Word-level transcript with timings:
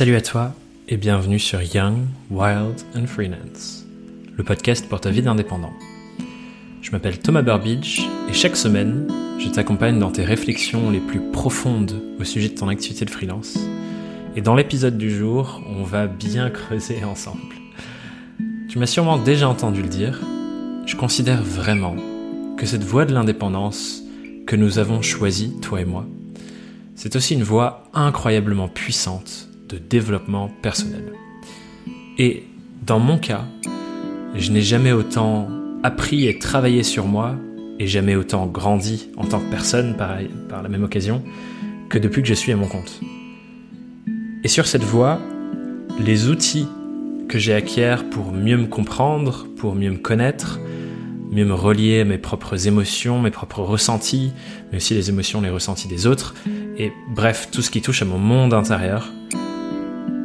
Salut 0.00 0.16
à 0.16 0.22
toi 0.22 0.54
et 0.88 0.96
bienvenue 0.96 1.38
sur 1.38 1.60
Young, 1.60 2.06
Wild 2.30 2.80
and 2.96 3.06
Freelance, 3.06 3.84
le 4.34 4.42
podcast 4.42 4.88
pour 4.88 4.98
ta 4.98 5.10
vie 5.10 5.20
d'indépendant. 5.20 5.74
Je 6.80 6.90
m'appelle 6.90 7.18
Thomas 7.18 7.42
Burbidge 7.42 8.00
et 8.26 8.32
chaque 8.32 8.56
semaine, 8.56 9.08
je 9.38 9.50
t'accompagne 9.50 9.98
dans 9.98 10.10
tes 10.10 10.24
réflexions 10.24 10.88
les 10.88 11.00
plus 11.00 11.20
profondes 11.20 12.00
au 12.18 12.24
sujet 12.24 12.48
de 12.48 12.54
ton 12.54 12.68
activité 12.68 13.04
de 13.04 13.10
freelance. 13.10 13.58
Et 14.36 14.40
dans 14.40 14.54
l'épisode 14.54 14.96
du 14.96 15.14
jour, 15.14 15.62
on 15.68 15.82
va 15.82 16.06
bien 16.06 16.48
creuser 16.48 17.04
ensemble. 17.04 17.52
Tu 18.70 18.78
m'as 18.78 18.86
sûrement 18.86 19.18
déjà 19.18 19.50
entendu 19.50 19.82
le 19.82 19.88
dire, 19.88 20.18
je 20.86 20.96
considère 20.96 21.42
vraiment 21.42 21.96
que 22.56 22.64
cette 22.64 22.84
voie 22.84 23.04
de 23.04 23.12
l'indépendance 23.12 24.02
que 24.46 24.56
nous 24.56 24.78
avons 24.78 25.02
choisie, 25.02 25.60
toi 25.60 25.82
et 25.82 25.84
moi, 25.84 26.06
c'est 26.94 27.16
aussi 27.16 27.34
une 27.34 27.42
voie 27.42 27.84
incroyablement 27.92 28.68
puissante 28.68 29.49
de 29.70 29.78
développement 29.78 30.50
personnel. 30.62 31.12
Et 32.18 32.44
dans 32.84 32.98
mon 32.98 33.18
cas, 33.18 33.44
je 34.34 34.50
n'ai 34.52 34.62
jamais 34.62 34.92
autant 34.92 35.48
appris 35.82 36.26
et 36.26 36.38
travaillé 36.38 36.82
sur 36.82 37.06
moi, 37.06 37.36
et 37.78 37.86
jamais 37.86 38.14
autant 38.14 38.46
grandi 38.46 39.08
en 39.16 39.24
tant 39.24 39.40
que 39.40 39.50
personne 39.50 39.96
par, 39.96 40.18
la 40.62 40.68
même 40.68 40.84
occasion, 40.84 41.22
que 41.88 41.98
depuis 41.98 42.20
que 42.20 42.28
je 42.28 42.34
suis 42.34 42.52
à 42.52 42.56
mon 42.56 42.66
compte. 42.66 43.00
Et 44.44 44.48
sur 44.48 44.66
cette 44.66 44.84
voie, 44.84 45.18
les 45.98 46.28
outils 46.28 46.66
que 47.28 47.38
j'ai 47.38 47.54
acquiers 47.54 47.96
pour 48.10 48.32
mieux 48.32 48.58
me 48.58 48.66
comprendre, 48.66 49.46
pour 49.56 49.74
mieux 49.74 49.90
me 49.90 49.98
connaître, 49.98 50.60
mieux 51.30 51.46
me 51.46 51.54
relier 51.54 52.00
à 52.00 52.04
mes 52.04 52.18
propres 52.18 52.66
émotions, 52.66 53.20
mes 53.20 53.30
propres 53.30 53.62
ressentis, 53.62 54.32
mais 54.70 54.76
aussi 54.76 54.94
les 54.94 55.08
émotions, 55.08 55.40
les 55.40 55.48
ressentis 55.48 55.88
des 55.88 56.06
autres, 56.06 56.34
et 56.76 56.92
bref, 57.14 57.48
tout 57.50 57.62
ce 57.62 57.70
qui 57.70 57.80
touche 57.80 58.02
à 58.02 58.04
mon 58.04 58.18
monde 58.18 58.52
intérieur, 58.52 59.10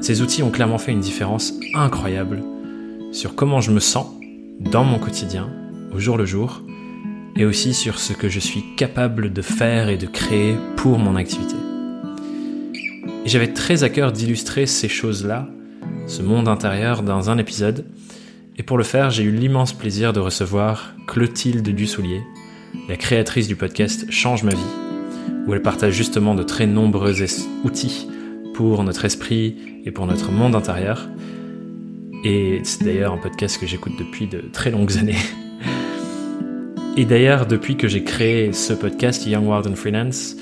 ces 0.05 0.21
outils 0.21 0.43
ont 0.43 0.51
clairement 0.51 0.77
fait 0.77 0.91
une 0.91 0.99
différence 0.99 1.55
incroyable 1.73 2.43
sur 3.11 3.33
comment 3.33 3.59
je 3.59 3.71
me 3.71 3.79
sens 3.79 4.05
dans 4.59 4.83
mon 4.83 4.99
quotidien, 4.99 5.49
au 5.91 5.97
jour 5.97 6.15
le 6.15 6.27
jour, 6.27 6.61
et 7.35 7.43
aussi 7.43 7.73
sur 7.73 7.97
ce 7.97 8.13
que 8.13 8.29
je 8.29 8.39
suis 8.39 8.63
capable 8.77 9.33
de 9.33 9.41
faire 9.41 9.89
et 9.89 9.97
de 9.97 10.05
créer 10.05 10.57
pour 10.75 10.99
mon 10.99 11.15
activité. 11.15 11.55
Et 13.25 13.29
j'avais 13.29 13.51
très 13.51 13.83
à 13.83 13.89
cœur 13.89 14.11
d'illustrer 14.11 14.67
ces 14.67 14.89
choses-là, 14.89 15.49
ce 16.05 16.21
monde 16.21 16.47
intérieur, 16.47 17.01
dans 17.01 17.31
un 17.31 17.39
épisode, 17.39 17.87
et 18.57 18.63
pour 18.63 18.77
le 18.77 18.83
faire, 18.83 19.09
j'ai 19.09 19.23
eu 19.23 19.31
l'immense 19.31 19.73
plaisir 19.73 20.13
de 20.13 20.19
recevoir 20.19 20.93
Clotilde 21.07 21.67
Dussoulier, 21.67 22.21
la 22.87 22.95
créatrice 22.95 23.47
du 23.47 23.55
podcast 23.55 24.05
Change 24.11 24.43
ma 24.43 24.53
vie, 24.53 24.71
où 25.47 25.53
elle 25.55 25.63
partage 25.63 25.93
justement 25.95 26.35
de 26.35 26.43
très 26.43 26.67
nombreux 26.67 27.23
outils 27.63 28.07
pour 28.55 28.85
notre 28.85 29.03
esprit 29.03 29.57
et 29.85 29.91
pour 29.91 30.07
notre 30.07 30.31
monde 30.31 30.55
intérieur. 30.55 31.09
Et 32.23 32.61
c'est 32.63 32.85
d'ailleurs 32.85 33.11
un 33.11 33.17
podcast 33.17 33.59
que 33.59 33.67
j'écoute 33.67 33.93
depuis 33.99 34.27
de 34.27 34.45
très 34.51 34.71
longues 34.71 34.97
années. 34.97 35.17
Et 36.95 37.03
d'ailleurs, 37.03 37.45
depuis 37.45 37.75
que 37.75 37.89
j'ai 37.89 38.03
créé 38.03 38.53
ce 38.53 38.71
podcast 38.71 39.25
Young 39.27 39.45
World 39.45 39.67
and 39.67 39.75
Freelance, 39.75 40.37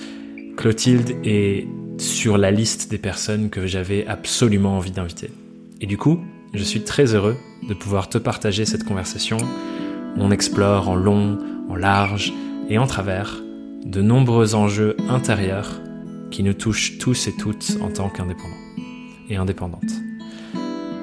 Clotilde 0.56 1.16
est 1.24 1.68
sur 1.98 2.38
la 2.38 2.52
liste 2.52 2.92
des 2.92 3.00
personnes 3.00 3.50
que 3.50 3.66
j'avais 3.66 4.06
absolument 4.06 4.78
envie 4.78 4.92
d'inviter. 4.92 5.32
Et 5.82 5.88
du 5.88 5.98
coup, 5.98 6.20
je 6.54 6.64
suis 6.64 6.82
très 6.82 7.16
heureux 7.16 7.36
de 7.68 7.74
pouvoir 7.74 8.10
te 8.10 8.20
partager 8.20 8.66
cette 8.66 8.84
conversation. 8.84 9.38
On 10.18 10.30
explore 10.30 10.88
en 10.88 10.96
long, 10.96 11.40
en 11.68 11.76
large 11.76 12.32
et 12.70 12.78
en 12.78 12.86
travers 12.86 13.42
de 13.84 14.02
nombreux 14.04 14.54
enjeux 14.54 14.96
intérieurs 15.10 15.82
qui 16.34 16.42
nous 16.42 16.56
touche 16.56 16.98
tous 16.98 17.28
et 17.28 17.32
toutes 17.32 17.78
en 17.80 17.90
tant 17.90 18.10
qu'indépendants 18.10 18.50
et 19.30 19.36
indépendantes. 19.36 19.94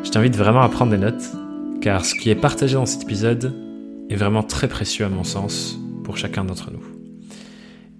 Je 0.02 0.10
t'invite 0.10 0.34
vraiment 0.34 0.62
à 0.62 0.68
prendre 0.68 0.90
des 0.90 0.98
notes, 0.98 1.22
car 1.80 2.04
ce 2.04 2.16
qui 2.16 2.30
est 2.30 2.34
partagé 2.34 2.74
dans 2.74 2.84
cet 2.84 3.04
épisode 3.04 3.54
est 4.10 4.16
vraiment 4.16 4.42
très 4.42 4.66
précieux 4.66 5.04
à 5.04 5.08
mon 5.08 5.22
sens 5.22 5.78
pour 6.02 6.16
chacun 6.16 6.44
d'entre 6.44 6.72
nous. 6.72 6.82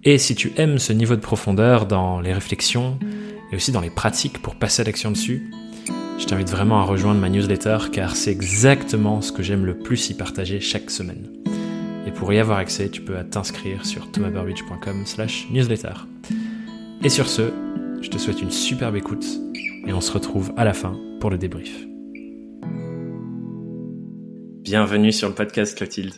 Et 0.02 0.18
si 0.18 0.34
tu 0.34 0.52
aimes 0.56 0.78
ce 0.78 0.92
niveau 0.92 1.14
de 1.14 1.20
profondeur 1.20 1.86
dans 1.86 2.20
les 2.20 2.32
réflexions 2.32 2.98
et 3.52 3.56
aussi 3.56 3.70
dans 3.70 3.80
les 3.80 3.90
pratiques 3.90 4.42
pour 4.42 4.56
passer 4.56 4.82
à 4.82 4.84
l'action 4.86 5.12
dessus, 5.12 5.52
je 6.18 6.24
t'invite 6.26 6.50
vraiment 6.50 6.80
à 6.80 6.84
rejoindre 6.84 7.20
ma 7.20 7.28
newsletter 7.28 7.78
car 7.92 8.16
c'est 8.16 8.32
exactement 8.32 9.20
ce 9.20 9.30
que 9.30 9.44
j'aime 9.44 9.64
le 9.64 9.78
plus 9.78 10.10
y 10.10 10.14
partager 10.14 10.58
chaque 10.58 10.90
semaine. 10.90 11.28
Et 12.08 12.10
pour 12.10 12.32
y 12.32 12.40
avoir 12.40 12.58
accès, 12.58 12.88
tu 12.88 13.02
peux 13.02 13.22
t'inscrire 13.22 13.86
sur 13.86 14.10
thomasburbidge.com 14.10 15.06
slash 15.06 15.46
newsletter. 15.52 15.94
Et 17.02 17.08
sur 17.08 17.30
ce, 17.30 17.50
je 18.02 18.10
te 18.10 18.18
souhaite 18.18 18.42
une 18.42 18.50
superbe 18.50 18.94
écoute 18.94 19.24
et 19.86 19.92
on 19.94 20.02
se 20.02 20.12
retrouve 20.12 20.52
à 20.58 20.66
la 20.66 20.74
fin 20.74 21.00
pour 21.18 21.30
le 21.30 21.38
débrief. 21.38 21.86
Bienvenue 24.62 25.10
sur 25.10 25.26
le 25.30 25.34
podcast 25.34 25.78
Clotilde. 25.78 26.12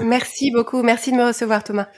Merci 0.00 0.50
beaucoup, 0.52 0.82
merci 0.82 1.12
de 1.12 1.18
me 1.18 1.26
recevoir 1.26 1.62
Thomas. 1.62 1.88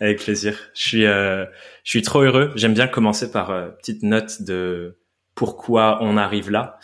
Avec 0.00 0.18
plaisir. 0.18 0.58
Je 0.72 0.80
suis, 0.80 1.04
euh, 1.04 1.44
je 1.84 1.90
suis 1.90 2.00
trop 2.00 2.22
heureux. 2.22 2.52
J'aime 2.54 2.72
bien 2.72 2.88
commencer 2.88 3.30
par 3.30 3.50
euh, 3.50 3.68
petite 3.68 4.02
note 4.02 4.40
de 4.40 4.98
pourquoi 5.34 5.98
on 6.00 6.16
arrive 6.16 6.50
là. 6.50 6.78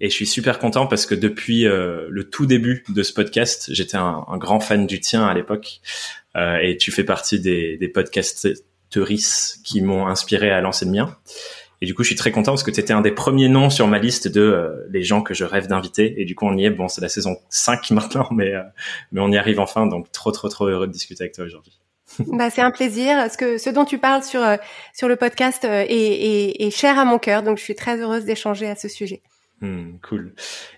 Et 0.00 0.10
je 0.10 0.14
suis 0.14 0.26
super 0.26 0.58
content 0.58 0.88
parce 0.88 1.06
que 1.06 1.14
depuis 1.14 1.64
euh, 1.64 2.08
le 2.10 2.28
tout 2.28 2.46
début 2.46 2.82
de 2.88 3.02
ce 3.04 3.12
podcast, 3.12 3.72
j'étais 3.72 3.98
un, 3.98 4.24
un, 4.26 4.36
grand 4.36 4.58
fan 4.58 4.88
du 4.88 4.98
tien 4.98 5.24
à 5.24 5.32
l'époque. 5.32 5.80
Euh, 6.34 6.56
et 6.56 6.76
tu 6.76 6.90
fais 6.90 7.04
partie 7.04 7.38
des, 7.38 7.76
des 7.76 7.88
podcasts 7.88 8.48
qui 9.64 9.82
m'ont 9.82 10.06
inspiré 10.06 10.50
à 10.50 10.60
lancer 10.60 10.84
le 10.84 10.92
mien. 10.92 11.16
Et 11.84 11.86
du 11.86 11.94
coup, 11.94 12.02
je 12.02 12.08
suis 12.08 12.16
très 12.16 12.30
content 12.30 12.52
parce 12.52 12.62
que 12.62 12.70
tu 12.70 12.80
étais 12.80 12.94
un 12.94 13.02
des 13.02 13.10
premiers 13.10 13.50
noms 13.50 13.68
sur 13.68 13.86
ma 13.86 13.98
liste 13.98 14.26
de 14.28 14.40
euh, 14.40 14.86
les 14.90 15.02
gens 15.02 15.20
que 15.20 15.34
je 15.34 15.44
rêve 15.44 15.66
d'inviter. 15.66 16.18
Et 16.18 16.24
du 16.24 16.34
coup, 16.34 16.46
on 16.46 16.56
y 16.56 16.64
est. 16.64 16.70
Bon, 16.70 16.88
c'est 16.88 17.02
la 17.02 17.10
saison 17.10 17.36
5 17.50 17.90
maintenant, 17.90 18.26
mais, 18.30 18.54
euh, 18.54 18.62
mais 19.12 19.20
on 19.20 19.30
y 19.30 19.36
arrive 19.36 19.60
enfin. 19.60 19.86
Donc, 19.86 20.10
trop, 20.10 20.30
trop, 20.30 20.48
trop 20.48 20.66
heureux 20.66 20.86
de 20.86 20.92
discuter 20.92 21.24
avec 21.24 21.34
toi 21.34 21.44
aujourd'hui. 21.44 21.78
Bah, 22.28 22.48
c'est 22.48 22.62
un 22.62 22.70
plaisir. 22.70 23.30
Ce 23.30 23.36
que 23.36 23.58
ce 23.58 23.68
dont 23.68 23.84
tu 23.84 23.98
parles 23.98 24.22
sur 24.22 24.40
euh, 24.40 24.56
sur 24.94 25.08
le 25.08 25.16
podcast 25.16 25.64
est, 25.64 25.90
est, 25.90 26.62
est, 26.62 26.70
cher 26.70 26.98
à 26.98 27.04
mon 27.04 27.18
cœur, 27.18 27.42
donc 27.42 27.58
je 27.58 27.62
suis 27.62 27.74
très 27.74 28.00
heureuse 28.00 28.24
d'échanger 28.24 28.66
à 28.68 28.76
ce 28.76 28.88
sujet. 28.88 29.20
Hmm, 29.60 29.96
cool. 30.08 30.32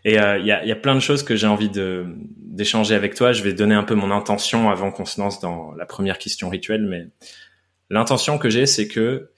Et 0.04 0.14
il 0.14 0.16
y, 0.16 0.18
a, 0.18 0.64
y 0.64 0.72
a 0.72 0.76
plein 0.76 0.94
de 0.94 1.00
choses 1.00 1.22
que 1.22 1.36
j'ai 1.36 1.46
envie 1.46 1.68
de 1.68 2.06
d'échanger 2.38 2.94
avec 2.94 3.14
toi. 3.14 3.32
Je 3.32 3.42
vais 3.42 3.52
donner 3.52 3.74
un 3.74 3.82
peu 3.82 3.94
mon 3.94 4.10
intention 4.10 4.70
avant 4.70 4.90
qu'on 4.90 5.04
se 5.04 5.20
lance 5.20 5.38
dans 5.40 5.72
la 5.72 5.84
première 5.84 6.18
question 6.18 6.48
rituelle, 6.48 6.86
mais 6.86 7.06
L'intention 7.90 8.38
que 8.38 8.50
j'ai, 8.50 8.66
c'est 8.66 8.88
que 8.88 9.30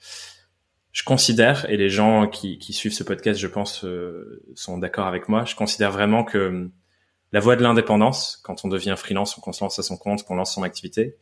je 0.91 1.03
considère, 1.03 1.69
et 1.69 1.77
les 1.77 1.89
gens 1.89 2.27
qui, 2.27 2.57
qui 2.57 2.73
suivent 2.73 2.93
ce 2.93 3.03
podcast, 3.03 3.39
je 3.39 3.47
pense, 3.47 3.85
euh, 3.85 4.43
sont 4.55 4.77
d'accord 4.77 5.07
avec 5.07 5.29
moi, 5.29 5.45
je 5.45 5.55
considère 5.55 5.91
vraiment 5.91 6.23
que 6.23 6.69
la 7.31 7.39
voie 7.39 7.55
de 7.55 7.61
l'indépendance, 7.61 8.39
quand 8.43 8.65
on 8.65 8.67
devient 8.67 8.95
freelance 8.97 9.37
ou 9.37 9.41
qu'on 9.41 9.51
se 9.51 9.63
lance 9.63 9.77
à 9.77 9.83
son 9.83 9.97
compte, 9.97 10.23
qu'on 10.23 10.35
lance 10.35 10.55
son 10.55 10.63
activité, 10.63 11.15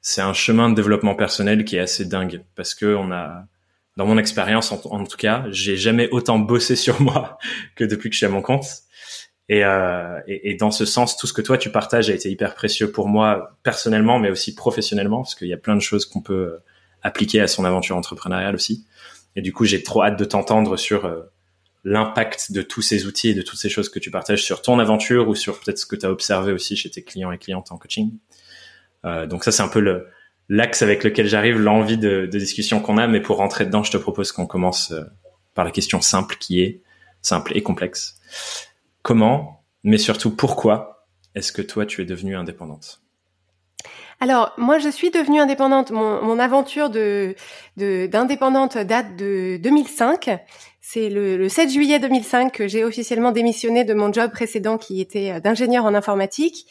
c'est 0.00 0.20
un 0.20 0.32
chemin 0.32 0.68
de 0.68 0.74
développement 0.74 1.14
personnel 1.14 1.64
qui 1.64 1.76
est 1.76 1.80
assez 1.80 2.04
dingue 2.04 2.44
parce 2.56 2.74
que 2.74 2.94
on 2.94 3.12
a, 3.12 3.46
dans 3.96 4.04
mon 4.04 4.18
expérience 4.18 4.72
en, 4.72 4.80
en, 4.90 5.04
tout 5.04 5.16
cas, 5.16 5.44
j'ai 5.50 5.76
jamais 5.76 6.08
autant 6.10 6.38
bossé 6.38 6.76
sur 6.84 7.00
moi 7.00 7.38
que 7.76 7.84
depuis 7.84 8.10
que 8.10 8.14
je 8.14 8.18
suis 8.18 8.26
à 8.26 8.30
mon 8.30 8.42
compte. 8.42 8.66
Et, 9.48 9.64
euh, 9.64 10.20
et, 10.26 10.50
et, 10.50 10.54
dans 10.54 10.70
ce 10.70 10.86
sens, 10.86 11.18
tout 11.18 11.26
ce 11.26 11.34
que 11.34 11.42
toi 11.42 11.58
tu 11.58 11.70
partages 11.70 12.08
a 12.08 12.14
été 12.14 12.30
hyper 12.30 12.54
précieux 12.54 12.90
pour 12.90 13.08
moi 13.08 13.58
personnellement, 13.62 14.18
mais 14.18 14.30
aussi 14.30 14.54
professionnellement, 14.54 15.18
parce 15.18 15.34
qu'il 15.34 15.48
y 15.48 15.52
a 15.52 15.58
plein 15.58 15.76
de 15.76 15.82
choses 15.82 16.06
qu'on 16.06 16.22
peut 16.22 16.58
appliquer 17.02 17.40
à 17.40 17.46
son 17.46 17.64
aventure 17.64 17.96
entrepreneuriale 17.96 18.54
aussi. 18.54 18.86
Et 19.36 19.42
du 19.42 19.52
coup, 19.52 19.64
j'ai 19.64 19.82
trop 19.82 20.02
hâte 20.02 20.18
de 20.18 20.24
t'entendre 20.24 20.76
sur 20.76 21.04
euh, 21.04 21.22
l'impact 21.84 22.52
de 22.52 22.62
tous 22.62 22.82
ces 22.82 23.06
outils 23.06 23.28
et 23.28 23.34
de 23.34 23.42
toutes 23.42 23.58
ces 23.58 23.68
choses 23.68 23.90
que 23.90 23.98
tu 23.98 24.10
partages 24.10 24.42
sur 24.42 24.62
ton 24.62 24.78
aventure 24.78 25.28
ou 25.28 25.34
sur 25.34 25.60
peut-être 25.60 25.78
ce 25.78 25.86
que 25.86 25.96
tu 25.96 26.06
as 26.06 26.10
observé 26.10 26.52
aussi 26.52 26.76
chez 26.76 26.90
tes 26.90 27.02
clients 27.02 27.30
et 27.30 27.38
clientes 27.38 27.70
en 27.70 27.76
coaching. 27.76 28.12
Euh, 29.04 29.26
donc 29.26 29.44
ça, 29.44 29.52
c'est 29.52 29.62
un 29.62 29.68
peu 29.68 29.80
le 29.80 30.06
l'axe 30.48 30.82
avec 30.82 31.04
lequel 31.04 31.26
j'arrive, 31.26 31.58
l'envie 31.58 31.96
de, 31.96 32.28
de, 32.30 32.38
discussion 32.38 32.80
qu'on 32.80 32.98
a. 32.98 33.06
Mais 33.06 33.20
pour 33.20 33.36
rentrer 33.36 33.66
dedans, 33.66 33.82
je 33.82 33.90
te 33.90 33.96
propose 33.96 34.32
qu'on 34.32 34.46
commence 34.46 34.92
euh, 34.92 35.02
par 35.54 35.64
la 35.64 35.70
question 35.70 36.00
simple 36.00 36.36
qui 36.38 36.60
est 36.62 36.80
simple 37.22 37.56
et 37.56 37.62
complexe 37.62 38.18
comment, 39.04 39.62
mais 39.84 39.98
surtout 39.98 40.34
pourquoi 40.34 41.06
est-ce 41.36 41.52
que 41.52 41.62
toi 41.62 41.86
tu 41.86 42.02
es 42.02 42.04
devenue 42.04 42.34
indépendante? 42.34 43.02
Alors, 44.20 44.54
moi, 44.56 44.78
je 44.78 44.88
suis 44.88 45.10
devenue 45.10 45.40
indépendante. 45.40 45.90
Mon, 45.90 46.38
aventure 46.38 46.88
d'indépendante 47.76 48.78
date 48.78 49.16
de 49.16 49.58
2005. 49.62 50.40
C'est 50.80 51.10
le, 51.10 51.48
7 51.48 51.70
juillet 51.70 51.98
2005 51.98 52.52
que 52.52 52.68
j'ai 52.68 52.84
officiellement 52.84 53.32
démissionné 53.32 53.84
de 53.84 53.92
mon 53.94 54.12
job 54.12 54.30
précédent 54.30 54.78
qui 54.78 55.00
était 55.00 55.32
euh, 55.32 55.40
d'ingénieur 55.40 55.84
en 55.84 55.94
informatique. 55.94 56.66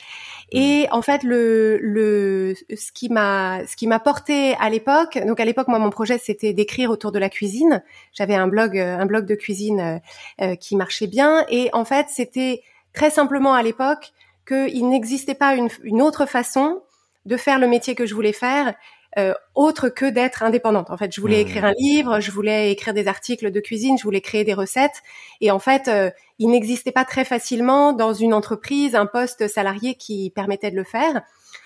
Et 0.52 0.84
mmh. 0.84 0.96
en 0.96 1.02
fait, 1.02 1.24
le, 1.24 1.78
le 1.82 2.54
ce 2.76 2.92
qui 2.92 3.10
m'a 3.10 3.66
ce 3.66 3.76
qui 3.76 3.88
m'a 3.88 4.00
porté 4.00 4.56
à 4.60 4.70
l'époque, 4.70 5.20
donc 5.26 5.40
à 5.40 5.46
l'époque, 5.46 5.68
moi, 5.68 5.80
mon 5.80 5.90
projet 5.90 6.18
c'était 6.18 6.54
d'écrire 6.54 6.90
autour 6.90 7.12
de 7.12 7.20
la 7.20 7.30
cuisine. 7.30 7.84
J'avais 8.14 8.36
un 8.36 8.48
blog 8.48 8.78
euh, 8.78 8.98
un 8.98 9.06
blog 9.06 9.26
de 9.26 9.36
cuisine 9.36 10.02
euh, 10.42 10.56
qui 10.56 10.76
marchait 10.76 11.08
bien. 11.08 11.46
Et 11.50 11.70
en 11.74 11.86
fait, 11.86 12.08
c'était 12.10 12.62
très 12.94 13.10
simplement 13.10 13.54
à 13.54 13.64
l'époque 13.64 14.14
qu'il 14.48 14.90
n'existait 14.90 15.36
pas 15.36 15.56
une, 15.56 15.70
une 15.84 16.02
autre 16.02 16.26
façon 16.26 16.82
de 17.26 17.38
faire 17.38 17.60
le 17.60 17.68
métier 17.68 17.96
que 17.96 18.06
je 18.06 18.14
voulais 18.14 18.34
faire 18.34 18.76
euh, 19.18 19.34
autre 19.54 19.90
que 19.90 20.06
d'être 20.10 20.42
indépendante. 20.44 20.90
En 20.90 20.98
fait, 20.98 21.14
je 21.14 21.22
voulais 21.22 21.44
Mmh. 21.44 21.48
écrire 21.48 21.66
un 21.66 21.74
livre, 21.78 22.20
je 22.20 22.32
voulais 22.32 22.72
écrire 22.72 22.94
des 22.94 23.08
articles 23.08 23.52
de 23.52 23.60
cuisine, 23.60 23.98
je 23.98 24.04
voulais 24.04 24.22
créer 24.22 24.44
des 24.44 24.54
recettes. 24.54 25.04
Et 25.42 25.52
en 25.52 25.60
fait, 25.60 25.88
euh, 25.88 26.10
il 26.40 26.50
n'existait 26.50 26.92
pas 26.92 27.06
très 27.06 27.26
facilement 27.26 27.94
dans 27.94 28.14
une 28.14 28.34
entreprise 28.34 28.96
un 28.96 29.06
poste 29.06 29.48
salarié 29.48 29.96
qui 29.96 30.32
permettait 30.32 30.72
de 30.72 30.76
le 30.76 30.84
faire. 30.84 31.22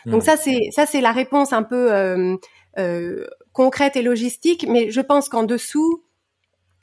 Donc 0.06 0.22
Mmh. 0.24 0.26
ça, 0.26 0.38
c'est 0.38 0.70
ça, 0.72 0.86
c'est 0.86 1.02
la 1.02 1.12
réponse 1.12 1.54
un 1.54 1.64
peu 1.64 1.94
euh, 1.94 2.36
euh, 2.78 3.26
concrète 3.54 3.96
et 3.96 4.02
logistique. 4.02 4.66
Mais 4.68 4.92
je 4.92 5.02
pense 5.02 5.30
qu'en 5.30 5.44
dessous, 5.44 6.04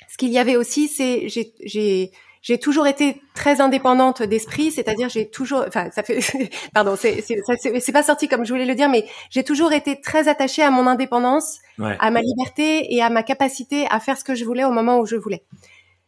ce 0.09 0.17
qu'il 0.17 0.31
y 0.31 0.39
avait 0.39 0.57
aussi, 0.57 0.89
c'est 0.89 1.29
j'ai 1.29 2.11
j'ai 2.45 2.59
toujours 2.59 2.87
été 2.87 3.23
très 3.35 3.63
indépendante 3.63 4.23
d'esprit, 4.23 4.71
c'est-à-dire 4.71 5.09
j'ai 5.09 5.31
toujours, 5.31 5.65
enfin 5.67 5.89
ça 5.93 6.03
fait, 6.03 6.19
pardon, 6.75 6.95
c'est 6.95 7.25
c'est 7.27 7.93
pas 7.93 8.03
sorti 8.03 8.29
comme 8.29 8.45
je 8.45 8.53
voulais 8.53 8.67
le 8.67 8.75
dire, 8.75 8.91
mais 8.91 9.07
j'ai 9.31 9.43
toujours 9.45 9.73
été 9.73 10.01
très 10.03 10.29
attachée 10.29 10.63
à 10.63 10.71
mon 10.71 10.87
indépendance, 10.87 11.59
Ouais. 11.79 11.97
à 11.99 12.11
ma 12.13 12.21
liberté 12.21 12.95
et 12.95 13.03
à 13.03 13.09
ma 13.11 13.23
capacité 13.25 13.87
à 13.91 13.99
faire 13.99 14.17
ce 14.19 14.23
que 14.25 14.35
je 14.37 14.45
voulais 14.45 14.63
au 14.65 14.71
moment 14.71 14.99
où 15.01 15.07
je 15.07 15.17
voulais. 15.17 15.43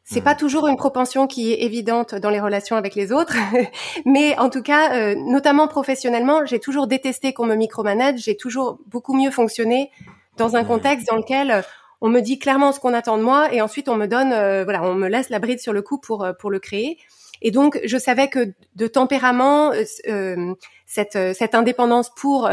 C'est 0.04 0.20
Mhm. 0.20 0.24
pas 0.24 0.34
toujours 0.36 0.68
une 0.68 0.76
propension 0.76 1.26
qui 1.26 1.52
est 1.52 1.64
évidente 1.64 2.14
dans 2.14 2.30
les 2.30 2.38
relations 2.38 2.76
avec 2.76 2.94
les 2.94 3.10
autres, 3.12 3.34
mais 4.04 4.38
en 4.38 4.50
tout 4.50 4.62
cas, 4.62 4.94
euh, 4.94 5.14
notamment 5.16 5.66
professionnellement, 5.68 6.44
j'ai 6.44 6.60
toujours 6.60 6.86
détesté 6.86 7.32
qu'on 7.32 7.46
me 7.46 7.56
micromanage. 7.56 8.18
J'ai 8.20 8.36
toujours 8.36 8.78
beaucoup 8.86 9.14
mieux 9.16 9.30
fonctionné 9.32 9.90
dans 10.36 10.54
un 10.54 10.64
contexte 10.64 11.06
dans 11.08 11.16
lequel 11.16 11.50
euh, 11.50 11.62
on 12.00 12.08
me 12.08 12.20
dit 12.20 12.38
clairement 12.38 12.72
ce 12.72 12.80
qu'on 12.80 12.94
attend 12.94 13.18
de 13.18 13.22
moi 13.22 13.52
et 13.52 13.60
ensuite 13.60 13.88
on 13.88 13.96
me 13.96 14.06
donne, 14.06 14.32
euh, 14.32 14.64
voilà, 14.64 14.82
on 14.82 14.94
me 14.94 15.08
laisse 15.08 15.30
la 15.30 15.38
bride 15.38 15.60
sur 15.60 15.72
le 15.72 15.82
coup 15.82 15.98
pour 15.98 16.24
euh, 16.24 16.32
pour 16.32 16.50
le 16.50 16.58
créer. 16.58 16.98
Et 17.42 17.50
donc, 17.50 17.78
je 17.84 17.98
savais 17.98 18.28
que 18.28 18.54
de 18.76 18.86
tempérament, 18.86 19.70
euh, 20.08 20.54
cette, 20.86 21.18
cette 21.34 21.54
indépendance 21.54 22.10
pour 22.14 22.48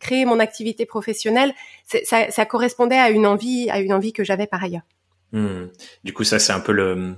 créer 0.00 0.24
mon 0.24 0.38
activité 0.38 0.86
professionnelle, 0.86 1.52
ça 1.84 2.46
correspondait 2.46 2.96
à 2.96 3.10
une 3.10 3.26
envie, 3.26 3.68
à 3.68 3.78
une 3.80 3.92
envie 3.92 4.14
que 4.14 4.24
j'avais 4.24 4.46
par 4.46 4.64
ailleurs. 4.64 4.86
Hmm. 5.32 5.66
Du 6.04 6.14
coup, 6.14 6.24
ça, 6.24 6.38
c'est 6.38 6.54
un 6.54 6.60
peu 6.60 6.72
le, 6.72 7.14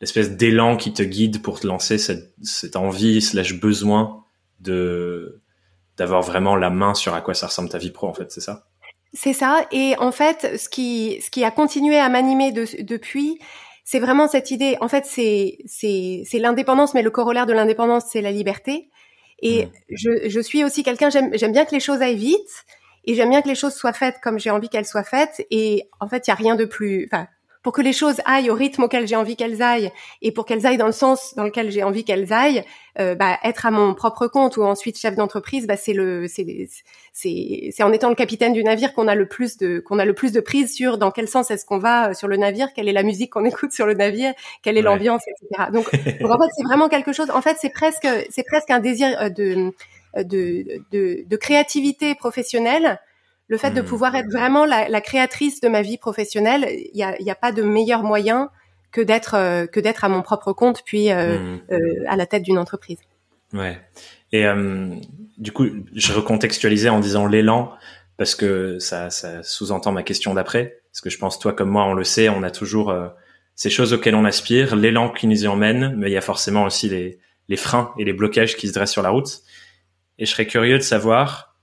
l'espèce 0.00 0.30
d'élan 0.30 0.76
qui 0.76 0.92
te 0.92 1.02
guide 1.02 1.42
pour 1.42 1.58
te 1.58 1.66
lancer 1.66 1.98
cette, 1.98 2.32
cette 2.42 2.76
envie 2.76 3.20
slash 3.20 3.58
besoin 3.58 4.24
de, 4.60 5.40
d'avoir 5.96 6.22
vraiment 6.22 6.54
la 6.54 6.70
main 6.70 6.94
sur 6.94 7.14
à 7.14 7.20
quoi 7.20 7.34
ça 7.34 7.48
ressemble 7.48 7.68
ta 7.68 7.78
vie 7.78 7.90
pro, 7.90 8.06
en 8.06 8.14
fait, 8.14 8.30
c'est 8.30 8.40
ça? 8.40 8.68
C'est 9.14 9.32
ça. 9.32 9.66
Et 9.70 9.94
en 9.98 10.10
fait, 10.12 10.58
ce 10.58 10.68
qui, 10.68 11.20
ce 11.24 11.30
qui 11.30 11.44
a 11.44 11.50
continué 11.50 11.98
à 11.98 12.08
m'animer 12.08 12.50
de- 12.52 12.82
depuis, 12.82 13.38
c'est 13.84 14.00
vraiment 14.00 14.26
cette 14.28 14.50
idée. 14.50 14.76
En 14.80 14.88
fait, 14.88 15.06
c'est, 15.06 15.58
c'est, 15.66 16.22
c'est 16.26 16.38
l'indépendance, 16.38 16.94
mais 16.94 17.02
le 17.02 17.10
corollaire 17.10 17.46
de 17.46 17.52
l'indépendance, 17.52 18.04
c'est 18.10 18.22
la 18.22 18.32
liberté. 18.32 18.90
Et 19.40 19.68
je, 19.90 20.28
je 20.28 20.40
suis 20.40 20.64
aussi 20.64 20.82
quelqu'un, 20.82 21.10
j'aime, 21.10 21.30
j'aime 21.34 21.52
bien 21.52 21.64
que 21.64 21.72
les 21.74 21.80
choses 21.80 22.02
aillent 22.02 22.16
vite. 22.16 22.64
Et 23.04 23.14
j'aime 23.14 23.28
bien 23.30 23.42
que 23.42 23.48
les 23.48 23.54
choses 23.54 23.74
soient 23.74 23.92
faites 23.92 24.16
comme 24.22 24.38
j'ai 24.38 24.50
envie 24.50 24.68
qu'elles 24.70 24.86
soient 24.86 25.04
faites. 25.04 25.46
Et 25.50 25.88
en 26.00 26.08
fait, 26.08 26.26
il 26.26 26.30
y 26.30 26.32
a 26.32 26.36
rien 26.36 26.56
de 26.56 26.64
plus, 26.64 27.06
enfin, 27.12 27.28
pour 27.62 27.72
que 27.74 27.82
les 27.82 27.92
choses 27.92 28.16
aillent 28.24 28.50
au 28.50 28.54
rythme 28.54 28.82
auquel 28.84 29.06
j'ai 29.06 29.16
envie 29.16 29.36
qu'elles 29.36 29.62
aillent 29.62 29.90
et 30.22 30.32
pour 30.32 30.46
qu'elles 30.46 30.66
aillent 30.66 30.78
dans 30.78 30.86
le 30.86 30.92
sens 30.92 31.34
dans 31.36 31.44
lequel 31.44 31.70
j'ai 31.70 31.82
envie 31.82 32.04
qu'elles 32.04 32.32
aillent, 32.32 32.64
euh, 32.98 33.14
bah, 33.14 33.38
être 33.42 33.66
à 33.66 33.70
mon 33.70 33.94
propre 33.94 34.26
compte 34.26 34.56
ou 34.56 34.62
ensuite 34.64 34.98
chef 34.98 35.14
d'entreprise, 35.16 35.66
bah, 35.66 35.76
c'est 35.76 35.92
le, 35.92 36.26
c'est, 36.28 36.46
c'est, 37.16 37.70
c'est 37.70 37.84
en 37.84 37.92
étant 37.92 38.08
le 38.08 38.16
capitaine 38.16 38.52
du 38.52 38.64
navire 38.64 38.92
qu'on 38.92 39.06
a 39.06 39.14
le 39.14 39.26
plus 39.28 39.56
de, 39.56 39.78
qu'on 39.78 40.00
a 40.00 40.04
le 40.04 40.14
plus 40.14 40.32
de 40.32 40.40
prise 40.40 40.74
sur 40.74 40.98
dans 40.98 41.12
quel 41.12 41.28
sens 41.28 41.48
est-ce 41.52 41.64
qu'on 41.64 41.78
va 41.78 42.10
euh, 42.10 42.12
sur 42.14 42.26
le 42.26 42.36
navire, 42.36 42.72
quelle 42.74 42.88
est 42.88 42.92
la 42.92 43.04
musique 43.04 43.32
qu'on 43.32 43.44
écoute 43.52 43.72
sur 43.72 43.86
le 43.86 43.94
navire, 43.94 44.34
quelle 44.62 44.76
est 44.76 44.80
Ouais. 44.80 44.84
l'ambiance, 44.86 45.22
etc. 45.28 45.70
Donc, 45.72 45.90
donc 46.20 46.30
en 46.30 46.38
fait, 46.38 46.50
c'est 46.56 46.64
vraiment 46.64 46.88
quelque 46.88 47.12
chose. 47.12 47.30
En 47.30 47.40
fait, 47.40 47.56
c'est 47.60 47.70
presque, 47.70 48.08
c'est 48.30 48.42
presque 48.44 48.70
un 48.70 48.80
désir 48.80 49.16
euh, 49.20 49.28
de, 49.30 49.72
de, 50.16 50.82
de, 50.90 51.24
de 51.24 51.36
créativité 51.36 52.14
professionnelle. 52.16 53.00
Le 53.46 53.58
fait 53.58 53.70
de 53.70 53.80
Mhm. 53.80 53.86
pouvoir 53.86 54.16
être 54.16 54.30
vraiment 54.32 54.64
la, 54.64 54.88
la 54.88 55.00
créatrice 55.00 55.60
de 55.60 55.68
ma 55.68 55.82
vie 55.82 55.98
professionnelle, 55.98 56.66
il 56.70 56.98
y 56.98 57.04
a, 57.04 57.14
y 57.22 57.30
a 57.30 57.34
pas 57.36 57.52
de 57.52 57.62
meilleur 57.62 58.02
moyen 58.02 58.50
que 58.90 59.00
d'être 59.02 59.34
euh, 59.34 59.66
que 59.66 59.80
d'être 59.80 60.04
à 60.04 60.08
mon 60.08 60.22
propre 60.22 60.52
compte 60.52 60.82
puis 60.84 61.12
euh, 61.12 61.38
Hmm. 61.38 61.58
euh, 61.70 62.04
à 62.08 62.16
la 62.16 62.26
tête 62.26 62.42
d'une 62.42 62.58
entreprise. 62.58 62.98
Ouais. 63.52 63.78
Et 64.34 64.46
euh, 64.46 64.88
du 65.38 65.52
coup, 65.52 65.64
je 65.94 66.12
recontextualisais 66.12 66.88
en 66.88 66.98
disant 66.98 67.28
l'élan 67.28 67.72
parce 68.16 68.34
que 68.34 68.80
ça, 68.80 69.08
ça 69.08 69.44
sous-entend 69.44 69.92
ma 69.92 70.02
question 70.02 70.34
d'après. 70.34 70.80
Parce 70.90 71.00
que 71.02 71.08
je 71.08 71.18
pense, 71.18 71.38
toi 71.38 71.52
comme 71.52 71.70
moi, 71.70 71.84
on 71.84 71.94
le 71.94 72.02
sait, 72.02 72.28
on 72.28 72.42
a 72.42 72.50
toujours 72.50 72.90
euh, 72.90 73.06
ces 73.54 73.70
choses 73.70 73.92
auxquelles 73.92 74.16
on 74.16 74.24
aspire, 74.24 74.74
l'élan 74.74 75.08
qui 75.08 75.28
nous 75.28 75.44
y 75.44 75.46
emmène, 75.46 75.94
mais 75.96 76.10
il 76.10 76.12
y 76.12 76.16
a 76.16 76.20
forcément 76.20 76.64
aussi 76.64 76.88
les, 76.88 77.20
les 77.48 77.56
freins 77.56 77.94
et 77.96 78.04
les 78.04 78.12
blocages 78.12 78.56
qui 78.56 78.66
se 78.66 78.72
dressent 78.72 78.90
sur 78.90 79.02
la 79.02 79.10
route. 79.10 79.42
Et 80.18 80.26
je 80.26 80.32
serais 80.32 80.46
curieux 80.46 80.78
de 80.78 80.82
savoir, 80.82 81.54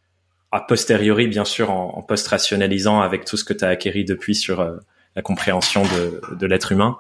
a 0.54 0.62
posteriori, 0.62 1.28
bien 1.28 1.44
sûr, 1.44 1.72
en, 1.72 1.98
en 1.98 2.02
post-rationalisant 2.02 3.02
avec 3.02 3.26
tout 3.26 3.36
ce 3.36 3.44
que 3.44 3.54
tu 3.54 3.66
as 3.66 3.70
acquéri 3.70 4.06
depuis 4.06 4.34
sur 4.34 4.62
euh, 4.62 4.78
la 5.18 5.22
compréhension 5.22 5.84
de, 5.84 6.22
de 6.38 6.48
l'être 6.48 6.72
humain, 6.72 6.98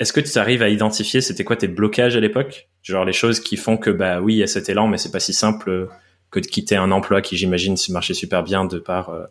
est-ce 0.00 0.12
que 0.12 0.20
tu 0.20 0.36
arrives 0.36 0.62
à 0.64 0.68
identifier 0.68 1.20
c'était 1.20 1.44
quoi 1.44 1.54
tes 1.54 1.68
blocages 1.68 2.16
à 2.16 2.20
l'époque? 2.20 2.68
Genre 2.84 3.06
les 3.06 3.14
choses 3.14 3.40
qui 3.40 3.56
font 3.56 3.78
que 3.78 3.88
bah 3.88 4.20
oui, 4.20 4.34
il 4.34 4.36
y 4.36 4.42
a 4.42 4.46
cet 4.46 4.68
élan, 4.68 4.86
mais 4.88 4.98
c'est 4.98 5.10
pas 5.10 5.18
si 5.18 5.32
simple 5.32 5.70
euh, 5.70 5.88
que 6.30 6.38
de 6.38 6.46
quitter 6.46 6.76
un 6.76 6.90
emploi 6.92 7.22
qui 7.22 7.34
j'imagine 7.38 7.76
marchait 7.88 8.12
super 8.12 8.42
bien 8.42 8.66
de 8.66 8.78
par 8.78 9.08
euh, 9.08 9.24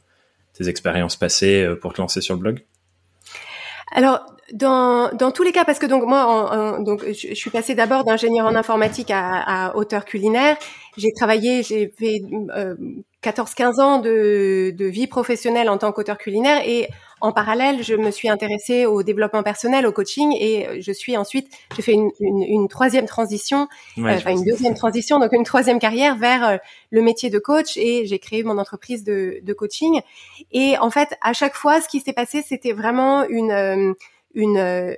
tes 0.54 0.68
expériences 0.70 1.16
passées 1.16 1.64
euh, 1.64 1.76
pour 1.76 1.94
te 1.94 2.02
lancer 2.02 2.20
sur 2.20 2.34
le 2.34 2.40
blog? 2.40 2.66
Alors, 3.92 4.26
dans, 4.54 5.12
dans 5.14 5.32
tous 5.32 5.44
les 5.44 5.52
cas, 5.52 5.66
parce 5.66 5.78
que 5.78 5.86
donc 5.86 6.04
moi, 6.04 6.80
donc 6.80 7.06
je, 7.06 7.36
suis 7.36 7.52
passée 7.52 7.76
d'abord 7.76 8.04
d'ingénieur 8.04 8.48
en 8.48 8.56
informatique 8.56 9.12
à, 9.14 9.76
auteur 9.76 10.04
culinaire. 10.04 10.58
J'ai 10.98 11.14
travaillé, 11.14 11.62
j'ai 11.62 11.94
fait 11.96 12.24
euh, 12.58 12.76
14-15 13.24 13.82
ans 13.82 14.00
de, 14.00 14.74
de 14.76 14.86
vie 14.86 15.06
professionnelle 15.06 15.70
en 15.70 15.78
tant 15.78 15.92
qu'auteur 15.92 16.18
culinaire 16.18 16.68
et 16.68 16.90
en 17.24 17.32
parallèle, 17.32 17.82
je 17.82 17.96
me 17.96 18.12
suis 18.12 18.28
intéressée 18.28 18.86
au 18.86 19.02
développement 19.02 19.44
personnel, 19.44 19.88
au 19.88 19.94
coaching 19.94 20.36
et 20.38 20.82
je 20.82 20.92
suis 20.92 21.16
ensuite, 21.16 21.48
j'ai 21.74 21.82
fait 21.82 21.94
une, 21.94 22.12
une, 22.20 22.44
une 22.44 22.68
troisième 22.68 23.06
transition, 23.06 23.70
Ouais, 23.96 24.12
euh, 24.12 24.18
enfin 24.18 24.32
une 24.32 24.44
deuxième 24.44 24.74
transition, 24.74 25.20
donc 25.20 25.32
une 25.32 25.46
troisième 25.46 25.80
carrière 25.80 26.18
vers 26.18 26.46
euh, 26.46 26.58
le 26.92 27.02
métier 27.02 27.30
de 27.30 27.40
coach 27.40 27.78
et 27.78 28.06
j'ai 28.06 28.20
créé 28.20 28.44
mon 28.44 28.58
entreprise 28.58 29.06
de, 29.06 29.40
de 29.42 29.54
coaching. 29.54 30.02
Et 30.52 30.78
en 30.80 30.90
fait, 30.90 31.18
à 31.22 31.32
chaque 31.32 31.56
fois, 31.56 31.80
ce 31.80 31.88
qui 31.88 32.02
s'est 32.02 32.12
passé, 32.12 32.44
c'était 32.46 32.74
vraiment 32.74 33.24
une 33.30 33.52
euh, 33.52 33.94
une 34.34 34.58
euh, 34.58 34.94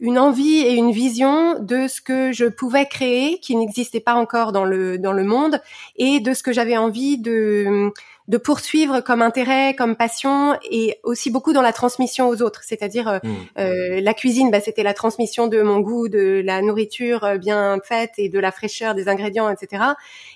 une 0.00 0.18
envie 0.18 0.58
et 0.58 0.74
une 0.74 0.92
vision 0.92 1.58
de 1.60 1.88
ce 1.88 2.02
que 2.02 2.30
je 2.32 2.44
pouvais 2.44 2.86
créer 2.86 3.38
qui 3.40 3.56
n'existait 3.56 4.00
pas 4.00 4.14
encore 4.14 4.52
dans 4.52 4.64
le 4.64 4.98
dans 4.98 5.12
le 5.12 5.24
monde 5.24 5.62
et 5.96 6.20
de 6.20 6.34
ce 6.34 6.42
que 6.42 6.52
j'avais 6.52 6.76
envie 6.76 7.16
de 7.16 7.90
de 8.30 8.38
poursuivre 8.38 9.00
comme 9.02 9.20
intérêt, 9.20 9.74
comme 9.76 9.94
passion 9.94 10.56
et 10.70 10.98
aussi 11.02 11.30
beaucoup 11.30 11.52
dans 11.52 11.62
la 11.62 11.74
transmission 11.74 12.28
aux 12.28 12.40
autres. 12.40 12.62
C'est-à-dire 12.64 13.08
euh, 13.08 13.18
Hmm. 13.22 13.34
euh, 13.58 14.00
la 14.00 14.14
cuisine, 14.14 14.50
bah, 14.50 14.60
c'était 14.60 14.82
la 14.82 14.94
transmission 14.94 15.46
de 15.46 15.60
mon 15.62 15.80
goût, 15.80 16.08
de 16.08 16.42
la 16.44 16.62
nourriture 16.62 17.24
euh, 17.24 17.38
bien 17.38 17.78
faite 17.84 18.12
et 18.18 18.28
de 18.28 18.38
la 18.38 18.50
fraîcheur 18.50 18.94
des 18.94 19.08
ingrédients, 19.08 19.50
etc. 19.50 19.82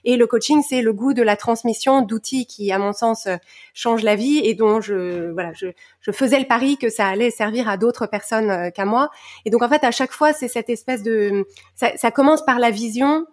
Et 0.05 0.17
le 0.17 0.27
coaching, 0.27 0.63
c'est 0.67 0.83
le 0.83 0.93
goût 0.93 1.15
de 1.15 1.23
la 1.23 1.37
transmission 1.37 2.03
d'outils 2.03 2.47
qui, 2.47 2.71
à 2.73 2.79
mon 2.79 2.93
sens, 2.93 3.27
euh, 3.27 3.37
changent 3.73 4.03
la 4.03 4.17
vie 4.17 4.41
et 4.45 4.55
dont 4.55 4.81
je 4.81 5.33
voilà, 5.33 5.53
je, 5.55 5.69
je 6.01 6.11
faisais 6.11 6.39
le 6.39 6.47
pari 6.47 6.77
que 6.77 6.89
ça 6.89 7.07
allait 7.07 7.31
servir 7.31 7.69
à 7.69 7.77
d'autres 7.77 8.07
personnes 8.07 8.71
qu'à 8.73 8.85
moi. 8.85 9.11
Et 9.45 9.51
donc 9.51 9.63
en 9.63 9.69
fait, 9.69 9.85
à 9.85 9.91
chaque 9.91 10.13
fois, 10.13 10.33
c'est 10.33 10.49
cette 10.49 10.71
espèce 10.71 11.03
de 11.03 11.45
ça, 11.75 11.91
ça 11.97 12.11
commence 12.11 12.45
par 12.45 12.59
la 12.59 12.71
vision 12.71 13.27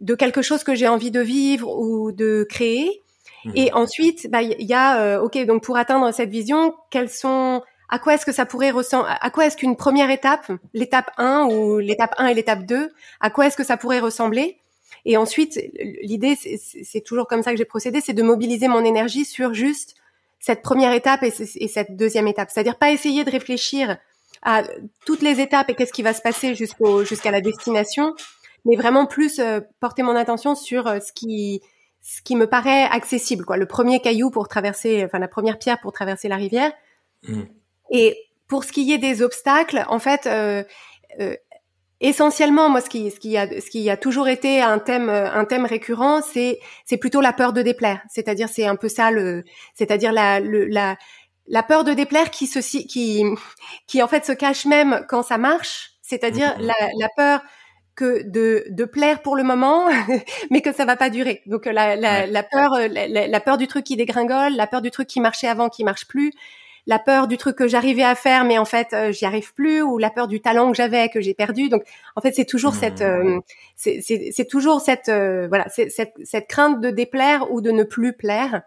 de 0.00 0.14
quelque 0.14 0.42
chose 0.42 0.64
que 0.64 0.74
j'ai 0.74 0.88
envie 0.88 1.10
de 1.10 1.20
vivre 1.20 1.68
ou 1.78 2.12
de 2.12 2.46
créer. 2.48 3.02
Mhm. 3.44 3.52
Et 3.56 3.72
ensuite, 3.72 4.30
bah, 4.30 4.42
il 4.42 4.54
y 4.66 4.74
a, 4.74 5.00
euh, 5.00 5.20
ok, 5.22 5.38
donc 5.46 5.62
pour 5.62 5.76
atteindre 5.76 6.12
cette 6.12 6.30
vision, 6.30 6.74
quelles 6.90 7.10
sont, 7.10 7.62
à 7.88 7.98
quoi 7.98 8.14
est-ce 8.14 8.24
que 8.26 8.32
ça 8.32 8.46
pourrait 8.46 8.70
ressembler, 8.70 9.10
à 9.20 9.30
quoi 9.30 9.46
est-ce 9.46 9.56
qu'une 9.56 9.76
première 9.76 10.10
étape, 10.10 10.50
l'étape 10.74 11.10
1 11.18 11.44
ou 11.50 11.78
l'étape 11.78 12.14
1 12.18 12.28
et 12.28 12.34
l'étape 12.34 12.64
2, 12.64 12.90
à 13.20 13.30
quoi 13.30 13.46
est-ce 13.46 13.56
que 13.56 13.64
ça 13.64 13.76
pourrait 13.76 14.00
ressembler? 14.00 14.58
Et 15.04 15.16
ensuite, 15.16 15.58
l'idée, 16.02 16.36
c'est- 16.36 17.00
toujours 17.04 17.26
comme 17.26 17.42
ça 17.42 17.50
que 17.50 17.56
j'ai 17.56 17.64
procédé, 17.64 18.00
c'est 18.00 18.12
de 18.12 18.22
mobiliser 18.22 18.68
mon 18.68 18.84
énergie 18.84 19.24
sur 19.24 19.52
juste 19.52 19.96
cette 20.38 20.62
première 20.62 20.92
étape 20.92 21.22
et 21.24 21.30
cette 21.68 21.96
deuxième 21.96 22.28
étape. 22.28 22.50
C'est-à-dire 22.52 22.76
pas 22.78 22.90
essayer 22.92 23.24
de 23.24 23.30
réfléchir 23.30 23.96
à 24.42 24.62
toutes 25.06 25.22
les 25.22 25.40
étapes 25.40 25.70
et 25.70 25.74
qu'est-ce 25.74 25.92
qui 25.92 26.02
va 26.02 26.12
se 26.14 26.22
passer 26.22 26.54
jusqu'au 26.54 27.04
jusqu'à 27.04 27.30
la 27.30 27.40
destination, 27.40 28.14
mais 28.64 28.76
vraiment 28.76 29.06
plus 29.06 29.38
euh, 29.38 29.60
porter 29.80 30.02
mon 30.02 30.16
attention 30.16 30.54
sur 30.54 30.86
euh, 30.88 30.98
ce 31.00 31.12
qui 31.12 31.62
ce 32.02 32.20
qui 32.20 32.36
me 32.36 32.46
paraît 32.46 32.84
accessible, 32.84 33.44
quoi. 33.44 33.56
Le 33.56 33.66
premier 33.66 34.00
caillou 34.00 34.30
pour 34.30 34.48
traverser, 34.48 35.04
enfin 35.04 35.18
la 35.20 35.28
première 35.28 35.58
pierre 35.58 35.80
pour 35.80 35.92
traverser 35.92 36.28
la 36.28 36.36
rivière. 36.36 36.72
Mm. 37.28 37.42
Et 37.90 38.16
pour 38.48 38.64
ce 38.64 38.72
qui 38.72 38.92
est 38.92 38.98
des 38.98 39.22
obstacles, 39.22 39.84
en 39.88 40.00
fait, 40.00 40.26
euh, 40.26 40.64
euh, 41.20 41.36
essentiellement, 42.00 42.68
moi, 42.68 42.80
ce 42.80 42.90
qui, 42.90 43.10
ce 43.10 43.20
qui 43.20 43.36
a, 43.38 43.48
ce 43.48 43.70
qui 43.70 43.88
a 43.88 43.96
toujours 43.96 44.28
été 44.28 44.60
un 44.60 44.80
thème, 44.80 45.08
un 45.08 45.44
thème 45.44 45.64
récurrent, 45.64 46.20
c'est, 46.22 46.58
c'est 46.84 46.96
plutôt 46.96 47.20
la 47.20 47.32
peur 47.32 47.52
de 47.52 47.62
déplaire. 47.62 48.02
C'est-à-dire, 48.10 48.48
c'est 48.48 48.66
un 48.66 48.76
peu 48.76 48.88
ça 48.88 49.12
le, 49.12 49.44
c'est-à-dire 49.74 50.12
la, 50.12 50.40
le, 50.40 50.66
la, 50.66 50.96
la 51.46 51.62
peur 51.62 51.84
de 51.84 51.92
déplaire 51.92 52.30
qui 52.30 52.46
se, 52.48 52.58
qui, 52.58 53.24
qui 53.86 54.02
en 54.02 54.08
fait 54.08 54.26
se 54.26 54.32
cache 54.32 54.64
même 54.66 55.04
quand 55.08 55.22
ça 55.22 55.38
marche. 55.38 55.92
C'est-à-dire 56.02 56.54
la, 56.58 56.74
la 56.98 57.08
peur 57.16 57.42
que 57.94 58.22
de, 58.28 58.64
de 58.70 58.84
plaire 58.84 59.22
pour 59.22 59.36
le 59.36 59.42
moment, 59.42 59.88
mais 60.50 60.62
que 60.62 60.72
ça 60.72 60.84
va 60.84 60.96
pas 60.96 61.10
durer. 61.10 61.42
Donc 61.46 61.66
la, 61.66 61.96
la, 61.96 62.26
la 62.26 62.42
peur, 62.42 62.78
la, 62.90 63.06
la, 63.06 63.40
peur 63.40 63.58
du 63.58 63.66
truc 63.66 63.84
qui 63.84 63.96
dégringole, 63.96 64.54
la 64.54 64.66
peur 64.66 64.82
du 64.82 64.90
truc 64.90 65.06
qui 65.06 65.20
marchait 65.20 65.48
avant 65.48 65.68
qui 65.68 65.84
marche 65.84 66.06
plus, 66.06 66.32
la 66.86 66.98
peur 66.98 67.28
du 67.28 67.36
truc 67.36 67.56
que 67.56 67.68
j'arrivais 67.68 68.02
à 68.02 68.14
faire, 68.14 68.44
mais 68.44 68.58
en 68.58 68.64
fait 68.64 68.92
euh, 68.92 69.12
j'y 69.12 69.24
arrive 69.24 69.54
plus, 69.54 69.82
ou 69.82 69.98
la 69.98 70.10
peur 70.10 70.26
du 70.26 70.40
talent 70.40 70.70
que 70.70 70.76
j'avais 70.76 71.08
que 71.08 71.20
j'ai 71.20 71.34
perdu. 71.34 71.68
Donc 71.68 71.84
en 72.16 72.20
fait 72.20 72.32
c'est 72.32 72.44
toujours 72.44 72.74
cette, 72.74 73.00
mmh. 73.00 73.40
euh, 73.84 74.00
c'est 74.00 74.48
toujours 74.48 74.80
cette, 74.80 75.08
euh, 75.08 75.46
voilà, 75.48 75.68
cette, 75.68 75.92
cette 76.24 76.48
crainte 76.48 76.80
de 76.80 76.90
déplaire 76.90 77.50
ou 77.52 77.60
de 77.60 77.70
ne 77.70 77.84
plus 77.84 78.14
plaire. 78.14 78.62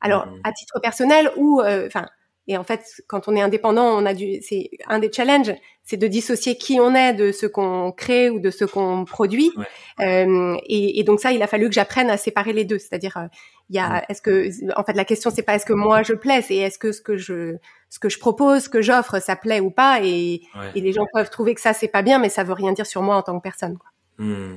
Alors 0.00 0.26
mmh. 0.26 0.40
à 0.44 0.52
titre 0.52 0.80
personnel 0.80 1.30
ou, 1.36 1.60
enfin 1.60 2.06
et 2.48 2.56
en 2.56 2.64
fait, 2.64 3.02
quand 3.06 3.28
on 3.28 3.36
est 3.36 3.42
indépendant, 3.42 3.84
on 3.84 4.06
a 4.06 4.14
dû, 4.14 4.40
c'est 4.40 4.70
un 4.86 4.98
des 4.98 5.12
challenges, 5.12 5.52
c'est 5.84 5.98
de 5.98 6.06
dissocier 6.06 6.56
qui 6.56 6.80
on 6.80 6.94
est 6.94 7.12
de 7.12 7.30
ce 7.30 7.44
qu'on 7.44 7.92
crée 7.92 8.30
ou 8.30 8.40
de 8.40 8.50
ce 8.50 8.64
qu'on 8.64 9.04
produit. 9.04 9.52
Euh, 10.00 10.56
et, 10.66 10.98
et, 10.98 11.04
donc 11.04 11.20
ça, 11.20 11.30
il 11.32 11.42
a 11.42 11.46
fallu 11.46 11.68
que 11.68 11.74
j'apprenne 11.74 12.08
à 12.08 12.16
séparer 12.16 12.54
les 12.54 12.64
deux. 12.64 12.78
C'est-à-dire, 12.78 13.18
euh, 13.18 13.26
il 13.68 13.76
y 13.76 13.78
a, 13.78 14.02
est-ce 14.08 14.22
que, 14.22 14.48
en 14.78 14.82
fait, 14.82 14.94
la 14.94 15.04
question 15.04 15.30
c'est 15.30 15.42
pas 15.42 15.56
est-ce 15.56 15.66
que 15.66 15.74
moi 15.74 16.02
je 16.02 16.14
plais, 16.14 16.40
c'est 16.40 16.56
est-ce 16.56 16.78
que 16.78 16.90
ce 16.90 17.02
que 17.02 17.18
je, 17.18 17.56
ce 17.90 17.98
que 17.98 18.08
je 18.08 18.18
propose, 18.18 18.62
ce 18.62 18.68
que 18.70 18.80
j'offre, 18.80 19.20
ça 19.20 19.36
plaît 19.36 19.60
ou 19.60 19.70
pas? 19.70 20.00
Et, 20.02 20.40
et, 20.74 20.80
les 20.80 20.92
gens 20.92 21.06
peuvent 21.12 21.28
trouver 21.28 21.54
que 21.54 21.60
ça 21.60 21.74
c'est 21.74 21.88
pas 21.88 22.00
bien, 22.00 22.18
mais 22.18 22.30
ça 22.30 22.44
veut 22.44 22.54
rien 22.54 22.72
dire 22.72 22.86
sur 22.86 23.02
moi 23.02 23.16
en 23.16 23.22
tant 23.22 23.36
que 23.38 23.42
personne. 23.42 23.76
Quoi. 23.76 23.90
Hmm. 24.24 24.56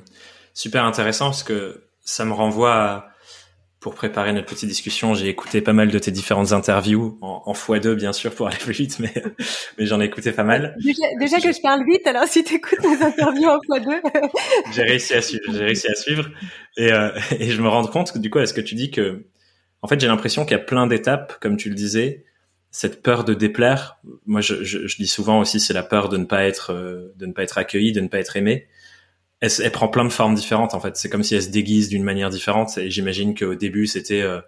Super 0.54 0.86
intéressant 0.86 1.26
parce 1.26 1.44
que 1.44 1.84
ça 2.06 2.24
me 2.24 2.32
renvoie 2.32 2.74
à 2.74 3.11
pour 3.82 3.96
préparer 3.96 4.32
notre 4.32 4.46
petite 4.46 4.70
discussion, 4.70 5.16
j'ai 5.16 5.28
écouté 5.28 5.60
pas 5.60 5.74
mal 5.74 5.90
de 5.90 5.98
tes 5.98 6.12
différentes 6.12 6.54
interviews 6.54 7.18
en, 7.22 7.42
en 7.48 7.54
x2 7.54 7.96
bien 7.96 8.14
sûr 8.14 8.34
pour 8.34 8.48
aller 8.48 8.58
plus 8.58 8.74
vite, 8.74 9.00
mais 9.00 9.12
mais 9.78 9.88
j'en 9.88 10.00
ai 10.00 10.06
écouté 10.06 10.32
pas 10.32 10.44
mal. 10.44 10.76
Déjà, 10.84 11.04
déjà 11.20 11.40
que 11.40 11.52
je 11.52 11.60
parle 11.62 11.84
vite, 11.84 12.06
alors 12.06 12.26
si 12.26 12.44
tu 12.44 12.56
écoutes 12.56 12.84
mes 12.84 13.04
interviews 13.04 13.50
en 13.50 13.58
x2, 13.58 14.02
j'ai 14.72 14.84
réussi 14.84 15.16
à 15.16 15.22
suivre, 15.24 15.44
j'ai 15.52 15.66
réussi 15.66 15.88
à 15.88 15.96
suivre 15.96 16.30
et 16.78 16.94
euh, 16.94 17.10
et 17.40 17.50
je 17.50 17.62
me 17.62 17.68
rends 17.68 17.86
compte 17.88 18.12
que 18.12 18.20
du 18.20 18.30
coup, 18.30 18.38
est-ce 18.38 18.54
que 18.54 18.62
tu 18.62 18.76
dis 18.76 18.92
que 18.92 19.26
en 19.82 19.88
fait, 19.88 20.00
j'ai 20.00 20.08
l'impression 20.08 20.46
qu'il 20.46 20.56
y 20.56 20.60
a 20.60 20.64
plein 20.64 20.86
d'étapes, 20.86 21.40
comme 21.40 21.58
tu 21.58 21.70
le 21.70 21.76
disais, 21.76 22.24
cette 22.70 23.02
peur 23.02 23.24
de 23.24 23.34
déplaire. 23.34 23.98
Moi, 24.28 24.42
je, 24.42 24.64
je, 24.64 24.86
je 24.86 24.96
dis 24.96 25.08
souvent 25.08 25.40
aussi, 25.40 25.60
c'est 25.60 25.74
la 25.74 25.82
peur 25.82 26.08
de 26.08 26.18
ne 26.18 26.26
pas 26.26 26.46
être 26.46 26.72
euh, 26.72 27.14
de 27.16 27.26
ne 27.26 27.34
pas 27.34 27.42
être 27.42 27.58
accueilli, 27.58 27.94
de 27.94 28.02
ne 28.02 28.08
pas 28.08 28.20
être 28.20 28.38
aimé 28.38 28.68
elle, 29.42 29.52
elle, 29.64 29.72
prend 29.72 29.88
plein 29.88 30.06
de 30.06 30.10
formes 30.10 30.36
différentes 30.36 30.74
en 30.74 30.80
fait. 30.80 30.96
C'est 30.96 31.10
comme 31.10 31.24
si 31.24 31.36
elle 31.36 31.44
se 31.44 31.50
déguise 31.50 31.90
d'une 31.90 32.04
manière 32.04 32.30
différente. 32.30 32.78
Et 32.78 32.90
j'imagine 32.90 33.36
qu'au 33.36 33.56
début 33.56 33.88
c'était 33.88 34.22
euh, 34.22 34.40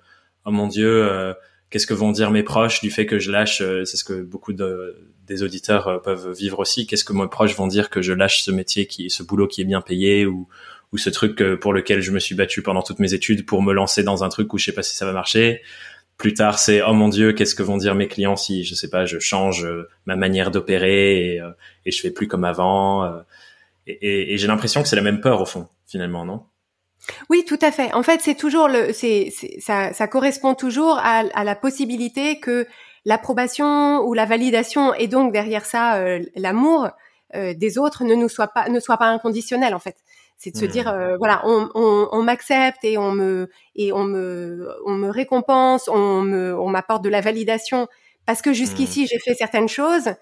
oh 0.46 0.52
mon 0.52 0.68
dieu, 0.68 1.04
euh, 1.04 1.34
qu'est-ce 1.70 1.88
que 1.88 1.96
vont 1.96 2.12
dire 2.12 2.32
mes 2.32 2.44
proches 2.44 2.80
du 2.82 2.92
fait 2.92 3.06
que 3.06 3.20
je 3.20 3.32
lâche. 3.32 3.62
Euh, 3.62 3.84
c'est 3.86 3.98
ce 3.98 4.04
que 4.04 4.22
beaucoup 4.22 4.54
de, 4.54 4.96
des 5.26 5.42
auditeurs 5.44 6.02
peuvent 6.04 6.32
vivre 6.32 6.60
aussi. 6.60 6.86
Qu'est-ce 6.86 7.04
que 7.04 7.14
mes 7.14 7.28
proches 7.28 7.56
vont 7.56 7.68
dire 7.68 7.90
que 7.90 8.02
je 8.02 8.14
lâche 8.14 8.44
ce 8.44 8.52
métier 8.52 8.86
qui, 8.86 9.10
ce 9.10 9.24
boulot 9.24 9.48
qui 9.48 9.62
est 9.62 9.66
bien 9.66 9.82
payé 9.82 10.26
ou 10.26 10.48
ou 10.92 10.98
ce 11.00 11.10
truc 11.10 11.42
pour 11.56 11.74
lequel 11.74 12.02
je 12.02 12.12
me 12.12 12.20
suis 12.20 12.36
battu 12.36 12.62
pendant 12.62 12.84
toutes 12.84 13.00
mes 13.00 13.16
études 13.16 13.48
pour 13.48 13.64
me 13.64 13.74
lancer 13.74 14.04
dans 14.04 14.24
un 14.24 14.30
truc 14.30 14.54
où 14.54 14.60
je 14.60 14.66
sais 14.66 14.74
pas 14.74 14.84
si 14.84 14.96
ça 14.96 15.08
va 15.08 15.12
marcher? 15.12 15.64
Plus 16.18 16.36
tard, 16.36 16.60
c'est 16.60 16.84
oh 16.84 16.94
mon 16.94 17.10
dieu, 17.10 17.34
qu'est-ce 17.34 17.56
que 17.56 17.64
vont 17.64 17.78
dire 17.78 17.96
mes 17.96 18.08
clients 18.08 18.36
si 18.36 18.64
je 18.64 18.76
sais 18.76 18.92
pas, 18.92 19.04
je 19.06 19.18
change 19.18 19.68
ma 20.06 20.16
manière 20.16 20.52
d'opérer 20.52 21.38
et, 21.38 21.42
et 21.88 21.92
je 21.92 22.00
fais 22.00 22.12
plus 22.12 22.28
comme 22.28 22.44
avant 22.44 23.24
et, 23.88 24.34
et, 24.34 24.38
j'ai 24.38 24.48
l'impression 24.48 24.82
que 24.82 24.88
c'est 24.88 24.96
la 24.96 25.02
même 25.02 25.22
peur 25.22 25.42
au 25.42 25.46
fond, 25.46 25.68
finalement, 25.86 26.26
non? 26.26 26.46
Oui, 27.30 27.44
tout 27.46 27.60
à 27.62 27.72
fait. 27.72 27.94
En 27.94 28.04
fait, 28.04 28.22
c'est 28.22 28.36
toujours 28.36 28.68
le, 28.70 28.94
c'est, 28.94 29.32
ça, 29.60 29.94
ça 29.94 30.08
correspond 30.08 30.56
toujours 30.56 30.98
à, 30.98 31.24
à 31.34 31.44
la 31.44 31.56
possibilité 31.56 32.40
que 32.40 32.66
l'approbation 33.06 34.02
ou 34.06 34.14
la 34.14 34.26
validation 34.26 34.94
et 34.94 35.08
donc 35.08 35.34
derrière 35.34 35.66
ça 35.66 35.98
euh, 35.98 36.24
l'amour 36.36 36.90
euh, 37.36 37.54
des 37.54 37.78
autres 37.78 38.04
ne 38.04 38.16
nous 38.16 38.30
soit 38.30 38.48
pas, 38.48 38.70
ne 38.70 38.80
soit 38.80 38.98
pas 38.98 39.08
inconditionnel 39.08 39.74
en 39.76 39.80
fait. 39.80 39.98
C'est 40.38 40.52
de 40.52 40.58
se 40.58 40.66
dire 40.66 40.86
mmh. 40.86 40.96
euh, 40.96 41.18
voilà, 41.18 41.42
on, 41.46 41.70
on, 41.74 42.10
on 42.12 42.24
m'accepte 42.24 42.84
et 42.84 42.98
on 42.98 43.12
me 43.12 43.50
et 43.76 43.92
on 43.94 44.04
me 44.04 44.70
on 44.86 44.92
me 44.92 45.10
récompense, 45.10 45.88
on 45.88 46.22
me 46.22 46.58
on 46.58 46.70
m'apporte 46.70 47.04
de 47.04 47.10
la 47.10 47.22
validation 47.22 47.88
parce 48.26 48.42
que 48.42 48.54
jusqu'ici 48.54 49.04
mmh. 49.04 49.08
j'ai 49.08 49.20
fait 49.20 49.36
certaines 49.36 49.70
choses 49.70 50.14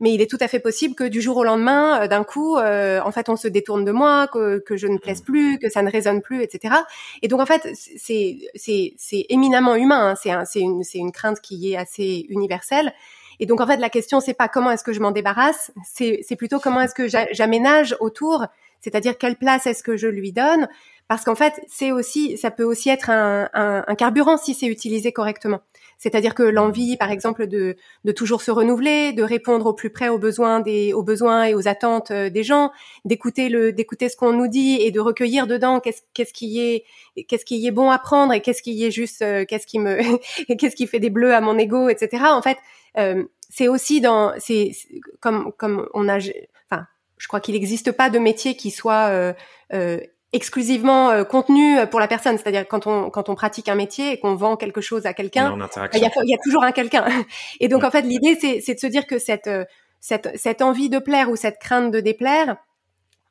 mais 0.00 0.12
il 0.12 0.20
est 0.20 0.30
tout 0.30 0.38
à 0.40 0.48
fait 0.48 0.58
possible 0.58 0.94
que 0.94 1.04
du 1.04 1.20
jour 1.20 1.36
au 1.36 1.44
lendemain, 1.44 2.02
euh, 2.02 2.08
d'un 2.08 2.24
coup, 2.24 2.56
euh, 2.56 3.00
en 3.04 3.12
fait, 3.12 3.28
on 3.28 3.36
se 3.36 3.48
détourne 3.48 3.84
de 3.84 3.92
moi, 3.92 4.28
que, 4.28 4.58
que, 4.58 4.76
je 4.76 4.86
ne 4.86 4.98
plaise 4.98 5.22
mmh. 5.22 5.24
plus, 5.24 5.58
que 5.58 5.70
ça 5.70 5.82
ne 5.82 5.90
résonne 5.90 6.20
plus, 6.20 6.42
etc. 6.42 6.74
Et 7.22 7.28
donc, 7.28 7.40
en 7.40 7.46
fait, 7.46 7.68
c'est 7.74 8.38
c'est 8.54 8.94
c'est 8.96 9.26
éminemment 9.28 9.76
humain. 9.76 10.10
Hein. 10.10 10.14
C'est 10.20 10.30
un, 10.30 10.44
c'est 10.44 10.60
une 10.60 10.82
c'est 10.82 10.98
une 10.98 11.12
crainte 11.12 11.40
qui 11.40 11.72
est 11.72 11.76
assez 11.76 12.26
universelle. 12.28 12.92
Et 13.40 13.46
donc, 13.46 13.60
en 13.60 13.66
fait, 13.66 13.78
la 13.78 13.90
question 13.90 14.20
c'est 14.20 14.34
pas 14.34 14.48
comment 14.48 14.70
est-ce 14.70 14.84
que 14.84 14.92
je 14.92 15.00
m'en 15.00 15.10
débarrasse, 15.10 15.72
c'est 15.84 16.20
c'est 16.22 16.36
plutôt 16.36 16.58
comment 16.60 16.80
est-ce 16.80 16.94
que 16.94 17.08
j'aménage 17.32 17.96
autour, 18.00 18.46
c'est-à-dire 18.80 19.18
quelle 19.18 19.36
place 19.36 19.66
est-ce 19.66 19.82
que 19.82 19.96
je 19.96 20.06
lui 20.06 20.32
donne, 20.32 20.68
parce 21.08 21.24
qu'en 21.24 21.34
fait, 21.34 21.60
c'est 21.68 21.92
aussi 21.92 22.36
ça 22.36 22.50
peut 22.50 22.64
aussi 22.64 22.90
être 22.90 23.10
un, 23.10 23.48
un, 23.52 23.84
un 23.86 23.94
carburant 23.94 24.36
si 24.36 24.54
c'est 24.54 24.66
utilisé 24.66 25.12
correctement. 25.12 25.60
C'est-à-dire 26.04 26.34
que 26.34 26.42
l'envie, 26.42 26.98
par 26.98 27.10
exemple, 27.10 27.46
de, 27.46 27.76
de 28.04 28.12
toujours 28.12 28.42
se 28.42 28.50
renouveler, 28.50 29.14
de 29.14 29.22
répondre 29.22 29.64
au 29.64 29.72
plus 29.72 29.88
près 29.88 30.10
aux 30.10 30.18
besoins 30.18 30.60
des, 30.60 30.92
aux 30.92 31.02
besoins 31.02 31.44
et 31.44 31.54
aux 31.54 31.66
attentes 31.66 32.10
euh, 32.10 32.28
des 32.28 32.42
gens, 32.42 32.72
d'écouter 33.06 33.48
le, 33.48 33.72
d'écouter 33.72 34.10
ce 34.10 34.16
qu'on 34.18 34.34
nous 34.34 34.46
dit 34.46 34.76
et 34.82 34.90
de 34.90 35.00
recueillir 35.00 35.46
dedans 35.46 35.80
qu'est-ce, 35.80 36.02
qu'est-ce 36.12 36.34
qui 36.34 36.60
est, 36.60 36.84
qu'est-ce 37.26 37.46
qui 37.46 37.66
est 37.66 37.70
bon 37.70 37.90
à 37.90 37.98
prendre 37.98 38.34
et 38.34 38.42
qu'est-ce 38.42 38.60
qui 38.60 38.84
est 38.84 38.90
juste, 38.90 39.22
euh, 39.22 39.46
qu'est-ce 39.48 39.66
qui 39.66 39.78
me, 39.78 39.96
qu'est-ce 40.58 40.76
qui 40.76 40.86
fait 40.86 41.00
des 41.00 41.08
bleus 41.08 41.32
à 41.32 41.40
mon 41.40 41.56
ego, 41.56 41.88
etc. 41.88 42.24
En 42.26 42.42
fait, 42.42 42.58
euh, 42.98 43.24
c'est 43.48 43.68
aussi 43.68 44.02
dans, 44.02 44.34
c'est 44.38 44.72
comme, 45.20 45.52
comme 45.56 45.88
on 45.94 46.06
a, 46.10 46.18
enfin, 46.18 46.86
je 47.16 47.28
crois 47.28 47.40
qu'il 47.40 47.54
n'existe 47.54 47.92
pas 47.92 48.10
de 48.10 48.18
métier 48.18 48.56
qui 48.56 48.70
soit 48.70 49.08
euh, 49.08 49.32
euh, 49.72 50.00
exclusivement 50.34 51.10
euh, 51.10 51.24
contenu 51.24 51.78
euh, 51.78 51.86
pour 51.86 52.00
la 52.00 52.08
personne. 52.08 52.36
C'est-à-dire 52.36 52.66
quand 52.68 52.86
on 52.86 53.08
quand 53.08 53.28
on 53.28 53.34
pratique 53.34 53.68
un 53.68 53.76
métier 53.76 54.12
et 54.12 54.18
qu'on 54.18 54.34
vend 54.34 54.56
quelque 54.56 54.80
chose 54.80 55.06
à 55.06 55.14
quelqu'un, 55.14 55.56
il 55.94 56.00
y 56.00 56.04
a, 56.04 56.10
y 56.24 56.34
a, 56.34 56.38
toujours 56.44 56.64
un 56.64 56.72
quelqu'un. 56.72 57.06
Et 57.60 57.68
donc 57.68 57.84
en 57.84 57.90
fait 57.90 58.02
l'idée 58.02 58.36
c'est 58.38 58.60
c'est 58.60 58.74
de 58.74 58.80
se 58.80 58.86
dire 58.86 59.06
que 59.06 59.18
cette 59.18 59.46
euh, 59.46 59.64
cette 60.00 60.36
cette 60.36 60.60
envie 60.60 60.90
de 60.90 60.98
plaire 60.98 61.30
ou 61.30 61.36
cette 61.36 61.58
crainte 61.58 61.90
de 61.92 62.00
déplaire, 62.00 62.56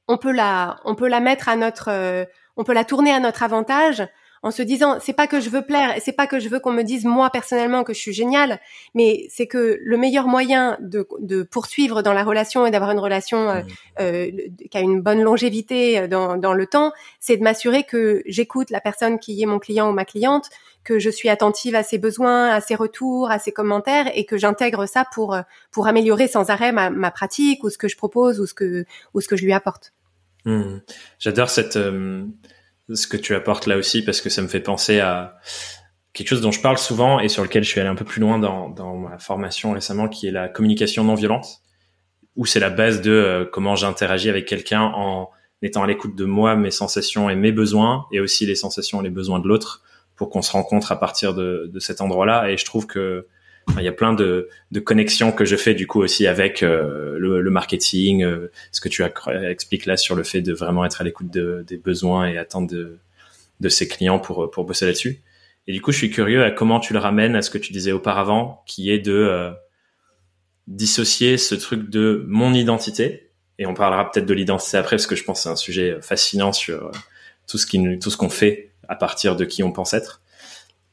on 0.07 0.17
peut 0.17 0.31
la 0.31 0.77
on 0.85 0.95
peut 0.95 1.09
la 1.09 1.19
mettre 1.19 1.49
à 1.49 1.57
notre 1.57 2.25
on 2.55 2.63
peut 2.63 2.73
la 2.73 2.85
tourner 2.85 3.11
à 3.11 3.19
notre 3.19 3.43
avantage 3.43 4.03
en 4.43 4.51
se 4.51 4.61
disant 4.61 4.97
c'est 4.99 5.13
pas 5.13 5.25
que 5.25 5.39
je 5.39 5.49
veux 5.49 5.61
plaire, 5.61 5.95
c'est 6.03 6.11
pas 6.11 6.27
que 6.27 6.39
je 6.39 6.49
veux 6.49 6.59
qu'on 6.59 6.73
me 6.73 6.83
dise 6.83 7.05
moi 7.05 7.29
personnellement 7.29 7.83
que 7.83 7.93
je 7.93 7.99
suis 7.99 8.13
génial, 8.13 8.59
mais 8.93 9.25
c'est 9.29 9.47
que 9.47 9.79
le 9.81 9.97
meilleur 9.97 10.27
moyen 10.27 10.77
de, 10.81 11.07
de, 11.19 11.43
poursuivre 11.43 12.01
dans 12.03 12.13
la 12.13 12.23
relation 12.23 12.65
et 12.65 12.71
d'avoir 12.71 12.91
une 12.91 12.99
relation 12.99 13.49
euh, 13.49 13.61
mmh. 13.61 13.65
euh, 14.01 14.31
qui 14.69 14.77
a 14.77 14.81
une 14.81 15.01
bonne 15.01 15.21
longévité 15.21 15.97
euh, 15.97 16.07
dans, 16.07 16.37
dans 16.37 16.53
le 16.53 16.67
temps, 16.67 16.91
c'est 17.19 17.37
de 17.37 17.43
m'assurer 17.43 17.83
que 17.83 18.21
j'écoute 18.25 18.69
la 18.69 18.81
personne 18.81 19.17
qui 19.17 19.41
est 19.41 19.45
mon 19.45 19.59
client 19.59 19.89
ou 19.89 19.93
ma 19.93 20.05
cliente, 20.05 20.49
que 20.83 20.99
je 20.99 21.09
suis 21.09 21.29
attentive 21.29 21.75
à 21.75 21.83
ses 21.83 21.97
besoins, 21.97 22.49
à 22.49 22.59
ses 22.59 22.75
retours, 22.75 23.31
à 23.31 23.39
ses 23.39 23.53
commentaires 23.53 24.11
et 24.13 24.25
que 24.25 24.37
j'intègre 24.37 24.85
ça 24.85 25.05
pour 25.13 25.37
pour 25.71 25.87
améliorer 25.87 26.27
sans 26.27 26.49
arrêt 26.49 26.73
ma, 26.73 26.89
ma, 26.89 27.11
pratique 27.11 27.63
ou 27.63 27.69
ce 27.69 27.77
que 27.77 27.87
je 27.87 27.95
propose 27.95 28.41
ou 28.41 28.45
ce 28.45 28.53
que 28.53 28.85
ou 29.13 29.21
ce 29.21 29.29
que 29.29 29.37
je 29.37 29.45
lui 29.45 29.53
apporte. 29.53 29.93
Mmh. 30.43 30.79
J'adore 31.19 31.49
cette 31.49 31.77
ce 32.89 33.07
que 33.07 33.17
tu 33.17 33.35
apportes 33.35 33.67
là 33.67 33.77
aussi 33.77 34.03
parce 34.03 34.21
que 34.21 34.29
ça 34.29 34.41
me 34.41 34.47
fait 34.47 34.59
penser 34.59 34.99
à 34.99 35.37
quelque 36.13 36.27
chose 36.27 36.41
dont 36.41 36.51
je 36.51 36.61
parle 36.61 36.77
souvent 36.77 37.19
et 37.19 37.27
sur 37.27 37.43
lequel 37.43 37.63
je 37.63 37.69
suis 37.69 37.79
allé 37.79 37.89
un 37.89 37.95
peu 37.95 38.05
plus 38.05 38.21
loin 38.21 38.39
dans, 38.39 38.69
dans 38.69 38.95
ma 38.95 39.17
formation 39.17 39.71
récemment, 39.71 40.07
qui 40.07 40.27
est 40.27 40.31
la 40.31 40.47
communication 40.47 41.03
non 41.03 41.15
violente, 41.15 41.61
où 42.35 42.45
c'est 42.45 42.59
la 42.59 42.69
base 42.69 43.01
de 43.01 43.11
euh, 43.11 43.45
comment 43.45 43.75
j'interagis 43.75 44.29
avec 44.29 44.45
quelqu'un 44.45 44.81
en 44.81 45.29
étant 45.61 45.83
à 45.83 45.87
l'écoute 45.87 46.15
de 46.15 46.25
moi, 46.25 46.55
mes 46.55 46.71
sensations 46.71 47.29
et 47.29 47.35
mes 47.35 47.51
besoins, 47.51 48.05
et 48.11 48.19
aussi 48.19 48.45
les 48.45 48.55
sensations 48.55 49.01
et 49.01 49.03
les 49.03 49.09
besoins 49.09 49.39
de 49.39 49.47
l'autre, 49.47 49.81
pour 50.15 50.29
qu'on 50.29 50.41
se 50.41 50.51
rencontre 50.51 50.91
à 50.91 50.99
partir 50.99 51.33
de, 51.33 51.69
de 51.71 51.79
cet 51.79 52.01
endroit-là. 52.01 52.51
Et 52.51 52.57
je 52.57 52.65
trouve 52.65 52.85
que 52.85 53.27
il 53.77 53.83
y 53.83 53.87
a 53.87 53.93
plein 53.93 54.13
de, 54.13 54.49
de, 54.71 54.79
connexions 54.79 55.31
que 55.31 55.45
je 55.45 55.55
fais 55.55 55.73
du 55.73 55.87
coup 55.87 56.01
aussi 56.01 56.27
avec 56.27 56.63
euh, 56.63 57.17
le, 57.17 57.41
le, 57.41 57.51
marketing, 57.51 58.23
euh, 58.23 58.51
ce 58.71 58.81
que 58.81 58.89
tu 58.89 59.03
expliques 59.49 59.85
là 59.85 59.97
sur 59.97 60.15
le 60.15 60.23
fait 60.23 60.41
de 60.41 60.53
vraiment 60.53 60.85
être 60.85 61.01
à 61.01 61.03
l'écoute 61.03 61.29
de, 61.29 61.63
des 61.67 61.77
besoins 61.77 62.27
et 62.27 62.37
attendre 62.37 62.69
de, 62.69 62.97
de 63.59 63.69
ses 63.69 63.87
clients 63.87 64.19
pour, 64.19 64.51
pour 64.51 64.65
bosser 64.65 64.85
là-dessus. 64.85 65.21
Et 65.67 65.71
du 65.71 65.81
coup, 65.81 65.91
je 65.91 65.97
suis 65.97 66.11
curieux 66.11 66.43
à 66.43 66.51
comment 66.51 66.79
tu 66.79 66.93
le 66.93 66.99
ramènes 66.99 67.35
à 67.35 67.41
ce 67.41 67.49
que 67.49 67.57
tu 67.57 67.71
disais 67.71 67.93
auparavant, 67.93 68.63
qui 68.65 68.91
est 68.91 68.99
de 68.99 69.13
euh, 69.13 69.51
dissocier 70.67 71.37
ce 71.37 71.55
truc 71.55 71.89
de 71.89 72.25
mon 72.27 72.53
identité. 72.53 73.29
Et 73.59 73.65
on 73.65 73.73
parlera 73.73 74.11
peut-être 74.11 74.25
de 74.25 74.33
l'identité 74.33 74.77
après, 74.77 74.97
parce 74.97 75.07
que 75.07 75.15
je 75.15 75.23
pense 75.23 75.39
que 75.39 75.43
c'est 75.43 75.49
un 75.49 75.55
sujet 75.55 75.97
fascinant 76.01 76.51
sur 76.51 76.91
qui, 77.47 77.99
tout 77.99 78.09
ce 78.09 78.17
qu'on 78.17 78.29
fait 78.29 78.71
à 78.87 78.95
partir 78.95 79.35
de 79.35 79.45
qui 79.45 79.63
on 79.63 79.71
pense 79.71 79.93
être 79.93 80.21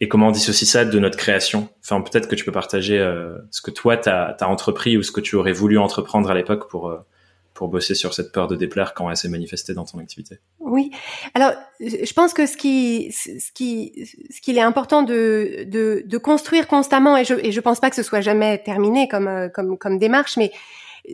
et 0.01 0.09
comment 0.09 0.29
on 0.29 0.31
dissocie 0.31 0.69
ça 0.69 0.85
de 0.85 0.99
notre 0.99 1.19
création? 1.19 1.69
Enfin, 1.85 2.01
peut-être 2.01 2.27
que 2.27 2.35
tu 2.35 2.45
peux 2.45 2.53
partager 2.53 2.99
euh, 2.99 3.37
ce 3.51 3.61
que 3.61 3.71
toi, 3.71 3.97
tu 3.99 4.09
as, 4.09 4.37
entrepris 4.43 4.97
ou 4.97 5.03
ce 5.03 5.13
que 5.13 5.21
tu 5.21 5.37
aurais 5.37 5.53
voulu 5.53 5.79
entreprendre 5.79 6.31
à 6.31 6.35
l'époque 6.35 6.71
pour, 6.71 6.89
euh, 6.89 6.99
pour 7.53 7.69
bosser 7.69 7.95
sur 7.95 8.15
cette 8.15 8.33
peur 8.33 8.49
de 8.49 8.57
déplaire 8.57 8.95
quand 8.95 9.11
elle 9.11 9.17
s'est 9.17 9.29
manifestée 9.29 9.75
dans 9.75 9.85
ton 9.85 9.99
activité? 9.99 10.39
Oui. 10.59 10.91
Alors, 11.35 11.53
je 11.81 12.13
pense 12.15 12.33
que 12.33 12.47
ce 12.47 12.57
qui, 12.57 13.13
ce 13.13 13.53
qui, 13.53 14.09
ce 14.31 14.41
qu'il 14.41 14.57
est 14.57 14.63
important 14.63 15.03
de, 15.03 15.65
de, 15.67 16.03
de 16.07 16.19
construire 16.19 16.67
constamment, 16.67 17.19
et 17.19 17.25
je, 17.25 17.35
et 17.35 17.53
je 17.53 17.61
pense 17.61 17.79
pas 17.79 17.91
que 17.91 17.97
ce 17.97 18.03
soit 18.03 18.23
jamais 18.23 18.63
terminé 18.63 19.07
comme, 19.07 19.29
euh, 19.29 19.49
comme, 19.51 19.77
comme 19.77 19.99
démarche, 19.99 20.39
mais 20.39 20.51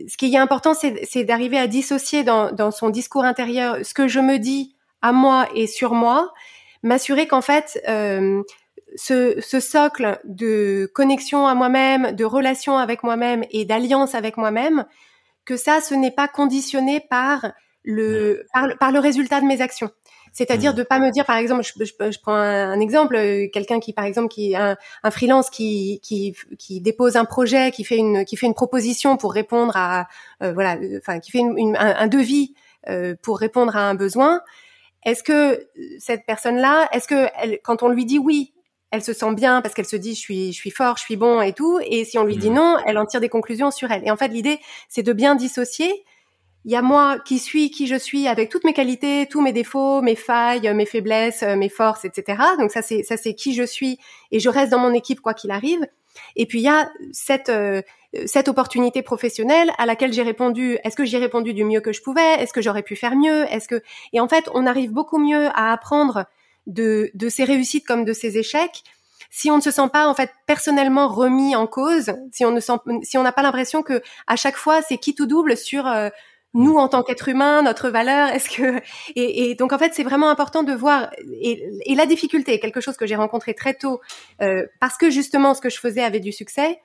ce 0.07 0.15
qui 0.15 0.33
est 0.33 0.37
important, 0.37 0.73
c'est 0.73 1.23
d'arriver 1.23 1.57
à 1.57 1.67
dissocier 1.67 2.23
dans, 2.23 2.51
dans 2.51 2.71
son 2.71 2.89
discours 2.89 3.23
intérieur 3.23 3.77
ce 3.83 3.93
que 3.93 4.07
je 4.07 4.19
me 4.19 4.37
dis 4.37 4.75
à 5.01 5.11
moi 5.11 5.47
et 5.55 5.67
sur 5.67 5.93
moi, 5.93 6.33
m'assurer 6.83 7.27
qu'en 7.27 7.41
fait, 7.41 7.81
euh, 7.87 8.41
ce, 8.97 9.39
ce, 9.39 9.59
socle 9.59 10.19
de 10.25 10.91
connexion 10.93 11.47
à 11.47 11.53
moi-même, 11.53 12.11
de 12.13 12.25
relation 12.25 12.77
avec 12.77 13.03
moi-même 13.03 13.45
et 13.51 13.63
d'alliance 13.63 14.15
avec 14.15 14.37
moi-même, 14.37 14.85
que 15.45 15.55
ça, 15.55 15.79
ce 15.81 15.93
n'est 15.93 16.11
pas 16.11 16.27
conditionné 16.27 16.99
par 16.99 17.53
le, 17.83 18.45
par, 18.79 18.91
le 18.91 18.99
résultat 18.99 19.39
de 19.39 19.45
mes 19.45 19.61
actions. 19.61 19.89
C'est-à-dire 20.33 20.73
de 20.73 20.83
pas 20.83 20.99
me 20.99 21.09
dire, 21.09 21.25
par 21.25 21.37
exemple, 21.37 21.63
je, 21.63 21.83
je, 21.85 22.19
prends 22.21 22.35
un, 22.35 22.79
exemple, 22.79 23.15
euh, 23.15 23.47
quelqu'un 23.51 23.79
qui, 23.79 23.93
par 23.93 24.05
exemple, 24.05 24.27
qui 24.27 24.55
un, 24.55 24.75
un 25.03 25.11
freelance 25.11 25.49
qui, 25.49 25.99
qui, 26.03 26.35
qui 26.59 26.81
dépose 26.81 27.15
un 27.15 27.25
projet, 27.25 27.71
qui 27.71 27.83
fait 27.83 27.97
une 27.97 28.25
qui 28.25 28.35
fait 28.35 28.45
une 28.45 28.53
proposition 28.53 29.17
pour 29.17 29.33
répondre 29.33 29.75
à 29.75 30.07
euh, 30.43 30.53
voilà, 30.53 30.77
enfin 30.97 31.19
qui 31.19 31.31
fait 31.31 31.39
une, 31.39 31.75
un, 31.77 32.07
devis 32.07 32.53
euh, 32.87 33.15
pour 33.23 33.39
répondre 33.39 33.75
à 33.75 33.89
un 33.89 33.95
besoin. 33.95 34.41
Est-ce 35.05 35.23
que 35.23 35.67
cette 35.97 36.25
personne-là, 36.27 36.89
est-ce 36.91 37.07
que 37.07 37.29
elle, 37.41 37.59
quand 37.63 37.81
on 37.81 37.89
lui 37.89 38.05
dit 38.05 38.19
oui, 38.19 38.53
elle 38.91 39.03
se 39.03 39.13
sent 39.13 39.33
bien 39.33 39.61
parce 39.61 39.73
qu'elle 39.73 39.85
se 39.85 39.95
dit 39.95 40.13
je 40.15 40.19
suis 40.19 40.53
je 40.53 40.57
suis 40.57 40.71
fort, 40.71 40.97
je 40.97 41.03
suis 41.03 41.17
bon 41.17 41.41
et 41.41 41.53
tout, 41.53 41.79
et 41.85 42.05
si 42.05 42.17
on 42.17 42.23
lui 42.23 42.37
dit 42.37 42.49
mmh. 42.49 42.55
non, 42.55 42.77
elle 42.85 42.97
en 42.97 43.05
tire 43.05 43.21
des 43.21 43.29
conclusions 43.29 43.71
sur 43.71 43.91
elle. 43.91 44.05
Et 44.05 44.11
en 44.11 44.17
fait, 44.17 44.29
l'idée 44.29 44.59
c'est 44.89 45.03
de 45.03 45.13
bien 45.13 45.35
dissocier. 45.35 46.05
Il 46.65 46.71
y 46.71 46.75
a 46.75 46.81
moi 46.81 47.17
qui 47.19 47.39
suis 47.39 47.71
qui 47.71 47.87
je 47.87 47.95
suis 47.95 48.27
avec 48.27 48.49
toutes 48.49 48.65
mes 48.65 48.73
qualités, 48.73 49.27
tous 49.29 49.41
mes 49.41 49.53
défauts, 49.53 50.01
mes 50.01 50.15
failles, 50.15 50.73
mes 50.73 50.85
faiblesses, 50.85 51.41
mes 51.43 51.69
forces, 51.69 52.03
etc. 52.05 52.41
Donc 52.59 52.71
ça 52.71 52.81
c'est 52.81 53.03
ça 53.03 53.17
c'est 53.17 53.33
qui 53.33 53.53
je 53.53 53.63
suis 53.63 53.99
et 54.31 54.39
je 54.39 54.49
reste 54.49 54.71
dans 54.71 54.79
mon 54.79 54.93
équipe 54.93 55.21
quoi 55.21 55.33
qu'il 55.33 55.51
arrive. 55.51 55.87
Et 56.35 56.45
puis 56.45 56.59
il 56.59 56.63
y 56.63 56.69
a 56.69 56.89
cette 57.11 57.49
euh, 57.49 57.81
cette 58.25 58.47
opportunité 58.47 59.01
professionnelle 59.01 59.71
à 59.77 59.85
laquelle 59.85 60.13
j'ai 60.13 60.23
répondu. 60.23 60.77
Est-ce 60.83 60.95
que 60.95 61.05
j'ai 61.05 61.17
répondu 61.17 61.53
du 61.53 61.63
mieux 61.63 61.81
que 61.81 61.93
je 61.93 62.01
pouvais? 62.01 62.41
Est-ce 62.41 62.53
que 62.53 62.61
j'aurais 62.61 62.83
pu 62.83 62.95
faire 62.95 63.15
mieux? 63.15 63.43
Est-ce 63.51 63.67
que 63.67 63.81
et 64.13 64.19
en 64.19 64.27
fait 64.27 64.49
on 64.53 64.65
arrive 64.65 64.91
beaucoup 64.91 65.19
mieux 65.19 65.47
à 65.53 65.71
apprendre 65.71 66.25
de 66.67 67.09
de 67.15 67.29
ces 67.29 67.43
réussites 67.43 67.85
comme 67.85 68.05
de 68.05 68.13
ces 68.13 68.37
échecs. 68.37 68.83
Si 69.29 69.51
on 69.51 69.57
ne 69.57 69.61
se 69.61 69.71
sent 69.71 69.89
pas 69.91 70.07
en 70.07 70.13
fait 70.13 70.31
personnellement 70.45 71.07
remis 71.09 71.55
en 71.55 71.67
cause, 71.67 72.13
si 72.31 72.45
on 72.45 72.51
ne 72.51 72.59
sent, 72.59 72.73
si 73.03 73.17
on 73.17 73.23
n'a 73.23 73.31
pas 73.31 73.41
l'impression 73.41 73.83
que 73.83 74.01
à 74.27 74.35
chaque 74.35 74.55
fois 74.55 74.81
c'est 74.81 74.97
qui 74.97 75.15
tout 75.15 75.25
double 75.25 75.57
sur 75.57 75.87
euh, 75.87 76.09
nous 76.53 76.75
en 76.75 76.87
tant 76.87 77.03
qu'être 77.03 77.27
humain, 77.27 77.61
notre 77.61 77.89
valeur, 77.89 78.29
est-ce 78.29 78.49
que 78.49 78.81
et, 79.15 79.49
et, 79.49 79.55
donc 79.55 79.73
en 79.73 79.77
fait 79.77 79.93
c'est 79.93 80.03
vraiment 80.03 80.29
important 80.29 80.63
de 80.63 80.73
voir 80.73 81.09
et, 81.41 81.67
et 81.85 81.95
la 81.95 82.05
difficulté, 82.05 82.59
quelque 82.59 82.81
chose 82.81 82.95
que 82.97 83.07
j'ai 83.07 83.15
rencontré 83.15 83.53
très 83.53 83.73
tôt 83.73 83.99
euh, 84.41 84.65
parce 84.79 84.97
que 84.97 85.09
justement 85.09 85.53
ce 85.53 85.61
que 85.61 85.69
je 85.69 85.79
faisais 85.79 86.03
avait 86.03 86.21
du 86.21 86.31
succès, 86.31 86.79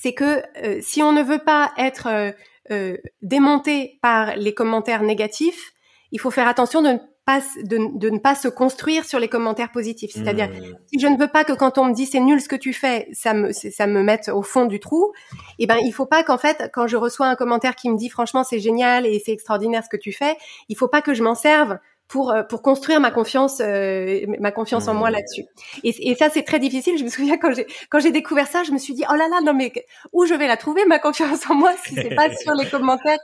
c'est 0.00 0.14
que 0.14 0.42
euh, 0.64 0.80
si 0.80 1.02
on 1.02 1.12
ne 1.12 1.22
veut 1.22 1.44
pas 1.44 1.72
être 1.76 2.06
euh, 2.06 2.32
euh, 2.70 2.96
démonté 3.20 3.98
par 4.00 4.36
les 4.36 4.54
commentaires 4.54 5.02
négatifs, 5.02 5.72
il 6.10 6.18
faut 6.18 6.30
faire 6.30 6.48
attention 6.48 6.80
de 6.80 6.88
ne 6.88 6.98
de, 7.62 8.10
ne 8.10 8.18
pas 8.18 8.34
se 8.34 8.48
construire 8.48 9.04
sur 9.04 9.18
les 9.18 9.28
commentaires 9.28 9.70
positifs. 9.70 10.10
C'est-à-dire, 10.12 10.48
mmh. 10.48 10.76
si 10.86 11.00
je 11.00 11.06
ne 11.06 11.18
veux 11.18 11.28
pas 11.28 11.44
que 11.44 11.52
quand 11.52 11.78
on 11.78 11.86
me 11.86 11.94
dit 11.94 12.06
c'est 12.06 12.20
nul 12.20 12.40
ce 12.40 12.48
que 12.48 12.56
tu 12.56 12.72
fais, 12.72 13.08
ça 13.12 13.34
me 13.34 13.52
ça 13.52 13.86
me 13.86 14.02
mette 14.02 14.28
au 14.28 14.42
fond 14.42 14.66
du 14.66 14.80
trou, 14.80 15.12
eh 15.58 15.66
ben 15.66 15.76
il 15.84 15.92
faut 15.92 16.06
pas 16.06 16.22
qu'en 16.22 16.38
fait 16.38 16.70
quand 16.72 16.86
je 16.86 16.96
reçois 16.96 17.26
un 17.26 17.36
commentaire 17.36 17.76
qui 17.76 17.90
me 17.90 17.96
dit 17.96 18.08
franchement 18.08 18.44
c'est 18.44 18.58
génial 18.58 19.06
et 19.06 19.22
c'est 19.24 19.32
extraordinaire 19.32 19.84
ce 19.84 19.88
que 19.88 19.96
tu 19.96 20.12
fais, 20.12 20.36
il 20.68 20.76
faut 20.76 20.88
pas 20.88 21.02
que 21.02 21.14
je 21.14 21.22
m'en 21.22 21.34
serve 21.34 21.78
pour 22.10 22.32
euh, 22.32 22.42
pour 22.42 22.60
construire 22.60 23.00
ma 23.00 23.12
confiance 23.12 23.60
euh, 23.60 24.26
ma 24.40 24.50
confiance 24.50 24.88
en 24.88 24.94
moi 24.94 25.10
mmh. 25.10 25.12
là-dessus. 25.12 25.44
Et, 25.84 26.10
et, 26.10 26.14
ça 26.16 26.28
c'est 26.28 26.42
très 26.42 26.58
difficile. 26.58 26.98
Je 26.98 27.04
me 27.04 27.08
souviens 27.08 27.38
quand 27.38 27.54
j'ai 27.54 27.66
quand 27.88 28.00
j'ai 28.00 28.10
découvert 28.10 28.48
ça, 28.48 28.64
je 28.64 28.72
me 28.72 28.78
suis 28.78 28.94
dit 28.94 29.04
oh 29.08 29.14
là 29.14 29.28
là 29.28 29.40
non 29.44 29.54
mais 29.54 29.72
où 30.12 30.26
je 30.26 30.34
vais 30.34 30.48
la 30.48 30.56
trouver 30.56 30.84
ma 30.86 30.98
confiance 30.98 31.48
en 31.48 31.54
moi 31.54 31.72
si 31.84 31.94
c'est 31.94 32.14
pas 32.14 32.28
sur 32.42 32.52
les 32.54 32.66
commentaires. 32.68 33.20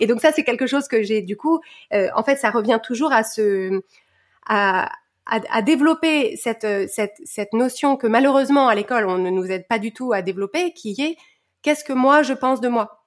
Et 0.00 0.06
donc 0.06 0.22
ça 0.22 0.32
c'est 0.32 0.42
quelque 0.42 0.66
chose 0.66 0.88
que 0.88 1.02
j'ai 1.02 1.20
du 1.20 1.36
coup 1.36 1.60
euh, 1.92 2.08
en 2.16 2.24
fait 2.24 2.36
ça 2.36 2.50
revient 2.50 2.80
toujours 2.82 3.12
à 3.12 3.24
ce 3.24 3.82
à 4.48 4.90
à, 5.26 5.38
à, 5.50 5.62
développer 5.62 6.34
cette, 6.36 6.66
cette, 6.90 7.14
cette 7.24 7.52
notion 7.52 7.96
que 7.96 8.08
malheureusement 8.08 8.66
à 8.66 8.74
l'école 8.74 9.06
on 9.06 9.18
ne 9.18 9.30
nous 9.30 9.44
aide 9.44 9.68
pas 9.68 9.78
du 9.78 9.92
tout 9.92 10.12
à 10.12 10.22
développer, 10.22 10.72
qui 10.72 11.00
est 11.00 11.16
qu'est-ce 11.62 11.84
que 11.84 11.92
moi 11.92 12.22
je 12.22 12.32
pense 12.32 12.60
de 12.60 12.68
moi? 12.68 12.99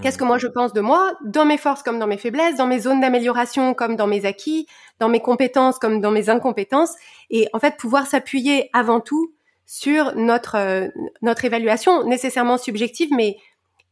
Qu'est-ce 0.00 0.18
que 0.18 0.24
moi 0.24 0.38
je 0.38 0.46
pense 0.46 0.72
de 0.72 0.80
moi, 0.80 1.12
dans 1.24 1.44
mes 1.44 1.58
forces 1.58 1.82
comme 1.82 1.98
dans 1.98 2.06
mes 2.06 2.16
faiblesses, 2.16 2.56
dans 2.56 2.66
mes 2.66 2.80
zones 2.80 3.00
d'amélioration 3.00 3.74
comme 3.74 3.96
dans 3.96 4.06
mes 4.06 4.24
acquis, 4.24 4.66
dans 4.98 5.08
mes 5.08 5.20
compétences 5.20 5.78
comme 5.78 6.00
dans 6.00 6.10
mes 6.10 6.28
incompétences, 6.28 6.94
et 7.30 7.48
en 7.52 7.58
fait 7.58 7.76
pouvoir 7.76 8.06
s'appuyer 8.06 8.70
avant 8.72 9.00
tout 9.00 9.32
sur 9.66 10.14
notre 10.16 10.56
euh, 10.56 10.88
notre 11.20 11.44
évaluation 11.44 12.04
nécessairement 12.04 12.58
subjective, 12.58 13.10
mais 13.12 13.36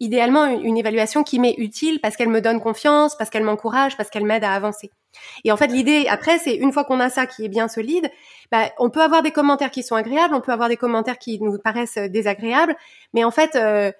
idéalement 0.01 0.47
une, 0.47 0.79
évaluation 0.79 1.23
qui 1.23 1.39
m'est 1.39 1.55
utile 1.59 2.01
parce 2.01 2.17
qu'elle 2.17 2.29
me 2.29 2.41
donne 2.41 2.61
confiance, 2.61 3.17
parce 3.17 3.29
qu'elle 3.29 3.45
m'encourage, 3.45 3.97
parce 3.97 4.09
qu'elle 4.09 4.25
m'aide 4.25 4.45
à 4.45 4.53
avancer. 4.53 4.91
Et 5.45 5.53
en 5.53 5.57
fait 5.57 5.69
l'idée 5.69 6.07
après 6.09 6.39
c'est 6.39 6.55
une 6.55 6.73
fois 6.73 6.85
qu'on 6.85 7.01
a 7.01 7.11
ça 7.11 7.27
qui 7.27 7.45
est 7.45 7.49
bien 7.49 7.69
solide, 7.69 8.11
bah, 8.51 8.71
on 8.79 8.91
peut 8.91 9.03
avoir 9.03 9.23
des 9.23 9.31
commentaires 9.31 9.71
qui 9.71 9.83
sont 9.83 9.97
agréables, 9.97 10.35
on 10.35 10.41
peut 10.41 10.53
avoir 10.53 10.69
des 10.69 10.77
commentaires 10.77 11.19
qui 11.19 11.41
nous 11.41 11.59
paraissent 11.59 11.99
désagréables, 11.99 12.77
mais 13.13 13.25
en 13.25 13.31
fait 13.31 13.55
euh, 13.57 13.93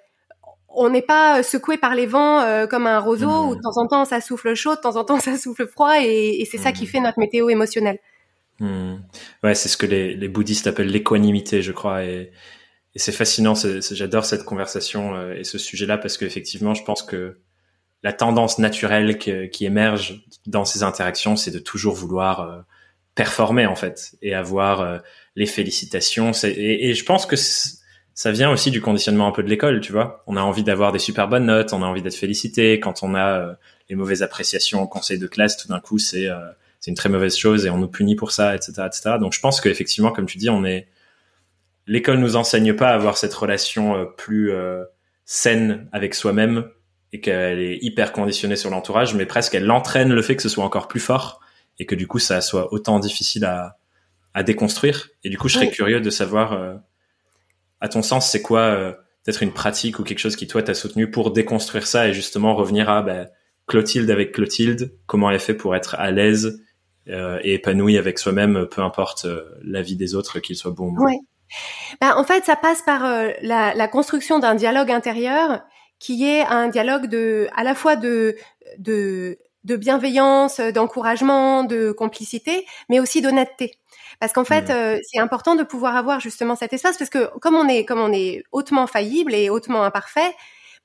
on 0.75 0.89
n'est 0.89 1.01
pas 1.01 1.39
euh, 1.39 1.43
secoué 1.43 1.77
par 1.77 1.95
les 1.95 2.05
vents 2.05 2.41
euh, 2.41 2.67
comme 2.67 2.87
un 2.87 2.99
roseau 2.99 3.29
mmh. 3.29 3.49
où 3.49 3.55
de 3.55 3.61
temps 3.61 3.77
en 3.77 3.87
temps 3.87 4.05
ça 4.05 4.21
souffle 4.21 4.53
chaud, 4.55 4.75
de 4.75 4.81
temps 4.81 4.95
en 4.95 5.03
temps 5.03 5.19
ça 5.19 5.37
souffle 5.37 5.67
froid 5.67 6.01
et, 6.01 6.47
c'est 6.49 6.57
ça 6.57 6.71
qui 6.71 6.83
mmh. 6.83 6.87
fait 6.87 6.99
notre 6.99 7.19
météo 7.19 7.49
émotionnelle. 7.49 7.99
Mmh. 8.59 8.95
Ouais, 9.43 9.55
c'est 9.55 9.69
ce 9.69 9.77
que 9.77 9.85
les, 9.85 10.27
bouddhistes 10.27 10.67
appellent 10.67 10.91
l'équanimité, 10.91 11.61
je 11.61 11.71
crois, 11.71 12.03
et, 12.03 12.31
c'est 12.95 13.13
fascinant. 13.13 13.53
J'adore 13.55 14.25
cette 14.25 14.43
conversation 14.43 15.15
euh, 15.15 15.33
et 15.35 15.45
ce 15.45 15.57
sujet-là 15.57 15.97
parce 15.97 16.17
qu'effectivement, 16.17 16.73
je 16.73 16.83
pense 16.83 17.03
que 17.03 17.37
la 18.03 18.11
tendance 18.11 18.57
naturelle 18.57 19.17
qui 19.17 19.65
émerge 19.65 20.25
dans 20.47 20.65
ces 20.65 20.81
interactions, 20.81 21.35
c'est 21.35 21.51
de 21.51 21.59
toujours 21.59 21.93
vouloir 21.93 22.65
performer 23.13 23.67
en 23.67 23.75
fait 23.75 24.15
et 24.23 24.33
avoir 24.33 25.01
les 25.35 25.45
félicitations. 25.45 26.31
Et, 26.43 26.89
et, 26.89 26.93
je 26.95 27.05
pense 27.05 27.27
que 27.27 27.35
ça 28.21 28.31
vient 28.31 28.51
aussi 28.51 28.69
du 28.69 28.81
conditionnement 28.81 29.25
un 29.25 29.31
peu 29.31 29.41
de 29.41 29.49
l'école, 29.49 29.81
tu 29.81 29.91
vois. 29.91 30.23
On 30.27 30.37
a 30.37 30.41
envie 30.41 30.61
d'avoir 30.61 30.91
des 30.91 30.99
super 30.99 31.27
bonnes 31.27 31.47
notes, 31.47 31.73
on 31.73 31.81
a 31.81 31.87
envie 31.87 32.03
d'être 32.03 32.13
félicité. 32.13 32.79
Quand 32.79 33.01
on 33.01 33.15
a 33.15 33.39
euh, 33.39 33.53
les 33.89 33.95
mauvaises 33.95 34.21
appréciations 34.21 34.79
au 34.79 34.87
conseil 34.87 35.17
de 35.17 35.25
classe, 35.25 35.57
tout 35.57 35.67
d'un 35.67 35.79
coup, 35.79 35.97
c'est 35.97 36.27
euh, 36.27 36.37
c'est 36.79 36.91
une 36.91 36.95
très 36.95 37.09
mauvaise 37.09 37.35
chose 37.35 37.65
et 37.65 37.71
on 37.71 37.79
nous 37.79 37.87
punit 37.87 38.15
pour 38.15 38.31
ça, 38.31 38.53
etc., 38.53 38.73
etc. 38.85 39.15
Donc, 39.19 39.33
je 39.33 39.39
pense 39.39 39.59
qu'effectivement, 39.59 40.11
comme 40.11 40.27
tu 40.27 40.37
dis, 40.37 40.51
on 40.51 40.63
est 40.63 40.87
l'école 41.87 42.19
nous 42.19 42.35
enseigne 42.35 42.75
pas 42.75 42.89
à 42.89 42.93
avoir 42.93 43.17
cette 43.17 43.33
relation 43.33 43.95
euh, 43.95 44.05
plus 44.05 44.51
saine 45.25 45.89
avec 45.91 46.13
soi-même 46.13 46.65
et 47.13 47.21
qu'elle 47.21 47.59
est 47.59 47.79
hyper 47.81 48.11
conditionnée 48.11 48.55
sur 48.55 48.69
l'entourage, 48.69 49.15
mais 49.15 49.25
presque 49.25 49.55
elle 49.55 49.71
entraîne 49.71 50.13
le 50.13 50.21
fait 50.21 50.35
que 50.35 50.43
ce 50.43 50.49
soit 50.49 50.63
encore 50.63 50.87
plus 50.87 50.99
fort 50.99 51.39
et 51.79 51.87
que 51.87 51.95
du 51.95 52.05
coup, 52.05 52.19
ça 52.19 52.39
soit 52.41 52.71
autant 52.71 52.99
difficile 52.99 53.45
à 53.45 53.79
à 54.35 54.43
déconstruire. 54.43 55.09
Et 55.23 55.29
du 55.29 55.39
coup, 55.39 55.47
je 55.47 55.55
serais 55.55 55.71
curieux 55.71 56.01
de 56.01 56.09
savoir 56.11 56.79
à 57.81 57.89
ton 57.89 58.03
sens, 58.03 58.29
c'est 58.29 58.41
quoi 58.41 58.61
euh, 58.61 58.91
peut-être 59.25 59.43
une 59.43 59.51
pratique 59.51 59.99
ou 59.99 60.03
quelque 60.03 60.19
chose 60.19 60.35
qui 60.35 60.47
toi 60.47 60.63
t'a 60.63 60.73
soutenu 60.73 61.09
pour 61.09 61.31
déconstruire 61.31 61.87
ça 61.87 62.07
et 62.07 62.13
justement 62.13 62.55
revenir 62.55 62.89
à 62.89 63.01
bah, 63.01 63.25
Clotilde 63.67 64.09
avec 64.09 64.31
Clotilde, 64.31 64.95
comment 65.07 65.29
elle 65.31 65.39
fait 65.39 65.55
pour 65.55 65.75
être 65.75 65.95
à 65.95 66.11
l'aise 66.11 66.61
euh, 67.07 67.39
et 67.41 67.55
épanouie 67.55 67.97
avec 67.97 68.19
soi-même, 68.19 68.67
peu 68.69 68.81
importe 68.81 69.25
euh, 69.25 69.43
la 69.63 69.81
vie 69.81 69.95
des 69.95 70.13
autres, 70.13 70.39
qu'ils 70.39 70.55
soient 70.55 70.71
bons 70.71 70.89
ou 70.89 70.91
mauvais. 70.91 71.17
Ben, 71.99 72.13
en 72.15 72.23
fait, 72.23 72.45
ça 72.45 72.55
passe 72.55 72.81
par 72.83 73.01
la, 73.41 73.73
la, 73.73 73.87
construction 73.89 74.39
d'un 74.39 74.55
dialogue 74.55 74.89
intérieur 74.89 75.61
qui 75.99 76.25
est 76.25 76.43
un 76.43 76.69
dialogue 76.69 77.07
de, 77.07 77.49
à 77.53 77.63
la 77.63 77.75
fois 77.75 77.97
de, 77.97 78.37
de, 78.77 79.37
de 79.65 79.75
bienveillance, 79.75 80.61
d'encouragement, 80.61 81.65
de 81.65 81.91
complicité, 81.91 82.65
mais 82.89 83.01
aussi 83.01 83.21
d'honnêteté. 83.21 83.80
Parce 84.21 84.33
qu'en 84.33 84.45
fait, 84.45 84.69
mmh. 84.69 84.71
euh, 84.71 84.99
c'est 85.01 85.19
important 85.19 85.55
de 85.55 85.63
pouvoir 85.63 85.95
avoir 85.95 86.19
justement 86.19 86.55
cet 86.55 86.73
espace 86.73 86.95
parce 86.95 87.09
que 87.09 87.35
comme 87.39 87.55
on 87.55 87.67
est 87.67 87.85
comme 87.85 87.99
on 87.99 88.13
est 88.13 88.43
hautement 88.51 88.85
faillible 88.85 89.33
et 89.33 89.49
hautement 89.49 89.83
imparfait, 89.83 90.35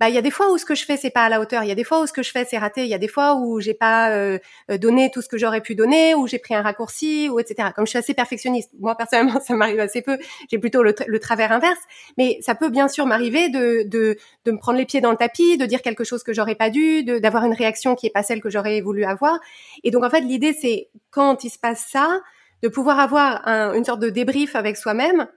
bah 0.00 0.08
il 0.08 0.14
y 0.14 0.18
a 0.18 0.22
des 0.22 0.30
fois 0.30 0.50
où 0.50 0.56
ce 0.56 0.64
que 0.64 0.74
je 0.74 0.86
fais 0.86 0.96
c'est 0.96 1.10
pas 1.10 1.24
à 1.24 1.28
la 1.28 1.38
hauteur, 1.38 1.62
il 1.62 1.68
y 1.68 1.70
a 1.70 1.74
des 1.74 1.84
fois 1.84 2.00
où 2.00 2.06
ce 2.06 2.14
que 2.14 2.22
je 2.22 2.30
fais 2.30 2.46
c'est 2.46 2.56
raté, 2.56 2.84
il 2.84 2.88
y 2.88 2.94
a 2.94 2.98
des 2.98 3.08
fois 3.08 3.34
où 3.34 3.60
j'ai 3.60 3.74
pas 3.74 4.10
euh, 4.10 4.38
euh, 4.70 4.78
donné 4.78 5.10
tout 5.10 5.20
ce 5.20 5.28
que 5.28 5.36
j'aurais 5.36 5.60
pu 5.60 5.74
donner, 5.74 6.14
où 6.14 6.26
j'ai 6.26 6.38
pris 6.38 6.54
un 6.54 6.62
raccourci 6.62 7.28
ou 7.28 7.38
etc. 7.38 7.68
Comme 7.76 7.84
je 7.84 7.90
suis 7.90 7.98
assez 7.98 8.14
perfectionniste, 8.14 8.70
moi 8.80 8.94
personnellement 8.98 9.38
ça 9.38 9.54
m'arrive 9.54 9.80
assez 9.80 10.00
peu, 10.00 10.16
j'ai 10.50 10.58
plutôt 10.58 10.82
le, 10.82 10.94
le, 11.06 11.20
travers 11.20 11.52
inverse, 11.52 11.80
mais 12.16 12.38
ça 12.40 12.54
peut 12.54 12.70
bien 12.70 12.88
sûr 12.88 13.04
m'arriver 13.04 13.50
de, 13.50 13.82
de 13.86 14.16
de 14.46 14.50
me 14.50 14.58
prendre 14.58 14.78
les 14.78 14.86
pieds 14.86 15.02
dans 15.02 15.10
le 15.10 15.18
tapis, 15.18 15.58
de 15.58 15.66
dire 15.66 15.82
quelque 15.82 16.04
chose 16.04 16.22
que 16.22 16.32
j'aurais 16.32 16.54
pas 16.54 16.70
dû, 16.70 17.04
d'avoir 17.04 17.44
une 17.44 17.54
réaction 17.54 17.96
qui 17.96 18.06
est 18.06 18.10
pas 18.14 18.22
celle 18.22 18.40
que 18.40 18.48
j'aurais 18.48 18.80
voulu 18.80 19.04
avoir. 19.04 19.38
Et 19.84 19.90
donc 19.90 20.04
en 20.04 20.10
fait 20.10 20.22
l'idée 20.22 20.54
c'est 20.58 20.88
quand 21.10 21.44
il 21.44 21.50
se 21.50 21.58
passe 21.58 21.86
ça 21.92 22.22
de 22.62 22.68
pouvoir 22.68 22.98
avoir 22.98 23.46
une 23.74 23.84
sorte 23.84 24.00
de 24.00 24.10
débrief 24.10 24.56
avec 24.56 24.76
soi-même 24.76 25.28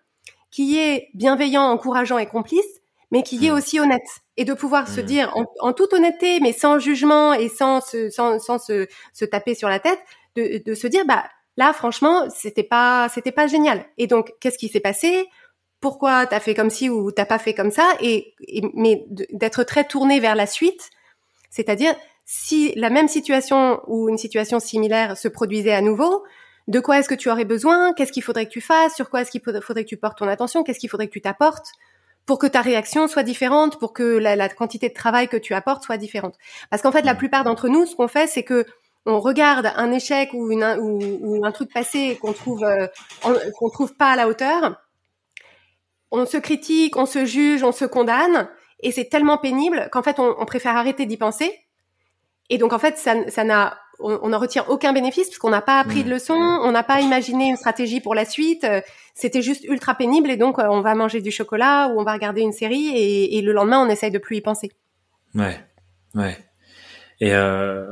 qui 0.51 0.79
est 0.79 1.09
bienveillant, 1.13 1.63
encourageant 1.63 2.17
et 2.17 2.25
complice, 2.25 2.81
mais 3.11 3.23
qui 3.23 3.45
est 3.45 3.51
mmh. 3.51 3.55
aussi 3.55 3.79
honnête 3.79 4.07
et 4.37 4.45
de 4.45 4.53
pouvoir 4.53 4.87
se 4.87 5.01
mmh. 5.01 5.05
dire 5.05 5.35
en, 5.59 5.73
toute 5.73 5.93
honnêteté, 5.93 6.39
mais 6.39 6.53
sans 6.53 6.79
jugement 6.79 7.33
et 7.33 7.49
sans 7.49 7.81
se, 7.81 8.09
sans, 8.09 8.39
sans 8.39 8.59
se, 8.59 8.87
se 9.13 9.25
taper 9.25 9.55
sur 9.55 9.67
la 9.69 9.79
tête, 9.79 9.99
de, 10.35 10.63
de 10.63 10.75
se 10.75 10.87
dire 10.87 11.05
bah 11.05 11.25
là 11.57 11.73
franchement 11.73 12.29
c'était 12.29 12.63
pas 12.63 13.09
c'était 13.09 13.31
pas 13.31 13.47
génial. 13.47 13.83
Et 13.97 14.07
donc 14.07 14.31
qu'est-ce 14.39 14.57
qui 14.57 14.69
s'est 14.69 14.79
passé? 14.79 15.27
Pourquoi 15.81 16.25
t'as 16.25 16.39
fait 16.39 16.53
comme 16.53 16.69
ci 16.69 16.89
ou 16.89 17.11
t'as 17.11 17.25
pas 17.25 17.39
fait 17.39 17.53
comme 17.53 17.71
ça, 17.71 17.87
et, 18.01 18.33
mais 18.73 19.05
d'être 19.09 19.63
très 19.63 19.85
tourné 19.85 20.19
vers 20.19 20.35
la 20.35 20.45
suite, 20.45 20.89
c'est-à-dire 21.49 21.95
si 22.25 22.73
la 22.75 22.89
même 22.89 23.07
situation 23.07 23.81
ou 23.87 24.09
une 24.09 24.17
situation 24.17 24.59
similaire 24.59 25.17
se 25.17 25.27
produisait 25.27 25.73
à 25.73 25.81
nouveau, 25.81 26.23
de 26.69 26.79
quoi 26.79 26.99
est-ce 26.99 27.09
que 27.09 27.15
tu 27.15 27.29
aurais 27.29 27.45
besoin, 27.45 27.93
qu'est-ce 27.93 28.11
qu'il 28.11 28.23
faudrait 28.23 28.45
que 28.45 28.51
tu 28.51 28.61
fasses, 28.61 28.95
sur 28.95 29.09
quoi 29.09 29.21
est-ce 29.21 29.31
qu'il 29.31 29.41
faudrait 29.41 29.83
que 29.83 29.89
tu 29.89 29.97
portes 29.97 30.19
ton 30.19 30.27
attention, 30.27 30.63
qu'est-ce 30.63 30.79
qu'il 30.79 30.89
faudrait 30.89 31.07
que 31.07 31.13
tu 31.13 31.21
t'apportes 31.21 31.71
pour 32.27 32.37
que 32.37 32.45
ta 32.45 32.61
réaction 32.61 33.07
soit 33.07 33.23
différente, 33.23 33.79
pour 33.79 33.91
que 33.91 34.03
la, 34.03 34.49
quantité 34.49 34.87
de 34.87 34.93
travail 34.93 35.27
que 35.27 35.37
tu 35.37 35.55
apportes 35.55 35.83
soit 35.83 35.97
différente? 35.97 36.35
Parce 36.69 36.83
qu'en 36.83 36.91
fait, 36.91 37.01
la 37.01 37.15
plupart 37.15 37.43
d'entre 37.43 37.69
nous, 37.69 37.87
ce 37.87 37.95
qu'on 37.95 38.07
fait, 38.07 38.27
c'est 38.27 38.43
que 38.43 38.65
on 39.07 39.19
regarde 39.19 39.71
un 39.77 39.91
échec 39.91 40.29
ou, 40.33 40.51
une, 40.51 40.63
ou, 40.79 41.43
un 41.43 41.51
truc 41.51 41.73
passé 41.73 42.19
qu'on 42.21 42.33
trouve 42.33 42.63
euh, 42.63 42.85
qu'on 43.57 43.69
trouve 43.69 43.95
pas 43.95 44.11
à 44.11 44.15
la 44.15 44.27
hauteur, 44.27 44.79
on 46.11 46.27
se 46.27 46.37
critique, 46.37 46.97
on 46.97 47.07
se 47.07 47.25
juge, 47.25 47.63
on 47.63 47.71
se 47.71 47.85
condamne, 47.85 48.47
et 48.81 48.91
c'est 48.91 49.05
tellement 49.05 49.39
pénible 49.39 49.89
qu'en 49.91 50.03
fait, 50.03 50.19
on, 50.19 50.45
préfère 50.45 50.77
arrêter 50.77 51.07
d'y 51.07 51.17
penser. 51.17 51.59
Et 52.49 52.57
donc, 52.57 52.73
en 52.73 52.79
fait, 52.79 52.97
ça, 52.97 53.43
n'a, 53.43 53.77
on 53.99 54.29
n'en 54.29 54.39
retire 54.39 54.65
aucun 54.69 54.93
bénéfice 54.93 55.27
parce 55.27 55.37
qu'on 55.37 55.49
n'a 55.49 55.61
pas 55.61 55.79
appris 55.79 56.03
de 56.03 56.09
mmh. 56.09 56.13
leçon, 56.13 56.33
on 56.33 56.71
n'a 56.71 56.83
pas 56.83 57.01
imaginé 57.01 57.49
une 57.49 57.57
stratégie 57.57 57.99
pour 57.99 58.15
la 58.15 58.25
suite. 58.25 58.65
C'était 59.13 59.41
juste 59.41 59.65
ultra 59.65 59.95
pénible 59.95 60.31
et 60.31 60.37
donc 60.37 60.59
euh, 60.59 60.67
on 60.69 60.79
va 60.79 60.95
manger 60.95 61.19
du 61.19 61.31
chocolat 61.31 61.89
ou 61.89 61.99
on 61.99 62.03
va 62.03 62.13
regarder 62.13 62.39
une 62.39 62.53
série 62.53 62.87
et, 62.95 63.41
le 63.41 63.51
lendemain, 63.51 63.85
on 63.85 63.89
essaye 63.89 64.11
de 64.11 64.17
plus 64.17 64.37
y 64.37 64.41
penser. 64.41 64.71
Ouais, 65.35 65.59
ouais. 66.15 66.37
Et 67.19 67.33
euh, 67.33 67.85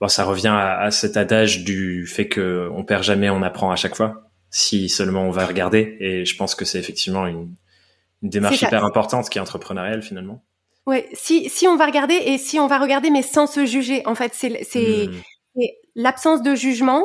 bon, 0.00 0.08
ça 0.08 0.24
revient 0.24 0.48
à, 0.48 0.78
à, 0.80 0.90
cet 0.90 1.18
adage 1.18 1.64
du 1.64 2.06
fait 2.06 2.28
que 2.28 2.70
on 2.72 2.84
perd 2.84 3.02
jamais, 3.02 3.28
on 3.28 3.42
apprend 3.42 3.70
à 3.70 3.76
chaque 3.76 3.94
fois 3.94 4.30
si 4.48 4.88
seulement 4.88 5.24
on 5.24 5.30
va 5.30 5.44
regarder. 5.44 5.98
Et 6.00 6.24
je 6.24 6.36
pense 6.36 6.54
que 6.54 6.64
c'est 6.64 6.78
effectivement 6.78 7.26
une, 7.26 7.54
démarche 8.22 8.62
hyper 8.62 8.84
importante 8.84 9.28
qui 9.28 9.36
est 9.36 9.40
entrepreneuriale 9.42 10.02
finalement. 10.02 10.42
Ouais, 10.86 11.08
si 11.12 11.48
si 11.50 11.66
on 11.66 11.76
va 11.76 11.86
regarder 11.86 12.14
et 12.14 12.38
si 12.38 12.60
on 12.60 12.68
va 12.68 12.78
regarder 12.78 13.10
mais 13.10 13.22
sans 13.22 13.46
se 13.46 13.66
juger, 13.66 14.02
en 14.06 14.14
fait, 14.14 14.32
c'est 14.34 14.62
c'est 14.62 15.08
hmm. 15.08 15.60
l'absence 15.96 16.42
de 16.42 16.54
jugement. 16.54 17.02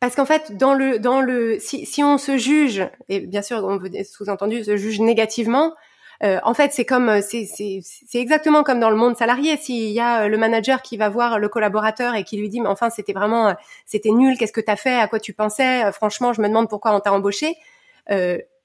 Parce 0.00 0.16
qu'en 0.16 0.26
fait, 0.26 0.56
dans 0.56 0.74
le 0.74 0.98
dans 0.98 1.20
le 1.20 1.58
si 1.60 1.86
si 1.86 2.02
on 2.02 2.18
se 2.18 2.36
juge 2.36 2.86
et 3.08 3.20
bien 3.20 3.40
sûr 3.42 3.64
on 3.64 3.78
veut 3.78 3.90
sous-entendu 4.04 4.64
se 4.64 4.76
juge 4.76 5.00
négativement, 5.00 5.74
euh, 6.22 6.38
en 6.42 6.54
fait, 6.54 6.72
c'est 6.72 6.84
comme 6.84 7.20
c'est 7.22 7.46
c'est 7.46 8.18
exactement 8.18 8.62
comme 8.64 8.80
dans 8.80 8.90
le 8.90 8.96
monde 8.96 9.16
salarié. 9.16 9.56
S'il 9.56 9.90
y 9.90 10.00
a 10.00 10.24
euh, 10.24 10.28
le 10.28 10.36
manager 10.36 10.82
qui 10.82 10.96
va 10.96 11.08
voir 11.08 11.38
le 11.38 11.48
collaborateur 11.48 12.14
et 12.14 12.24
qui 12.24 12.36
lui 12.36 12.48
dit 12.48 12.60
mais 12.60 12.68
enfin 12.68 12.90
c'était 12.90 13.12
vraiment 13.12 13.48
euh, 13.48 13.52
c'était 13.86 14.10
nul, 14.10 14.36
qu'est-ce 14.38 14.52
que 14.52 14.60
t'as 14.60 14.76
fait, 14.76 14.96
à 14.96 15.08
quoi 15.08 15.20
tu 15.20 15.32
pensais, 15.32 15.90
franchement 15.92 16.32
je 16.32 16.40
me 16.42 16.48
demande 16.48 16.68
pourquoi 16.68 16.94
on 16.94 17.00
t'a 17.00 17.12
embauché. 17.12 17.56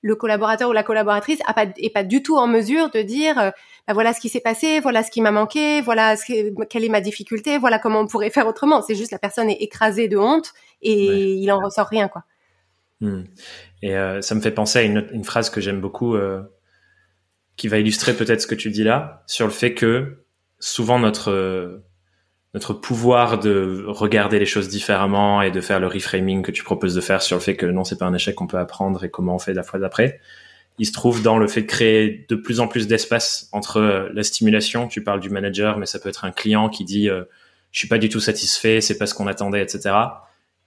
Le 0.02 0.16
collaborateur 0.16 0.70
ou 0.70 0.74
la 0.74 0.84
collaboratrice 0.84 1.40
a 1.46 1.54
pas, 1.54 1.66
est 1.78 1.94
pas 1.94 2.04
du 2.04 2.24
tout 2.24 2.38
en 2.38 2.48
mesure 2.48 2.90
de 2.92 3.02
dire 3.02 3.36
bah, 3.36 3.94
voilà 3.94 4.14
ce 4.14 4.20
qui 4.20 4.30
s'est 4.30 4.40
passé, 4.40 4.80
voilà 4.80 5.04
ce 5.04 5.12
qui 5.12 5.22
m'a 5.22 5.32
manqué, 5.32 5.82
voilà 5.82 6.16
ce 6.16 6.64
quelle 6.66 6.86
est 6.86 6.90
ma 6.90 7.02
difficulté, 7.02 7.58
voilà 7.58 7.80
comment 7.80 8.02
on 8.02 8.08
pourrait 8.08 8.30
faire 8.30 8.48
autrement. 8.48 8.82
C'est 8.82 8.96
juste 8.96 9.12
la 9.12 9.20
personne 9.20 9.50
est 9.50 9.62
écrasée 9.62 10.08
de 10.08 10.18
honte 10.18 10.54
et 10.82 11.34
il 11.34 11.52
en 11.52 11.60
ressort 11.60 11.88
rien 11.88 12.08
quoi. 12.08 12.24
Hmm. 13.02 13.24
Et 13.82 13.94
ça 14.22 14.36
me 14.36 14.42
fait 14.42 14.52
penser 14.52 14.80
à 14.80 14.82
une, 14.84 15.08
une 15.12 15.24
phrase 15.24 15.50
que 15.50 15.62
j'aime 15.62 15.82
beaucoup 15.82 16.18
qui 17.58 17.68
va 17.68 17.78
illustrer 17.78 18.14
peut-être 18.14 18.42
ce 18.42 18.48
que 18.48 18.56
tu 18.56 18.72
dis 18.72 18.84
là, 18.84 19.24
sur 19.28 19.46
le 19.46 19.52
fait 19.52 19.74
que 19.74 20.24
souvent 20.60 20.98
notre 20.98 21.82
notre 22.54 22.74
pouvoir 22.74 23.40
de 23.40 23.84
regarder 23.88 24.40
les 24.40 24.46
choses 24.46 24.70
différemment 24.70 25.42
et 25.42 25.52
de 25.52 25.62
faire 25.62 25.80
le 25.80 25.88
reframing 25.88 26.42
que 26.42 26.52
tu 26.52 26.64
proposes 26.64 26.96
de 26.96 27.02
faire 27.02 27.22
sur 27.22 27.38
le 27.38 27.42
fait 27.42 27.56
que 27.56 27.66
non, 27.66 27.84
c'est 27.84 27.98
pas 27.98 28.06
un 28.06 28.14
échec 28.14 28.36
qu'on 28.36 28.48
peut 28.48 28.58
apprendre 28.58 29.04
et 29.04 29.10
comment 29.10 29.36
on 29.36 29.40
fait 29.40 29.54
la 29.54 29.64
fois 29.64 29.80
d'après, 29.80 30.20
il 30.80 30.86
se 30.86 30.94
trouve 30.94 31.22
dans 31.22 31.38
le 31.38 31.48
fait 31.48 31.62
de 31.62 31.68
créer 31.68 32.26
de 32.28 32.36
plus 32.36 32.60
en 32.60 32.68
plus 32.68 32.88
d'espace 32.88 33.50
entre 33.52 34.10
la 34.14 34.24
stimulation, 34.24 34.88
tu 34.88 35.04
parles 35.04 35.20
du 35.20 35.30
manager, 35.30 35.78
mais 35.78 35.86
ça 35.86 36.00
peut 36.00 36.10
être 36.10 36.26
un 36.26 36.32
client 36.32 36.70
qui 36.70 36.86
dit 36.86 37.10
euh, 37.10 37.24
je 37.72 37.80
suis 37.80 37.88
pas 37.88 37.98
du 37.98 38.10
tout 38.10 38.22
satisfait, 38.22 38.82
c'est 38.82 38.98
pas 38.98 39.06
ce 39.06 39.14
qu'on 39.14 39.28
attendait, 39.28 39.62
etc. 39.62 39.96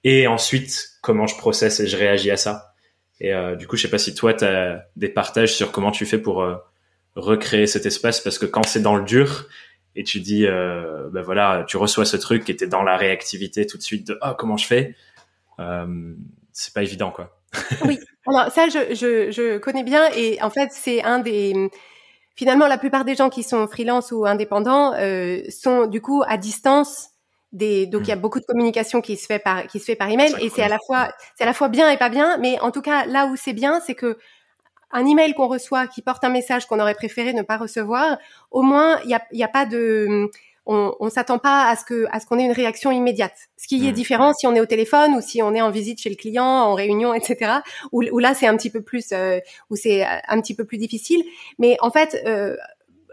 Et 0.05 0.27
ensuite, 0.27 0.90
comment 1.01 1.27
je 1.27 1.37
processe 1.37 1.81
et 1.81 1.87
je 1.87 1.97
réagis 1.97 2.31
à 2.31 2.37
ça. 2.37 2.75
Et 3.21 3.33
euh, 3.33 3.57
du 3.57 3.66
coup, 3.66 3.77
je 3.77 3.83
sais 3.83 3.90
pas 3.90 3.99
si 3.99 4.14
toi, 4.14 4.35
tu 4.35 4.45
as 4.45 4.85
des 4.97 5.09
partages 5.09 5.55
sur 5.55 5.73
comment 5.73 5.90
tu 5.90 6.05
fais 6.05 6.18
pour 6.18 6.42
euh, 6.42 6.57
recréer 7.16 7.66
cet 7.66 7.87
espace 7.87 8.21
parce 8.21 8.38
que 8.38 8.47
quand 8.47 8.66
c'est 8.66 8.83
dans 8.83 8.97
le 8.97 9.05
dur 9.05 9.47
et 9.95 10.05
tu 10.05 10.21
dis 10.21 10.47
euh, 10.47 11.09
ben 11.11 11.23
voilà 11.23 11.65
tu 11.69 11.77
reçois 11.77 12.05
ce 12.05 12.17
truc 12.17 12.45
qui 12.45 12.53
était 12.53 12.67
dans 12.67 12.83
la 12.83 12.97
réactivité 12.97 13.67
tout 13.67 13.77
de 13.77 13.83
suite 13.83 14.07
de 14.07 14.19
oh 14.23 14.33
comment 14.37 14.57
je 14.57 14.67
fais? 14.67 14.95
Euh, 15.61 16.15
c'est 16.53 16.73
pas 16.73 16.83
évident 16.83 17.11
quoi. 17.11 17.39
Oui. 17.85 17.99
Alors 18.27 18.51
ça 18.51 18.69
je, 18.69 18.95
je, 18.95 19.31
je 19.31 19.59
connais 19.59 19.83
bien 19.83 20.09
et 20.17 20.41
en 20.43 20.51
fait 20.51 20.71
c'est 20.73 21.03
un 21.03 21.19
des 21.19 21.71
finalement 22.35 22.69
la 22.69 22.79
plupart 22.79 23.05
des 23.05 23.15
gens 23.15 23.31
qui 23.31 23.43
sont 23.43 23.67
freelance 23.67 24.13
ou 24.13 24.25
indépendants 24.27 24.95
euh, 24.95 25.43
sont 25.51 25.87
du 25.87 26.01
coup 26.01 26.23
à 26.27 26.39
distance 26.39 27.11
des 27.53 27.87
donc 27.87 28.03
il 28.03 28.09
y 28.09 28.13
a 28.13 28.17
hmm. 28.17 28.21
beaucoup 28.21 28.41
de 28.41 28.47
communication 28.47 29.03
qui 29.03 29.17
se 29.17 29.27
fait 29.27 29.39
par 29.39 29.67
qui 29.67 29.79
se 29.79 29.85
fait 29.85 29.97
par 29.97 30.09
email 30.09 30.35
et 30.41 30.49
c'est 30.49 30.63
à 30.63 30.69
la 30.69 30.79
fois 30.87 31.11
c'est 31.37 31.45
à 31.45 31.47
la 31.47 31.53
fois 31.53 31.69
bien 31.69 31.91
et 31.91 31.99
pas 31.99 32.09
bien. 32.09 32.39
Mais 32.39 32.59
en 32.61 32.71
tout 32.71 32.81
cas 32.81 33.05
là 33.05 33.27
où 33.27 33.37
c'est 33.37 33.53
bien 33.53 33.81
c'est 33.81 33.95
que 33.95 34.17
un 34.93 35.07
email 35.07 35.35
qu'on 35.35 35.49
reçoit 35.49 35.87
qui 35.87 36.03
porte 36.03 36.25
un 36.25 36.31
message 36.31 36.67
qu'on 36.67 36.81
aurait 36.81 36.95
préféré 36.95 37.33
ne 37.33 37.43
pas 37.43 37.57
recevoir, 37.57 38.19
au 38.51 38.63
moins 38.63 38.99
il 39.05 39.09
n'y 39.09 39.15
a, 39.15 39.23
y 39.33 39.43
a 39.43 39.49
pas 39.49 39.67
de 39.67 40.31
on, 40.67 40.95
on 41.01 41.11
s'attend 41.11 41.39
pas 41.39 41.69
à 41.69 41.77
ce 41.77 41.85
que 41.85 42.07
à 42.13 42.21
ce 42.21 42.27
qu'on 42.27 42.39
ait 42.39 42.45
une 42.45 42.53
réaction 42.53 42.91
immédiate. 42.91 43.35
Ce 43.57 43.67
qui 43.67 43.87
est 43.87 43.91
mmh. 43.91 43.95
différent 43.95 44.33
si 44.33 44.47
on 44.47 44.55
est 44.55 44.61
au 44.61 44.67
téléphone 44.67 45.15
ou 45.15 45.21
si 45.21 45.43
on 45.43 45.55
est 45.55 45.61
en 45.61 45.71
visite 45.71 46.01
chez 46.01 46.11
le 46.11 46.17
client, 46.17 46.45
en 46.45 46.75
réunion, 46.75 47.15
etc. 47.15 47.61
Où, 47.91 48.01
là 48.19 48.35
c'est 48.35 48.47
un 48.47 48.57
petit 48.57 48.71
peu 48.71 48.83
plus 48.83 49.13
euh, 49.13 49.41
où 49.71 49.77
c'est 49.77 50.05
un 50.05 50.41
petit 50.41 50.55
peu 50.55 50.65
plus 50.65 50.79
difficile. 50.79 51.23
Mais 51.59 51.77
en 51.81 51.91
fait, 51.91 52.23
euh, 52.27 52.57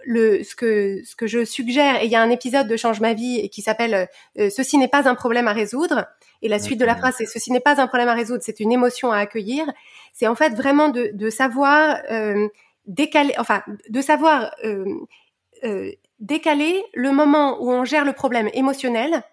le 0.06 0.44
ce 0.44 0.56
que 0.56 1.02
ce 1.06 1.16
que 1.16 1.28
je 1.28 1.46
suggère 1.46 2.02
et 2.02 2.06
il 2.06 2.12
y 2.12 2.16
a 2.16 2.22
un 2.22 2.30
épisode 2.30 2.68
de 2.68 2.78
Change 2.78 3.00
ma 3.02 3.14
vie 3.14 3.50
qui 3.50 3.62
s'appelle 3.62 4.08
euh, 4.40 4.50
Ceci 4.50 4.78
n'est 4.78 4.88
pas 4.88 5.10
un 5.10 5.16
problème 5.16 5.48
à 5.48 5.54
résoudre 5.54 6.06
et 6.42 6.48
la 6.48 6.60
suite 6.60 6.80
de 6.80 6.86
la 6.86 6.96
phrase 6.96 7.16
c'est 7.18 7.26
Ceci 7.26 7.52
n'est 7.52 7.60
pas 7.60 7.82
un 7.82 7.88
problème 7.88 8.10
à 8.10 8.14
résoudre, 8.14 8.42
c'est 8.44 8.60
une 8.60 8.72
émotion 8.72 9.12
à 9.12 9.18
accueillir 9.18 9.66
c'est 10.14 10.28
en 10.28 10.36
fait 10.36 10.54
vraiment 10.54 10.90
de, 10.90 11.12
de 11.14 11.30
savoir 11.30 11.98
euh, 12.12 12.48
décaler, 12.86 13.34
enfin, 13.38 13.64
de 13.90 14.02
savoir 14.02 14.52
euh, 14.64 15.92
décaler 16.20 16.84
le 16.94 17.12
moment 17.12 17.62
où 17.62 17.72
on 17.72 17.86
gère 17.86 18.06
le 18.06 18.14
problème 18.14 18.50
émotionnel 18.54 19.24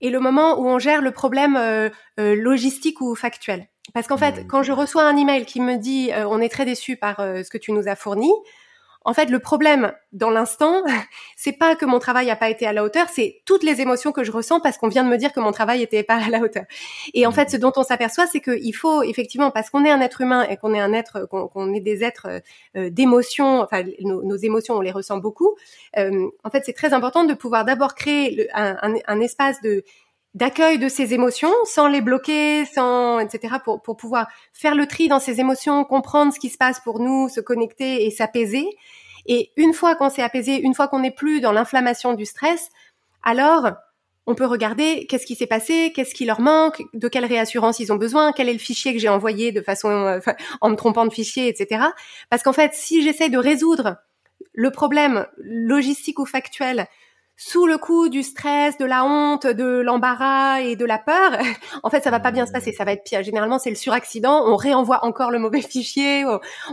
et 0.00 0.10
le 0.10 0.20
moment 0.20 0.58
où 0.60 0.68
on 0.68 0.78
gère 0.78 1.00
le 1.00 1.10
problème 1.10 1.58
logistique 2.18 3.00
ou 3.00 3.14
factuel. 3.14 3.66
Parce 3.94 4.06
qu'en 4.06 4.18
fait, 4.18 4.42
mmh. 4.42 4.46
quand 4.46 4.62
je 4.62 4.72
reçois 4.72 5.04
un 5.04 5.16
email 5.16 5.46
qui 5.46 5.60
me 5.60 5.76
dit 5.76 6.10
on 6.14 6.40
est 6.40 6.50
très 6.50 6.66
déçu 6.66 6.96
par 6.96 7.16
ce 7.16 7.48
que 7.48 7.56
tu 7.56 7.72
nous 7.72 7.88
as 7.88 7.96
fourni, 7.96 8.30
en 9.06 9.14
fait, 9.14 9.30
le 9.30 9.38
problème 9.38 9.92
dans 10.12 10.30
l'instant, 10.30 10.82
c'est 11.36 11.52
pas 11.52 11.76
que 11.76 11.86
mon 11.86 12.00
travail 12.00 12.28
a 12.28 12.34
pas 12.34 12.50
été 12.50 12.66
à 12.66 12.72
la 12.72 12.82
hauteur, 12.82 13.06
c'est 13.08 13.40
toutes 13.44 13.62
les 13.62 13.80
émotions 13.80 14.10
que 14.10 14.24
je 14.24 14.32
ressens 14.32 14.58
parce 14.58 14.78
qu'on 14.78 14.88
vient 14.88 15.04
de 15.04 15.08
me 15.08 15.16
dire 15.16 15.32
que 15.32 15.38
mon 15.38 15.52
travail 15.52 15.80
était 15.80 16.02
pas 16.02 16.16
à 16.16 16.28
la 16.28 16.40
hauteur. 16.40 16.64
Et 17.14 17.24
en 17.24 17.30
fait, 17.30 17.48
ce 17.48 17.56
dont 17.56 17.72
on 17.76 17.84
s'aperçoit, 17.84 18.26
c'est 18.26 18.40
qu'il 18.40 18.74
faut 18.74 19.04
effectivement, 19.04 19.52
parce 19.52 19.70
qu'on 19.70 19.84
est 19.84 19.92
un 19.92 20.00
être 20.00 20.20
humain 20.22 20.44
et 20.50 20.56
qu'on 20.56 20.74
est 20.74 20.80
un 20.80 20.92
être, 20.92 21.24
qu'on 21.30 21.72
est 21.72 21.80
des 21.80 22.02
êtres 22.02 22.42
euh, 22.76 22.90
d'émotions, 22.90 23.60
enfin, 23.60 23.84
nos, 24.00 24.36
émotions, 24.36 24.74
on 24.74 24.80
les 24.80 24.90
ressent 24.90 25.18
beaucoup. 25.18 25.54
Euh, 25.96 26.28
en 26.42 26.50
fait, 26.50 26.64
c'est 26.66 26.74
très 26.74 26.92
important 26.92 27.22
de 27.22 27.34
pouvoir 27.34 27.64
d'abord 27.64 27.94
créer 27.94 28.48
un, 28.54 29.20
espace 29.20 29.62
de 29.62 29.84
d'accueil 30.36 30.78
de 30.78 30.88
ces 30.88 31.14
émotions 31.14 31.52
sans 31.64 31.88
les 31.88 32.02
bloquer, 32.02 32.66
sans 32.66 33.18
etc. 33.18 33.56
pour 33.64 33.80
pour 33.82 33.96
pouvoir 33.96 34.28
faire 34.52 34.74
le 34.74 34.86
tri 34.86 35.08
dans 35.08 35.18
ces 35.18 35.40
émotions, 35.40 35.82
comprendre 35.84 36.32
ce 36.32 36.38
qui 36.38 36.50
se 36.50 36.58
passe 36.58 36.78
pour 36.80 37.00
nous, 37.00 37.30
se 37.30 37.40
connecter 37.40 38.04
et 38.04 38.10
s'apaiser. 38.10 38.68
Et 39.24 39.50
une 39.56 39.72
fois 39.72 39.94
qu'on 39.94 40.10
s'est 40.10 40.22
apaisé, 40.22 40.60
une 40.60 40.74
fois 40.74 40.88
qu'on 40.88 41.00
n'est 41.00 41.10
plus 41.10 41.40
dans 41.40 41.52
l'inflammation 41.52 42.12
du 42.12 42.26
stress, 42.26 42.68
alors 43.22 43.70
on 44.26 44.34
peut 44.34 44.44
regarder 44.44 45.06
qu'est-ce 45.08 45.24
qui 45.24 45.36
s'est 45.36 45.46
passé, 45.46 45.90
qu'est-ce 45.94 46.14
qui 46.14 46.26
leur 46.26 46.40
manque, 46.40 46.82
de 46.92 47.08
quelle 47.08 47.24
réassurance 47.24 47.80
ils 47.80 47.90
ont 47.90 47.96
besoin, 47.96 48.32
quel 48.32 48.50
est 48.50 48.52
le 48.52 48.58
fichier 48.58 48.92
que 48.92 48.98
j'ai 48.98 49.08
envoyé 49.08 49.52
de 49.52 49.62
façon 49.62 49.88
euh, 49.88 50.20
en 50.60 50.68
me 50.68 50.76
trompant 50.76 51.06
de 51.06 51.12
fichier, 51.12 51.48
etc. 51.48 51.86
Parce 52.28 52.42
qu'en 52.42 52.52
fait, 52.52 52.74
si 52.74 53.02
j'essaie 53.02 53.30
de 53.30 53.38
résoudre 53.38 53.96
le 54.52 54.70
problème 54.70 55.26
logistique 55.38 56.18
ou 56.18 56.26
factuel 56.26 56.88
sous 57.36 57.66
le 57.66 57.76
coup 57.76 58.08
du 58.08 58.22
stress, 58.22 58.78
de 58.78 58.86
la 58.86 59.04
honte, 59.04 59.46
de 59.46 59.80
l'embarras 59.80 60.60
et 60.60 60.74
de 60.74 60.86
la 60.86 60.98
peur, 60.98 61.32
en 61.82 61.90
fait, 61.90 62.02
ça 62.02 62.10
va 62.10 62.18
pas 62.18 62.30
bien 62.30 62.46
se 62.46 62.52
passer. 62.52 62.72
Ça 62.72 62.84
va 62.84 62.92
être 62.92 63.04
pire. 63.04 63.22
Généralement, 63.22 63.58
c'est 63.58 63.70
le 63.70 63.76
suraccident. 63.76 64.44
On 64.46 64.56
réenvoie 64.56 65.04
encore 65.04 65.30
le 65.30 65.38
mauvais 65.38 65.60
fichier. 65.62 66.24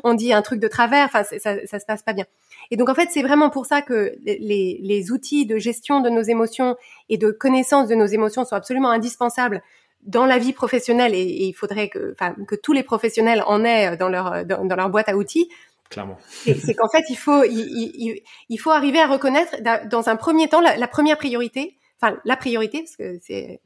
On 0.03 0.13
dit 0.13 0.31
un 0.31 0.41
truc 0.41 0.59
de 0.59 0.67
travers. 0.67 1.05
Enfin, 1.05 1.23
ça, 1.23 1.79
se 1.79 1.85
passe 1.85 2.03
pas 2.03 2.13
bien. 2.13 2.25
Et 2.71 2.77
donc, 2.77 2.89
en 2.89 2.95
fait, 2.95 3.09
c'est 3.11 3.23
vraiment 3.23 3.49
pour 3.49 3.65
ça 3.65 3.81
que 3.81 4.13
les, 4.23 4.79
les 4.81 5.11
outils 5.11 5.45
de 5.45 5.57
gestion 5.57 5.99
de 5.99 6.09
nos 6.09 6.21
émotions 6.21 6.77
et 7.09 7.17
de 7.17 7.31
connaissance 7.31 7.89
de 7.89 7.95
nos 7.95 8.05
émotions 8.05 8.45
sont 8.45 8.55
absolument 8.55 8.89
indispensables 8.89 9.61
dans 10.05 10.25
la 10.25 10.37
vie 10.37 10.53
professionnelle. 10.53 11.13
Et, 11.13 11.23
il 11.23 11.53
faudrait 11.53 11.89
que, 11.89 12.15
que 12.47 12.55
tous 12.55 12.73
les 12.73 12.83
professionnels 12.83 13.43
en 13.47 13.63
aient 13.65 13.97
dans 13.97 14.09
leur 14.09 14.45
dans 14.45 14.75
leur 14.75 14.89
boîte 14.89 15.09
à 15.09 15.15
outils 15.15 15.49
clairement. 15.93 16.17
C'est 16.43 16.73
qu'en 16.73 16.89
fait, 16.89 17.03
il 17.09 17.15
faut, 17.15 17.43
il, 17.43 18.21
il, 18.49 18.57
faut 18.57 18.71
arriver 18.71 18.99
à 18.99 19.07
reconnaître 19.07 19.55
dans 19.87 20.09
un 20.09 20.15
premier 20.15 20.49
temps 20.49 20.61
la, 20.61 20.87
première 20.87 21.17
priorité. 21.17 21.77
Enfin, 22.01 22.17
la 22.25 22.35
priorité, 22.35 22.79
parce 22.79 22.97
que 22.97 23.19
c'est 23.21 23.61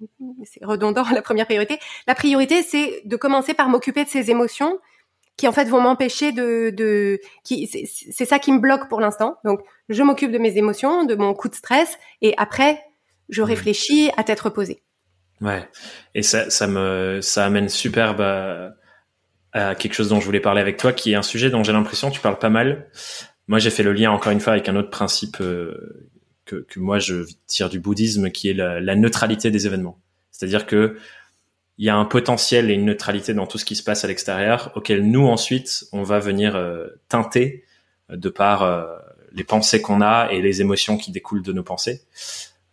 redondant, 0.61 1.03
la 1.13 1.21
première 1.21 1.45
priorité. 1.45 1.79
La 2.05 2.15
priorité, 2.15 2.61
c'est 2.61 3.01
de 3.05 3.15
commencer 3.15 3.53
par 3.53 3.69
m'occuper 3.69 4.03
de 4.03 4.09
ces 4.09 4.29
émotions 4.29 4.79
qui 5.37 5.47
en 5.47 5.51
fait 5.51 5.65
vont 5.65 5.79
m'empêcher 5.79 6.31
de, 6.31 6.71
de 6.75 7.19
qui 7.43 7.67
c'est 7.67 8.25
ça 8.25 8.39
qui 8.39 8.51
me 8.51 8.59
bloque 8.59 8.89
pour 8.89 8.99
l'instant. 8.99 9.37
Donc 9.45 9.61
je 9.87 10.01
m'occupe 10.01 10.31
de 10.31 10.39
mes 10.39 10.57
émotions, 10.57 11.05
de 11.05 11.15
mon 11.15 11.33
coup 11.35 11.47
de 11.47 11.55
stress, 11.55 11.97
et 12.21 12.33
après 12.37 12.83
je 13.29 13.43
réfléchis 13.43 14.09
à 14.17 14.23
tête 14.23 14.39
reposée. 14.39 14.81
Ouais, 15.39 15.69
et 16.15 16.23
ça, 16.23 16.49
ça 16.49 16.65
me 16.65 17.19
ça 17.21 17.45
amène 17.45 17.69
superbe 17.69 18.21
à, 18.21 18.71
quelque 19.75 19.93
chose 19.93 20.09
dont 20.09 20.19
je 20.19 20.25
voulais 20.25 20.39
parler 20.39 20.61
avec 20.61 20.77
toi, 20.77 20.93
qui 20.93 21.11
est 21.11 21.15
un 21.15 21.21
sujet 21.21 21.49
dont 21.49 21.63
j'ai 21.63 21.71
l'impression 21.71 22.11
tu 22.11 22.21
parles 22.21 22.39
pas 22.39 22.49
mal. 22.49 22.87
Moi, 23.47 23.59
j'ai 23.59 23.69
fait 23.69 23.83
le 23.83 23.93
lien 23.93 24.11
encore 24.11 24.31
une 24.31 24.41
fois 24.41 24.53
avec 24.53 24.67
un 24.67 24.75
autre 24.75 24.89
principe 24.89 25.37
euh, 25.39 26.09
que, 26.45 26.57
que 26.67 26.79
moi 26.79 26.99
je 26.99 27.25
tire 27.45 27.69
du 27.69 27.79
bouddhisme, 27.79 28.29
qui 28.29 28.49
est 28.49 28.53
la, 28.53 28.79
la 28.79 28.95
neutralité 28.95 29.51
des 29.51 29.67
événements. 29.67 29.99
C'est-à-dire 30.31 30.65
que 30.65 30.97
il 31.77 31.85
y 31.85 31.89
a 31.89 31.95
un 31.95 32.05
potentiel 32.05 32.71
et 32.71 32.73
une 32.73 32.85
neutralité 32.85 33.33
dans 33.33 33.45
tout 33.45 33.57
ce 33.57 33.65
qui 33.65 33.75
se 33.75 33.83
passe 33.83 34.03
à 34.03 34.07
l'extérieur, 34.07 34.71
auquel 34.75 35.09
nous 35.09 35.27
ensuite 35.27 35.85
on 35.91 36.03
va 36.03 36.19
venir 36.19 36.55
euh, 36.55 36.87
teinter 37.07 37.63
de 38.09 38.29
par 38.29 38.63
euh, 38.63 38.85
les 39.31 39.43
pensées 39.43 39.81
qu'on 39.81 40.01
a 40.01 40.29
et 40.31 40.41
les 40.41 40.61
émotions 40.61 40.97
qui 40.97 41.11
découlent 41.11 41.43
de 41.43 41.53
nos 41.53 41.63
pensées, 41.63 42.01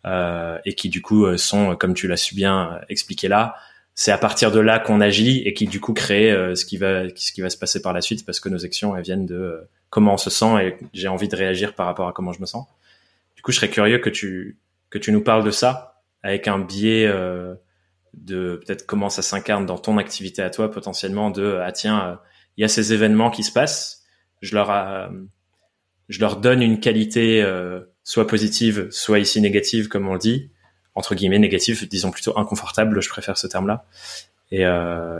euh, 0.06 0.58
et 0.64 0.74
qui 0.74 0.88
du 0.88 1.02
coup 1.02 1.36
sont, 1.36 1.76
comme 1.76 1.94
tu 1.94 2.08
l'as 2.08 2.16
su 2.16 2.34
bien 2.34 2.80
expliqué 2.88 3.28
là, 3.28 3.56
c'est 3.94 4.12
à 4.12 4.18
partir 4.18 4.50
de 4.50 4.60
là 4.60 4.78
qu'on 4.78 5.00
agit 5.00 5.42
et 5.46 5.54
qui 5.54 5.66
du 5.66 5.80
coup 5.80 5.92
crée 5.92 6.30
ce 6.56 6.64
qui 6.64 6.76
va 6.76 7.04
ce 7.14 7.32
qui 7.32 7.40
va 7.40 7.50
se 7.50 7.56
passer 7.56 7.80
par 7.80 7.92
la 7.92 8.00
suite 8.00 8.26
parce 8.26 8.40
que 8.40 8.48
nos 8.48 8.64
actions 8.64 8.96
elles 8.96 9.04
viennent 9.04 9.26
de 9.26 9.68
comment 9.88 10.14
on 10.14 10.16
se 10.16 10.30
sent 10.30 10.64
et 10.64 10.76
j'ai 10.92 11.08
envie 11.08 11.28
de 11.28 11.36
réagir 11.36 11.74
par 11.74 11.86
rapport 11.86 12.08
à 12.08 12.12
comment 12.12 12.32
je 12.32 12.40
me 12.40 12.46
sens. 12.46 12.66
Du 13.36 13.42
coup, 13.42 13.52
je 13.52 13.56
serais 13.58 13.70
curieux 13.70 13.98
que 13.98 14.10
tu 14.10 14.58
que 14.90 14.98
tu 14.98 15.12
nous 15.12 15.22
parles 15.22 15.44
de 15.44 15.52
ça 15.52 16.02
avec 16.22 16.48
un 16.48 16.58
biais 16.58 17.08
de 18.16 18.60
peut-être 18.64 18.86
comment 18.86 19.08
ça 19.08 19.22
s'incarne 19.22 19.66
dans 19.66 19.78
ton 19.78 19.98
activité 19.98 20.42
à 20.42 20.50
toi 20.50 20.70
potentiellement 20.70 21.30
de 21.30 21.58
ah 21.62 21.72
tiens 21.72 22.08
euh, 22.08 22.14
il 22.56 22.62
y 22.62 22.64
a 22.64 22.68
ces 22.68 22.92
événements 22.92 23.30
qui 23.30 23.42
se 23.42 23.52
passent 23.52 24.04
je 24.40 24.54
leur 24.54 24.70
euh, 24.70 25.08
je 26.08 26.20
leur 26.20 26.36
donne 26.36 26.62
une 26.62 26.80
qualité 26.80 27.42
euh, 27.42 27.80
soit 28.02 28.26
positive 28.26 28.88
soit 28.90 29.18
ici 29.18 29.40
négative 29.40 29.88
comme 29.88 30.08
on 30.08 30.14
le 30.14 30.18
dit 30.18 30.50
entre 30.94 31.14
guillemets 31.14 31.38
négative 31.38 31.88
disons 31.88 32.10
plutôt 32.10 32.38
inconfortable 32.38 33.00
je 33.00 33.08
préfère 33.08 33.36
ce 33.36 33.46
terme 33.46 33.66
là 33.66 33.84
et, 34.52 34.62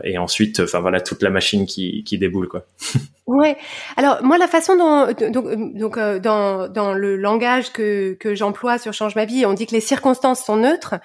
et 0.05 0.19
ensuite 0.19 0.61
enfin 0.61 0.81
voilà 0.81 1.01
toute 1.01 1.23
la 1.23 1.31
machine 1.31 1.67
qui, 1.67 2.05
qui 2.05 2.19
déboule 2.19 2.49
quoi. 2.49 2.67
Ouais. 3.27 3.57
Alors 3.97 4.23
moi 4.23 4.37
la 4.37 4.47
façon 4.47 4.77
dont 4.77 5.31
donc, 5.31 5.75
donc 5.75 5.99
dans 5.99 6.69
dans 6.69 6.93
le 6.93 7.17
langage 7.17 7.73
que 7.73 8.13
que 8.21 8.35
j'emploie 8.35 8.79
sur 8.79 8.93
change 8.93 9.17
ma 9.17 9.25
vie 9.25 9.47
on 9.47 9.55
dit 9.55 9.67
que 9.67 9.73
les 9.75 9.81
circonstances 9.81 10.45
sont 10.45 10.57
neutres. 10.57 10.97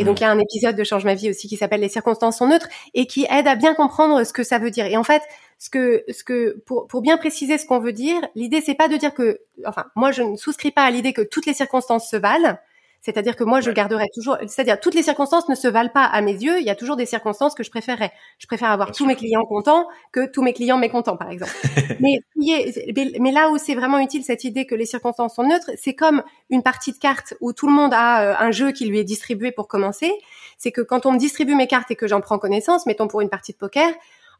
Et 0.00 0.04
donc, 0.04 0.18
il 0.20 0.22
y 0.22 0.26
a 0.26 0.30
un 0.30 0.38
épisode 0.38 0.76
de 0.76 0.82
Change 0.82 1.04
ma 1.04 1.14
vie 1.14 1.28
aussi 1.28 1.46
qui 1.46 1.58
s'appelle 1.58 1.80
Les 1.80 1.90
circonstances 1.90 2.38
sont 2.38 2.48
neutres 2.48 2.68
et 2.94 3.06
qui 3.06 3.26
aide 3.28 3.46
à 3.46 3.54
bien 3.54 3.74
comprendre 3.74 4.24
ce 4.24 4.32
que 4.32 4.42
ça 4.42 4.58
veut 4.58 4.70
dire. 4.70 4.86
Et 4.86 4.96
en 4.96 5.04
fait, 5.04 5.20
ce 5.58 5.68
que, 5.68 6.04
ce 6.08 6.24
que, 6.24 6.58
pour, 6.64 6.86
pour 6.86 7.02
bien 7.02 7.18
préciser 7.18 7.58
ce 7.58 7.66
qu'on 7.66 7.80
veut 7.80 7.92
dire, 7.92 8.18
l'idée, 8.34 8.62
c'est 8.62 8.74
pas 8.74 8.88
de 8.88 8.96
dire 8.96 9.12
que, 9.12 9.40
enfin, 9.66 9.84
moi, 9.96 10.10
je 10.10 10.22
ne 10.22 10.36
souscris 10.36 10.70
pas 10.70 10.84
à 10.84 10.90
l'idée 10.90 11.12
que 11.12 11.20
toutes 11.20 11.44
les 11.44 11.52
circonstances 11.52 12.08
se 12.08 12.16
valent. 12.16 12.56
C'est-à-dire 13.02 13.34
que 13.34 13.44
moi, 13.44 13.60
je 13.60 13.70
garderai 13.70 14.06
toujours, 14.14 14.36
c'est-à-dire 14.46 14.78
toutes 14.78 14.94
les 14.94 15.02
circonstances 15.02 15.48
ne 15.48 15.54
se 15.54 15.68
valent 15.68 15.90
pas 15.90 16.04
à 16.04 16.20
mes 16.20 16.34
yeux. 16.34 16.60
Il 16.60 16.66
y 16.66 16.70
a 16.70 16.74
toujours 16.74 16.96
des 16.96 17.06
circonstances 17.06 17.54
que 17.54 17.62
je 17.62 17.70
préférerais. 17.70 18.12
Je 18.38 18.46
préfère 18.46 18.70
avoir 18.70 18.92
tous 18.92 19.06
mes 19.06 19.16
clients 19.16 19.44
contents 19.44 19.86
que 20.12 20.26
tous 20.26 20.42
mes 20.42 20.52
clients 20.52 20.76
mécontents, 20.76 21.16
par 21.16 21.30
exemple. 21.30 21.52
mais, 22.00 22.20
mais 22.36 23.32
là 23.32 23.50
où 23.50 23.58
c'est 23.58 23.74
vraiment 23.74 23.98
utile 23.98 24.22
cette 24.22 24.44
idée 24.44 24.66
que 24.66 24.74
les 24.74 24.84
circonstances 24.84 25.36
sont 25.36 25.44
neutres, 25.44 25.70
c'est 25.76 25.94
comme 25.94 26.22
une 26.50 26.62
partie 26.62 26.92
de 26.92 26.98
cartes 26.98 27.34
où 27.40 27.52
tout 27.52 27.66
le 27.66 27.72
monde 27.72 27.94
a 27.94 28.22
euh, 28.22 28.34
un 28.38 28.50
jeu 28.50 28.72
qui 28.72 28.84
lui 28.84 28.98
est 28.98 29.04
distribué 29.04 29.50
pour 29.50 29.66
commencer. 29.66 30.12
C'est 30.58 30.72
que 30.72 30.82
quand 30.82 31.06
on 31.06 31.12
me 31.12 31.18
distribue 31.18 31.54
mes 31.54 31.66
cartes 31.66 31.90
et 31.90 31.96
que 31.96 32.06
j'en 32.06 32.20
prends 32.20 32.38
connaissance, 32.38 32.84
mettons 32.84 33.08
pour 33.08 33.22
une 33.22 33.30
partie 33.30 33.52
de 33.52 33.56
poker, 33.56 33.90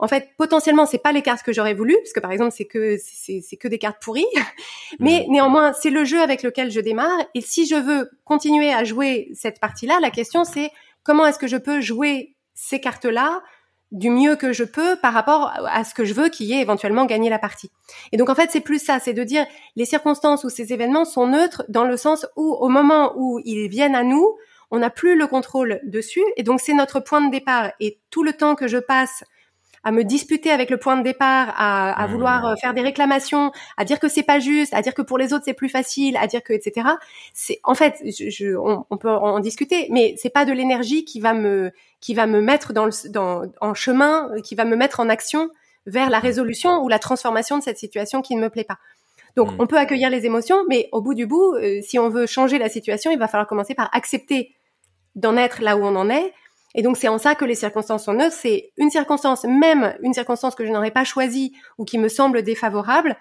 en 0.02 0.08
fait, 0.08 0.30
potentiellement, 0.38 0.86
c'est 0.86 0.98
pas 0.98 1.12
les 1.12 1.20
cartes 1.20 1.42
que 1.42 1.52
j'aurais 1.52 1.74
voulu, 1.74 1.94
parce 1.98 2.14
que 2.14 2.20
par 2.20 2.32
exemple, 2.32 2.52
c'est 2.56 2.64
que 2.64 2.96
c'est 2.98 3.56
que 3.56 3.68
des 3.68 3.78
cartes 3.78 4.02
pourries. 4.02 4.26
Mais 4.98 5.26
néanmoins, 5.28 5.74
c'est 5.74 5.90
le 5.90 6.04
jeu 6.04 6.20
avec 6.20 6.42
lequel 6.42 6.70
je 6.70 6.80
démarre. 6.80 7.20
Et 7.34 7.42
si 7.42 7.66
je 7.66 7.76
veux 7.76 8.10
continuer 8.24 8.72
à 8.72 8.82
jouer 8.84 9.30
cette 9.34 9.60
partie-là, 9.60 9.98
la 10.00 10.10
question 10.10 10.44
c'est 10.44 10.70
comment 11.02 11.26
est-ce 11.26 11.38
que 11.38 11.46
je 11.46 11.58
peux 11.58 11.80
jouer 11.82 12.34
ces 12.54 12.80
cartes-là 12.80 13.42
du 13.92 14.08
mieux 14.08 14.36
que 14.36 14.52
je 14.52 14.64
peux 14.64 14.96
par 14.96 15.12
rapport 15.12 15.52
à 15.66 15.84
ce 15.84 15.94
que 15.94 16.04
je 16.04 16.14
veux 16.14 16.28
qui 16.28 16.52
est 16.52 16.60
éventuellement 16.60 17.06
gagner 17.06 17.28
la 17.28 17.38
partie. 17.38 17.70
Et 18.12 18.16
donc 18.16 18.30
en 18.30 18.34
fait, 18.34 18.50
c'est 18.50 18.60
plus 18.60 18.82
ça, 18.82 19.00
c'est 19.00 19.12
de 19.12 19.24
dire 19.24 19.44
les 19.76 19.84
circonstances 19.84 20.44
ou 20.44 20.48
ces 20.48 20.72
événements 20.72 21.04
sont 21.04 21.26
neutres 21.26 21.64
dans 21.68 21.84
le 21.84 21.96
sens 21.96 22.26
où 22.36 22.54
au 22.54 22.68
moment 22.68 23.12
où 23.16 23.40
ils 23.44 23.68
viennent 23.68 23.96
à 23.96 24.04
nous, 24.04 24.36
on 24.70 24.78
n'a 24.78 24.90
plus 24.90 25.16
le 25.16 25.26
contrôle 25.26 25.80
dessus 25.84 26.24
et 26.36 26.42
donc 26.44 26.60
c'est 26.60 26.72
notre 26.72 27.00
point 27.00 27.20
de 27.20 27.30
départ 27.30 27.72
et 27.80 27.98
tout 28.10 28.22
le 28.22 28.32
temps 28.32 28.54
que 28.54 28.68
je 28.68 28.78
passe 28.78 29.24
à 29.82 29.92
me 29.92 30.04
disputer 30.04 30.50
avec 30.50 30.68
le 30.70 30.76
point 30.76 30.96
de 30.96 31.02
départ, 31.02 31.54
à, 31.56 31.92
à 31.92 32.06
mmh. 32.06 32.10
vouloir 32.10 32.46
euh, 32.46 32.54
faire 32.56 32.74
des 32.74 32.82
réclamations, 32.82 33.50
à 33.76 33.84
dire 33.84 33.98
que 33.98 34.08
c'est 34.08 34.22
pas 34.22 34.38
juste, 34.38 34.74
à 34.74 34.82
dire 34.82 34.94
que 34.94 35.02
pour 35.02 35.16
les 35.16 35.32
autres 35.32 35.44
c'est 35.44 35.54
plus 35.54 35.68
facile, 35.68 36.16
à 36.18 36.26
dire 36.26 36.42
que 36.42 36.52
etc. 36.52 36.86
C'est 37.32 37.60
en 37.64 37.74
fait, 37.74 37.96
je, 38.04 38.56
on, 38.56 38.84
on, 38.90 38.96
peut 38.96 39.08
en 39.08 39.40
discuter, 39.40 39.88
mais 39.90 40.14
c'est 40.18 40.30
pas 40.30 40.44
de 40.44 40.52
l'énergie 40.52 41.04
qui 41.04 41.20
va 41.20 41.32
me 41.32 41.72
qui 42.00 42.14
va 42.14 42.26
me 42.26 42.40
mettre 42.40 42.72
dans, 42.72 42.86
le, 42.86 43.08
dans 43.10 43.42
en 43.60 43.74
chemin, 43.74 44.30
qui 44.42 44.54
va 44.54 44.64
me 44.64 44.76
mettre 44.76 45.00
en 45.00 45.08
action 45.08 45.50
vers 45.86 46.10
la 46.10 46.18
résolution 46.18 46.82
ou 46.82 46.88
la 46.88 46.98
transformation 46.98 47.58
de 47.58 47.62
cette 47.62 47.78
situation 47.78 48.22
qui 48.22 48.36
ne 48.36 48.42
me 48.42 48.50
plaît 48.50 48.64
pas. 48.64 48.78
Donc, 49.36 49.52
mmh. 49.52 49.56
on 49.60 49.66
peut 49.66 49.78
accueillir 49.78 50.10
les 50.10 50.26
émotions, 50.26 50.64
mais 50.68 50.88
au 50.92 51.00
bout 51.00 51.14
du 51.14 51.26
bout, 51.26 51.54
euh, 51.54 51.80
si 51.82 51.98
on 51.98 52.08
veut 52.08 52.26
changer 52.26 52.58
la 52.58 52.68
situation, 52.68 53.10
il 53.10 53.18
va 53.18 53.28
falloir 53.28 53.46
commencer 53.46 53.74
par 53.74 53.88
accepter 53.92 54.54
d'en 55.14 55.36
être 55.36 55.62
là 55.62 55.76
où 55.76 55.84
on 55.84 55.96
en 55.96 56.10
est, 56.10 56.32
et 56.74 56.82
donc 56.82 56.96
c'est 56.96 57.08
en 57.08 57.18
ça 57.18 57.34
que 57.34 57.44
les 57.44 57.54
circonstances 57.54 58.04
sont 58.04 58.14
neutres. 58.14 58.36
C'est 58.38 58.72
une 58.76 58.90
circonstance, 58.90 59.44
même 59.44 59.96
une 60.02 60.14
circonstance 60.14 60.54
que 60.54 60.64
je 60.64 60.70
n'aurais 60.70 60.92
pas 60.92 61.04
choisie 61.04 61.52
ou 61.78 61.84
qui 61.84 61.98
me 61.98 62.08
semble 62.08 62.42
défavorable. 62.42 63.16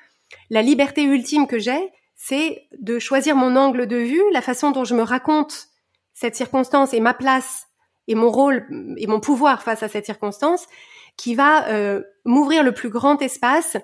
La 0.50 0.62
liberté 0.62 1.04
ultime 1.04 1.48
que 1.48 1.58
j'ai, 1.58 1.92
c'est 2.16 2.68
de 2.78 3.00
choisir 3.00 3.36
mon 3.36 3.56
angle 3.56 3.88
de 3.88 3.98
vue, 3.98 4.22
la 4.34 4.42
façon 4.42 4.72
dont 4.72 4.84
je 4.84 4.94
me 4.94 5.02
raconte 5.02 5.68
cette 6.14 6.36
circonstance 6.36 6.94
et 6.94 7.00
ma 7.00 7.14
place 7.14 7.68
et 8.08 8.16
mon 8.16 8.30
rôle 8.30 8.68
et 8.98 9.08
mon 9.08 9.20
pouvoir 9.20 9.64
face 9.64 9.84
à 9.84 9.88
cette 9.88 10.06
circonstance, 10.06 10.68
qui 11.18 11.36
va 11.36 11.68
euh, 11.70 12.02
m'ouvrir 12.26 12.64
le 12.64 12.74
plus 12.74 12.90
grand 12.90 13.22
espace 13.22 13.78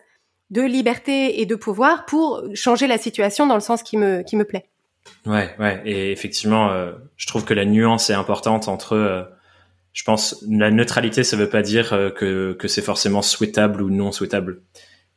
de 0.52 0.62
liberté 0.62 1.42
et 1.42 1.46
de 1.46 1.56
pouvoir 1.56 2.06
pour 2.06 2.44
changer 2.54 2.88
la 2.88 2.98
situation 2.98 3.48
dans 3.48 3.56
le 3.56 3.62
sens 3.62 3.84
qui 3.84 3.98
me 3.98 4.22
qui 4.22 4.36
me 4.36 4.46
plaît. 4.46 4.66
Ouais, 5.26 5.56
ouais, 5.60 5.82
et 5.86 6.12
effectivement, 6.12 6.70
euh, 6.70 6.94
je 7.16 7.28
trouve 7.28 7.46
que 7.46 7.54
la 7.54 7.66
nuance 7.66 8.10
est 8.10 8.14
importante 8.14 8.68
entre 8.68 8.94
euh, 8.94 9.24
je 9.96 10.04
pense 10.04 10.44
la 10.48 10.70
neutralité, 10.70 11.24
ça 11.24 11.38
veut 11.38 11.50
pas 11.50 11.64
dire 11.64 11.94
euh, 11.94 12.12
que, 12.12 12.54
que 12.54 12.68
c'est 12.68 12.84
forcément 12.84 13.24
souhaitable 13.24 13.82
ou 13.82 13.90
non 13.90 14.12
souhaitable, 14.12 14.62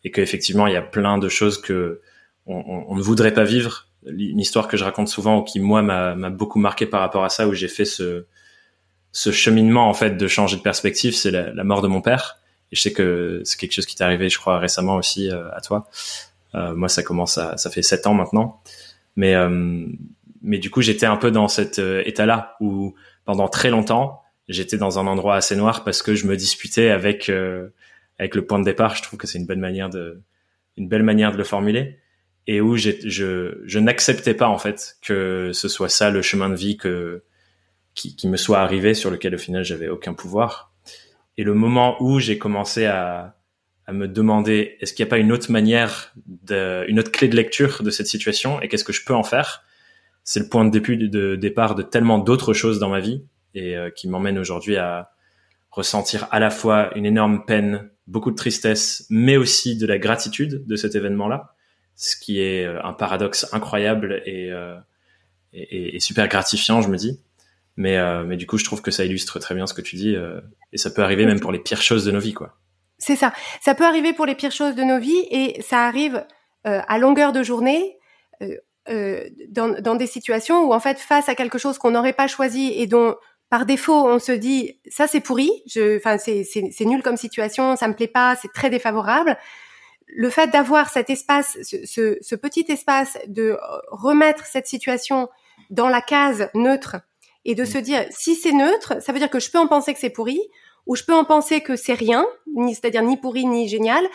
et 0.05 0.11
qu'effectivement 0.11 0.67
il 0.67 0.73
y 0.73 0.77
a 0.77 0.83
plein 0.83 1.19
de 1.19 1.29
choses 1.29 1.61
que 1.61 2.01
on, 2.47 2.87
on, 2.89 2.97
ne 2.97 3.03
voudrait 3.03 3.35
pas 3.35 3.45
vivre. 3.45 3.89
Une 4.07 4.41
histoire 4.41 4.69
que 4.69 4.79
je 4.79 4.85
raconte 4.85 5.09
souvent, 5.09 5.41
ou 5.41 5.43
qui 5.43 5.61
moi 5.61 5.83
m'a 5.83 6.15
beaucoup 6.31 6.59
marqué 6.59 6.87
par 6.87 7.01
rapport 7.01 7.25
à 7.25 7.29
ça, 7.29 7.47
où 7.47 7.53
j'ai 7.53 7.69
fait 7.69 7.85
ce 7.85 8.25
ce 9.11 9.33
cheminement 9.33 9.89
en 9.89 9.95
fait 9.95 10.17
de 10.17 10.29
changer 10.29 10.57
de 10.57 10.63
perspective, 10.63 11.15
c'est 11.15 11.31
la, 11.31 11.53
la, 11.53 11.65
mort 11.65 11.83
de 11.83 11.89
mon 11.89 12.01
père. 12.01 12.39
Et 12.71 12.77
je 12.77 12.81
sais 12.83 12.93
que 12.93 13.43
c'est 13.45 13.59
quelque 13.59 13.73
chose 13.73 13.87
qui 13.87 13.97
t'est 13.97 14.05
arrivé, 14.05 14.29
je 14.29 14.39
crois, 14.39 14.59
récemment 14.59 14.97
aussi 14.97 15.31
euh, 15.31 15.51
à 15.55 15.61
toi. 15.61 15.89
Euh, 16.55 16.75
moi, 16.75 16.89
ça 16.89 17.03
commence 17.03 17.37
à, 17.37 17.57
ça 17.57 17.71
fait 17.71 17.83
sept 17.83 18.07
ans 18.07 18.15
maintenant. 18.15 18.63
Mais 19.17 19.35
euh, 19.35 19.87
mais 20.41 20.59
du 20.59 20.71
coup, 20.71 20.83
j'étais 20.83 21.07
un 21.07 21.17
peu 21.17 21.33
dans 21.33 21.49
cet 21.49 21.81
état-là 21.81 22.57
où 22.61 22.95
pendant 23.25 23.49
très 23.49 23.71
longtemps, 23.71 24.23
j'étais 24.49 24.77
dans 24.77 24.99
un 24.99 25.07
endroit 25.07 25.37
assez 25.37 25.57
noir 25.57 25.85
parce 25.85 26.03
que 26.03 26.15
je 26.15 26.27
me 26.27 26.37
disputais 26.37 26.91
avec 26.91 27.29
euh, 27.29 27.69
avec 28.19 28.35
le 28.35 28.45
point 28.45 28.59
de 28.59 28.65
départ. 28.65 28.97
Je 28.97 29.03
trouve 29.03 29.19
que 29.19 29.27
c'est 29.27 29.39
une 29.39 29.47
bonne 29.47 29.61
manière 29.61 29.91
de 29.91 30.21
une 30.77 30.89
belle 30.89 31.03
manière 31.03 31.33
de 31.33 31.37
le 31.37 31.45
formuler 31.45 31.99
et 32.47 32.61
où 32.61 32.77
je 32.77 32.91
je 33.05 33.79
n'acceptais 33.79 34.35
pas 34.35 34.49
en 34.49 34.59
fait 34.59 34.97
que 35.03 35.53
ce 35.53 35.69
soit 35.69 35.89
ça 35.89 36.11
le 36.11 36.23
chemin 36.23 36.49
de 36.49 36.57
vie 36.57 36.77
que 36.77 37.23
qui, 37.95 38.15
qui 38.17 38.29
me 38.29 38.37
soit 38.37 38.61
arrivé 38.61 38.95
sur 38.95 39.11
lequel 39.11 39.35
au 39.35 39.39
final 39.39 39.65
j'avais 39.65 39.89
aucun 39.89 40.15
pouvoir. 40.15 40.73
Et 41.37 41.45
le 41.45 41.55
moment 41.55 41.97
où 42.03 42.19
j'ai 42.19 42.39
commencé 42.39 42.87
à 42.87 43.37
à 43.87 43.93
me 43.93 44.07
demander 44.07 44.77
est-ce 44.81 44.93
qu'il 44.93 45.05
n'y 45.05 45.09
a 45.09 45.11
pas 45.11 45.19
une 45.19 45.33
autre 45.33 45.51
manière, 45.51 46.13
de, 46.27 46.85
une 46.89 46.99
autre 46.99 47.11
clé 47.11 47.27
de 47.27 47.35
lecture 47.35 47.83
de 47.83 47.89
cette 47.89 48.07
situation 48.07 48.61
et 48.61 48.69
qu'est-ce 48.69 48.85
que 48.85 48.93
je 48.93 49.03
peux 49.03 49.15
en 49.15 49.23
faire, 49.23 49.65
c'est 50.25 50.41
le 50.41 50.49
point 50.49 50.67
de 50.67 50.71
début 50.71 50.99
de 50.99 51.37
départ 51.37 51.75
de 51.75 51.83
tellement 51.83 52.19
d'autres 52.19 52.53
choses 52.53 52.79
dans 52.79 52.91
ma 52.91 53.01
vie 53.01 53.25
et 53.55 53.77
euh, 53.77 53.91
qui 53.91 54.09
m'emmène 54.09 54.39
aujourd'hui 54.39 54.77
à 54.77 55.11
ressentir 55.71 56.27
à 56.31 56.39
la 56.39 56.51
fois 56.51 56.97
une 56.97 57.07
énorme 57.07 57.45
peine, 57.45 57.91
beaucoup 58.07 58.31
de 58.31 58.37
tristesse, 58.37 59.07
mais 59.11 59.37
aussi 59.37 59.77
de 59.77 59.87
la 59.87 59.99
gratitude 59.99 60.67
de 60.67 60.77
cet 60.77 60.95
événement-là, 60.95 61.55
ce 61.95 62.17
qui 62.17 62.41
est 62.41 62.65
euh, 62.65 62.83
un 62.83 62.93
paradoxe 62.93 63.47
incroyable 63.53 64.23
euh, 64.27 64.77
et, 65.53 65.97
et, 65.97 66.01
super 66.01 66.29
gratifiant, 66.29 66.81
je 66.83 66.89
me 66.89 66.97
dis. 66.97 67.21
Mais, 67.77 67.97
mais 68.25 68.37
du 68.37 68.45
coup, 68.45 68.59
je 68.59 68.65
trouve 68.65 68.83
que 68.83 68.91
ça 68.91 69.05
illustre 69.05 69.39
très 69.39 69.55
bien 69.55 69.69
ce 69.69 69.73
que 69.73 69.81
tu 69.81 69.95
dis, 69.95 70.17
et 70.73 70.79
ça 70.79 70.91
peut 70.91 71.01
arriver 71.01 71.27
même 71.27 71.39
pour 71.39 71.53
les 71.53 71.61
pires 71.61 71.81
choses 71.81 72.05
de 72.05 72.11
nos 72.11 72.19
vies, 72.19 72.35
quoi. 72.35 72.59
C'est 72.99 73.15
ça. 73.15 73.33
Ça 73.63 73.77
peut 73.77 73.87
arriver 73.87 74.13
pour 74.13 74.27
les 74.27 74.35
pires 74.35 74.51
choses 74.51 74.75
de 74.75 74.83
nos 74.83 74.99
vies, 74.99 75.25
et 75.31 75.63
ça 75.63 75.87
arrive 75.87 76.27
à 76.65 76.99
longueur 76.99 77.31
de 77.31 77.45
journée. 77.45 77.97
dans, 78.89 79.81
dans, 79.81 79.95
des 79.95 80.09
situations 80.09 80.65
où 80.65 80.75
en 80.75 80.81
fait 80.81 80.99
face 80.99 81.29
à 81.29 81.37
quelque 81.37 81.57
chose 81.57 81.79
qu'on 81.79 81.93
n'aurait 81.93 82.15
pas 82.15 82.27
choisi 82.27 82.73
et 82.75 82.89
dont 82.89 83.15
par 83.51 83.65
défaut, 83.65 84.07
on 84.07 84.19
se 84.19 84.33
dit 84.33 84.79
ça 84.89 85.07
c'est 85.07 85.21
pourri, 85.21 85.51
enfin 85.97 86.19
c'est 86.19 86.45
c'est 86.45 86.85
nul 86.85 87.03
comme 87.03 87.17
situation, 87.17 87.77
ça 87.77 87.89
me 87.89 87.95
plaît 87.95 88.09
pas, 88.09 88.37
c'est 88.37 88.53
très 88.53 88.71
défavorable. 88.71 89.39
Le 90.07 90.31
fait 90.31 90.49
d'avoir 90.49 90.89
cet 90.89 91.11
espace, 91.11 91.59
ce, 91.63 92.17
ce, 92.21 92.35
petit 92.35 92.65
espace, 92.69 93.19
de 93.27 93.59
remettre 93.91 94.47
cette 94.47 94.67
situation 94.67 95.29
dans 95.69 95.89
la 95.89 96.01
case 96.01 96.49
neutre 96.55 96.97
et 97.45 97.55
de 97.55 97.67
se 97.67 97.77
dire 97.77 98.07
si 98.11 98.35
c'est 98.35 98.53
neutre, 98.53 99.03
ça 99.03 99.13
veut 99.13 99.19
dire 99.19 99.31
que 99.31 99.41
je 99.41 99.51
peux 99.51 99.59
en 99.59 99.67
penser 99.67 99.93
que 99.93 100.01
c'est 100.01 100.11
pourri 100.11 100.41
ou 100.87 100.97
je 100.97 101.05
peux 101.05 101.15
en 101.15 101.25
penser 101.25 101.61
que 101.61 101.77
c'est 101.77 101.95
rien, 101.95 102.27
ni 102.57 102.75
c'est-à-dire 102.75 103.03
ni 103.03 103.19
pourri 103.19 103.45
ni 103.45 103.69
génial, 103.69 104.07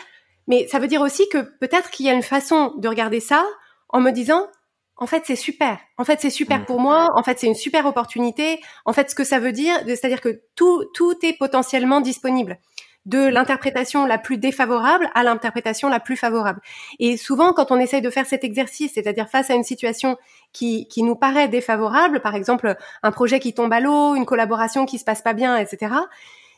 mais 0.48 0.66
ça 0.68 0.78
veut 0.78 0.88
dire 0.88 1.00
aussi 1.00 1.28
que 1.28 1.38
peut-être 1.38 1.90
qu'il 1.90 2.06
y 2.06 2.10
a 2.10 2.12
une 2.12 2.22
façon 2.22 2.74
de 2.76 2.88
regarder 2.88 3.20
ça 3.20 3.44
en 3.88 4.00
me 4.00 4.10
disant 4.10 4.48
en 4.96 5.06
fait, 5.06 5.24
c'est 5.26 5.36
super. 5.36 5.78
En 5.98 6.04
fait, 6.04 6.20
c'est 6.20 6.30
super 6.30 6.60
mm. 6.60 6.64
pour 6.66 6.80
moi. 6.80 7.10
En 7.14 7.22
fait, 7.22 7.38
c'est 7.38 7.46
une 7.46 7.54
super 7.54 7.86
opportunité. 7.86 8.60
En 8.84 8.92
fait, 8.92 9.10
ce 9.10 9.14
que 9.14 9.24
ça 9.24 9.38
veut 9.38 9.52
dire, 9.52 9.74
c'est-à-dire 9.86 10.20
que 10.20 10.42
tout, 10.54 10.84
tout 10.94 11.14
est 11.22 11.36
potentiellement 11.36 12.00
disponible 12.00 12.58
de 13.06 13.18
l'interprétation 13.18 14.06
la 14.06 14.16
plus 14.16 14.38
défavorable 14.38 15.10
à 15.14 15.22
l'interprétation 15.22 15.88
la 15.88 16.00
plus 16.00 16.16
favorable. 16.16 16.60
Et 16.98 17.16
souvent, 17.16 17.52
quand 17.52 17.70
on 17.70 17.78
essaye 17.78 18.00
de 18.00 18.08
faire 18.08 18.24
cet 18.24 18.44
exercice, 18.44 18.92
c'est-à-dire 18.94 19.28
face 19.28 19.50
à 19.50 19.54
une 19.54 19.64
situation 19.64 20.16
qui, 20.52 20.88
qui 20.88 21.02
nous 21.02 21.16
paraît 21.16 21.48
défavorable, 21.48 22.20
par 22.20 22.34
exemple 22.34 22.76
un 23.02 23.12
projet 23.12 23.40
qui 23.40 23.52
tombe 23.52 23.72
à 23.72 23.80
l'eau, 23.80 24.14
une 24.14 24.24
collaboration 24.24 24.86
qui 24.86 24.98
se 24.98 25.04
passe 25.04 25.20
pas 25.20 25.34
bien, 25.34 25.58
etc., 25.58 25.94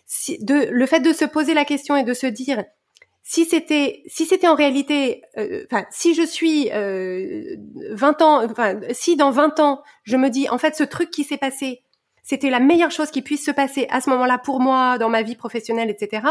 si, 0.08 0.38
de, 0.38 0.68
le 0.70 0.86
fait 0.86 1.00
de 1.00 1.12
se 1.12 1.24
poser 1.24 1.52
la 1.52 1.64
question 1.64 1.96
et 1.96 2.04
de 2.04 2.14
se 2.14 2.28
dire 2.28 2.62
si 3.28 3.44
c'était 3.44 4.04
si 4.06 4.24
c'était 4.24 4.46
en 4.46 4.54
réalité 4.54 5.22
euh, 5.36 5.64
enfin 5.68 5.84
si 5.90 6.14
je 6.14 6.22
suis 6.22 6.70
euh, 6.72 7.56
20 7.90 8.22
ans 8.22 8.44
enfin 8.44 8.78
si 8.92 9.16
dans 9.16 9.32
20 9.32 9.58
ans 9.58 9.82
je 10.04 10.16
me 10.16 10.30
dis 10.30 10.48
en 10.48 10.58
fait 10.58 10.76
ce 10.76 10.84
truc 10.84 11.10
qui 11.10 11.24
s'est 11.24 11.36
passé 11.36 11.82
c'était 12.22 12.50
la 12.50 12.60
meilleure 12.60 12.92
chose 12.92 13.10
qui 13.10 13.22
puisse 13.22 13.44
se 13.44 13.50
passer 13.50 13.88
à 13.90 14.00
ce 14.00 14.10
moment-là 14.10 14.38
pour 14.38 14.60
moi 14.60 14.96
dans 14.98 15.08
ma 15.08 15.22
vie 15.22 15.34
professionnelle 15.34 15.90
etc 15.90 16.24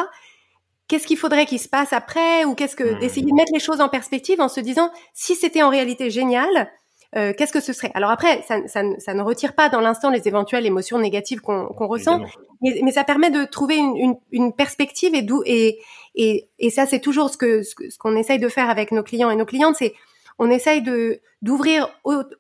qu'est-ce 0.88 1.06
qu'il 1.06 1.18
faudrait 1.18 1.46
qu'il 1.46 1.60
se 1.60 1.68
passe 1.68 1.92
après 1.92 2.46
ou 2.46 2.56
qu'est-ce 2.56 2.78
que 2.78 2.96
mmh. 2.96 3.00
d'essayer 3.00 3.26
de 3.30 3.36
mettre 3.36 3.52
les 3.54 3.60
choses 3.60 3.82
en 3.82 3.90
perspective 3.90 4.40
en 4.40 4.48
se 4.48 4.62
disant 4.62 4.90
si 5.14 5.36
c'était 5.36 5.64
en 5.64 5.70
réalité 5.70 6.10
génial 6.10 6.72
euh, 7.16 7.32
qu'est-ce 7.38 7.54
que 7.54 7.62
ce 7.62 7.72
serait? 7.72 7.92
Alors 7.94 8.10
après, 8.10 8.42
ça, 8.42 8.68
ça, 8.68 8.82
ça, 8.98 9.14
ne 9.14 9.22
retire 9.22 9.54
pas 9.54 9.70
dans 9.70 9.80
l'instant 9.80 10.10
les 10.10 10.28
éventuelles 10.28 10.66
émotions 10.66 11.00
négatives 11.00 11.40
qu'on 11.40 11.88
ressent, 11.88 12.20
mais, 12.62 12.78
mais, 12.84 12.92
ça 12.92 13.06
permet 13.06 13.30
de 13.30 13.46
trouver 13.46 13.78
une, 13.78 13.96
une, 13.96 14.16
une 14.32 14.54
perspective 14.54 15.16
et, 15.16 15.26
et, 15.46 15.80
et, 16.16 16.50
et 16.60 16.70
ça 16.70 16.86
c'est 16.86 17.00
toujours 17.00 17.30
ce 17.30 17.38
que 17.38 17.64
ce 17.64 17.98
qu'on 17.98 18.16
essaye 18.16 18.40
de 18.40 18.50
faire 18.50 18.70
avec 18.70 18.92
nos 18.92 19.04
clients 19.04 19.30
et 19.30 19.36
nos 19.36 19.46
clientes, 19.46 19.76
c'est 19.78 19.94
on 20.40 20.50
essaye 20.50 20.82
de 20.82 21.22
d'ouvrir 21.42 21.90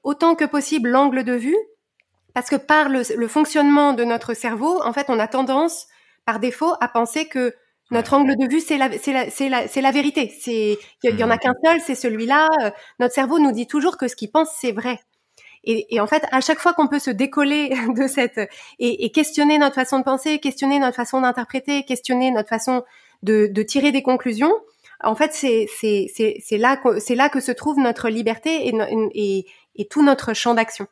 autant 0.03 0.35
que 0.35 0.45
possible 0.45 0.89
l'angle 0.89 1.23
de 1.23 1.33
vue 1.33 1.57
parce 2.35 2.49
que 2.49 2.57
par 2.57 2.89
le, 2.89 3.01
le 3.15 3.27
fonctionnement 3.29 3.93
de 3.93 4.03
notre 4.03 4.33
cerveau, 4.33 4.81
en 4.83 4.91
fait, 4.91 5.05
on 5.09 5.19
a 5.19 5.27
tendance 5.27 5.87
par 6.25 6.39
défaut 6.39 6.73
à 6.81 6.89
penser 6.89 7.27
que 7.27 7.55
notre 7.91 8.13
angle 8.13 8.35
de 8.35 8.47
vue, 8.51 8.59
c'est 8.59 8.77
la, 8.77 8.91
c'est 8.97 9.13
la, 9.13 9.29
c'est 9.29 9.47
la, 9.47 9.67
c'est 9.69 9.81
la 9.81 9.91
vérité. 9.91 10.33
C'est, 10.41 10.77
il 11.03 11.17
y, 11.17 11.23
en 11.23 11.29
a 11.29 11.35
mmh. 11.35 11.39
qu'un 11.39 11.53
seul, 11.63 11.79
c'est 11.85 11.95
celui-là. 11.95 12.49
Euh, 12.63 12.71
notre 12.99 13.13
cerveau 13.13 13.39
nous 13.39 13.53
dit 13.53 13.67
toujours 13.67 13.97
que 13.97 14.09
ce 14.09 14.17
qu'il 14.17 14.31
pense, 14.31 14.49
c'est 14.59 14.73
vrai. 14.73 14.99
Et, 15.63 15.95
et, 15.95 16.01
en 16.01 16.07
fait, 16.07 16.25
à 16.31 16.41
chaque 16.41 16.59
fois 16.59 16.73
qu'on 16.73 16.89
peut 16.89 16.99
se 16.99 17.09
décoller 17.09 17.69
de 17.95 18.07
cette 18.07 18.37
et, 18.79 19.05
et, 19.05 19.11
questionner 19.11 19.57
notre 19.57 19.75
façon 19.75 19.99
de 19.99 20.03
penser, 20.03 20.39
questionner 20.39 20.79
notre 20.79 20.95
façon 20.95 21.21
d'interpréter, 21.21 21.83
questionner 21.85 22.31
notre 22.31 22.49
façon 22.49 22.83
de, 23.25 23.47
de 23.47 23.63
tirer 23.63 23.91
des 23.91 24.03
conclusions, 24.03 24.53
en 25.03 25.15
fait, 25.15 25.33
c'est 25.33 25.67
là 26.57 26.81
c'est 26.99 27.15
là 27.15 27.29
que 27.29 27.39
se 27.39 27.51
trouve 27.51 27.77
notre 27.79 28.09
liberté 28.09 28.67
et 28.67 28.73
et, 29.13 29.45
et 29.75 29.85
tout 29.87 30.03
notre 30.03 30.33
champ 30.33 30.53
d'action. 30.53 30.87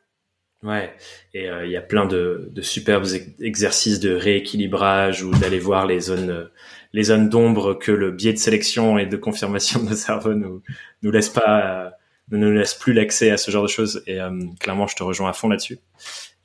Ouais, 0.62 0.94
et 1.34 1.50
euh, 1.50 1.66
il 1.66 1.72
y 1.72 1.76
a 1.76 1.82
plein 1.82 2.06
de, 2.06 2.48
de 2.50 2.62
superbes 2.62 3.06
exercices 3.38 4.00
de 4.00 4.14
rééquilibrage 4.14 5.22
ou 5.22 5.30
d'aller 5.30 5.58
voir 5.58 5.86
les 5.86 6.00
zones 6.00 6.48
les 6.94 7.02
zones 7.02 7.28
d'ombre 7.28 7.74
que 7.74 7.92
le 7.92 8.10
biais 8.10 8.32
de 8.32 8.38
sélection 8.38 8.96
et 8.96 9.04
de 9.04 9.16
confirmation 9.18 9.82
de 9.82 9.90
nos 9.90 9.94
cerveaux 9.94 10.32
nous 10.32 10.62
nous 11.02 11.10
laisse 11.10 11.28
pas 11.28 11.92
ne 12.30 12.38
nous 12.38 12.50
laisse 12.50 12.72
plus 12.74 12.94
l'accès 12.94 13.30
à 13.30 13.36
ce 13.36 13.50
genre 13.50 13.62
de 13.62 13.68
choses. 13.68 14.02
Et 14.06 14.20
euh, 14.20 14.30
clairement 14.58 14.86
je 14.86 14.96
te 14.96 15.02
rejoins 15.02 15.28
à 15.28 15.32
fond 15.34 15.48
là-dessus. 15.48 15.78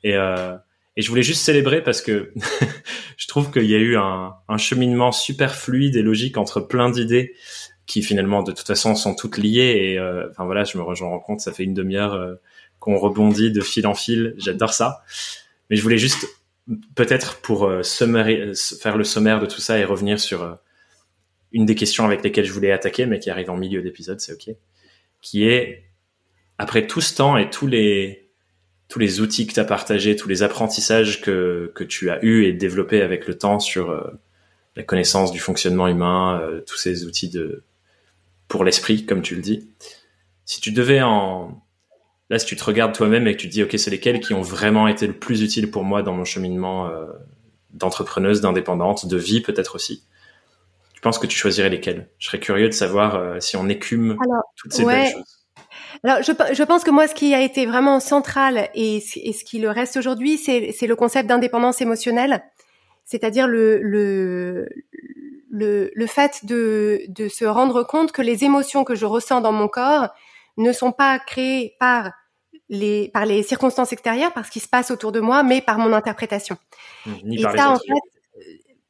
Et 0.02 0.14
euh, 0.16 0.54
et 1.00 1.02
je 1.02 1.08
voulais 1.08 1.22
juste 1.22 1.42
célébrer 1.42 1.82
parce 1.82 2.02
que 2.02 2.34
je 3.16 3.26
trouve 3.26 3.50
qu'il 3.50 3.64
y 3.64 3.74
a 3.74 3.78
eu 3.78 3.96
un, 3.96 4.34
cheminement 4.58 5.12
super 5.12 5.54
fluide 5.54 5.96
et 5.96 6.02
logique 6.02 6.36
entre 6.36 6.60
plein 6.60 6.90
d'idées 6.90 7.32
qui 7.86 8.02
finalement 8.02 8.42
de 8.42 8.52
toute 8.52 8.66
façon 8.66 8.94
sont 8.94 9.14
toutes 9.14 9.38
liées. 9.38 9.92
Et 9.92 9.98
euh, 9.98 10.28
enfin 10.30 10.44
voilà 10.44 10.64
je 10.64 10.76
me 10.76 10.82
en 10.82 11.18
compte 11.20 11.40
ça 11.40 11.52
fait 11.52 11.64
une 11.64 11.72
demi-heure 11.72 12.12
euh, 12.12 12.34
qu'on 12.80 12.98
rebondit 12.98 13.50
de 13.50 13.62
fil 13.62 13.86
en 13.86 13.94
fil. 13.94 14.34
J'adore 14.36 14.74
ça. 14.74 15.02
Mais 15.70 15.76
je 15.76 15.82
voulais 15.82 15.96
juste 15.96 16.26
peut-être 16.94 17.40
pour 17.40 17.64
euh, 17.64 17.80
faire 17.82 18.98
le 18.98 19.04
sommaire 19.04 19.40
de 19.40 19.46
tout 19.46 19.62
ça 19.62 19.78
et 19.78 19.86
revenir 19.86 20.20
sur 20.20 20.42
euh, 20.42 20.54
une 21.52 21.64
des 21.64 21.76
questions 21.76 22.04
avec 22.04 22.22
lesquelles 22.22 22.44
je 22.44 22.52
voulais 22.52 22.72
attaquer, 22.72 23.06
mais 23.06 23.20
qui 23.20 23.30
arrive 23.30 23.48
en 23.48 23.56
milieu 23.56 23.80
d'épisode, 23.80 24.20
c'est 24.20 24.34
ok, 24.34 24.54
qui 25.22 25.48
est 25.48 25.86
après 26.58 26.86
tout 26.86 27.00
ce 27.00 27.14
temps 27.14 27.38
et 27.38 27.48
tous 27.48 27.66
les 27.66 28.29
tous 28.90 28.98
les 28.98 29.22
outils 29.22 29.46
que 29.46 29.54
tu 29.54 29.60
as 29.60 29.64
partagés, 29.64 30.16
tous 30.16 30.28
les 30.28 30.42
apprentissages 30.42 31.22
que, 31.22 31.72
que 31.74 31.84
tu 31.84 32.10
as 32.10 32.22
eu 32.22 32.44
et 32.44 32.52
développés 32.52 33.00
avec 33.00 33.26
le 33.26 33.38
temps 33.38 33.58
sur 33.58 33.90
euh, 33.90 34.10
la 34.76 34.82
connaissance 34.82 35.32
du 35.32 35.38
fonctionnement 35.38 35.88
humain, 35.88 36.42
tous 36.66 36.76
ces 36.76 37.06
outils 37.06 37.30
de 37.30 37.62
pour 38.48 38.64
l'esprit, 38.64 39.06
comme 39.06 39.22
tu 39.22 39.34
le 39.34 39.40
dis. 39.42 39.68
Si 40.44 40.60
tu 40.60 40.72
devais 40.72 41.00
en 41.00 41.62
Là, 42.30 42.38
si 42.38 42.46
tu 42.46 42.54
te 42.54 42.62
regardes 42.62 42.94
toi-même 42.94 43.26
et 43.26 43.34
que 43.34 43.40
tu 43.40 43.48
te 43.48 43.52
dis, 43.52 43.62
OK, 43.64 43.74
c'est 43.76 43.90
lesquels 43.90 44.20
qui 44.20 44.34
ont 44.34 44.40
vraiment 44.40 44.86
été 44.86 45.08
le 45.08 45.12
plus 45.12 45.42
utiles 45.42 45.68
pour 45.68 45.82
moi 45.82 46.02
dans 46.02 46.12
mon 46.12 46.24
cheminement 46.24 46.86
euh, 46.86 47.06
d'entrepreneuse, 47.72 48.40
d'indépendante, 48.40 49.06
de 49.06 49.16
vie 49.16 49.40
peut-être 49.40 49.74
aussi, 49.74 50.04
tu 50.94 51.00
penses 51.00 51.18
que 51.18 51.26
tu 51.26 51.36
choisirais 51.36 51.70
lesquels? 51.70 52.08
Je 52.18 52.28
serais 52.28 52.38
curieux 52.38 52.68
de 52.68 52.72
savoir 52.72 53.16
euh, 53.16 53.40
si 53.40 53.56
on 53.56 53.68
écume 53.68 54.16
toutes 54.54 54.72
ces 54.72 54.84
belles 54.84 55.10
choses. 55.10 55.39
Alors, 56.04 56.22
je, 56.22 56.32
je, 56.54 56.62
pense 56.62 56.84
que 56.84 56.90
moi, 56.90 57.06
ce 57.06 57.14
qui 57.14 57.34
a 57.34 57.40
été 57.40 57.66
vraiment 57.66 58.00
central 58.00 58.68
et, 58.74 59.00
ce 59.00 59.44
qui 59.44 59.58
le 59.58 59.70
reste 59.70 59.96
aujourd'hui, 59.96 60.38
c'est 60.38 60.86
le 60.86 60.96
concept 60.96 61.28
d'indépendance 61.28 61.80
émotionnelle, 61.80 62.42
c'est-à-dire 63.04 63.48
le, 63.48 63.80
le, 63.82 64.68
le, 65.50 65.90
le, 65.94 66.06
fait 66.06 66.44
de, 66.44 67.02
de 67.08 67.28
se 67.28 67.44
rendre 67.44 67.82
compte 67.82 68.12
que 68.12 68.22
les 68.22 68.44
émotions 68.44 68.84
que 68.84 68.94
je 68.94 69.06
ressens 69.06 69.40
dans 69.40 69.52
mon 69.52 69.68
corps 69.68 70.08
ne 70.56 70.72
sont 70.72 70.92
pas 70.92 71.18
créées 71.18 71.76
par 71.80 72.12
les, 72.68 73.10
par 73.12 73.26
les 73.26 73.42
circonstances 73.42 73.92
extérieures, 73.92 74.32
par 74.32 74.46
ce 74.46 74.50
qui 74.50 74.60
se 74.60 74.68
passe 74.68 74.90
autour 74.90 75.12
de 75.12 75.20
moi, 75.20 75.42
mais 75.42 75.60
par 75.60 75.78
mon 75.78 75.92
interprétation. 75.92 76.56
Mmh, 77.04 77.12
ni 77.24 77.42
par 77.42 77.52
les 77.52 77.62
autres. 77.62 77.84
Euh, 77.90 78.42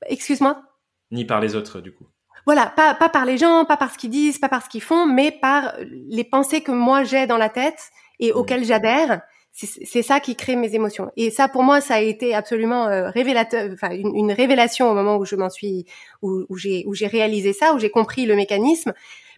excuse-moi. 0.07 0.63
Ni 1.11 1.25
par 1.25 1.41
les 1.41 1.57
autres, 1.57 1.81
du 1.81 1.93
coup. 1.93 2.07
Voilà, 2.47 2.73
pas, 2.75 2.95
pas 2.95 3.09
par 3.09 3.25
les 3.25 3.39
gens, 3.39 3.65
pas 3.65 3.77
par 3.77 3.93
ce 3.93 3.99
qu'ils 3.99 4.11
disent, 4.11 4.39
pas 4.39 4.49
par 4.49 4.65
ce 4.65 4.69
qu'ils 4.69 4.83
font, 4.83 5.07
mais 5.07 5.31
par 5.31 5.75
les 6.09 6.25
pensées 6.25 6.63
que 6.63 6.73
moi 6.73 7.05
j'ai 7.05 7.27
dans 7.27 7.37
la 7.37 7.49
tête 7.49 7.91
et 8.19 8.33
mmh. 8.33 8.37
auxquelles 8.37 8.65
j'adhère. 8.65 9.23
C'est 9.53 10.03
ça 10.03 10.21
qui 10.21 10.37
crée 10.37 10.55
mes 10.55 10.77
émotions. 10.77 11.11
Et 11.17 11.31
ça, 11.31 11.49
pour 11.49 11.65
moi, 11.65 11.81
ça 11.81 11.97
a 11.97 12.01
été 12.01 12.37
absolument 12.37 12.87
euh, 12.87 13.11
révélateur, 13.11 13.69
enfin 13.73 13.91
une, 13.91 14.15
une, 14.15 14.33
révélation 14.33 14.89
au 14.89 14.95
moment 14.95 15.17
où 15.17 15.25
je 15.25 15.35
m'en 15.35 15.51
suis, 15.51 15.87
où, 16.23 16.45
où 16.49 16.57
j'ai 16.57 16.85
où 16.87 16.95
j'ai 16.95 17.09
réalisé 17.09 17.53
ça, 17.53 17.75
où 17.75 17.79
j'ai 17.79 17.91
compris 17.91 18.27
le 18.27 18.37
mécanisme 18.37 18.95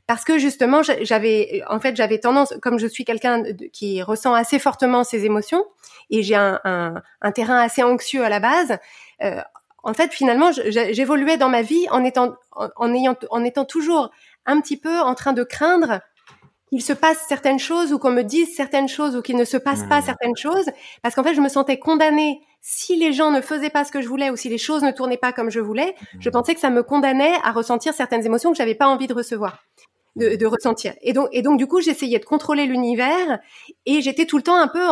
parce 0.06 0.24
que 0.24 0.38
justement 0.38 0.82
j'avais 0.82 1.62
en 1.68 1.80
fait 1.80 1.96
j'avais 1.96 2.18
tendance 2.18 2.54
comme 2.60 2.78
je 2.78 2.86
suis 2.86 3.04
quelqu'un 3.04 3.44
qui 3.72 4.02
ressent 4.02 4.34
assez 4.34 4.58
fortement 4.58 5.04
ses 5.04 5.24
émotions 5.24 5.64
et 6.10 6.22
j'ai 6.22 6.34
un, 6.34 6.60
un, 6.64 6.94
un, 7.20 7.32
terrain 7.32 7.58
assez 7.58 7.82
anxieux 7.82 8.24
à 8.24 8.28
la 8.28 8.40
base 8.40 8.78
euh, 9.22 9.40
en 9.82 9.94
fait 9.94 10.12
finalement 10.12 10.50
j'évoluais 10.52 11.36
dans 11.36 11.48
ma 11.48 11.62
vie 11.62 11.86
en 11.90 12.04
étant 12.04 12.34
en, 12.52 12.94
ayant 12.94 13.16
en 13.30 13.44
étant 13.44 13.64
toujours 13.64 14.10
un 14.46 14.60
petit 14.60 14.76
peu 14.76 15.00
en 15.00 15.14
train 15.14 15.32
de 15.32 15.44
craindre 15.44 16.00
qu'il 16.68 16.82
se 16.82 16.92
passe 16.92 17.24
certaines 17.28 17.58
choses 17.58 17.92
ou 17.92 17.98
qu'on 17.98 18.10
me 18.10 18.22
dise 18.22 18.54
certaines 18.54 18.88
choses 18.88 19.16
ou 19.16 19.22
qu'il 19.22 19.36
ne 19.36 19.44
se 19.44 19.56
passe 19.56 19.82
pas 19.84 20.00
mmh. 20.00 20.04
certaines 20.04 20.36
choses 20.36 20.70
parce 21.02 21.14
qu'en 21.14 21.22
fait 21.22 21.34
je 21.34 21.40
me 21.40 21.48
sentais 21.48 21.78
condamnée 21.78 22.40
si 22.60 22.96
les 22.96 23.12
gens 23.12 23.30
ne 23.30 23.40
faisaient 23.40 23.70
pas 23.70 23.84
ce 23.84 23.92
que 23.92 24.00
je 24.00 24.08
voulais 24.08 24.30
ou 24.30 24.36
si 24.36 24.48
les 24.48 24.58
choses 24.58 24.82
ne 24.82 24.92
tournaient 24.92 25.16
pas 25.16 25.32
comme 25.32 25.50
je 25.50 25.58
voulais, 25.58 25.96
je 26.20 26.28
mmh. 26.28 26.32
pensais 26.32 26.54
que 26.54 26.60
ça 26.60 26.70
me 26.70 26.82
condamnait 26.82 27.34
à 27.42 27.50
ressentir 27.50 27.92
certaines 27.92 28.24
émotions 28.24 28.52
que 28.52 28.56
j'avais 28.56 28.76
pas 28.76 28.86
envie 28.86 29.08
de 29.08 29.14
recevoir 29.14 29.58
de, 30.16 30.36
de, 30.36 30.46
ressentir. 30.46 30.94
Et 31.00 31.12
donc, 31.12 31.28
et 31.32 31.42
donc 31.42 31.58
du 31.58 31.66
coup, 31.66 31.80
j'essayais 31.80 32.18
de 32.18 32.24
contrôler 32.24 32.66
l'univers 32.66 33.38
et 33.86 34.02
j'étais 34.02 34.26
tout 34.26 34.36
le 34.36 34.42
temps 34.42 34.56
un 34.56 34.68
peu 34.68 34.86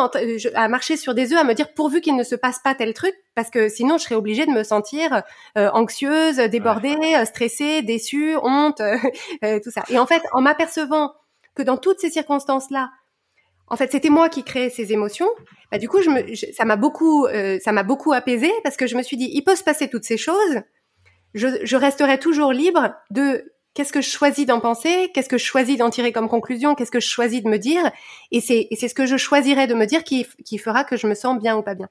à 0.55 0.69
marcher 0.69 0.97
sur 0.97 1.15
des 1.15 1.33
œufs, 1.33 1.39
à 1.39 1.45
me 1.45 1.55
dire 1.55 1.75
pourvu 1.75 2.01
qu'il 2.01 2.17
ne 2.17 2.25
se 2.25 2.35
passe 2.35 2.59
pas 2.61 2.75
tel 2.75 2.95
truc, 2.95 3.15
parce 3.35 3.51
que 3.51 3.69
sinon 3.69 3.99
je 3.99 4.05
serais 4.05 4.15
obligée 4.15 4.47
de 4.47 4.51
me 4.51 4.63
sentir 4.63 5.23
euh, 5.59 5.69
anxieuse, 5.73 6.37
débordée, 6.37 6.97
euh, 7.17 7.25
stressée, 7.25 7.83
déçue, 7.83 8.37
honte, 8.43 8.81
euh, 9.45 9.61
tout 9.63 9.71
ça. 9.71 9.83
Et 9.91 9.99
en 9.99 10.07
fait, 10.07 10.23
en 10.33 10.41
m'apercevant 10.41 11.13
que 11.55 11.63
dans 11.63 11.77
toutes 11.77 12.01
ces 12.01 12.11
circonstances-là, 12.11 12.91
en 13.69 13.77
fait, 13.77 13.93
c'était 13.93 14.11
moi 14.11 14.29
qui 14.29 14.43
créais 14.43 14.71
ces 14.71 14.93
émotions. 14.93 15.29
Bah, 15.71 15.79
du 15.79 15.89
coup, 15.89 16.03
je 16.03 16.11
me, 16.11 16.35
ça 16.35 16.65
m'a 16.65 16.75
beaucoup, 16.75 17.29
ça 17.63 17.71
m'a 17.71 17.85
beaucoup 17.85 18.13
apaisée 18.13 18.53
parce 18.65 18.77
que 18.77 18.89
je 18.89 18.97
me 18.97 19.03
suis 19.03 19.17
dit, 19.17 19.31
il 19.33 19.43
peut 19.43 19.55
se 19.55 19.63
passer 19.63 19.89
toutes 19.89 20.03
ces 20.03 20.17
choses. 20.17 20.61
Je, 21.35 21.47
je 21.63 21.77
resterai 21.77 22.19
toujours 22.19 22.53
libre 22.53 22.93
de 23.11 23.45
qu'est-ce 23.75 23.93
que 23.93 24.01
je 24.01 24.11
choisis 24.11 24.47
d'en 24.47 24.61
penser, 24.61 25.11
qu'est-ce 25.15 25.29
que 25.29 25.39
je 25.39 25.45
choisis 25.45 25.77
d'en 25.77 25.91
tirer 25.91 26.13
comme 26.13 26.29
conclusion, 26.29 26.75
qu'est-ce 26.75 26.91
que 26.91 27.01
je 27.01 27.09
choisis 27.09 27.43
de 27.43 27.49
me 27.49 27.59
dire, 27.59 27.91
et 28.31 28.41
c'est 28.41 28.69
c'est 28.77 28.89
ce 28.89 28.95
que 28.95 29.07
je 29.07 29.17
choisirais 29.17 29.67
de 29.67 29.75
me 29.75 29.87
dire 29.87 30.05
qui 30.05 30.27
qui 30.45 30.59
fera 30.59 30.85
que 30.85 30.97
je 30.97 31.07
me 31.07 31.15
sens 31.15 31.39
bien 31.39 31.57
ou 31.57 31.63
pas 31.63 31.75
bien. 31.75 31.89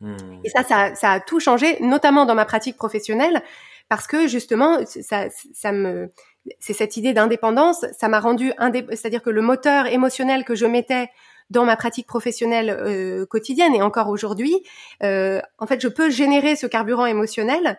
Hmm. 0.00 0.16
Et 0.44 0.50
ça, 0.50 0.62
ça, 0.62 0.94
ça 0.94 1.12
a 1.12 1.20
tout 1.20 1.40
changé, 1.40 1.76
notamment 1.80 2.24
dans 2.24 2.36
ma 2.36 2.44
pratique 2.44 2.76
professionnelle, 2.76 3.42
parce 3.88 4.06
que 4.06 4.28
justement, 4.28 4.78
ça, 4.86 5.26
ça 5.52 5.72
me, 5.72 6.12
c'est 6.60 6.72
cette 6.72 6.96
idée 6.96 7.12
d'indépendance, 7.12 7.84
ça 7.98 8.08
m'a 8.08 8.20
rendu 8.20 8.52
c'est-à-dire 8.90 9.22
que 9.22 9.30
le 9.30 9.42
moteur 9.42 9.86
émotionnel 9.86 10.44
que 10.44 10.54
je 10.54 10.66
mettais 10.66 11.08
dans 11.50 11.64
ma 11.64 11.76
pratique 11.76 12.06
professionnelle 12.06 12.70
euh, 12.70 13.26
quotidienne 13.26 13.74
et 13.74 13.82
encore 13.82 14.08
aujourd'hui, 14.08 14.54
euh, 15.02 15.40
en 15.58 15.66
fait, 15.66 15.80
je 15.80 15.88
peux 15.88 16.10
générer 16.10 16.56
ce 16.56 16.66
carburant 16.66 17.06
émotionnel 17.06 17.78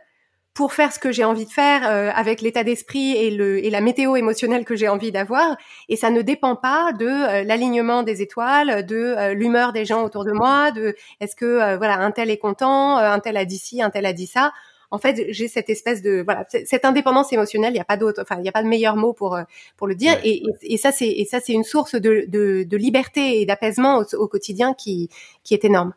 pour 0.60 0.74
faire 0.74 0.92
ce 0.92 1.00
que 1.00 1.14
j'ai 1.14 1.24
envie 1.24 1.46
de 1.46 1.52
faire 1.52 1.90
euh, 1.90 2.12
avec 2.14 2.42
l'état 2.42 2.66
d'esprit 2.66 3.16
et, 3.16 3.32
le, 3.32 3.64
et 3.64 3.70
la 3.70 3.80
météo 3.80 4.18
émotionnelle 4.18 4.66
que 4.66 4.76
j'ai 4.76 4.90
envie 4.90 5.10
d'avoir. 5.10 5.56
Et 5.88 5.96
ça 5.96 6.10
ne 6.10 6.22
dépend 6.22 6.58
pas 6.58 6.92
de 6.92 7.06
euh, 7.06 7.44
l'alignement 7.46 8.04
des 8.04 8.22
étoiles, 8.22 8.86
de 8.86 8.98
euh, 8.98 9.34
l'humeur 9.34 9.72
des 9.72 9.86
gens 9.86 10.04
autour 10.04 10.26
de 10.26 10.34
moi, 10.34 10.72
de 10.72 10.98
est-ce 11.22 11.38
que 11.38 11.78
voilà 11.78 12.00
un 12.00 12.12
tel 12.12 12.30
est 12.30 12.40
content, 12.40 12.98
un 12.98 13.20
tel 13.20 13.38
a 13.38 13.46
dit 13.46 13.58
ci, 13.58 13.82
un 13.82 13.90
tel 13.90 14.06
a 14.06 14.12
dit 14.12 14.28
ça. 14.28 14.52
En 14.92 14.98
fait, 14.98 15.28
j'ai 15.30 15.48
cette 15.48 15.70
espèce 15.70 16.02
de 16.02 16.24
voilà 16.26 16.46
cette 16.50 16.84
indépendance 16.84 17.32
émotionnelle. 17.32 17.72
Il 17.72 17.76
n'y 17.76 17.80
a 17.80 17.86
pas 17.86 17.96
d'autre, 17.96 18.22
enfin 18.22 18.36
il 18.36 18.42
n'y 18.42 18.50
a 18.50 18.52
pas 18.52 18.64
de 18.64 18.68
meilleur 18.68 18.98
mot 18.98 19.14
pour 19.14 19.40
pour 19.78 19.88
le 19.88 19.96
dire. 19.96 20.20
Et, 20.26 20.44
et, 20.62 20.76
ça 20.76 20.92
c'est 20.92 21.08
et 21.08 21.24
ça 21.24 21.40
c'est 21.40 21.54
une 21.54 21.64
source 21.64 21.96
de, 21.96 22.26
de, 22.28 22.64
de 22.64 22.78
liberté 22.78 23.40
et 23.40 23.46
d'apaisement 23.46 24.00
au, 24.00 24.16
au, 24.18 24.28
quotidien 24.28 24.74
qui 24.74 25.10
qui 25.46 25.54
est 25.54 25.64
énorme. 25.64 25.94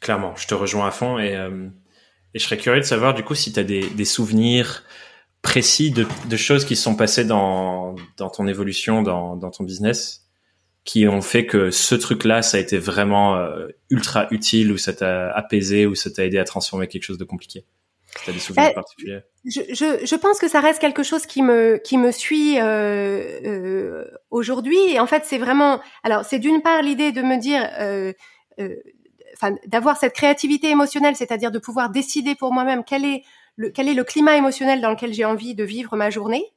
Clairement, 0.00 0.34
je 0.34 0.48
te 0.48 0.54
rejoins 0.56 0.88
à 0.88 0.90
fond 0.90 1.20
et 1.20 1.36
et 2.34 2.38
je 2.38 2.44
serais 2.44 2.56
curieux 2.56 2.80
de 2.80 2.86
savoir 2.86 3.14
du 3.14 3.22
coup 3.22 3.34
si 3.34 3.52
tu 3.52 3.60
as 3.60 3.64
des, 3.64 3.88
des, 3.90 4.04
souvenirs 4.04 4.84
précis 5.42 5.90
de, 5.90 6.06
de, 6.28 6.36
choses 6.36 6.64
qui 6.64 6.76
se 6.76 6.82
sont 6.82 6.94
passées 6.94 7.24
dans, 7.24 7.94
dans 8.16 8.30
ton 8.30 8.46
évolution, 8.46 9.02
dans, 9.02 9.36
dans, 9.36 9.50
ton 9.50 9.64
business, 9.64 10.28
qui 10.84 11.06
ont 11.06 11.20
fait 11.20 11.46
que 11.46 11.70
ce 11.70 11.94
truc-là, 11.94 12.42
ça 12.42 12.56
a 12.56 12.60
été 12.60 12.78
vraiment 12.78 13.36
euh, 13.36 13.68
ultra 13.90 14.28
utile, 14.30 14.72
ou 14.72 14.78
ça 14.78 14.92
t'a 14.92 15.30
apaisé, 15.32 15.86
ou 15.86 15.94
ça 15.94 16.10
t'a 16.10 16.24
aidé 16.24 16.38
à 16.38 16.44
transformer 16.44 16.86
quelque 16.86 17.04
chose 17.04 17.18
de 17.18 17.24
compliqué? 17.24 17.64
Tu 18.24 18.30
as 18.30 18.32
des 18.32 18.38
souvenirs 18.38 18.68
eh, 18.70 18.74
particuliers 18.74 19.20
je, 19.46 19.60
je, 19.70 20.04
je, 20.04 20.16
pense 20.16 20.38
que 20.38 20.46
ça 20.46 20.60
reste 20.60 20.80
quelque 20.80 21.02
chose 21.02 21.24
qui 21.24 21.42
me 21.42 21.78
qui 21.82 21.96
me 21.96 22.12
suit 22.12 22.60
euh, 22.60 23.40
euh, 23.44 24.04
aujourd'hui. 24.30 24.78
Et 24.90 25.00
en 25.00 25.06
fait, 25.06 25.24
c'est 25.24 25.38
vraiment. 25.38 25.80
Alors, 26.04 26.24
c'est 26.24 26.38
d'une 26.38 26.60
part 26.60 26.82
l'idée 26.82 27.12
de 27.12 27.22
me 27.22 27.40
dire. 27.40 27.68
D'avoir 29.66 29.96
cette 29.96 30.12
créativité 30.12 30.70
émotionnelle, 30.70 31.16
c'est-à-dire 31.16 31.50
de 31.50 31.58
pouvoir 31.58 31.90
décider 31.90 32.34
pour 32.34 32.52
moi-même 32.52 32.84
quel 32.84 33.04
est 33.04 33.24
le 33.56 33.70
quel 33.70 33.88
est 33.88 33.94
le 33.94 34.04
climat 34.04 34.36
émotionnel 34.36 34.80
dans 34.80 34.90
lequel 34.90 35.12
j'ai 35.12 35.24
envie 35.24 35.54
de 35.54 35.64
vivre 35.64 35.96
ma 35.96 36.10
journée 36.10 36.52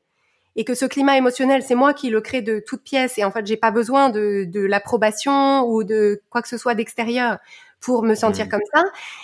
et 0.55 0.63
que 0.63 0.73
ce 0.73 0.85
climat 0.85 1.17
émotionnel, 1.17 1.63
c'est 1.63 1.75
moi 1.75 1.93
qui 1.93 2.09
le 2.09 2.21
crée 2.21 2.41
de 2.41 2.63
toutes 2.65 2.83
pièces 2.83 3.17
et 3.17 3.25
en 3.25 3.31
fait, 3.31 3.45
j'ai 3.45 3.57
pas 3.57 3.71
besoin 3.71 4.09
de, 4.09 4.45
de 4.45 4.61
l'approbation 4.61 5.63
ou 5.67 5.83
de 5.83 6.21
quoi 6.29 6.41
que 6.41 6.47
ce 6.47 6.57
soit 6.57 6.75
d'extérieur 6.75 7.39
pour 7.81 8.03
me 8.03 8.15
sentir 8.15 8.45
mmh. 8.45 8.49
comme 8.49 8.61
ça. 8.73 8.83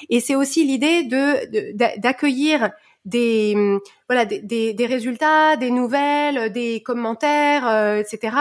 Et 0.09 0.19
c'est 0.19 0.35
aussi 0.35 0.65
l'idée 0.65 1.03
de 1.03 1.97
d'accueillir 1.97 2.71
des 3.05 3.53
hum, 3.55 3.79
voilà 4.07 4.25
des, 4.25 4.73
des, 4.73 4.85
résultats, 4.85 5.55
des 5.55 5.71
nouvelles, 5.71 6.51
des 6.51 6.83
commentaires, 6.83 7.67
euh, 7.67 7.95
etc. 7.95 8.35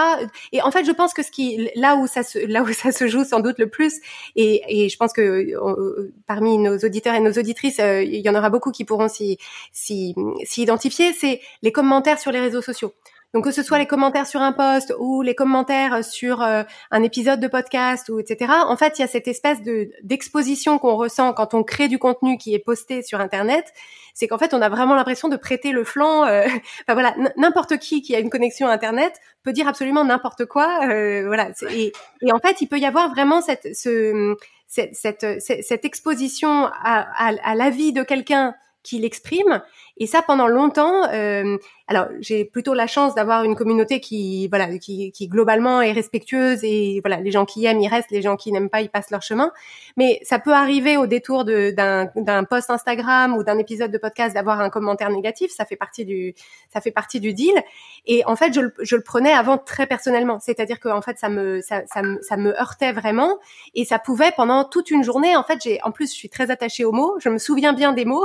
Et 0.53 0.61
en 0.63 0.71
fait, 0.71 0.85
je 0.85 0.93
pense 0.93 1.15
que 1.15 1.23
ce 1.23 1.31
qui 1.31 1.71
là 1.77 1.97
où 1.97 2.07
ça 2.07 2.23
se 2.23 2.39
là 2.39 2.63
où 2.63 2.73
ça 2.73 2.93
se 2.93 3.09
joue 3.09 3.25
sans 3.25 3.41
doute 3.41 3.59
le 3.59 3.69
plus, 3.69 3.95
et, 4.37 4.85
et 4.85 4.89
je 4.89 4.97
pense 4.97 5.13
que 5.13 5.21
euh, 5.23 6.13
parmi 6.27 6.59
nos 6.59 6.77
auditeurs 6.79 7.15
et 7.15 7.21
nos 7.21 7.33
auditrices, 7.33 7.81
euh, 7.81 8.03
il 8.03 8.21
y 8.21 8.29
en 8.29 8.35
aura 8.35 8.51
beaucoup 8.51 8.71
qui 8.73 8.85
pourront 8.85 9.09
s'y 9.09 9.39
s'y 9.73 10.15
identifier, 10.57 11.13
c'est 11.13 11.41
les 11.63 11.73
commentaires 11.73 12.19
sur 12.19 12.33
les 12.33 12.41
réseaux 12.41 12.63
sociaux. 12.63 12.93
Donc 13.33 13.45
que 13.45 13.53
ce 13.53 13.63
soit 13.63 13.79
les 13.79 13.87
commentaires 13.87 14.27
sur 14.27 14.41
un 14.41 14.53
post 14.53 14.93
ou 14.99 15.23
les 15.23 15.37
commentaires 15.37 16.05
sur 16.05 16.43
euh, 16.43 16.65
un 16.91 17.03
épisode 17.03 17.39
de 17.39 17.47
podcast 17.47 18.09
ou 18.09 18.19
etc. 18.19 18.53
En 18.67 18.77
fait, 18.77 18.99
il 18.99 19.03
y 19.03 19.05
a 19.05 19.09
cette 19.09 19.29
espèce 19.29 19.63
de 19.63 19.91
d'exposition 20.03 20.79
qu'on 20.79 20.97
ressent 20.97 21.33
quand 21.33 21.55
on 21.55 21.63
crée 21.63 21.87
du 21.87 21.99
contenu 21.99 22.39
qui 22.39 22.55
est 22.55 22.59
posté 22.59 23.03
sur 23.03 23.21
Internet. 23.21 23.73
C'est 24.15 24.29
qu'en 24.29 24.39
fait, 24.39 24.55
on 24.55 24.63
a 24.63 24.69
vraiment 24.69 24.95
l'impression 24.95 25.29
de 25.29 25.37
prêter 25.37 25.73
le 25.73 25.85
flanc. 25.85 26.25
Euh, 26.25 26.45
enfin 26.83 26.95
voilà, 26.95 27.15
n'importe 27.37 27.79
qui 27.79 28.03
qui 28.03 28.15
a 28.15 28.19
une 28.19 28.31
connexion 28.31 28.69
Internet 28.69 29.15
peut 29.43 29.53
dire 29.53 29.69
absolument 29.69 30.05
n'importe 30.05 30.47
quoi. 30.47 30.89
Euh, 30.89 31.27
voilà. 31.27 31.51
Et, 31.71 31.93
et, 32.23 32.33
en 32.33 32.39
fait, 32.39 32.61
il 32.61 32.67
peut 32.67 32.79
y 32.79 32.87
avoir 32.87 33.11
vraiment 33.11 33.41
cette 33.41 33.75
ce, 33.75 34.37
cette, 34.67 34.95
cette, 34.95 35.41
cette 35.41 35.85
exposition 35.85 36.67
à, 36.67 37.07
à, 37.17 37.33
à 37.43 37.55
l'avis 37.55 37.93
de 37.93 38.03
quelqu'un 38.03 38.55
qui 38.83 38.99
l'exprime 38.99 39.63
et 40.01 40.07
ça 40.07 40.23
pendant 40.23 40.49
longtemps. 40.49 41.05
Euh, 41.13 41.59
alors 41.87 42.07
j'ai 42.21 42.45
plutôt 42.45 42.73
la 42.73 42.87
chance 42.87 43.15
d'avoir 43.15 43.45
une 43.45 43.55
communauté 43.55 44.01
qui 44.01 44.49
voilà 44.49 44.79
qui, 44.79 45.13
qui 45.13 45.29
globalement 45.29 45.83
est 45.83 45.93
respectueuse 45.93 46.61
et 46.63 47.01
voilà 47.05 47.21
les 47.21 47.31
gens 47.31 47.45
qui 47.45 47.67
aiment 47.67 47.81
ils 47.81 47.89
restent, 47.89 48.13
les 48.13 48.23
gens 48.23 48.37
qui 48.37 48.51
n'aiment 48.51 48.71
pas 48.71 48.81
ils 48.81 48.89
passent 48.89 49.11
leur 49.11 49.23
chemin. 49.23 49.53
Mais 49.97 50.21
ça 50.23 50.39
peut 50.39 50.55
arriver 50.55 50.97
au 50.97 51.07
détour 51.07 51.45
d'un 51.45 52.45
post 52.49 52.71
Instagram 52.71 53.37
ou 53.37 53.45
d'un 53.45 53.59
épisode 53.59 53.91
de 53.91 53.99
podcast 53.99 54.35
d'avoir 54.35 54.61
un 54.61 54.71
commentaire 54.71 55.11
négatif. 55.11 55.51
Ça 55.51 55.67
fait 55.67 55.77
partie 55.77 56.07
du 56.07 56.35
ça 56.73 56.81
fait 56.81 56.93
partie 56.93 57.21
du 57.21 57.35
deal. 57.35 57.63
Et 58.07 58.25
en 58.25 58.37
fait 58.37 58.55
je, 58.55 58.61
je 58.81 58.97
le 58.97 59.03
prenais 59.03 59.33
avant 59.33 59.59
très 59.59 59.87
personnellement. 59.87 60.39
C'est-à-dire 60.41 60.81
que 60.81 60.89
en 60.89 61.03
fait 61.03 61.19
ça 61.19 61.29
me 61.29 61.61
ça, 61.61 61.83
ça 61.87 62.01
me 62.01 62.23
ça 62.23 62.39
me 62.39 62.59
heurtait 62.59 62.93
vraiment 62.93 63.37
et 63.75 63.85
ça 63.85 63.99
pouvait 63.99 64.33
pendant 64.35 64.65
toute 64.65 64.91
une 64.91 65.03
journée. 65.03 65.37
En 65.37 65.43
fait 65.43 65.59
j'ai 65.63 65.83
en 65.83 65.91
plus 65.91 66.11
je 66.11 66.17
suis 66.17 66.31
très 66.31 66.51
attachée 66.51 66.87
aux 66.87 66.93
mots. 66.93 67.17
Je 67.19 67.29
me 67.29 67.37
souviens 67.37 67.75
bien 67.75 67.93
des 67.93 68.07
mots. 68.07 68.25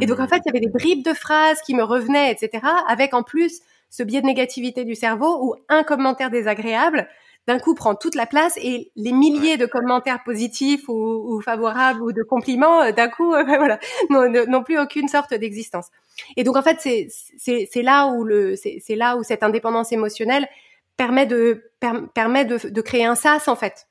Et 0.00 0.06
donc 0.06 0.18
en 0.18 0.26
fait 0.26 0.40
il 0.44 0.46
y 0.46 0.48
avait 0.48 0.60
des 0.60 0.70
bribes 0.72 0.95
de 1.02 1.14
phrases 1.14 1.60
qui 1.62 1.74
me 1.74 1.82
revenaient, 1.82 2.30
etc. 2.30 2.64
Avec 2.88 3.14
en 3.14 3.22
plus 3.22 3.60
ce 3.90 4.02
biais 4.02 4.20
de 4.20 4.26
négativité 4.26 4.84
du 4.84 4.94
cerveau 4.94 5.38
où 5.42 5.54
un 5.68 5.82
commentaire 5.82 6.30
désagréable 6.30 7.08
d'un 7.46 7.58
coup 7.58 7.74
prend 7.74 7.94
toute 7.94 8.16
la 8.16 8.26
place 8.26 8.58
et 8.60 8.90
les 8.96 9.12
milliers 9.12 9.56
de 9.56 9.66
commentaires 9.66 10.24
positifs 10.24 10.88
ou, 10.88 11.40
favorables 11.44 12.02
ou 12.02 12.12
de 12.12 12.22
compliments 12.22 12.82
euh, 12.82 12.92
d'un 12.92 13.08
coup 13.08 13.30
ben 13.30 13.44
voilà 13.44 13.78
n'ont 14.10 14.62
plus 14.62 14.78
aucune 14.78 15.08
sorte 15.08 15.32
d'existence. 15.32 15.86
Et 16.36 16.44
donc 16.44 16.56
en 16.56 16.62
fait 16.62 16.78
c'est 16.80 17.08
c'est 17.38 17.82
là 17.82 18.08
où 18.08 18.24
le 18.24 18.56
c'est 18.56 18.96
là 18.96 19.16
où 19.16 19.22
cette 19.22 19.42
indépendance 19.42 19.92
émotionnelle 19.92 20.48
permet 20.96 21.26
de 21.26 21.70
permet 22.14 22.44
de, 22.44 22.68
de 22.68 22.80
créer 22.80 23.04
un 23.04 23.14
sas 23.14 23.48
en 23.48 23.56
fait 23.56 23.86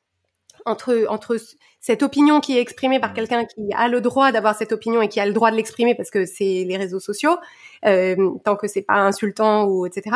entre 0.65 1.05
entre 1.09 1.37
cette 1.85 2.01
opinion 2.01 2.39
qui 2.39 2.57
est 2.57 2.61
exprimée 2.61 2.99
par 2.99 3.13
quelqu'un 3.13 3.45
qui 3.45 3.61
a 3.75 3.87
le 3.87 4.01
droit 4.01 4.31
d'avoir 4.31 4.55
cette 4.55 4.71
opinion 4.71 5.03
et 5.03 5.07
qui 5.07 5.19
a 5.19 5.25
le 5.27 5.33
droit 5.33 5.51
de 5.51 5.55
l'exprimer 5.55 5.93
parce 5.93 6.09
que 6.09 6.25
c'est 6.25 6.65
les 6.67 6.77
réseaux 6.77 6.99
sociaux, 6.99 7.37
euh, 7.85 8.15
tant 8.43 8.55
que 8.55 8.67
c'est 8.67 8.81
pas 8.81 8.95
insultant 8.95 9.65
ou 9.65 9.85
etc. 9.85 10.15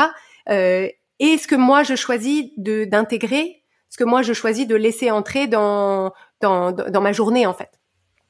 Euh, 0.49 0.87
et 1.19 1.37
ce 1.37 1.47
que 1.47 1.53
moi 1.53 1.83
je 1.83 1.93
choisis 1.93 2.45
de 2.57 2.85
d'intégrer, 2.85 3.61
ce 3.87 3.97
que 3.97 4.03
moi 4.03 4.23
je 4.23 4.33
choisis 4.33 4.65
de 4.65 4.73
laisser 4.73 5.11
entrer 5.11 5.45
dans 5.45 6.11
dans, 6.41 6.71
dans 6.71 7.01
ma 7.01 7.11
journée 7.11 7.45
en 7.45 7.53
fait? 7.53 7.69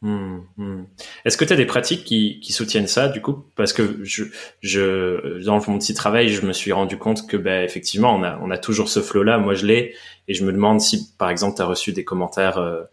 Mmh, 0.02 0.40
mmh. 0.58 0.84
Est-ce 1.24 1.38
que 1.38 1.46
tu 1.46 1.54
as 1.54 1.56
des 1.56 1.66
pratiques 1.66 2.04
qui, 2.04 2.42
qui, 2.42 2.52
soutiennent 2.52 2.88
ça 2.88 3.08
du 3.08 3.22
coup? 3.22 3.46
Parce 3.56 3.72
que 3.72 4.00
je, 4.04 4.26
je, 4.60 5.42
dans 5.46 5.62
mon 5.66 5.78
petit 5.78 5.94
travail, 5.94 6.28
je 6.28 6.46
me 6.46 6.52
suis 6.52 6.74
rendu 6.74 6.98
compte 6.98 7.26
que 7.26 7.38
ben, 7.38 7.64
effectivement, 7.64 8.14
on 8.14 8.24
a, 8.24 8.38
on 8.42 8.50
a 8.50 8.58
toujours 8.58 8.90
ce 8.90 9.02
flow-là. 9.02 9.38
Moi, 9.40 9.56
je 9.56 9.66
l'ai. 9.66 9.96
Et 10.30 10.34
je 10.34 10.46
me 10.46 10.54
demande 10.54 10.80
si, 10.80 11.14
par 11.18 11.30
exemple, 11.30 11.58
tu 11.58 11.62
as 11.62 11.66
reçu 11.66 11.92
des 11.92 12.06
commentaires 12.06 12.60
euh, 12.60 12.84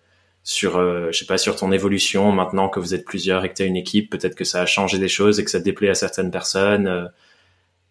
sur, 0.46 0.76
euh, 0.76 1.10
je 1.10 1.18
sais 1.18 1.26
pas, 1.26 1.38
sur 1.38 1.56
ton 1.56 1.72
évolution 1.72 2.30
maintenant 2.30 2.68
que 2.68 2.78
vous 2.78 2.94
êtes 2.94 3.04
plusieurs 3.04 3.44
et 3.44 3.48
que 3.48 3.54
tu 3.54 3.62
as 3.62 3.66
une 3.66 3.76
équipe. 3.76 4.10
Peut-être 4.10 4.36
que 4.36 4.44
ça 4.44 4.62
a 4.62 4.66
changé 4.66 4.98
des 4.98 5.08
choses 5.08 5.40
et 5.40 5.44
que 5.44 5.50
ça 5.50 5.58
déplaît 5.58 5.88
à 5.88 5.96
certaines 5.96 6.30
personnes. 6.30 6.86
Euh. 6.86 7.08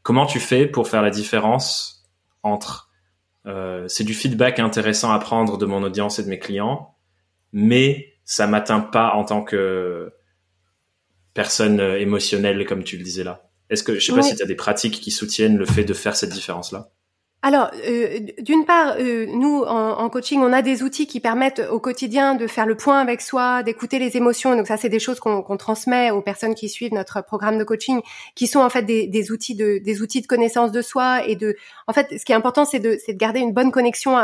comment 0.04 0.26
tu 0.26 0.40
fais 0.40 0.66
pour 0.66 0.88
faire 0.88 1.02
la 1.02 1.10
différence 1.12 2.08
entre 2.42 2.90
c'est 3.88 4.04
du 4.04 4.16
feedback 4.16 4.58
intéressant 4.58 5.12
à 5.12 5.20
prendre 5.20 5.60
de 5.60 5.68
mon 5.68 5.84
audience 5.84 6.18
et 6.18 6.24
de 6.24 6.30
mes 6.30 6.40
clients, 6.40 6.96
mais 7.54 8.16
ça 8.24 8.48
m'atteint 8.48 8.80
pas 8.80 9.14
en 9.14 9.24
tant 9.24 9.44
que 9.44 10.12
personne 11.36 11.80
euh, 11.80 12.00
émotionnelle 12.00 12.66
comme 12.66 12.84
tu 12.84 12.98
le 12.98 13.04
disais 13.04 13.24
là? 13.24 13.48
Est-ce 13.70 13.84
que 13.84 14.00
je 14.00 14.06
sais 14.06 14.14
pas 14.14 14.24
si 14.24 14.36
tu 14.36 14.42
as 14.42 14.48
des 14.48 14.56
pratiques 14.56 15.00
qui 15.00 15.12
soutiennent 15.12 15.58
le 15.58 15.66
fait 15.66 15.84
de 15.84 15.94
faire 15.94 16.16
cette 16.16 16.32
différence 16.32 16.72
là 16.72 16.90
alors, 17.46 17.70
euh, 17.88 18.22
d'une 18.40 18.66
part, 18.66 18.96
euh, 18.98 19.28
nous, 19.28 19.62
en, 19.62 20.10
coaching, 20.10 20.42
on 20.42 20.52
a 20.52 20.64
des 20.64 20.82
outils 20.82 21.06
qui 21.06 21.20
permettent 21.20 21.62
au 21.70 21.80
quotidien 21.80 22.34
de 22.34 22.48
faire 22.48 22.66
le 22.66 22.76
point 22.76 22.98
avec 22.98 23.22
soi, 23.22 23.62
d'écouter 23.62 24.00
les 24.00 24.18
émotions. 24.18 24.56
Donc 24.56 24.66
ça, 24.66 24.78
c'est 24.78 24.90
des 24.90 24.98
choses 24.98 25.20
qu'on 25.20 25.44
transmet 25.56 26.10
aux 26.10 26.24
personnes 26.24 26.56
qui 26.56 26.70
suivent 26.70 26.96
notre 26.96 27.24
programme 27.24 27.60
de 27.60 27.64
coaching, 27.64 28.02
qui 28.34 28.48
sont 28.48 28.62
en 28.62 28.70
fait 28.72 28.82
des, 28.82 29.32
outils 29.32 29.54
de 29.54 29.78
des 29.78 30.02
outils 30.02 30.22
de 30.22 30.26
connaissance 30.26 30.72
de 30.72 30.82
soi 30.82 31.24
et 31.28 31.36
de. 31.36 31.56
En 31.86 31.94
fait, 31.94 32.18
ce 32.18 32.26
qui 32.26 32.32
est 32.32 32.36
important, 32.36 32.66
c'est 32.66 32.80
de, 32.80 32.98
de 33.08 33.14
garder 33.14 33.42
une 33.42 33.54
bonne 33.54 33.72
connexion 33.72 34.18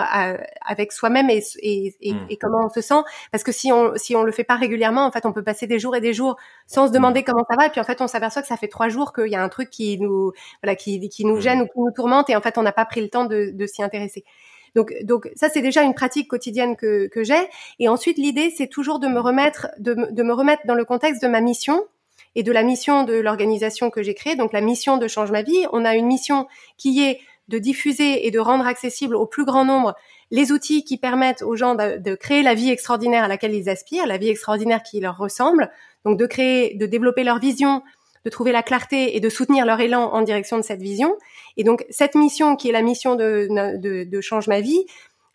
avec 0.65 0.91
soi-même 0.91 1.29
et, 1.29 1.43
et, 1.59 1.95
et, 2.01 2.15
et, 2.27 2.37
comment 2.37 2.65
on 2.65 2.69
se 2.69 2.81
sent. 2.81 3.03
Parce 3.31 3.43
que 3.43 3.51
si 3.51 3.71
on 3.71 3.91
si 3.97 4.15
on 4.15 4.23
le 4.23 4.31
fait 4.31 4.43
pas 4.43 4.55
régulièrement, 4.55 5.05
en 5.05 5.11
fait, 5.11 5.27
on 5.27 5.31
peut 5.31 5.43
passer 5.43 5.67
des 5.67 5.77
jours 5.77 5.95
et 5.95 6.01
des 6.01 6.13
jours 6.13 6.37
sans 6.65 6.87
se 6.87 6.91
demander 6.91 7.21
hmm. 7.21 7.25
comment 7.25 7.45
ça 7.47 7.55
va, 7.55 7.67
et 7.67 7.69
puis 7.69 7.81
en 7.81 7.83
fait, 7.83 8.01
on 8.01 8.07
s'aperçoit 8.07 8.41
que 8.41 8.47
ça 8.47 8.57
fait 8.57 8.67
trois 8.67 8.89
jours 8.89 9.13
qu'il 9.13 9.27
y 9.27 9.35
a 9.35 9.43
un 9.43 9.49
truc 9.49 9.69
qui 9.69 9.99
nous 9.99 10.31
voilà 10.63 10.75
qui 10.75 11.07
qui 11.09 11.23
nous 11.23 11.37
hmm. 11.37 11.41
gêne 11.41 11.61
ou 11.61 11.65
qui 11.65 11.79
nous 11.79 11.91
tourmente, 11.91 12.31
et 12.31 12.35
en 12.35 12.41
fait, 12.41 12.57
on 12.57 12.63
n'a 12.63 12.71
pas 12.71 12.85
pris 12.85 12.99
le 12.99 13.10
temps 13.11 13.25
de, 13.25 13.51
de 13.53 13.65
s'y 13.67 13.83
intéresser. 13.83 14.23
Donc, 14.75 14.93
donc 15.03 15.29
ça 15.35 15.49
c'est 15.49 15.61
déjà 15.61 15.83
une 15.83 15.93
pratique 15.93 16.27
quotidienne 16.27 16.75
que, 16.75 17.07
que 17.07 17.23
j'ai. 17.23 17.47
Et 17.79 17.89
ensuite 17.89 18.17
l'idée 18.17 18.53
c'est 18.55 18.67
toujours 18.67 18.99
de 18.99 19.07
me 19.07 19.19
remettre 19.19 19.67
de, 19.79 19.93
de, 20.11 20.23
me 20.23 20.33
remettre 20.33 20.63
dans 20.65 20.75
le 20.75 20.85
contexte 20.85 21.21
de 21.21 21.27
ma 21.27 21.41
mission 21.41 21.83
et 22.35 22.43
de 22.43 22.51
la 22.51 22.63
mission 22.63 23.03
de 23.03 23.13
l'organisation 23.13 23.89
que 23.89 24.01
j'ai 24.01 24.13
créée. 24.13 24.35
Donc 24.35 24.53
la 24.53 24.61
mission 24.61 24.97
de 24.97 25.07
Change 25.07 25.31
ma 25.31 25.41
vie, 25.41 25.65
on 25.73 25.85
a 25.85 25.95
une 25.95 26.07
mission 26.07 26.47
qui 26.77 27.03
est 27.03 27.19
de 27.49 27.59
diffuser 27.59 28.25
et 28.25 28.31
de 28.31 28.39
rendre 28.39 28.65
accessible 28.65 29.15
au 29.15 29.25
plus 29.25 29.43
grand 29.43 29.65
nombre 29.65 29.93
les 30.31 30.53
outils 30.53 30.83
qui 30.83 30.97
permettent 30.97 31.41
aux 31.41 31.55
gens 31.55 31.75
de, 31.75 32.15
créer 32.15 32.41
la 32.41 32.53
vie 32.53 32.69
extraordinaire 32.69 33.25
à 33.25 33.27
laquelle 33.27 33.53
ils 33.53 33.69
aspirent, 33.69 34.07
la 34.07 34.17
vie 34.17 34.29
extraordinaire 34.29 34.81
qui 34.81 35.01
leur 35.01 35.17
ressemble, 35.17 35.69
donc 36.05 36.17
de 36.17 36.25
créer, 36.25 36.75
de 36.75 36.85
développer 36.85 37.23
leur 37.23 37.39
vision, 37.39 37.83
de 38.25 38.29
trouver 38.29 38.51
la 38.51 38.63
clarté 38.63 39.15
et 39.15 39.19
de 39.19 39.29
soutenir 39.29 39.65
leur 39.65 39.79
élan 39.79 40.11
en 40.13 40.21
direction 40.21 40.57
de 40.57 40.63
cette 40.63 40.81
vision. 40.81 41.15
Et 41.57 41.63
donc 41.63 41.85
cette 41.89 42.15
mission 42.15 42.55
qui 42.55 42.69
est 42.69 42.71
la 42.71 42.81
mission 42.81 43.15
de, 43.15 43.47
de, 43.77 44.03
de 44.03 44.21
Change 44.21 44.47
ma 44.47 44.61
vie, 44.61 44.85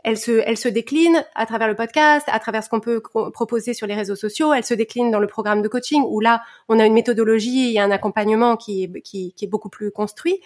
elle 0.06 0.16
se, 0.16 0.40
elle 0.46 0.56
se 0.56 0.68
décline 0.68 1.24
à 1.34 1.46
travers 1.46 1.66
le 1.66 1.74
podcast, 1.74 2.28
à 2.28 2.38
travers 2.38 2.62
ce 2.62 2.68
qu'on 2.68 2.78
peut 2.78 3.00
proposer 3.00 3.74
sur 3.74 3.88
les 3.88 3.94
réseaux 3.94 4.14
sociaux. 4.14 4.52
Elle 4.52 4.64
se 4.64 4.72
décline 4.72 5.10
dans 5.10 5.18
le 5.18 5.26
programme 5.26 5.62
de 5.62 5.68
coaching 5.68 6.04
où 6.06 6.20
là, 6.20 6.42
on 6.68 6.78
a 6.78 6.86
une 6.86 6.92
méthodologie 6.92 7.74
et 7.74 7.80
un 7.80 7.90
accompagnement 7.90 8.56
qui 8.56 8.84
est, 8.84 9.00
qui, 9.00 9.34
est 9.42 9.48
beaucoup 9.48 9.68
plus 9.68 9.90
construit. 9.90 10.40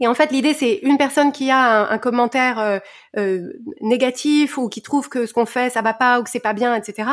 Et 0.00 0.06
en 0.06 0.14
fait, 0.14 0.32
l'idée, 0.32 0.54
c'est 0.54 0.76
une 0.84 0.96
personne 0.96 1.32
qui 1.32 1.50
a 1.50 1.92
un, 1.92 1.98
commentaire 1.98 2.58
euh, 2.58 2.78
euh, 3.18 3.52
négatif 3.82 4.56
ou 4.56 4.70
qui 4.70 4.80
trouve 4.80 5.10
que 5.10 5.26
ce 5.26 5.34
qu'on 5.34 5.44
fait, 5.44 5.68
ça 5.68 5.82
va 5.82 5.92
pas 5.92 6.18
ou 6.18 6.22
que 6.22 6.30
c'est 6.30 6.40
pas 6.40 6.54
bien, 6.54 6.74
etc. 6.74 7.10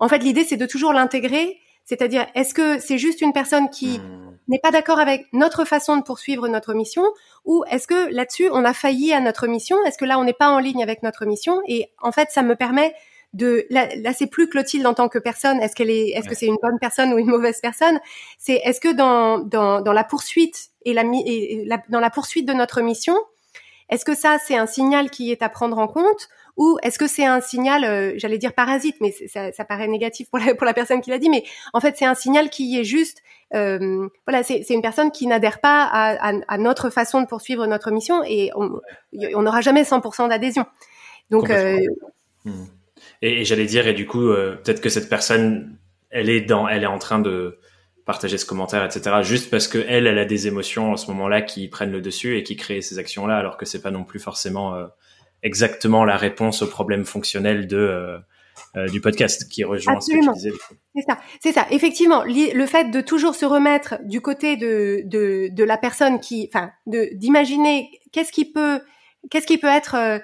En 0.00 0.08
fait, 0.08 0.18
l'idée, 0.18 0.42
c'est 0.42 0.56
de 0.56 0.66
toujours 0.66 0.92
l'intégrer. 0.92 1.60
C'est-à-dire, 1.86 2.26
est-ce 2.34 2.52
que 2.52 2.78
c'est 2.80 2.98
juste 2.98 3.20
une 3.20 3.32
personne 3.32 3.70
qui 3.70 3.98
hmm. 3.98 4.38
n'est 4.48 4.58
pas 4.58 4.72
d'accord 4.72 4.98
avec 4.98 5.26
notre 5.32 5.64
façon 5.64 5.96
de 5.96 6.02
poursuivre 6.02 6.48
notre 6.48 6.74
mission 6.74 7.04
ou 7.44 7.64
est-ce 7.70 7.86
que 7.86 8.12
là-dessus 8.12 8.50
on 8.52 8.64
a 8.64 8.74
failli 8.74 9.12
à 9.12 9.20
notre 9.20 9.46
mission? 9.46 9.76
Est-ce 9.86 9.96
que 9.96 10.04
là 10.04 10.18
on 10.18 10.24
n'est 10.24 10.32
pas 10.32 10.50
en 10.50 10.58
ligne 10.58 10.82
avec 10.82 11.02
notre 11.04 11.24
mission? 11.24 11.62
Et 11.66 11.90
en 12.02 12.12
fait, 12.12 12.30
ça 12.30 12.42
me 12.42 12.56
permet 12.56 12.94
de 13.34 13.66
là, 13.70 13.88
là 13.96 14.12
c'est 14.12 14.26
plus 14.26 14.48
Clotilde 14.48 14.86
en 14.86 14.94
tant 14.94 15.08
que 15.08 15.18
personne. 15.18 15.60
Est-ce 15.60 15.76
qu'elle 15.76 15.90
est 15.90 16.08
est-ce 16.10 16.28
que 16.28 16.34
c'est 16.34 16.46
une 16.46 16.58
bonne 16.60 16.78
personne 16.80 17.12
ou 17.12 17.18
une 17.18 17.28
mauvaise 17.28 17.60
personne? 17.60 18.00
C'est 18.38 18.60
est-ce 18.64 18.80
que 18.80 18.92
dans, 18.92 19.38
dans 19.38 19.80
dans 19.80 19.92
la 19.92 20.04
poursuite 20.04 20.70
et 20.84 20.92
la, 20.92 21.04
et 21.24 21.64
la 21.66 21.80
dans 21.88 22.00
la 22.00 22.10
poursuite 22.10 22.46
de 22.46 22.52
notre 22.52 22.80
mission, 22.80 23.16
est-ce 23.90 24.04
que 24.04 24.14
ça 24.16 24.38
c'est 24.44 24.56
un 24.56 24.66
signal 24.66 25.10
qui 25.10 25.30
est 25.30 25.42
à 25.42 25.48
prendre 25.48 25.78
en 25.78 25.86
compte 25.86 26.28
ou 26.56 26.78
est-ce 26.82 26.98
que 26.98 27.06
c'est 27.06 27.24
un 27.24 27.40
signal, 27.40 27.84
euh, 27.84 28.14
j'allais 28.16 28.38
dire 28.38 28.54
parasite, 28.54 28.96
mais 29.00 29.14
ça, 29.28 29.52
ça, 29.52 29.64
paraît 29.64 29.88
négatif 29.88 30.30
pour 30.30 30.38
la, 30.38 30.54
pour 30.54 30.64
la 30.64 30.74
personne 30.74 31.00
qui 31.00 31.10
l'a 31.10 31.18
dit, 31.18 31.28
mais 31.28 31.44
en 31.72 31.80
fait 31.80 31.96
c'est 31.98 32.06
un 32.06 32.14
signal 32.14 32.48
qui 32.48 32.78
est 32.78 32.84
juste, 32.84 33.22
euh, 33.54 34.08
voilà, 34.26 34.42
c'est 34.42 34.68
une 34.70 34.82
personne 34.82 35.10
qui 35.10 35.26
n'adhère 35.26 35.60
pas 35.60 35.84
à, 35.84 36.30
à, 36.30 36.32
à, 36.48 36.58
notre 36.58 36.90
façon 36.90 37.20
de 37.20 37.26
poursuivre 37.26 37.66
notre 37.66 37.90
mission 37.90 38.22
et 38.26 38.50
on 38.54 39.42
n'aura 39.42 39.60
jamais 39.60 39.82
100% 39.82 40.28
d'adhésion. 40.28 40.64
Donc, 41.30 41.50
euh, 41.50 41.78
hmm. 42.44 42.64
et, 43.22 43.44
j'allais 43.44 43.66
dire, 43.66 43.86
et 43.86 43.94
du 43.94 44.06
coup, 44.06 44.28
peut-être 44.28 44.80
que 44.80 44.88
cette 44.88 45.08
personne, 45.08 45.76
elle 46.10 46.30
est 46.30 46.40
dans, 46.40 46.68
elle 46.68 46.84
est 46.84 46.86
en 46.88 46.98
train 46.98 47.18
de 47.18 47.58
partager 48.04 48.38
ce 48.38 48.46
commentaire, 48.46 48.84
etc. 48.84 49.16
Juste 49.22 49.50
parce 49.50 49.68
que 49.68 49.84
elle, 49.88 50.06
elle 50.06 50.18
a 50.18 50.24
des 50.24 50.46
émotions 50.46 50.92
en 50.92 50.96
ce 50.96 51.08
moment-là 51.10 51.42
qui 51.42 51.68
prennent 51.68 51.90
le 51.90 52.00
dessus 52.00 52.38
et 52.38 52.44
qui 52.44 52.56
créent 52.56 52.80
ces 52.80 52.98
actions-là, 52.98 53.36
alors 53.36 53.56
que 53.56 53.66
c'est 53.66 53.82
pas 53.82 53.90
non 53.90 54.04
plus 54.04 54.20
forcément 54.20 54.74
exactement 55.42 56.04
la 56.04 56.16
réponse 56.16 56.62
au 56.62 56.66
problème 56.66 57.04
fonctionnel 57.04 57.66
de 57.66 57.76
euh, 57.76 58.18
euh, 58.76 58.88
du 58.88 59.00
podcast 59.00 59.48
qui 59.50 59.64
rejoint 59.64 60.00
ce 60.00 60.10
que 60.10 60.20
tu 60.20 60.32
disais. 60.32 60.52
C'est 60.94 61.02
ça, 61.02 61.18
c'est 61.40 61.52
ça. 61.52 61.66
Effectivement, 61.70 62.24
le 62.24 62.66
fait 62.66 62.90
de 62.90 63.00
toujours 63.00 63.34
se 63.34 63.44
remettre 63.44 63.98
du 64.04 64.20
côté 64.20 64.56
de 64.56 65.02
de, 65.04 65.48
de 65.50 65.64
la 65.64 65.76
personne 65.76 66.20
qui, 66.20 66.50
enfin, 66.52 66.70
d'imaginer 66.86 67.90
qu'est-ce 68.12 68.32
qui 68.32 68.50
peut 68.50 68.80
qu'est-ce 69.30 69.46
qui 69.46 69.58
peut 69.58 69.66
être 69.66 69.94
euh, 69.94 70.18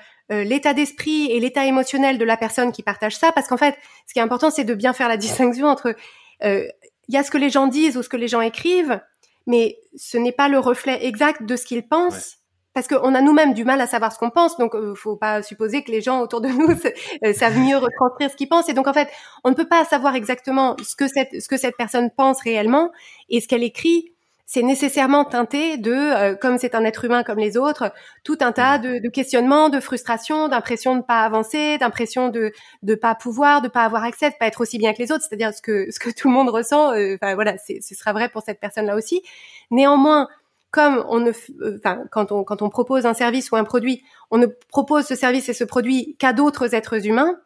l'état 0.44 0.72
d'esprit 0.72 1.30
et 1.30 1.40
l'état 1.40 1.66
émotionnel 1.66 2.16
de 2.16 2.24
la 2.24 2.36
personne 2.36 2.72
qui 2.72 2.82
partage 2.82 3.16
ça, 3.16 3.32
parce 3.32 3.48
qu'en 3.48 3.58
fait, 3.58 3.76
ce 4.06 4.14
qui 4.14 4.18
est 4.18 4.22
important, 4.22 4.50
c'est 4.50 4.64
de 4.64 4.74
bien 4.74 4.92
faire 4.92 5.08
la 5.08 5.16
distinction 5.16 5.66
entre 5.66 5.94
il 6.42 7.14
y 7.14 7.18
a 7.18 7.22
ce 7.22 7.30
que 7.30 7.38
les 7.38 7.50
gens 7.50 7.66
disent 7.66 7.96
ou 7.96 8.02
ce 8.02 8.08
que 8.08 8.16
les 8.16 8.28
gens 8.28 8.40
écrivent, 8.40 9.00
mais 9.46 9.78
ce 9.96 10.16
n'est 10.16 10.32
pas 10.32 10.48
le 10.48 10.58
reflet 10.58 11.04
exact 11.04 11.42
de 11.42 11.56
ce 11.56 11.66
qu'ils 11.66 11.86
pensent 11.86 12.38
parce 12.74 12.88
qu'on 12.88 13.14
a 13.14 13.20
nous-mêmes 13.20 13.54
du 13.54 13.64
mal 13.64 13.80
à 13.80 13.86
savoir 13.86 14.12
ce 14.12 14.18
qu'on 14.18 14.30
pense, 14.30 14.56
donc 14.56 14.74
euh, 14.74 14.94
faut 14.94 15.16
pas 15.16 15.42
supposer 15.42 15.82
que 15.82 15.90
les 15.90 16.00
gens 16.00 16.20
autour 16.20 16.40
de 16.40 16.48
nous 16.48 16.70
euh, 17.24 17.32
savent 17.32 17.58
mieux 17.58 17.76
retranscrire 17.76 18.30
ce 18.30 18.36
qu'ils 18.36 18.48
pensent. 18.48 18.68
Et 18.68 18.74
donc 18.74 18.86
en 18.86 18.92
fait, 18.92 19.08
on 19.44 19.50
ne 19.50 19.54
peut 19.54 19.68
pas 19.68 19.84
savoir 19.84 20.14
exactement 20.14 20.76
ce 20.82 20.96
que 20.96 21.08
cette 21.08 21.40
ce 21.40 21.48
que 21.48 21.56
cette 21.56 21.76
personne 21.76 22.10
pense 22.16 22.40
réellement 22.40 22.90
et 23.28 23.40
ce 23.40 23.48
qu'elle 23.48 23.64
écrit. 23.64 24.08
C'est 24.44 24.62
nécessairement 24.62 25.24
teinté 25.24 25.78
de, 25.78 25.92
euh, 25.92 26.34
comme 26.34 26.58
c'est 26.58 26.74
un 26.74 26.84
être 26.84 27.06
humain 27.06 27.22
comme 27.22 27.38
les 27.38 27.56
autres, 27.56 27.90
tout 28.22 28.36
un 28.42 28.52
tas 28.52 28.76
de, 28.76 28.98
de 28.98 29.08
questionnements, 29.08 29.70
de 29.70 29.80
frustrations, 29.80 30.48
d'impressions 30.48 30.96
de 30.96 31.00
pas 31.00 31.22
avancer, 31.22 31.78
d'impressions 31.78 32.28
de 32.28 32.52
de 32.82 32.94
pas 32.94 33.14
pouvoir, 33.14 33.62
de 33.62 33.68
pas 33.68 33.84
avoir 33.84 34.04
accès, 34.04 34.28
de 34.28 34.34
pas 34.38 34.46
être 34.46 34.60
aussi 34.60 34.76
bien 34.76 34.92
que 34.92 34.98
les 34.98 35.10
autres, 35.10 35.24
c'est-à-dire 35.26 35.54
ce 35.54 35.62
que 35.62 35.90
ce 35.90 35.98
que 35.98 36.10
tout 36.10 36.28
le 36.28 36.34
monde 36.34 36.50
ressent. 36.50 36.92
Euh, 36.92 37.14
enfin 37.14 37.34
voilà, 37.34 37.56
ce 37.58 37.94
sera 37.94 38.12
vrai 38.12 38.28
pour 38.28 38.42
cette 38.42 38.60
personne-là 38.60 38.94
aussi. 38.94 39.22
Néanmoins, 39.70 40.28
comme 40.72 41.04
on 41.08 41.20
ne, 41.20 41.30
euh, 41.60 41.78
enfin, 41.78 42.02
quand 42.10 42.32
on, 42.32 42.42
quand 42.42 42.62
on 42.62 42.70
propose 42.70 43.06
un 43.06 43.14
service 43.14 43.52
ou 43.52 43.56
un 43.56 43.62
produit, 43.62 44.02
on 44.30 44.38
ne 44.38 44.46
propose 44.46 45.04
ce 45.04 45.14
service 45.14 45.48
et 45.48 45.52
ce 45.52 45.64
produit 45.64 46.16
qu'à 46.18 46.32
d'autres 46.32 46.74
êtres 46.74 47.06
humains. 47.06 47.36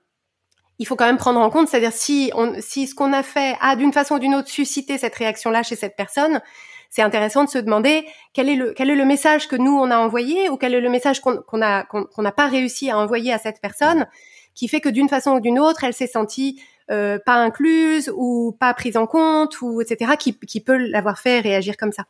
Il 0.79 0.87
faut 0.87 0.95
quand 0.95 1.07
même 1.07 1.17
prendre 1.17 1.41
en 1.41 1.51
compte, 1.51 1.69
c'est-à-dire 1.69 1.93
si 1.93 2.31
on, 2.35 2.55
si 2.61 2.87
ce 2.87 2.95
qu'on 2.95 3.13
a 3.13 3.23
fait 3.23 3.57
a 3.61 3.77
d'une 3.77 3.93
façon 3.93 4.17
ou 4.17 4.19
d'une 4.19 4.35
autre 4.35 4.49
suscité 4.49 4.97
cette 4.99 5.15
réaction-là 5.15 5.63
chez 5.63 5.75
cette 5.75 5.97
personne, 5.97 6.41
c'est 6.89 7.03
intéressant 7.03 7.45
de 7.45 7.49
se 7.49 7.59
demander 7.59 8.07
quel 8.33 8.49
est 8.49 8.55
le 8.55 8.73
quel 8.75 8.91
est 8.91 8.95
le 8.97 9.05
message 9.05 9.49
que 9.49 9.57
nous 9.57 9.77
on 9.77 9.91
a 9.91 9.99
envoyé 9.99 10.49
ou 10.49 10.57
quel 10.57 10.75
est 10.75 10.81
le 10.81 10.91
message 10.91 11.21
qu'on 11.21 11.63
a 11.63 11.83
qu'on 11.85 12.23
n'a 12.23 12.33
pas 12.33 12.47
réussi 12.47 12.91
à 12.91 12.99
envoyer 12.99 13.33
à 13.33 13.39
cette 13.39 13.61
personne 13.61 14.07
qui 14.55 14.69
fait 14.69 14.81
que 14.81 14.89
d'une 14.89 15.09
façon 15.09 15.33
ou 15.33 15.41
d'une 15.41 15.59
autre 15.59 15.83
elle 15.83 15.95
s'est 15.95 16.07
sentie 16.07 16.63
euh, 16.91 17.19
pas 17.25 17.37
incluse 17.37 18.13
ou 18.15 18.57
pas 18.61 18.73
prise 18.75 18.97
en 18.97 19.07
compte 19.07 19.61
ou 19.63 19.81
etc 19.81 20.13
qui, 20.19 20.39
qui 20.39 20.61
peut 20.61 20.77
l'avoir 20.77 21.19
fait 21.19 21.41
réagir 21.41 21.77
comme 21.77 21.93
ça. 21.93 22.05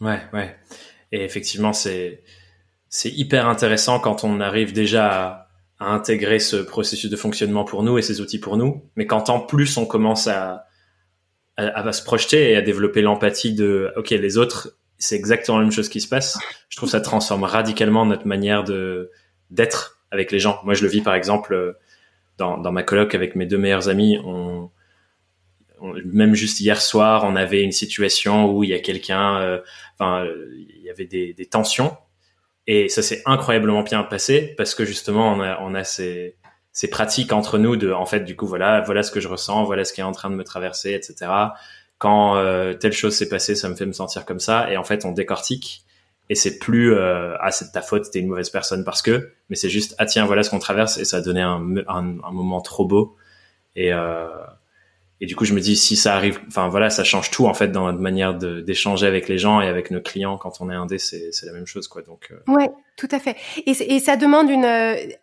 Ouais, 0.00 0.20
ouais. 0.32 0.56
Et 1.12 1.24
effectivement, 1.24 1.72
c'est 1.72 2.22
c'est 2.88 3.10
hyper 3.10 3.48
intéressant 3.48 3.98
quand 4.00 4.24
on 4.24 4.40
arrive 4.40 4.72
déjà 4.72 5.08
à, 5.08 5.42
intégrer 5.78 6.38
ce 6.38 6.56
processus 6.56 7.10
de 7.10 7.16
fonctionnement 7.16 7.64
pour 7.64 7.82
nous 7.82 7.98
et 7.98 8.02
ces 8.02 8.22
outils 8.22 8.38
pour 8.38 8.56
nous. 8.56 8.82
Mais 8.96 9.06
quand 9.06 9.28
en 9.28 9.40
plus 9.40 9.76
on 9.76 9.84
commence 9.84 10.26
à, 10.26 10.64
à, 11.58 11.86
à 11.86 11.92
se 11.92 12.02
projeter 12.02 12.52
et 12.52 12.56
à 12.56 12.62
développer 12.62 13.02
l'empathie 13.02 13.52
de 13.52 13.92
OK, 13.96 14.08
les 14.08 14.38
autres, 14.38 14.78
c'est 14.96 15.16
exactement 15.16 15.58
la 15.58 15.64
même 15.64 15.72
chose 15.72 15.90
qui 15.90 16.00
se 16.00 16.08
passe. 16.08 16.38
Je 16.70 16.78
trouve 16.78 16.88
que 16.88 16.92
ça 16.92 17.02
transforme 17.02 17.44
radicalement 17.44 18.06
notre 18.06 18.26
manière 18.26 18.64
de 18.64 19.10
d'être 19.50 20.00
avec 20.10 20.32
les 20.32 20.38
gens. 20.38 20.60
Moi, 20.64 20.72
je 20.72 20.82
le 20.82 20.88
vis 20.88 21.02
par 21.02 21.14
exemple 21.14 21.76
dans, 22.38 22.58
dans 22.58 22.72
ma 22.72 22.82
coloc 22.82 23.14
avec 23.14 23.36
mes 23.36 23.46
deux 23.46 23.58
meilleurs 23.58 23.88
amis. 23.88 24.18
On, 24.24 24.70
même 25.80 26.34
juste 26.34 26.60
hier 26.60 26.80
soir, 26.80 27.24
on 27.24 27.36
avait 27.36 27.62
une 27.62 27.72
situation 27.72 28.50
où 28.50 28.64
il 28.64 28.70
y 28.70 28.74
a 28.74 28.78
quelqu'un, 28.78 29.40
euh, 29.40 29.60
enfin, 29.98 30.26
il 30.52 30.82
y 30.82 30.90
avait 30.90 31.06
des, 31.06 31.34
des, 31.34 31.46
tensions, 31.46 31.96
et 32.66 32.88
ça 32.88 33.02
s'est 33.02 33.22
incroyablement 33.26 33.82
bien 33.82 34.02
passé 34.02 34.54
parce 34.56 34.74
que 34.74 34.84
justement, 34.84 35.32
on 35.32 35.40
a, 35.40 35.60
on 35.60 35.74
a 35.74 35.84
ces, 35.84 36.36
ces 36.72 36.88
pratiques 36.88 37.32
entre 37.32 37.58
nous 37.58 37.76
de, 37.76 37.92
en 37.92 38.06
fait, 38.06 38.20
du 38.20 38.36
coup, 38.36 38.46
voilà, 38.46 38.80
voilà 38.80 39.02
ce 39.02 39.10
que 39.10 39.20
je 39.20 39.28
ressens, 39.28 39.64
voilà 39.64 39.84
ce 39.84 39.92
qui 39.92 40.00
est 40.00 40.04
en 40.04 40.12
train 40.12 40.30
de 40.30 40.34
me 40.34 40.44
traverser, 40.44 40.92
etc. 40.92 41.30
Quand 41.98 42.36
euh, 42.36 42.74
telle 42.74 42.92
chose 42.92 43.14
s'est 43.14 43.28
passée, 43.28 43.54
ça 43.54 43.68
me 43.68 43.74
fait 43.74 43.86
me 43.86 43.92
sentir 43.92 44.24
comme 44.24 44.40
ça, 44.40 44.70
et 44.70 44.76
en 44.76 44.84
fait, 44.84 45.04
on 45.04 45.12
décortique. 45.12 45.82
Et 46.28 46.34
c'est 46.34 46.58
plus 46.58 46.92
euh, 46.92 47.36
ah 47.40 47.52
c'est 47.52 47.70
ta 47.70 47.82
faute, 47.82 48.10
t'es 48.10 48.18
une 48.18 48.26
mauvaise 48.26 48.50
personne 48.50 48.82
parce 48.84 49.00
que, 49.00 49.30
mais 49.48 49.54
c'est 49.54 49.70
juste 49.70 49.94
ah 49.98 50.06
tiens 50.06 50.26
voilà 50.26 50.42
ce 50.42 50.50
qu'on 50.50 50.58
traverse 50.58 50.98
et 50.98 51.04
ça 51.04 51.18
a 51.18 51.20
donné 51.20 51.40
un, 51.40 51.76
un, 51.86 52.18
un 52.18 52.32
moment 52.32 52.60
trop 52.60 52.84
beau 52.84 53.16
et 53.76 53.92
euh, 53.92 54.26
et 55.18 55.24
du 55.24 55.34
coup, 55.34 55.46
je 55.46 55.54
me 55.54 55.60
dis 55.60 55.76
si 55.76 55.96
ça 55.96 56.14
arrive, 56.14 56.40
enfin 56.46 56.68
voilà, 56.68 56.90
ça 56.90 57.02
change 57.02 57.30
tout 57.30 57.46
en 57.46 57.54
fait 57.54 57.68
dans 57.68 57.86
notre 57.86 58.00
manière 58.00 58.34
d'échanger 58.34 59.06
avec 59.06 59.28
les 59.28 59.38
gens 59.38 59.62
et 59.62 59.66
avec 59.66 59.90
nos 59.90 60.02
clients 60.02 60.36
quand 60.36 60.60
on 60.60 60.70
est 60.70 60.74
indé, 60.74 60.98
c'est 60.98 61.32
c'est 61.32 61.46
la 61.46 61.52
même 61.52 61.66
chose 61.66 61.88
quoi. 61.88 62.02
Donc 62.02 62.30
euh... 62.30 62.52
ouais, 62.52 62.68
tout 62.96 63.08
à 63.10 63.18
fait. 63.18 63.34
Et, 63.64 63.70
et 63.70 63.98
ça 63.98 64.16
demande 64.16 64.50
une 64.50 64.68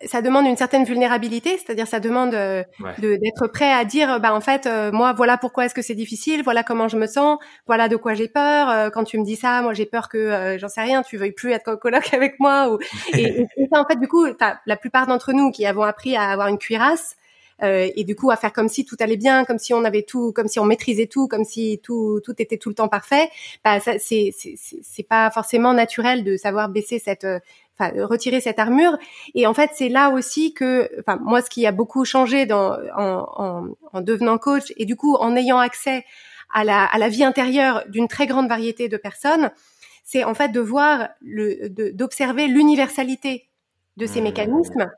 ça 0.08 0.24
demande 0.24 0.48
une 0.48 0.58
certaine 0.58 0.84
vulnérabilité, 0.84 1.60
c'est-à-dire 1.60 1.86
ça 1.86 2.00
demande 2.00 2.34
euh, 2.34 2.64
d'être 2.98 3.48
prêt 3.54 3.72
à 3.72 3.86
dire 3.86 4.20
bah 4.20 4.34
en 4.34 4.42
fait 4.42 4.66
euh, 4.66 4.92
moi 4.92 5.14
voilà 5.14 5.38
pourquoi 5.38 5.66
est-ce 5.66 5.76
que 5.76 5.84
c'est 5.84 5.94
difficile, 5.94 6.42
voilà 6.44 6.64
comment 6.64 6.88
je 6.88 6.98
me 6.98 7.06
sens, 7.06 7.38
voilà 7.68 7.88
de 7.88 7.96
quoi 7.96 8.16
j'ai 8.16 8.28
peur. 8.28 8.72
Euh, 8.72 8.90
quand 8.90 9.04
tu 9.04 9.20
me 9.20 9.24
dis 9.24 9.36
ça, 9.36 9.62
moi 9.62 9.74
j'ai 9.74 9.86
peur 9.86 10.10
que 10.10 10.58
j'en 10.60 10.70
sais 10.70 10.82
rien, 10.82 11.04
tu 11.04 11.18
veuilles 11.18 11.34
plus 11.34 11.52
être 11.52 11.76
coloc 11.76 12.12
avec 12.16 12.40
moi 12.40 12.74
ou 12.74 12.80
et, 13.14 13.42
et 13.42 13.68
ça 13.72 13.80
en 13.80 13.86
fait 13.86 14.00
du 14.00 14.08
coup, 14.08 14.26
la 14.66 14.76
plupart 14.76 15.06
d'entre 15.06 15.34
nous 15.34 15.52
qui 15.52 15.68
avons 15.68 15.84
appris 15.84 16.16
à 16.16 16.32
avoir 16.32 16.48
une 16.48 16.58
cuirasse 16.58 17.16
euh, 17.62 17.90
et 17.96 18.04
du 18.04 18.16
coup 18.16 18.32
à 18.32 18.36
faire 18.36 18.54
comme 18.54 18.70
si 18.70 18.86
tout 18.86 18.98
allait 19.00 19.18
bien, 19.18 19.46
comme 19.46 19.60
si 19.60 19.74
on 19.74 19.84
avait 19.84 20.04
tout, 20.04 20.32
comme 20.34 20.48
si 20.48 20.60
on 20.60 20.66
maîtrisait 20.66 21.08
tout, 21.08 21.28
comme 21.28 21.44
si 21.44 21.80
tout 21.84 22.20
tout 22.24 22.34
était 22.42 22.58
tout 22.58 22.70
le 22.70 22.76
temps 22.76 22.88
parfait. 22.88 23.30
Bah 23.64 23.80
ça 23.80 24.00
c'est 24.00 24.32
c'est 24.34 25.08
pas 25.08 25.30
forcément 25.32 25.74
naturel 25.74 26.24
de 26.24 26.38
savoir 26.38 26.70
baisser 26.70 27.00
cette 27.00 27.26
euh, 27.26 27.40
Enfin, 27.80 27.92
retirer 28.06 28.40
cette 28.40 28.60
armure. 28.60 29.00
Et 29.34 29.48
en 29.48 29.56
fait, 29.56 29.72
c'est 29.74 29.90
là 29.90 30.12
aussi 30.12 30.54
que, 30.54 30.92
enfin, 31.00 31.20
moi, 31.24 31.42
ce 31.42 31.50
qui 31.50 31.66
a 31.66 31.72
beaucoup 31.72 32.06
changé 32.06 32.46
dans, 32.46 32.78
en, 32.96 33.26
en, 33.36 33.68
en 33.92 34.02
devenant 34.02 34.38
coach 34.38 34.72
et 34.78 34.86
du 34.86 34.96
coup 34.96 35.16
en 35.16 35.36
ayant 35.36 35.58
accès 35.58 36.06
à 36.54 36.64
la, 36.64 36.86
à 36.86 36.98
la 37.00 37.10
vie 37.10 37.24
intérieure 37.24 37.84
d'une 37.90 38.08
très 38.08 38.28
grande 38.28 38.48
variété 38.48 38.90
de 38.90 38.98
personnes, 38.98 39.50
c'est 40.04 40.24
en 40.24 40.36
fait 40.36 40.50
de 40.50 40.60
voir 40.60 41.10
le, 41.22 41.68
d'observer 41.70 42.48
l'universalité 42.48 43.50
de 43.98 44.06
ces 44.06 44.22
mmh. 44.22 44.24
mécanismes 44.24 44.92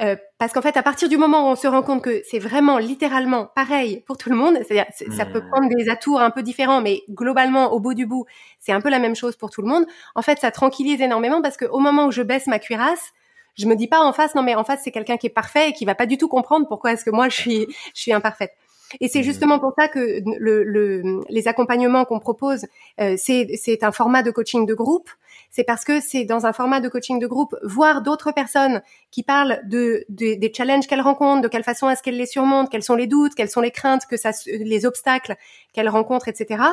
euh, 0.00 0.16
parce 0.38 0.52
qu'en 0.52 0.62
fait, 0.62 0.76
à 0.76 0.82
partir 0.82 1.08
du 1.08 1.16
moment 1.16 1.46
où 1.46 1.52
on 1.52 1.56
se 1.56 1.66
rend 1.68 1.82
compte 1.82 2.02
que 2.02 2.22
c'est 2.28 2.38
vraiment 2.38 2.78
littéralement 2.78 3.46
pareil 3.54 4.02
pour 4.06 4.18
tout 4.18 4.28
le 4.28 4.36
monde, 4.36 4.58
c'est-à-dire 4.66 4.86
ça 5.16 5.24
peut 5.24 5.40
mmh. 5.40 5.50
prendre 5.50 5.68
des 5.68 5.88
atours 5.88 6.20
un 6.20 6.30
peu 6.30 6.42
différents, 6.42 6.80
mais 6.80 7.02
globalement, 7.10 7.72
au 7.72 7.80
bout 7.80 7.94
du 7.94 8.06
bout, 8.06 8.26
c'est 8.58 8.72
un 8.72 8.80
peu 8.80 8.90
la 8.90 8.98
même 8.98 9.14
chose 9.14 9.36
pour 9.36 9.50
tout 9.50 9.62
le 9.62 9.68
monde. 9.68 9.84
En 10.14 10.22
fait, 10.22 10.38
ça 10.40 10.50
tranquillise 10.50 11.00
énormément 11.00 11.42
parce 11.42 11.56
qu'au 11.56 11.78
moment 11.78 12.06
où 12.06 12.10
je 12.10 12.22
baisse 12.22 12.46
ma 12.46 12.58
cuirasse, 12.58 13.12
je 13.56 13.66
me 13.66 13.76
dis 13.76 13.86
pas 13.86 14.00
en 14.00 14.12
face, 14.12 14.34
non 14.34 14.42
mais 14.42 14.56
en 14.56 14.64
face 14.64 14.80
c'est 14.82 14.90
quelqu'un 14.90 15.16
qui 15.16 15.28
est 15.28 15.30
parfait 15.30 15.68
et 15.68 15.72
qui 15.72 15.84
va 15.84 15.94
pas 15.94 16.06
du 16.06 16.18
tout 16.18 16.28
comprendre 16.28 16.66
pourquoi 16.66 16.92
est-ce 16.92 17.04
que 17.04 17.10
moi 17.10 17.28
je 17.28 17.36
suis 17.36 17.66
je 17.94 18.00
suis 18.00 18.12
imparfaite. 18.12 18.52
Et 19.00 19.08
c'est 19.08 19.20
mmh. 19.20 19.24
justement 19.24 19.58
pour 19.58 19.72
ça 19.78 19.88
que 19.88 20.20
le, 20.38 21.22
les 21.28 21.48
accompagnements 21.48 22.04
qu'on 22.04 22.20
propose, 22.20 22.66
euh, 23.00 23.16
c'est 23.16 23.82
un 23.82 23.92
format 23.92 24.22
de 24.22 24.30
coaching 24.30 24.66
de 24.66 24.74
groupe. 24.74 25.10
C'est 25.50 25.64
parce 25.64 25.84
que 25.84 26.00
c'est 26.00 26.24
dans 26.24 26.46
un 26.46 26.52
format 26.52 26.80
de 26.80 26.88
coaching 26.88 27.20
de 27.20 27.26
groupe, 27.26 27.54
voir 27.62 28.02
d'autres 28.02 28.32
personnes 28.32 28.82
qui 29.10 29.22
parlent 29.22 29.60
de, 29.64 30.04
des 30.08 30.52
challenges 30.54 30.86
qu'elles 30.86 31.00
rencontrent, 31.00 31.42
de 31.42 31.48
quelle 31.48 31.62
façon 31.62 31.88
est-ce 31.88 32.02
qu'elles 32.02 32.16
les 32.16 32.26
surmontent, 32.26 32.68
quels 32.68 32.82
sont 32.82 32.96
les 32.96 33.06
doutes, 33.06 33.34
quelles 33.34 33.50
sont 33.50 33.60
les 33.60 33.70
craintes, 33.70 34.06
que 34.06 34.16
ça, 34.16 34.30
les 34.46 34.84
obstacles 34.84 35.36
qu'elles 35.72 35.88
rencontrent, 35.88 36.28
etc. 36.28 36.64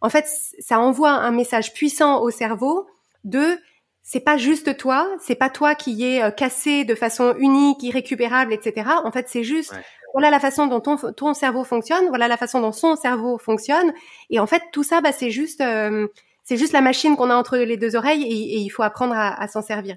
En 0.00 0.10
fait, 0.10 0.26
ça 0.58 0.80
envoie 0.80 1.12
un 1.12 1.30
message 1.30 1.72
puissant 1.72 2.20
au 2.22 2.30
cerveau 2.30 2.88
de 3.22 3.58
c'est 4.02 4.20
pas 4.20 4.36
juste 4.36 4.76
toi, 4.76 5.08
c'est 5.18 5.34
pas 5.34 5.48
toi 5.48 5.74
qui 5.74 6.04
est 6.04 6.22
euh, 6.22 6.30
cassé 6.30 6.84
de 6.84 6.94
façon 6.94 7.34
unique, 7.38 7.82
irrécupérable, 7.82 8.52
etc. 8.52 8.90
En 9.02 9.10
fait, 9.10 9.28
c'est 9.28 9.44
juste 9.44 9.74
voilà 10.14 10.30
la 10.30 10.40
façon 10.40 10.66
dont 10.68 10.80
ton, 10.80 10.96
ton, 10.96 11.34
cerveau 11.34 11.64
fonctionne, 11.64 12.08
voilà 12.08 12.28
la 12.28 12.36
façon 12.36 12.60
dont 12.60 12.72
son 12.72 12.96
cerveau 12.96 13.36
fonctionne. 13.36 13.92
Et 14.30 14.38
en 14.40 14.46
fait, 14.46 14.62
tout 14.72 14.84
ça, 14.84 15.00
bah, 15.00 15.12
c'est 15.12 15.30
juste, 15.30 15.60
euh, 15.60 16.06
c'est 16.44 16.56
juste 16.56 16.72
la 16.72 16.80
machine 16.80 17.16
qu'on 17.16 17.30
a 17.30 17.34
entre 17.34 17.58
les 17.58 17.76
deux 17.76 17.96
oreilles 17.96 18.22
et, 18.22 18.58
il 18.58 18.70
faut 18.70 18.84
apprendre 18.84 19.14
à, 19.14 19.38
à 19.38 19.48
s'en 19.48 19.60
servir. 19.60 19.96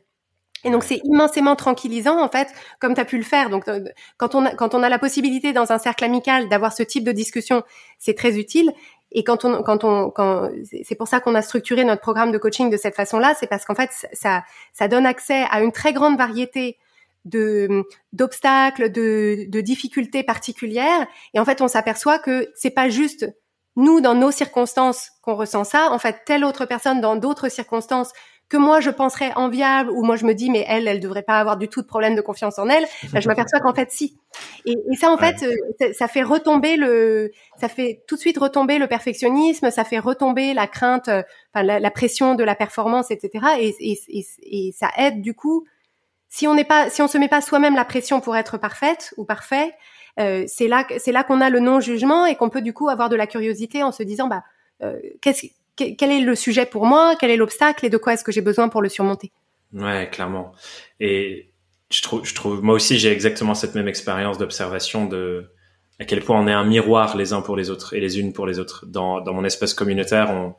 Et 0.63 0.71
donc 0.71 0.83
c'est 0.83 0.99
immensément 1.03 1.55
tranquillisant 1.55 2.19
en 2.19 2.29
fait, 2.29 2.47
comme 2.79 2.95
tu 2.95 3.01
as 3.01 3.05
pu 3.05 3.17
le 3.17 3.23
faire. 3.23 3.49
Donc 3.49 3.67
euh, 3.67 3.85
quand 4.17 4.33
on 4.35 4.45
a, 4.45 4.55
quand 4.55 4.73
on 4.73 4.81
a 4.81 4.89
la 4.89 4.99
possibilité 4.99 5.53
dans 5.53 5.71
un 5.71 5.77
cercle 5.77 6.03
amical 6.03 6.49
d'avoir 6.49 6.73
ce 6.73 6.83
type 6.83 7.03
de 7.03 7.11
discussion, 7.11 7.63
c'est 7.99 8.15
très 8.15 8.39
utile. 8.39 8.71
Et 9.11 9.23
quand 9.23 9.45
on, 9.45 9.61
quand 9.61 9.83
on, 9.83 10.09
quand 10.09 10.49
c'est 10.83 10.95
pour 10.95 11.07
ça 11.07 11.19
qu'on 11.19 11.35
a 11.35 11.41
structuré 11.41 11.85
notre 11.85 12.01
programme 12.01 12.31
de 12.31 12.37
coaching 12.37 12.69
de 12.69 12.77
cette 12.77 12.95
façon-là, 12.95 13.35
c'est 13.39 13.47
parce 13.47 13.65
qu'en 13.65 13.75
fait 13.75 13.91
ça, 14.13 14.43
ça 14.73 14.87
donne 14.87 15.05
accès 15.05 15.45
à 15.51 15.61
une 15.61 15.71
très 15.71 15.93
grande 15.93 16.17
variété 16.17 16.77
de 17.27 17.83
d'obstacles, 18.13 18.91
de, 18.91 19.45
de 19.47 19.61
difficultés 19.61 20.23
particulières. 20.23 21.07
Et 21.33 21.39
en 21.39 21.45
fait, 21.45 21.61
on 21.61 21.67
s'aperçoit 21.67 22.19
que 22.19 22.49
c'est 22.55 22.71
pas 22.71 22.89
juste 22.89 23.27
nous 23.75 24.01
dans 24.01 24.15
nos 24.15 24.31
circonstances 24.31 25.11
qu'on 25.21 25.35
ressent 25.35 25.63
ça. 25.63 25.89
En 25.91 25.99
fait, 25.99 26.23
telle 26.25 26.43
autre 26.43 26.65
personne 26.65 26.99
dans 26.99 27.15
d'autres 27.15 27.49
circonstances 27.49 28.11
que 28.49 28.57
moi 28.57 28.79
je 28.79 28.89
penserais 28.89 29.33
enviable 29.35 29.89
ou 29.91 30.03
moi 30.03 30.15
je 30.15 30.25
me 30.25 30.33
dis 30.33 30.49
mais 30.49 30.63
elle 30.67 30.87
elle 30.87 30.99
devrait 30.99 31.23
pas 31.23 31.39
avoir 31.39 31.57
du 31.57 31.67
tout 31.67 31.81
de 31.81 31.87
problème 31.87 32.15
de 32.15 32.21
confiance 32.21 32.57
en 32.59 32.69
elle 32.69 32.85
ben, 33.11 33.19
je 33.19 33.27
m'aperçois 33.27 33.59
qu'en 33.59 33.73
fait 33.73 33.91
si 33.91 34.17
et, 34.65 34.71
et 34.71 34.95
ça 34.95 35.11
en 35.11 35.17
fait 35.17 35.43
euh, 35.43 35.93
ça 35.93 36.07
fait 36.07 36.23
retomber 36.23 36.77
le 36.77 37.31
ça 37.59 37.67
fait 37.67 38.03
tout 38.07 38.15
de 38.15 38.21
suite 38.21 38.37
retomber 38.37 38.77
le 38.77 38.87
perfectionnisme 38.87 39.69
ça 39.69 39.83
fait 39.83 39.99
retomber 39.99 40.53
la 40.53 40.67
crainte 40.67 41.09
euh, 41.09 41.23
enfin 41.53 41.63
la, 41.63 41.79
la 41.79 41.91
pression 41.91 42.35
de 42.35 42.43
la 42.43 42.55
performance 42.55 43.11
etc 43.11 43.45
et, 43.59 43.75
et, 43.79 43.99
et, 44.07 44.25
et 44.43 44.71
ça 44.71 44.91
aide 44.97 45.21
du 45.21 45.33
coup 45.33 45.65
si 46.29 46.47
on 46.47 46.55
n'est 46.55 46.65
pas, 46.65 46.89
si 46.89 47.01
on 47.01 47.07
se 47.07 47.17
met 47.17 47.27
pas 47.27 47.41
soi-même 47.41 47.75
la 47.75 47.85
pression 47.85 48.21
pour 48.21 48.35
être 48.35 48.57
parfaite 48.57 49.13
ou 49.17 49.25
parfait, 49.25 49.73
euh, 50.19 50.43
c'est 50.47 50.67
là, 50.67 50.85
c'est 50.97 51.11
là 51.11 51.23
qu'on 51.23 51.41
a 51.41 51.49
le 51.49 51.59
non-jugement 51.59 52.25
et 52.25 52.35
qu'on 52.35 52.49
peut 52.49 52.61
du 52.61 52.73
coup 52.73 52.89
avoir 52.89 53.09
de 53.09 53.15
la 53.15 53.27
curiosité 53.27 53.83
en 53.83 53.91
se 53.91 54.03
disant, 54.03 54.27
bah, 54.27 54.43
euh, 54.83 54.97
quel 55.21 56.11
est 56.11 56.21
le 56.21 56.35
sujet 56.35 56.65
pour 56.65 56.85
moi, 56.85 57.15
quel 57.19 57.29
est 57.29 57.37
l'obstacle 57.37 57.85
et 57.85 57.89
de 57.89 57.97
quoi 57.97 58.13
est-ce 58.13 58.23
que 58.23 58.31
j'ai 58.31 58.41
besoin 58.41 58.69
pour 58.69 58.81
le 58.81 58.89
surmonter? 58.89 59.31
Ouais, 59.73 60.09
clairement. 60.11 60.53
Et 60.99 61.51
je 61.91 62.01
trouve, 62.01 62.25
je 62.25 62.33
trouve, 62.33 62.63
moi 62.63 62.75
aussi, 62.75 62.97
j'ai 62.97 63.11
exactement 63.11 63.53
cette 63.53 63.75
même 63.75 63.87
expérience 63.87 64.37
d'observation 64.37 65.05
de 65.05 65.51
à 65.99 66.05
quel 66.05 66.21
point 66.21 66.39
on 66.39 66.47
est 66.47 66.53
un 66.53 66.63
miroir 66.63 67.17
les 67.17 67.33
uns 67.33 67.41
pour 67.41 67.55
les 67.55 67.71
autres 67.71 67.95
et 67.95 67.99
les 67.99 68.19
unes 68.19 68.31
pour 68.31 68.45
les 68.45 68.59
autres. 68.59 68.85
Dans, 68.85 69.23
mon 69.25 69.43
espace 69.43 69.73
communautaire, 69.73 70.29
on, 70.29 70.53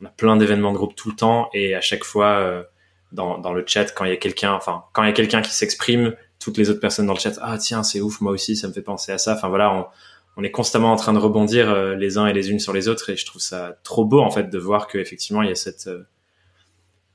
on 0.00 0.06
a 0.06 0.10
plein 0.10 0.36
d'événements 0.36 0.72
de 0.72 0.76
groupe 0.76 0.94
tout 0.94 1.10
le 1.10 1.16
temps 1.16 1.48
et 1.52 1.74
à 1.74 1.80
chaque 1.80 2.04
fois, 2.04 2.38
euh, 2.38 2.62
dans, 3.14 3.38
dans 3.38 3.52
le 3.52 3.64
chat 3.66 3.86
quand 3.94 4.04
il 4.04 4.10
y 4.10 4.12
a 4.12 4.16
quelqu'un, 4.16 4.52
enfin 4.52 4.84
quand 4.92 5.02
il 5.02 5.06
y 5.06 5.10
a 5.10 5.14
quelqu'un 5.14 5.40
qui 5.40 5.52
s'exprime, 5.52 6.14
toutes 6.40 6.58
les 6.58 6.68
autres 6.68 6.80
personnes 6.80 7.06
dans 7.06 7.14
le 7.14 7.18
chat, 7.18 7.38
ah 7.40 7.56
tiens 7.58 7.82
c'est 7.82 8.00
ouf, 8.00 8.20
moi 8.20 8.32
aussi 8.32 8.56
ça 8.56 8.68
me 8.68 8.72
fait 8.72 8.82
penser 8.82 9.12
à 9.12 9.18
ça. 9.18 9.34
Enfin 9.34 9.48
voilà, 9.48 9.72
on, 9.72 9.86
on 10.36 10.42
est 10.42 10.50
constamment 10.50 10.92
en 10.92 10.96
train 10.96 11.12
de 11.12 11.18
rebondir 11.18 11.70
euh, 11.70 11.94
les 11.94 12.18
uns 12.18 12.26
et 12.26 12.32
les 12.32 12.50
unes 12.50 12.58
sur 12.58 12.72
les 12.72 12.88
autres 12.88 13.10
et 13.10 13.16
je 13.16 13.24
trouve 13.24 13.40
ça 13.40 13.78
trop 13.84 14.04
beau 14.04 14.20
en 14.20 14.30
fait 14.30 14.50
de 14.50 14.58
voir 14.58 14.88
que 14.88 14.98
effectivement 14.98 15.42
il 15.42 15.48
y 15.48 15.52
a 15.52 15.54
cette 15.54 15.86
euh, 15.86 16.06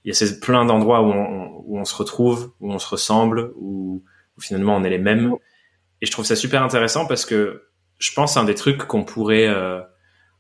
il 0.05 0.09
y 0.09 0.11
a 0.11 0.13
ces, 0.13 0.39
plein 0.39 0.65
d'endroits 0.65 1.01
où 1.01 1.11
on, 1.11 1.63
où 1.65 1.77
on 1.77 1.85
se 1.85 1.95
retrouve, 1.95 2.53
où 2.61 2.71
on 2.71 2.79
se 2.79 2.87
ressemble, 2.87 3.51
où, 3.57 4.01
où, 4.37 4.41
finalement 4.41 4.75
on 4.75 4.83
est 4.83 4.89
les 4.89 4.97
mêmes. 4.97 5.35
Et 6.01 6.05
je 6.05 6.11
trouve 6.11 6.25
ça 6.25 6.37
super 6.37 6.63
intéressant 6.63 7.05
parce 7.05 7.25
que 7.25 7.67
je 7.97 8.13
pense 8.13 8.37
un 8.37 8.45
des 8.45 8.55
trucs 8.55 8.85
qu'on 8.85 9.03
pourrait, 9.03 9.47
euh, 9.47 9.81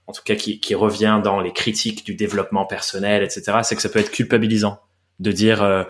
en 0.07 0.13
tout 0.13 0.21
cas 0.23 0.35
qui, 0.35 0.61
qui 0.61 0.75
revient 0.75 1.19
dans 1.21 1.41
les 1.41 1.51
critiques 1.51 2.05
du 2.05 2.15
développement 2.15 2.65
personnel, 2.65 3.21
etc., 3.21 3.59
c'est 3.63 3.75
que 3.75 3.81
ça 3.81 3.89
peut 3.89 3.99
être 3.99 4.11
culpabilisant 4.11 4.79
de 5.19 5.31
dire 5.31 5.61
euh, 5.63 5.83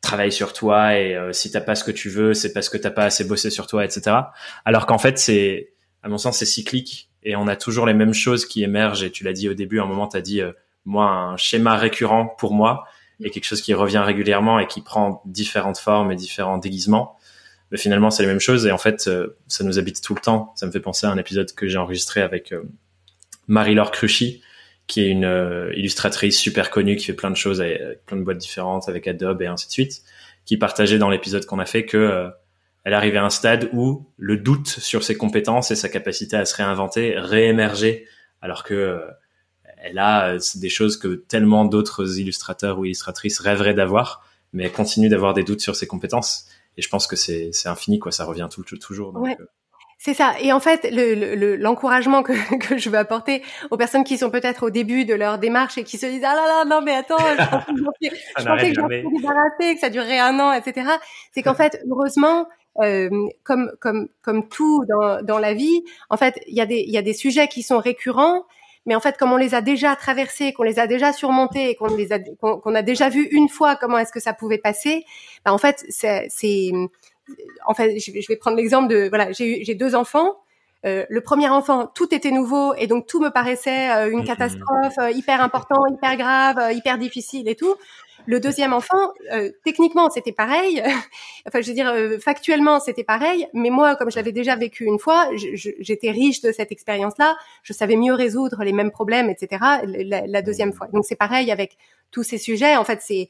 travaille 0.00 0.32
sur 0.32 0.52
toi 0.52 0.98
et 0.98 1.14
euh, 1.14 1.32
si 1.32 1.50
t'as 1.50 1.60
pas 1.60 1.74
ce 1.74 1.84
que 1.84 1.90
tu 1.90 2.08
veux, 2.08 2.34
c'est 2.34 2.52
parce 2.52 2.68
que 2.68 2.76
t'as 2.76 2.90
pas 2.90 3.04
assez 3.04 3.24
bossé 3.24 3.50
sur 3.50 3.66
toi, 3.66 3.84
etc. 3.84 4.16
Alors 4.64 4.86
qu'en 4.86 4.98
fait, 4.98 5.18
c'est, 5.18 5.72
à 6.02 6.08
mon 6.08 6.18
sens, 6.18 6.38
c'est 6.38 6.46
cyclique 6.46 7.10
et 7.22 7.36
on 7.36 7.46
a 7.46 7.56
toujours 7.56 7.86
les 7.86 7.94
mêmes 7.94 8.14
choses 8.14 8.44
qui 8.44 8.62
émergent. 8.62 9.04
Et 9.04 9.10
tu 9.10 9.24
l'as 9.24 9.32
dit 9.32 9.48
au 9.48 9.54
début, 9.54 9.78
à 9.80 9.84
un 9.84 9.86
moment, 9.86 10.08
t'as 10.08 10.20
dit, 10.20 10.40
euh, 10.40 10.52
moi, 10.84 11.08
un 11.08 11.36
schéma 11.36 11.76
récurrent 11.76 12.26
pour 12.26 12.52
moi 12.52 12.84
et 13.20 13.30
quelque 13.30 13.44
chose 13.44 13.62
qui 13.62 13.72
revient 13.72 14.02
régulièrement 14.04 14.58
et 14.58 14.66
qui 14.66 14.80
prend 14.80 15.22
différentes 15.26 15.78
formes 15.78 16.10
et 16.10 16.16
différents 16.16 16.58
déguisements. 16.58 17.16
Mais 17.70 17.78
finalement, 17.78 18.10
c'est 18.10 18.24
les 18.24 18.28
mêmes 18.28 18.40
choses 18.40 18.66
et 18.66 18.72
en 18.72 18.78
fait, 18.78 19.08
ça 19.46 19.64
nous 19.64 19.78
habite 19.78 20.02
tout 20.02 20.14
le 20.14 20.20
temps. 20.20 20.52
Ça 20.56 20.66
me 20.66 20.72
fait 20.72 20.80
penser 20.80 21.06
à 21.06 21.10
un 21.10 21.16
épisode 21.16 21.52
que 21.52 21.68
j'ai 21.68 21.78
enregistré 21.78 22.20
avec 22.20 22.52
Marie-Laure 23.46 23.92
Cruchy, 23.92 24.42
qui 24.92 25.00
est 25.00 25.08
une 25.08 25.24
euh, 25.24 25.72
illustratrice 25.74 26.38
super 26.38 26.68
connue 26.70 26.96
qui 26.96 27.06
fait 27.06 27.14
plein 27.14 27.30
de 27.30 27.36
choses 27.36 27.62
avec, 27.62 28.04
plein 28.04 28.18
de 28.18 28.22
boîtes 28.22 28.36
différentes 28.36 28.90
avec 28.90 29.08
Adobe 29.08 29.40
et 29.40 29.46
ainsi 29.46 29.66
de 29.66 29.72
suite, 29.72 30.02
qui 30.44 30.58
partageait 30.58 30.98
dans 30.98 31.08
l'épisode 31.08 31.46
qu'on 31.46 31.58
a 31.58 31.64
fait 31.64 31.86
que 31.86 31.96
euh, 31.96 32.28
elle 32.84 32.92
arrivait 32.92 33.16
à 33.16 33.24
un 33.24 33.30
stade 33.30 33.70
où 33.72 34.06
le 34.18 34.36
doute 34.36 34.68
sur 34.68 35.02
ses 35.02 35.16
compétences 35.16 35.70
et 35.70 35.76
sa 35.76 35.88
capacité 35.88 36.36
à 36.36 36.44
se 36.44 36.54
réinventer 36.54 37.14
réémergeait, 37.16 38.04
alors 38.42 38.64
que 38.64 38.74
euh, 38.74 38.98
elle 39.78 39.98
a 39.98 40.36
des 40.56 40.68
choses 40.68 40.98
que 40.98 41.14
tellement 41.14 41.64
d'autres 41.64 42.18
illustrateurs 42.18 42.78
ou 42.78 42.84
illustratrices 42.84 43.40
rêveraient 43.40 43.72
d'avoir, 43.72 44.28
mais 44.52 44.64
elle 44.64 44.72
continue 44.72 45.08
d'avoir 45.08 45.32
des 45.32 45.42
doutes 45.42 45.62
sur 45.62 45.74
ses 45.74 45.86
compétences. 45.86 46.48
Et 46.76 46.82
je 46.82 46.90
pense 46.90 47.06
que 47.06 47.16
c'est 47.16 47.50
infini, 47.64 47.98
quoi. 47.98 48.12
Ça 48.12 48.26
revient 48.26 48.48
tout, 48.50 48.62
toujours. 48.62 49.14
Donc, 49.14 49.38
c'est 50.04 50.14
ça. 50.14 50.34
Et 50.40 50.52
en 50.52 50.58
fait, 50.58 50.88
l'encouragement 51.60 52.22
le, 52.22 52.24
que, 52.24 52.56
que 52.68 52.76
je 52.76 52.90
veux 52.90 52.98
apporter 52.98 53.40
aux 53.70 53.76
personnes 53.76 54.02
qui 54.02 54.18
sont 54.18 54.30
peut-être 54.30 54.66
au 54.66 54.70
début 54.70 55.04
de 55.04 55.14
leur 55.14 55.38
démarche 55.38 55.78
et 55.78 55.84
qui 55.84 55.96
se 55.96 56.06
disent 56.06 56.24
ah 56.24 56.34
là 56.34 56.44
là 56.48 56.64
non 56.64 56.82
mais 56.82 56.92
attends, 56.92 57.18
je 57.18 57.36
pensais, 57.84 58.16
je 58.36 58.44
pensais 58.44 58.72
que 58.72 58.80
j'allais 58.80 59.04
débarrasser, 59.04 59.74
que 59.74 59.80
ça 59.80 59.90
durerait 59.90 60.18
un 60.18 60.40
an, 60.40 60.52
etc. 60.52 60.88
C'est 61.30 61.42
qu'en 61.42 61.54
fait, 61.54 61.80
heureusement, 61.88 62.48
euh, 62.80 63.10
comme 63.44 63.70
comme 63.80 64.08
comme 64.22 64.48
tout 64.48 64.84
dans 64.88 65.22
dans 65.22 65.38
la 65.38 65.54
vie, 65.54 65.84
en 66.10 66.16
fait, 66.16 66.34
il 66.48 66.56
y 66.56 66.60
a 66.60 66.66
des 66.66 66.80
il 66.80 66.92
y 66.92 66.98
a 66.98 67.02
des 67.02 67.14
sujets 67.14 67.46
qui 67.46 67.62
sont 67.62 67.78
récurrents. 67.78 68.42
Mais 68.84 68.96
en 68.96 69.00
fait, 69.00 69.16
comme 69.16 69.30
on 69.30 69.36
les 69.36 69.54
a 69.54 69.60
déjà 69.60 69.94
traversés, 69.94 70.52
qu'on 70.52 70.64
les 70.64 70.80
a 70.80 70.88
déjà 70.88 71.12
surmontés, 71.12 71.76
qu'on 71.76 71.94
les 71.94 72.12
a 72.12 72.18
qu'on 72.40 72.74
a 72.74 72.82
déjà 72.82 73.08
vu 73.08 73.28
une 73.30 73.48
fois 73.48 73.76
comment 73.76 73.98
est-ce 73.98 74.10
que 74.10 74.18
ça 74.18 74.32
pouvait 74.32 74.58
passer, 74.58 75.04
bah 75.44 75.52
en 75.52 75.58
fait, 75.58 75.84
c'est 75.88 76.72
en 77.66 77.74
fait, 77.74 77.98
je 77.98 78.28
vais 78.28 78.36
prendre 78.36 78.56
l'exemple 78.56 78.88
de 78.88 79.08
voilà, 79.08 79.32
j'ai 79.32 79.74
deux 79.74 79.94
enfants. 79.94 80.36
Euh, 80.84 81.04
le 81.08 81.20
premier 81.20 81.48
enfant, 81.48 81.86
tout 81.86 82.12
était 82.12 82.32
nouveau 82.32 82.74
et 82.74 82.88
donc 82.88 83.06
tout 83.06 83.20
me 83.20 83.30
paraissait 83.30 83.90
euh, 83.90 84.10
une 84.10 84.22
mm-hmm. 84.22 84.26
catastrophe, 84.26 84.98
euh, 84.98 85.10
hyper 85.10 85.40
important, 85.40 85.86
hyper 85.86 86.16
grave, 86.16 86.72
hyper 86.72 86.98
difficile 86.98 87.48
et 87.48 87.54
tout. 87.54 87.74
Le 88.26 88.38
deuxième 88.38 88.72
enfant, 88.72 89.12
techniquement, 89.64 90.08
c'était 90.08 90.30
pareil. 90.30 90.80
enfin, 91.48 91.60
je 91.60 91.66
veux 91.66 91.74
dire, 91.74 91.92
factuellement, 92.20 92.78
c'était 92.78 93.02
pareil. 93.02 93.48
Mais 93.52 93.68
moi, 93.68 93.96
comme 93.96 94.12
je 94.12 94.16
l'avais 94.16 94.30
déjà 94.30 94.54
vécu 94.54 94.84
une 94.84 95.00
fois, 95.00 95.28
j'étais 95.34 96.12
riche 96.12 96.40
de 96.40 96.52
cette 96.52 96.70
expérience-là. 96.70 97.34
Je 97.64 97.72
savais 97.72 97.96
mieux 97.96 98.14
résoudre 98.14 98.62
les 98.62 98.72
mêmes 98.72 98.92
problèmes, 98.92 99.28
etc. 99.28 99.64
La, 99.84 100.24
la 100.28 100.42
deuxième 100.42 100.72
fois. 100.72 100.86
Donc 100.92 101.04
c'est 101.04 101.16
pareil 101.16 101.50
avec 101.50 101.76
tous 102.12 102.22
ces 102.22 102.38
sujets. 102.38 102.76
En 102.76 102.84
fait, 102.84 103.00
c'est 103.02 103.28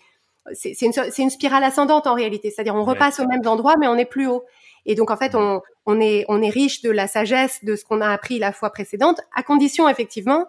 c'est 0.55 0.81
une, 0.83 0.93
une, 1.19 1.31
spirale 1.31 1.65
ascendante 1.65 2.07
en 2.07 2.15
réalité. 2.15 2.51
C'est-à-dire 2.51 2.75
on 2.75 2.85
repasse 2.85 3.21
aux 3.21 3.27
mêmes 3.27 3.47
endroits, 3.47 3.77
mais 3.79 3.89
on 3.89 3.97
est 3.97 4.05
plus 4.05 4.27
haut. 4.27 4.45
Et 4.87 4.95
donc 4.95 5.11
en 5.11 5.17
fait, 5.17 5.35
on, 5.35 5.63
on, 5.87 6.01
est, 6.01 6.25
on 6.29 6.43
est 6.43 6.51
riche 6.51 6.83
de 6.83 6.91
la 6.91 7.07
sagesse 7.07 7.65
de 7.65 7.77
ce 7.77 7.85
qu'on 7.85 8.01
a 8.01 8.09
appris 8.09 8.39
la 8.39 8.53
fois 8.53 8.71
précédente, 8.71 9.21
à 9.35 9.43
condition 9.43 9.89
effectivement 9.89 10.47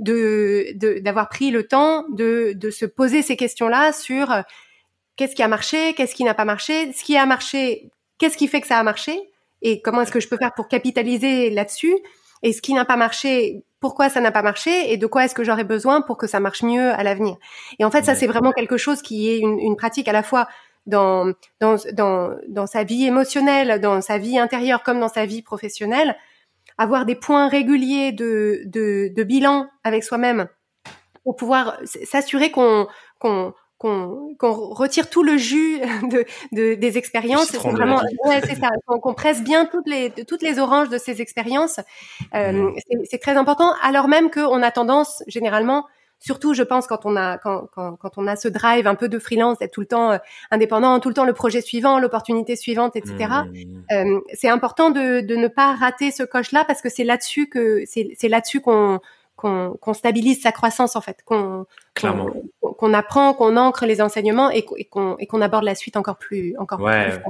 de 0.00 0.72
d'avoir 1.00 1.28
pris 1.28 1.50
le 1.50 1.66
temps 1.66 2.04
de, 2.10 2.52
de 2.54 2.70
se 2.70 2.84
poser 2.84 3.22
ces 3.22 3.36
questions-là 3.36 3.92
sur 3.92 4.32
euh, 4.32 4.42
qu'est-ce 5.16 5.34
qui 5.34 5.42
a 5.42 5.48
marché, 5.48 5.94
qu'est-ce 5.94 6.14
qui 6.14 6.24
n'a 6.24 6.34
pas 6.34 6.44
marché, 6.44 6.92
ce 6.92 7.04
qui 7.04 7.16
a 7.16 7.24
marché, 7.24 7.90
qu'est-ce 8.18 8.36
qui 8.36 8.48
fait 8.48 8.60
que 8.60 8.66
ça 8.66 8.78
a 8.78 8.82
marché, 8.82 9.30
et 9.62 9.80
comment 9.80 10.02
est-ce 10.02 10.12
que 10.12 10.20
je 10.20 10.28
peux 10.28 10.38
faire 10.38 10.52
pour 10.54 10.68
capitaliser 10.68 11.50
là-dessus, 11.50 11.94
et 12.42 12.52
ce 12.52 12.60
qui 12.60 12.74
n'a 12.74 12.84
pas 12.84 12.96
marché, 12.96 13.62
pourquoi 13.82 14.08
ça 14.08 14.20
n'a 14.20 14.30
pas 14.30 14.42
marché 14.42 14.92
et 14.92 14.96
de 14.96 15.06
quoi 15.06 15.24
est-ce 15.24 15.34
que 15.34 15.44
j'aurais 15.44 15.64
besoin 15.64 16.00
pour 16.00 16.16
que 16.16 16.26
ça 16.26 16.40
marche 16.40 16.62
mieux 16.62 16.90
à 16.92 17.02
l'avenir. 17.02 17.36
Et 17.78 17.84
en 17.84 17.90
fait, 17.90 18.04
ça 18.04 18.14
c'est 18.14 18.28
vraiment 18.28 18.52
quelque 18.52 18.78
chose 18.78 19.02
qui 19.02 19.28
est 19.28 19.38
une, 19.38 19.58
une, 19.58 19.76
pratique 19.76 20.08
à 20.08 20.12
la 20.12 20.22
fois 20.22 20.48
dans, 20.86 21.32
dans, 21.60 21.76
dans, 21.92 22.30
dans 22.48 22.66
sa 22.66 22.84
vie 22.84 23.04
émotionnelle, 23.04 23.80
dans 23.80 24.00
sa 24.00 24.16
vie 24.16 24.38
intérieure 24.38 24.82
comme 24.84 25.00
dans 25.00 25.08
sa 25.08 25.26
vie 25.26 25.42
professionnelle, 25.42 26.16
avoir 26.78 27.04
des 27.04 27.16
points 27.16 27.48
réguliers 27.48 28.12
de, 28.12 28.62
de, 28.66 29.12
de 29.14 29.22
bilan 29.24 29.66
avec 29.84 30.04
soi-même 30.04 30.46
pour 31.24 31.36
pouvoir 31.36 31.78
s'assurer 31.84 32.50
qu'on 32.50 32.86
qu'on 33.18 33.52
qu'on 33.82 34.52
retire 34.52 35.10
tout 35.10 35.22
le 35.22 35.36
jus 35.36 35.80
de, 36.10 36.24
de 36.52 36.74
des 36.74 36.98
expériences. 36.98 37.46
C'est 37.46 37.58
vraiment, 37.58 38.00
ouais, 38.24 38.40
c'est 38.44 38.58
ça, 38.58 38.70
qu'on 38.86 39.14
presse 39.14 39.42
bien 39.42 39.66
toutes 39.66 39.88
les 39.88 40.10
toutes 40.10 40.42
les 40.42 40.58
oranges 40.58 40.88
de 40.88 40.98
ces 40.98 41.20
expériences. 41.20 41.80
Euh, 42.34 42.52
mmh. 42.52 42.74
C'est 43.10 43.18
très 43.18 43.36
important, 43.36 43.72
alors 43.82 44.08
même 44.08 44.30
qu'on 44.30 44.62
a 44.62 44.70
tendance 44.70 45.22
généralement 45.26 45.86
surtout 46.22 46.54
je 46.54 46.62
pense 46.62 46.86
quand 46.86 47.04
on 47.04 47.16
a 47.16 47.36
quand, 47.36 47.66
quand, 47.74 47.96
quand, 47.96 48.12
on 48.16 48.28
a 48.28 48.36
ce 48.36 48.46
drive 48.46 48.86
un 48.86 48.94
peu 48.94 49.08
de 49.08 49.18
freelance 49.18 49.58
d'être 49.58 49.72
tout 49.72 49.80
le 49.80 49.88
temps 49.88 50.12
euh, 50.12 50.18
indépendant 50.52 51.00
tout 51.00 51.08
le 51.08 51.14
temps 51.14 51.24
le 51.24 51.32
projet 51.32 51.60
suivant 51.60 51.98
l'opportunité 51.98 52.54
suivante 52.54 52.94
etc 52.94 53.14
mmh. 53.18 53.92
euh, 53.92 54.20
c'est 54.32 54.48
important 54.48 54.90
de, 54.90 55.20
de 55.20 55.34
ne 55.34 55.48
pas 55.48 55.74
rater 55.74 56.12
ce 56.12 56.22
coche 56.22 56.52
là 56.52 56.64
parce 56.64 56.80
que 56.80 56.88
c'est 56.88 57.02
là-dessus 57.02 57.48
que 57.48 57.82
c'est 57.86 58.28
là-dessus 58.28 58.60
qu'on 58.60 59.00
qu'on 59.42 59.94
stabilise 59.94 60.40
sa 60.40 60.52
croissance 60.52 60.96
en 60.96 61.00
fait, 61.00 61.18
qu'on 61.24 61.66
qu'on 61.94 62.94
apprend, 62.94 63.34
qu'on 63.34 63.56
ancre 63.56 63.86
les 63.86 64.00
enseignements 64.00 64.50
et, 64.50 64.64
qu'on 64.64 65.16
qu'on 65.16 65.40
aborde 65.40 65.64
la 65.64 65.74
suite 65.74 65.96
encore 65.96 66.16
plus 66.16 66.54
encore 66.58 66.80
ouais. 66.80 67.20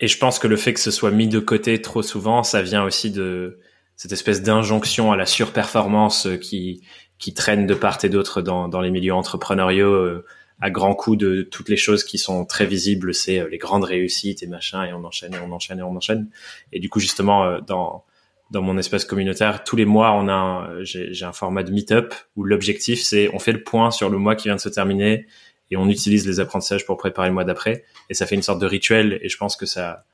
et 0.00 0.08
je 0.08 0.18
pense 0.18 0.38
que 0.38 0.46
le 0.46 0.56
fait 0.56 0.74
que 0.74 0.80
ce 0.80 0.90
soit 0.90 1.10
mis 1.10 1.28
de 1.28 1.38
côté 1.38 1.80
trop 1.80 2.02
souvent, 2.02 2.42
ça 2.42 2.62
vient 2.62 2.84
aussi 2.84 3.10
de 3.10 3.60
cette 3.96 4.12
espèce 4.12 4.42
d'injonction 4.42 5.10
à 5.12 5.16
la 5.16 5.26
surperformance 5.26 6.28
qui 6.40 6.82
qui 7.18 7.34
traîne 7.34 7.66
de 7.66 7.74
part 7.74 7.98
et 8.04 8.08
d'autre 8.08 8.42
dans, 8.42 8.68
dans 8.68 8.80
les 8.80 8.90
milieux 8.90 9.14
entrepreneuriaux 9.14 9.92
euh, 9.92 10.24
à 10.60 10.70
grands 10.70 10.94
coups 10.94 11.18
de 11.18 11.42
toutes 11.42 11.68
les 11.68 11.76
choses 11.76 12.04
qui 12.04 12.18
sont 12.18 12.44
très 12.44 12.66
visibles, 12.66 13.14
c'est 13.14 13.40
euh, 13.40 13.48
les 13.48 13.58
grandes 13.58 13.84
réussites 13.84 14.42
et 14.42 14.46
machin, 14.46 14.84
et 14.84 14.92
on 14.92 15.04
enchaîne 15.04 15.34
et 15.34 15.38
on 15.38 15.52
enchaîne 15.52 15.78
et 15.78 15.82
on 15.82 15.96
enchaîne. 15.96 16.30
Et 16.72 16.80
du 16.80 16.88
coup, 16.88 17.00
justement, 17.00 17.44
euh, 17.44 17.60
dans 17.60 18.04
dans 18.50 18.62
mon 18.62 18.78
espace 18.78 19.04
communautaire, 19.04 19.62
tous 19.64 19.76
les 19.76 19.84
mois, 19.84 20.12
on 20.12 20.28
a 20.28 20.68
j'ai 20.82 21.24
un 21.24 21.32
format 21.32 21.62
de 21.62 21.70
meet-up 21.70 22.14
où 22.36 22.44
l'objectif 22.44 23.02
c'est 23.02 23.28
on 23.34 23.38
fait 23.38 23.52
le 23.52 23.62
point 23.62 23.90
sur 23.90 24.08
le 24.08 24.18
mois 24.18 24.36
qui 24.36 24.48
vient 24.48 24.56
de 24.56 24.60
se 24.60 24.68
terminer 24.68 25.26
et 25.70 25.76
on 25.76 25.88
utilise 25.88 26.26
les 26.26 26.40
apprentissages 26.40 26.86
pour 26.86 26.96
préparer 26.96 27.28
le 27.28 27.34
mois 27.34 27.44
d'après 27.44 27.84
et 28.08 28.14
ça 28.14 28.26
fait 28.26 28.34
une 28.34 28.42
sorte 28.42 28.60
de 28.60 28.66
rituel 28.66 29.18
et 29.22 29.28
je 29.28 29.36
pense 29.36 29.56
que 29.56 29.66
ça 29.66 30.04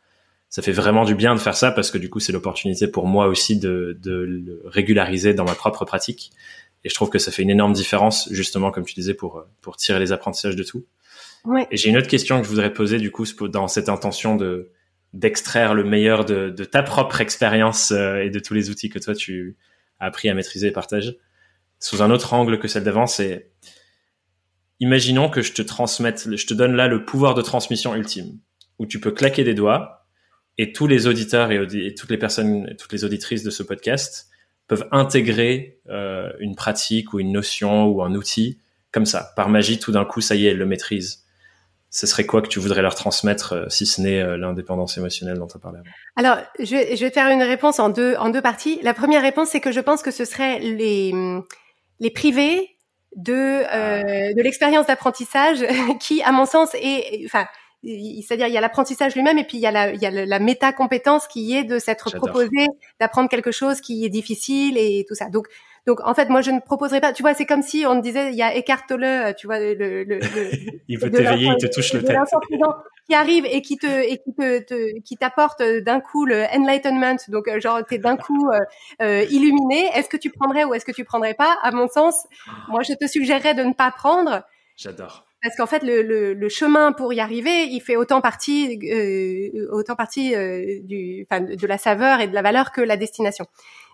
ça 0.48 0.62
fait 0.62 0.72
vraiment 0.72 1.04
du 1.04 1.14
bien 1.14 1.34
de 1.34 1.40
faire 1.40 1.56
ça 1.56 1.70
parce 1.70 1.90
que 1.90 1.98
du 1.98 2.10
coup 2.10 2.18
c'est 2.18 2.32
l'opportunité 2.32 2.88
pour 2.88 3.06
moi 3.06 3.26
aussi 3.26 3.58
de, 3.58 3.96
de 4.02 4.12
le 4.12 4.62
régulariser 4.64 5.32
dans 5.32 5.44
ma 5.44 5.54
propre 5.54 5.84
pratique 5.84 6.32
et 6.84 6.88
je 6.88 6.94
trouve 6.94 7.10
que 7.10 7.18
ça 7.18 7.30
fait 7.30 7.42
une 7.42 7.50
énorme 7.50 7.72
différence 7.72 8.28
justement 8.32 8.72
comme 8.72 8.84
tu 8.84 8.94
disais 8.94 9.14
pour 9.14 9.44
pour 9.60 9.76
tirer 9.76 10.00
les 10.00 10.10
apprentissages 10.10 10.56
de 10.56 10.64
tout. 10.64 10.84
Ouais. 11.44 11.66
Et 11.70 11.76
j'ai 11.76 11.90
une 11.90 11.96
autre 11.96 12.08
question 12.08 12.38
que 12.38 12.44
je 12.44 12.50
voudrais 12.50 12.72
poser 12.72 12.98
du 12.98 13.10
coup 13.10 13.26
dans 13.48 13.68
cette 13.68 13.88
intention 13.88 14.34
de 14.34 14.70
d'extraire 15.14 15.74
le 15.74 15.84
meilleur 15.84 16.24
de, 16.24 16.50
de 16.50 16.64
ta 16.64 16.82
propre 16.82 17.20
expérience 17.20 17.92
euh, 17.92 18.18
et 18.18 18.30
de 18.30 18.38
tous 18.40 18.52
les 18.52 18.68
outils 18.68 18.90
que 18.90 18.98
toi 18.98 19.14
tu 19.14 19.56
as 20.00 20.06
appris 20.06 20.28
à 20.28 20.34
maîtriser 20.34 20.68
et 20.68 20.72
partager. 20.72 21.18
Sous 21.78 22.02
un 22.02 22.10
autre 22.10 22.34
angle 22.34 22.58
que 22.58 22.66
celle 22.66 22.82
d'avant, 22.82 23.06
c'est 23.06 23.52
imaginons 24.80 25.30
que 25.30 25.40
je 25.40 25.52
te 25.52 25.62
transmette, 25.62 26.28
je 26.34 26.46
te 26.46 26.52
donne 26.52 26.74
là 26.74 26.88
le 26.88 27.04
pouvoir 27.04 27.34
de 27.34 27.42
transmission 27.42 27.94
ultime, 27.94 28.40
où 28.78 28.86
tu 28.86 29.00
peux 29.00 29.12
claquer 29.12 29.44
des 29.44 29.54
doigts 29.54 30.06
et 30.58 30.72
tous 30.72 30.88
les 30.88 31.06
auditeurs 31.06 31.52
et, 31.52 31.94
toutes 31.94 32.10
les 32.10 32.18
personnes, 32.18 32.74
toutes 32.76 32.92
les 32.92 33.04
auditrices 33.04 33.44
de 33.44 33.50
ce 33.50 33.62
podcast 33.62 34.28
peuvent 34.66 34.88
intégrer 34.90 35.78
euh, 35.88 36.32
une 36.40 36.56
pratique 36.56 37.12
ou 37.12 37.20
une 37.20 37.32
notion 37.32 37.86
ou 37.86 38.02
un 38.02 38.14
outil 38.14 38.58
comme 38.90 39.06
ça, 39.06 39.32
par 39.34 39.48
magie, 39.48 39.80
tout 39.80 39.90
d'un 39.90 40.04
coup, 40.04 40.20
ça 40.20 40.36
y 40.36 40.46
est, 40.46 40.50
elle 40.50 40.58
le 40.58 40.66
maîtrise 40.66 41.23
ce 41.94 42.08
serait 42.08 42.26
quoi 42.26 42.42
que 42.42 42.48
tu 42.48 42.58
voudrais 42.58 42.82
leur 42.82 42.96
transmettre 42.96 43.52
euh, 43.52 43.68
si 43.68 43.86
ce 43.86 44.00
n'est 44.00 44.20
euh, 44.20 44.36
l'indépendance 44.36 44.98
émotionnelle 44.98 45.38
dont 45.38 45.46
tu 45.46 45.56
as 45.56 45.60
parlé 45.60 45.78
avant? 45.78 45.88
Alors, 46.16 46.44
je, 46.58 46.64
je, 46.64 47.00
vais 47.00 47.10
te 47.10 47.14
faire 47.14 47.28
une 47.28 47.42
réponse 47.42 47.78
en 47.78 47.88
deux 47.88 48.16
en 48.16 48.30
deux 48.30 48.42
parties. 48.42 48.80
La 48.82 48.94
première 48.94 49.22
réponse, 49.22 49.50
c'est 49.50 49.60
que 49.60 49.70
je 49.70 49.78
pense 49.78 50.02
que 50.02 50.10
ce 50.10 50.24
serait 50.24 50.58
les 50.58 51.14
les 52.00 52.10
privés 52.10 52.68
de 53.14 53.32
euh, 53.32 54.34
de 54.34 54.42
l'expérience 54.42 54.86
d'apprentissage 54.86 55.64
qui, 56.00 56.20
à 56.24 56.32
mon 56.32 56.46
sens, 56.46 56.70
est 56.74 57.22
enfin 57.26 57.46
c'est-à-dire 57.84 58.48
il 58.48 58.54
y 58.54 58.56
a 58.56 58.60
l'apprentissage 58.60 59.14
lui-même 59.14 59.38
et 59.38 59.44
puis 59.44 59.58
il 59.58 59.60
y 59.60 59.66
a 59.66 59.70
la, 59.70 59.92
il 59.92 60.02
y 60.02 60.06
a 60.06 60.10
la 60.10 60.38
méta 60.40 60.72
compétence 60.72 61.28
qui 61.28 61.54
est 61.54 61.64
de 61.64 61.78
s'être 61.78 62.10
proposé 62.16 62.66
d'apprendre 62.98 63.28
quelque 63.28 63.52
chose 63.52 63.80
qui 63.80 64.04
est 64.04 64.08
difficile 64.08 64.78
et 64.78 65.04
tout 65.06 65.14
ça. 65.14 65.28
Donc 65.28 65.46
donc 65.86 66.00
en 66.02 66.14
fait, 66.14 66.30
moi 66.30 66.40
je 66.40 66.50
ne 66.50 66.60
proposerais 66.60 67.00
pas. 67.00 67.12
Tu 67.12 67.22
vois, 67.22 67.34
c'est 67.34 67.44
comme 67.44 67.62
si 67.62 67.84
on 67.86 67.96
disait 67.96 68.30
il 68.30 68.36
y 68.36 68.42
a 68.42 68.56
Eckhart 68.56 68.86
Tolle, 68.88 69.04
euh, 69.04 69.32
tu 69.34 69.46
vois, 69.46 69.58
le, 69.58 69.74
le, 69.74 70.04
le 70.04 70.20
il 70.88 70.98
veut 70.98 71.10
t'éveiller, 71.10 71.48
il 71.48 71.56
te 71.56 71.72
touche 71.72 71.92
le 71.92 72.02
tête. 72.02 72.16
qui 73.06 73.14
arrive 73.14 73.44
et 73.44 73.60
qui 73.60 73.76
te 73.76 73.86
et 73.86 74.18
qui 74.18 74.34
te, 74.34 75.00
qui 75.00 75.16
t'apporte 75.16 75.60
euh, 75.60 75.82
d'un 75.82 76.00
coup 76.00 76.24
le 76.24 76.44
enlightenment. 76.54 77.16
Donc 77.28 77.48
euh, 77.48 77.60
genre 77.60 77.84
t'es 77.84 77.98
d'un 77.98 78.16
coup 78.16 78.50
euh, 79.02 79.24
illuminé. 79.30 79.90
Est-ce 79.94 80.08
que 80.08 80.16
tu 80.16 80.30
prendrais 80.30 80.64
ou 80.64 80.72
est-ce 80.72 80.86
que 80.86 80.92
tu 80.92 81.04
prendrais 81.04 81.34
pas? 81.34 81.58
À 81.62 81.70
mon 81.70 81.88
sens, 81.88 82.26
moi 82.68 82.82
je 82.82 82.94
te 82.94 83.06
suggérerais 83.06 83.54
de 83.54 83.62
ne 83.62 83.74
pas 83.74 83.90
prendre. 83.90 84.42
J'adore 84.76 85.26
parce 85.44 85.56
qu'en 85.56 85.66
fait 85.66 85.82
le, 85.82 86.02
le, 86.02 86.32
le, 86.32 86.48
chemin 86.48 86.92
pour 86.92 87.12
y 87.12 87.20
arriver, 87.20 87.64
il 87.66 87.80
fait 87.80 87.96
autant 87.96 88.22
partie 88.22 88.78
euh, 88.90 89.68
autant 89.72 89.94
partie 89.94 90.34
euh, 90.34 90.80
du, 90.82 91.26
enfin, 91.30 91.42
de 91.42 91.66
la 91.66 91.76
saveur 91.76 92.20
et 92.20 92.28
de 92.28 92.34
la 92.34 92.40
valeur 92.40 92.72
que 92.72 92.80
la 92.80 92.96
destination. 92.96 93.44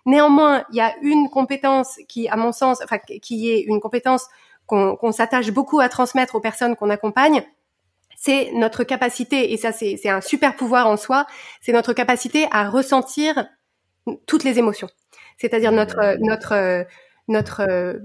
Néanmoins, 0.05 0.63
il 0.71 0.77
y 0.77 0.81
a 0.81 0.95
une 1.01 1.29
compétence 1.29 1.97
qui, 2.07 2.27
à 2.27 2.35
mon 2.35 2.51
sens, 2.51 2.79
enfin 2.83 2.97
qui 2.97 3.51
est 3.51 3.61
une 3.61 3.79
compétence 3.79 4.27
qu'on 4.65 5.11
s'attache 5.11 5.51
beaucoup 5.51 5.79
à 5.79 5.89
transmettre 5.89 6.35
aux 6.35 6.39
personnes 6.39 6.75
qu'on 6.75 6.89
accompagne, 6.89 7.43
c'est 8.15 8.51
notre 8.53 8.83
capacité, 8.83 9.51
et 9.51 9.57
ça 9.57 9.71
c'est 9.71 10.07
un 10.07 10.21
super 10.21 10.55
pouvoir 10.55 10.87
en 10.87 10.95
soi, 10.95 11.25
c'est 11.59 11.73
notre 11.73 11.93
capacité 11.93 12.47
à 12.51 12.69
ressentir 12.69 13.47
toutes 14.27 14.43
les 14.43 14.59
émotions. 14.59 14.89
C'est-à-dire 15.37 15.71
notre 15.71 16.17
notre 16.19 16.85
notre 17.27 17.99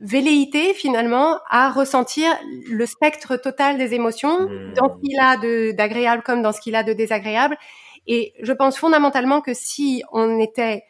velléité 0.00 0.74
finalement 0.74 1.38
à 1.50 1.70
ressentir 1.70 2.28
le 2.70 2.86
spectre 2.86 3.36
total 3.36 3.78
des 3.78 3.94
émotions 3.94 4.48
mmh. 4.48 4.74
dans 4.74 4.88
ce 4.88 5.00
qu'il 5.02 5.20
a 5.20 5.72
d'agréable 5.72 6.22
comme 6.22 6.42
dans 6.42 6.52
ce 6.52 6.60
qu'il 6.60 6.74
a 6.74 6.82
de 6.82 6.92
désagréable. 6.92 7.56
Et 8.06 8.32
je 8.40 8.52
pense 8.52 8.78
fondamentalement 8.78 9.40
que 9.40 9.54
si 9.54 10.02
on 10.12 10.40
était 10.40 10.84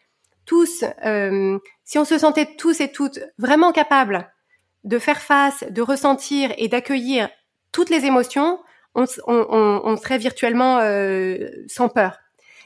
tous, 0.49 0.82
euh, 1.05 1.59
si 1.84 1.99
on 1.99 2.07
se 2.07 2.18
sentait 2.18 2.49
tous 2.57 2.80
et 2.80 2.90
toutes 2.90 3.20
vraiment 3.36 3.70
capables 3.70 4.32
de 4.82 4.99
faire 4.99 5.20
face, 5.20 5.62
de 5.68 5.82
ressentir 5.82 6.53
et 6.57 6.68
d'accueillir 6.68 7.28
toutes 7.70 7.90
les 7.90 8.07
émotions, 8.07 8.59
on, 8.94 9.05
on, 9.26 9.80
on 9.84 9.96
serait 9.99 10.16
virtuellement 10.16 10.78
euh, 10.78 11.51
sans 11.68 11.90
peur. 11.90 12.18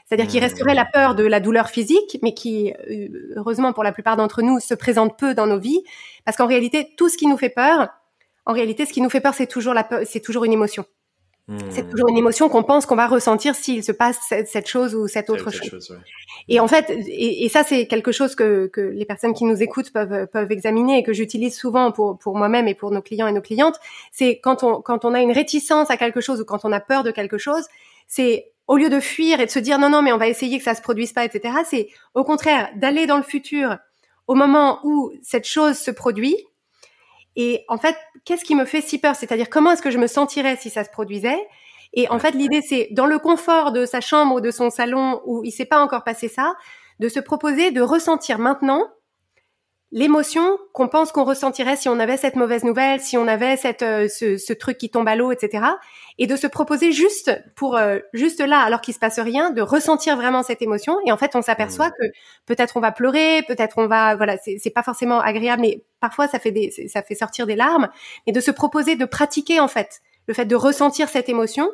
C'est-à-dire 0.05 0.27
qu'il 0.27 0.39
resterait 0.39 0.75
la 0.75 0.85
peur 0.85 1.13
de 1.15 1.23
la 1.25 1.41
douleur 1.41 1.69
physique, 1.69 2.19
mais 2.23 2.33
qui, 2.33 2.73
euh, 2.89 3.33
heureusement 3.35 3.73
pour 3.73 3.83
la 3.83 3.91
plupart 3.91 4.15
d'entre 4.15 4.41
nous, 4.41 4.59
se 4.61 4.73
présente 4.73 5.19
peu 5.19 5.33
dans 5.33 5.47
nos 5.47 5.59
vies, 5.59 5.83
parce 6.23 6.37
qu'en 6.37 6.47
réalité, 6.47 6.93
tout 6.97 7.09
ce 7.09 7.17
qui 7.17 7.27
nous 7.27 7.37
fait 7.37 7.49
peur, 7.49 7.89
en 8.45 8.53
réalité, 8.53 8.85
ce 8.85 8.93
qui 8.93 9.01
nous 9.01 9.09
fait 9.09 9.21
peur, 9.21 9.33
c'est 9.33 9.47
toujours 9.47 9.73
la 9.73 9.87
c'est 10.05 10.21
toujours 10.21 10.45
une 10.45 10.53
émotion. 10.53 10.85
C'est 11.71 11.89
toujours 11.89 12.07
une 12.07 12.17
émotion 12.17 12.47
qu'on 12.47 12.63
pense 12.63 12.85
qu'on 12.85 12.95
va 12.95 13.05
ressentir 13.05 13.53
s'il 13.53 13.83
se 13.83 13.91
passe 13.91 14.17
cette, 14.29 14.67
chose 14.67 14.95
ou 14.95 15.09
cette 15.09 15.29
autre 15.29 15.51
chose. 15.51 15.93
Et 16.47 16.61
en 16.61 16.69
fait, 16.69 16.89
et, 16.89 17.49
ça 17.49 17.63
c'est 17.63 17.85
quelque 17.85 18.13
chose 18.13 18.33
que, 18.33 18.67
que 18.67 18.79
les 18.79 19.03
personnes 19.03 19.33
qui 19.33 19.43
nous 19.43 19.61
écoutent 19.61 19.91
peuvent 19.91 20.27
peuvent 20.27 20.51
examiner 20.51 20.99
et 20.99 21.03
que 21.03 21.11
j'utilise 21.11 21.57
souvent 21.57 21.91
pour 21.91 22.17
pour 22.17 22.37
moi-même 22.37 22.69
et 22.69 22.75
pour 22.75 22.91
nos 22.91 23.01
clients 23.01 23.27
et 23.27 23.33
nos 23.33 23.41
clientes. 23.41 23.77
C'est 24.13 24.39
quand 24.39 24.63
on 24.63 24.81
quand 24.81 25.03
on 25.03 25.13
a 25.13 25.19
une 25.19 25.33
réticence 25.33 25.89
à 25.89 25.97
quelque 25.97 26.21
chose 26.21 26.39
ou 26.39 26.45
quand 26.45 26.63
on 26.63 26.71
a 26.71 26.79
peur 26.79 27.03
de 27.03 27.11
quelque 27.11 27.37
chose, 27.37 27.65
c'est 28.07 28.51
au 28.67 28.77
lieu 28.77 28.89
de 28.89 29.01
fuir 29.01 29.41
et 29.41 29.45
de 29.45 29.51
se 29.51 29.59
dire 29.59 29.79
non 29.79 29.89
non 29.89 30.01
mais 30.01 30.13
on 30.13 30.17
va 30.17 30.29
essayer 30.29 30.57
que 30.57 30.63
ça 30.63 30.75
se 30.75 30.81
produise 30.81 31.11
pas 31.11 31.25
etc. 31.25 31.55
C'est 31.69 31.89
au 32.13 32.23
contraire 32.23 32.69
d'aller 32.77 33.05
dans 33.05 33.17
le 33.17 33.23
futur 33.23 33.77
au 34.27 34.35
moment 34.35 34.79
où 34.83 35.11
cette 35.21 35.45
chose 35.45 35.77
se 35.77 35.91
produit. 35.91 36.37
Et 37.35 37.65
en 37.67 37.77
fait, 37.77 37.95
qu'est-ce 38.25 38.45
qui 38.45 38.55
me 38.55 38.65
fait 38.65 38.81
si 38.81 38.99
peur? 38.99 39.15
C'est-à-dire 39.15 39.49
comment 39.49 39.71
est-ce 39.71 39.81
que 39.81 39.91
je 39.91 39.97
me 39.97 40.07
sentirais 40.07 40.55
si 40.55 40.69
ça 40.69 40.83
se 40.83 40.89
produisait? 40.89 41.39
Et 41.93 42.09
en 42.09 42.19
fait, 42.19 42.31
l'idée 42.31 42.61
c'est 42.61 42.89
dans 42.91 43.05
le 43.05 43.19
confort 43.19 43.71
de 43.71 43.85
sa 43.85 44.01
chambre 44.01 44.35
ou 44.35 44.41
de 44.41 44.51
son 44.51 44.69
salon 44.69 45.21
où 45.25 45.43
il 45.43 45.51
s'est 45.51 45.65
pas 45.65 45.79
encore 45.79 46.03
passé 46.03 46.27
ça, 46.27 46.55
de 46.99 47.09
se 47.09 47.19
proposer 47.19 47.71
de 47.71 47.81
ressentir 47.81 48.39
maintenant 48.39 48.87
l'émotion 49.91 50.57
qu'on 50.73 50.87
pense 50.87 51.11
qu'on 51.11 51.23
ressentirait 51.23 51.75
si 51.75 51.87
on 51.87 51.99
avait 51.99 52.17
cette 52.17 52.35
mauvaise 52.35 52.63
nouvelle, 52.63 52.99
si 52.99 53.15
on 53.15 53.27
avait 53.27 53.57
cette 53.57 53.83
euh, 53.83 54.07
ce, 54.07 54.37
ce, 54.37 54.51
truc 54.51 54.77
qui 54.79 54.89
tombe 54.89 55.07
à 55.07 55.15
l'eau, 55.15 55.31
etc. 55.31 55.65
Et 56.19 56.27
de 56.27 56.35
se 56.35 56.47
proposer 56.47 56.91
juste 56.91 57.31
pour 57.55 57.75
euh, 57.75 57.99
juste 58.13 58.39
là, 58.39 58.59
alors 58.59 58.81
qu'il 58.81 58.93
se 58.93 58.99
passe 58.99 59.19
rien, 59.19 59.49
de 59.49 59.61
ressentir 59.61 60.15
vraiment 60.15 60.43
cette 60.43 60.61
émotion. 60.61 60.97
Et 61.05 61.11
en 61.11 61.17
fait, 61.17 61.35
on 61.35 61.41
s'aperçoit 61.41 61.89
mmh. 61.89 61.93
que 61.99 62.05
peut-être 62.45 62.77
on 62.77 62.79
va 62.79 62.91
pleurer, 62.91 63.43
peut-être 63.47 63.77
on 63.77 63.87
va, 63.87 64.15
voilà, 64.15 64.37
c'est 64.37 64.73
pas 64.73 64.83
forcément 64.83 65.19
agréable, 65.19 65.61
mais 65.61 65.83
parfois 65.99 66.27
ça 66.27 66.39
fait 66.39 66.51
des, 66.51 66.71
ça 66.87 67.01
fait 67.01 67.15
sortir 67.15 67.47
des 67.47 67.55
larmes. 67.55 67.89
Et 68.27 68.31
de 68.31 68.39
se 68.39 68.51
proposer 68.51 68.95
de 68.95 69.05
pratiquer 69.05 69.59
en 69.59 69.67
fait 69.67 70.01
le 70.27 70.33
fait 70.33 70.45
de 70.45 70.55
ressentir 70.55 71.09
cette 71.09 71.29
émotion. 71.29 71.69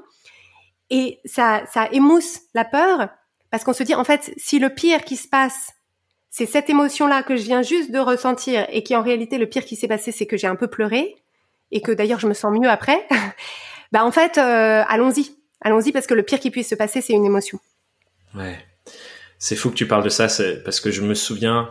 Et 0.89 1.19
ça, 1.25 1.63
ça 1.71 1.87
émousse 1.91 2.39
la 2.53 2.65
peur 2.65 3.09
parce 3.51 3.63
qu'on 3.63 3.73
se 3.73 3.83
dit 3.83 3.95
en 3.95 4.03
fait, 4.03 4.31
si 4.37 4.59
le 4.59 4.69
pire 4.69 5.03
qui 5.03 5.15
se 5.15 5.27
passe 5.27 5.73
c'est 6.29 6.45
cette 6.45 6.69
émotion-là 6.69 7.23
que 7.23 7.35
je 7.35 7.43
viens 7.43 7.61
juste 7.61 7.91
de 7.91 7.99
ressentir 7.99 8.65
et 8.69 8.83
qui 8.83 8.95
en 8.95 9.01
réalité 9.01 9.37
le 9.37 9.47
pire 9.47 9.65
qui 9.65 9.75
s'est 9.75 9.87
passé, 9.87 10.11
c'est 10.11 10.25
que 10.25 10.37
j'ai 10.37 10.47
un 10.47 10.55
peu 10.55 10.67
pleuré 10.67 11.15
et 11.71 11.81
que 11.81 11.91
d'ailleurs 11.91 12.19
je 12.19 12.27
me 12.27 12.33
sens 12.33 12.57
mieux 12.57 12.69
après. 12.69 13.07
Bah 13.91 14.05
en 14.05 14.11
fait, 14.11 14.37
allons-y, 14.37 15.35
allons-y 15.61 15.91
parce 15.91 16.07
que 16.07 16.13
le 16.13 16.23
pire 16.23 16.39
qui 16.39 16.51
puisse 16.51 16.69
se 16.69 16.75
passer, 16.75 17.01
c'est 17.01 17.13
une 17.13 17.25
émotion. 17.25 17.59
Ouais, 18.35 18.59
c'est 19.39 19.55
fou 19.55 19.69
que 19.69 19.75
tu 19.75 19.87
parles 19.87 20.03
de 20.03 20.09
ça, 20.09 20.27
parce 20.63 20.79
que 20.79 20.91
je 20.91 21.01
me 21.01 21.13
souviens 21.13 21.69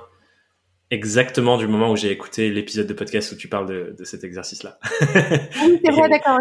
exactement 0.90 1.58
du 1.58 1.68
moment 1.68 1.90
où 1.90 1.96
j'ai 1.96 2.10
écouté 2.10 2.50
l'épisode 2.50 2.86
de 2.86 2.94
podcast 2.94 3.32
où 3.32 3.36
tu 3.36 3.48
parles 3.48 3.66
de, 3.66 3.94
de 3.96 4.04
cet 4.04 4.24
exercice-là. 4.24 4.78
oui, 5.62 5.80
c'est 5.84 5.92
vrai, 5.92 6.08
d'accord. 6.10 6.38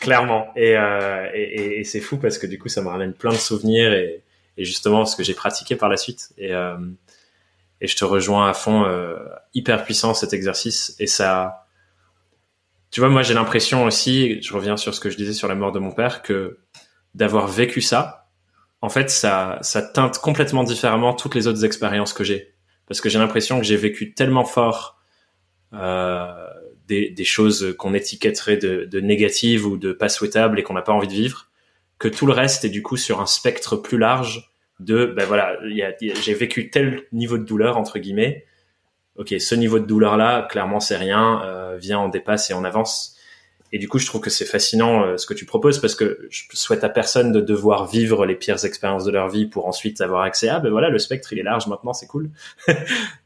Clairement. 0.00 0.46
Et, 0.54 0.76
euh, 0.76 1.28
et, 1.34 1.80
et 1.80 1.84
c'est 1.84 2.00
fou 2.00 2.18
parce 2.18 2.38
que 2.38 2.46
du 2.46 2.58
coup, 2.58 2.68
ça 2.68 2.80
me 2.82 2.88
ramène 2.88 3.12
plein 3.12 3.32
de 3.32 3.36
souvenirs 3.36 3.92
et, 3.92 4.22
et 4.56 4.64
justement 4.64 5.04
ce 5.04 5.16
que 5.16 5.24
j'ai 5.24 5.34
pratiqué 5.34 5.74
par 5.74 5.88
la 5.88 5.96
suite. 5.96 6.30
Et, 6.38 6.54
euh, 6.54 6.76
et 7.80 7.88
je 7.88 7.96
te 7.96 8.04
rejoins 8.04 8.48
à 8.48 8.54
fond, 8.54 8.84
euh, 8.84 9.16
hyper 9.54 9.84
puissant 9.84 10.14
cet 10.14 10.32
exercice. 10.32 10.94
Et 11.00 11.08
ça, 11.08 11.66
tu 12.90 13.00
vois, 13.00 13.08
moi 13.08 13.22
j'ai 13.22 13.34
l'impression 13.34 13.84
aussi, 13.84 14.40
je 14.42 14.54
reviens 14.54 14.76
sur 14.76 14.94
ce 14.94 15.00
que 15.00 15.10
je 15.10 15.16
disais 15.16 15.32
sur 15.32 15.48
la 15.48 15.54
mort 15.54 15.72
de 15.72 15.78
mon 15.78 15.92
père, 15.92 16.22
que 16.22 16.58
d'avoir 17.14 17.48
vécu 17.48 17.80
ça, 17.80 18.30
en 18.80 18.88
fait, 18.88 19.10
ça, 19.10 19.58
ça 19.62 19.82
teinte 19.82 20.18
complètement 20.18 20.62
différemment 20.62 21.12
toutes 21.12 21.34
les 21.34 21.46
autres 21.46 21.64
expériences 21.64 22.12
que 22.12 22.24
j'ai 22.24 22.54
parce 22.88 23.00
que 23.00 23.08
j'ai 23.08 23.18
l'impression 23.18 23.58
que 23.58 23.66
j'ai 23.66 23.76
vécu 23.76 24.14
tellement 24.14 24.44
fort 24.44 24.98
euh, 25.74 26.26
des, 26.88 27.10
des, 27.10 27.24
choses 27.24 27.74
qu'on 27.78 27.92
étiquetterait 27.92 28.56
de, 28.56 28.88
de, 28.90 29.00
négatives 29.00 29.66
ou 29.66 29.76
de 29.76 29.92
pas 29.92 30.08
souhaitables 30.08 30.58
et 30.58 30.62
qu'on 30.62 30.72
n'a 30.72 30.82
pas 30.82 30.94
envie 30.94 31.06
de 31.06 31.12
vivre, 31.12 31.50
que 31.98 32.08
tout 32.08 32.24
le 32.24 32.32
reste 32.32 32.64
est 32.64 32.70
du 32.70 32.82
coup 32.82 32.96
sur 32.96 33.20
un 33.20 33.26
spectre 33.26 33.76
plus 33.76 33.98
large 33.98 34.50
de, 34.80 35.04
ben 35.04 35.26
voilà, 35.26 35.58
j'ai 35.62 36.34
vécu 36.34 36.70
tel 36.70 37.02
niveau 37.12 37.36
de 37.36 37.44
douleur 37.44 37.76
entre 37.76 37.98
guillemets. 37.98 38.46
Ok, 39.18 39.34
ce 39.38 39.54
niveau 39.54 39.78
de 39.78 39.84
douleur 39.86 40.16
là, 40.16 40.46
clairement 40.48 40.80
c'est 40.80 40.96
rien, 40.96 41.42
euh, 41.44 41.76
viens 41.78 42.00
on 42.00 42.08
dépasse 42.08 42.50
et 42.50 42.54
on 42.54 42.64
avance. 42.64 43.18
Et 43.70 43.78
du 43.78 43.88
coup, 43.88 43.98
je 43.98 44.06
trouve 44.06 44.22
que 44.22 44.30
c'est 44.30 44.46
fascinant 44.46 45.02
euh, 45.02 45.16
ce 45.18 45.26
que 45.26 45.34
tu 45.34 45.44
proposes 45.44 45.78
parce 45.80 45.94
que 45.94 46.26
je 46.30 46.44
souhaite 46.54 46.84
à 46.84 46.88
personne 46.88 47.32
de 47.32 47.40
devoir 47.40 47.86
vivre 47.86 48.24
les 48.24 48.34
pires 48.34 48.64
expériences 48.64 49.04
de 49.04 49.10
leur 49.10 49.28
vie 49.28 49.46
pour 49.46 49.66
ensuite 49.66 50.00
avoir 50.00 50.22
accès 50.22 50.48
à. 50.48 50.58
Ben 50.58 50.70
voilà, 50.70 50.88
le 50.88 50.98
spectre 50.98 51.32
il 51.32 51.38
est 51.38 51.42
large 51.42 51.66
maintenant, 51.66 51.92
c'est 51.92 52.06
cool. 52.06 52.30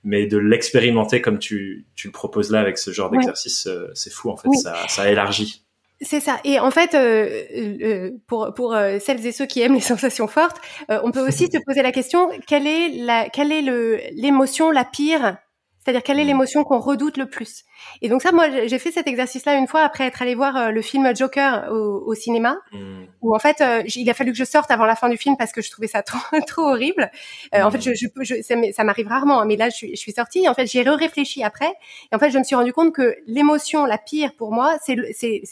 Mais 0.04 0.26
de 0.26 0.38
l'expérimenter 0.38 1.20
comme 1.20 1.38
tu, 1.38 1.86
tu 1.94 2.08
le 2.08 2.12
proposes 2.12 2.50
là 2.50 2.60
avec 2.60 2.78
ce 2.78 2.90
genre 2.90 3.10
d'exercice, 3.10 3.66
euh, 3.68 3.90
c'est 3.94 4.12
fou 4.12 4.30
en 4.30 4.36
fait. 4.36 4.48
Ça, 4.54 4.74
ça 4.88 5.10
élargit. 5.10 5.62
C'est 6.00 6.18
ça. 6.18 6.40
Et 6.42 6.58
en 6.58 6.72
fait, 6.72 6.94
euh, 6.94 7.44
euh 7.56 8.10
pour 8.26 8.52
pour 8.54 8.76
celles 9.00 9.24
et 9.24 9.30
ceux 9.30 9.46
qui 9.46 9.60
aiment 9.60 9.74
les 9.74 9.80
sensations 9.94 10.26
fortes, 10.26 10.56
on 10.88 11.12
peut 11.12 11.24
aussi 11.28 11.46
se 11.46 11.58
poser 11.64 11.82
la 11.82 11.92
question 11.92 12.28
quelle 12.48 12.66
est 12.66 12.88
la 12.88 13.28
quelle 13.28 13.52
est 13.52 13.62
le 13.62 14.00
l'émotion 14.12 14.72
la 14.72 14.84
pire 14.84 15.36
c'est-à-dire 15.84 16.02
quelle 16.02 16.20
est 16.20 16.24
mmh. 16.24 16.28
l'émotion 16.28 16.64
qu'on 16.64 16.78
redoute 16.78 17.16
le 17.16 17.26
plus. 17.26 17.64
Et 18.02 18.08
donc 18.08 18.22
ça, 18.22 18.30
moi, 18.32 18.46
j'ai 18.66 18.78
fait 18.78 18.92
cet 18.92 19.06
exercice-là 19.06 19.56
une 19.56 19.66
fois 19.66 19.82
après 19.82 20.04
être 20.04 20.22
allé 20.22 20.34
voir 20.34 20.56
euh, 20.56 20.70
le 20.70 20.80
film 20.82 21.14
Joker 21.14 21.68
au, 21.72 22.14
cinéma, 22.14 22.58
mmh. 22.72 23.02
où 23.20 23.34
en 23.34 23.38
fait, 23.38 23.60
euh, 23.60 23.82
il 23.96 24.08
a 24.08 24.14
fallu 24.14 24.32
que 24.32 24.38
je 24.38 24.44
sorte 24.44 24.70
avant 24.70 24.84
la 24.84 24.94
fin 24.94 25.08
du 25.08 25.16
film 25.16 25.36
parce 25.36 25.52
que 25.52 25.60
je 25.60 25.70
trouvais 25.70 25.88
ça 25.88 26.02
trop, 26.02 26.18
trop 26.46 26.62
horrible. 26.62 27.10
Euh, 27.54 27.62
en 27.62 27.70
fait, 27.70 27.78
mmh. 27.78 27.94
je, 27.94 28.08
je, 28.22 28.34
je 28.36 28.72
ça 28.72 28.84
m'arrive 28.84 29.08
rarement, 29.08 29.40
hein, 29.40 29.44
mais 29.44 29.56
là, 29.56 29.70
je 29.70 29.74
suis, 29.74 29.90
je 29.90 30.00
suis 30.00 30.12
sortie. 30.12 30.48
en 30.48 30.54
fait, 30.54 30.66
j'ai 30.66 30.82
réfléchi 30.82 31.42
après. 31.42 31.72
Et 32.12 32.14
en 32.14 32.18
fait, 32.18 32.30
je 32.30 32.38
me 32.38 32.44
suis 32.44 32.54
rendu 32.54 32.72
compte 32.72 32.94
que 32.94 33.16
l'émotion 33.26 33.84
la 33.84 33.98
pire 33.98 34.34
pour 34.36 34.52
moi, 34.52 34.76
c'est 34.84 34.96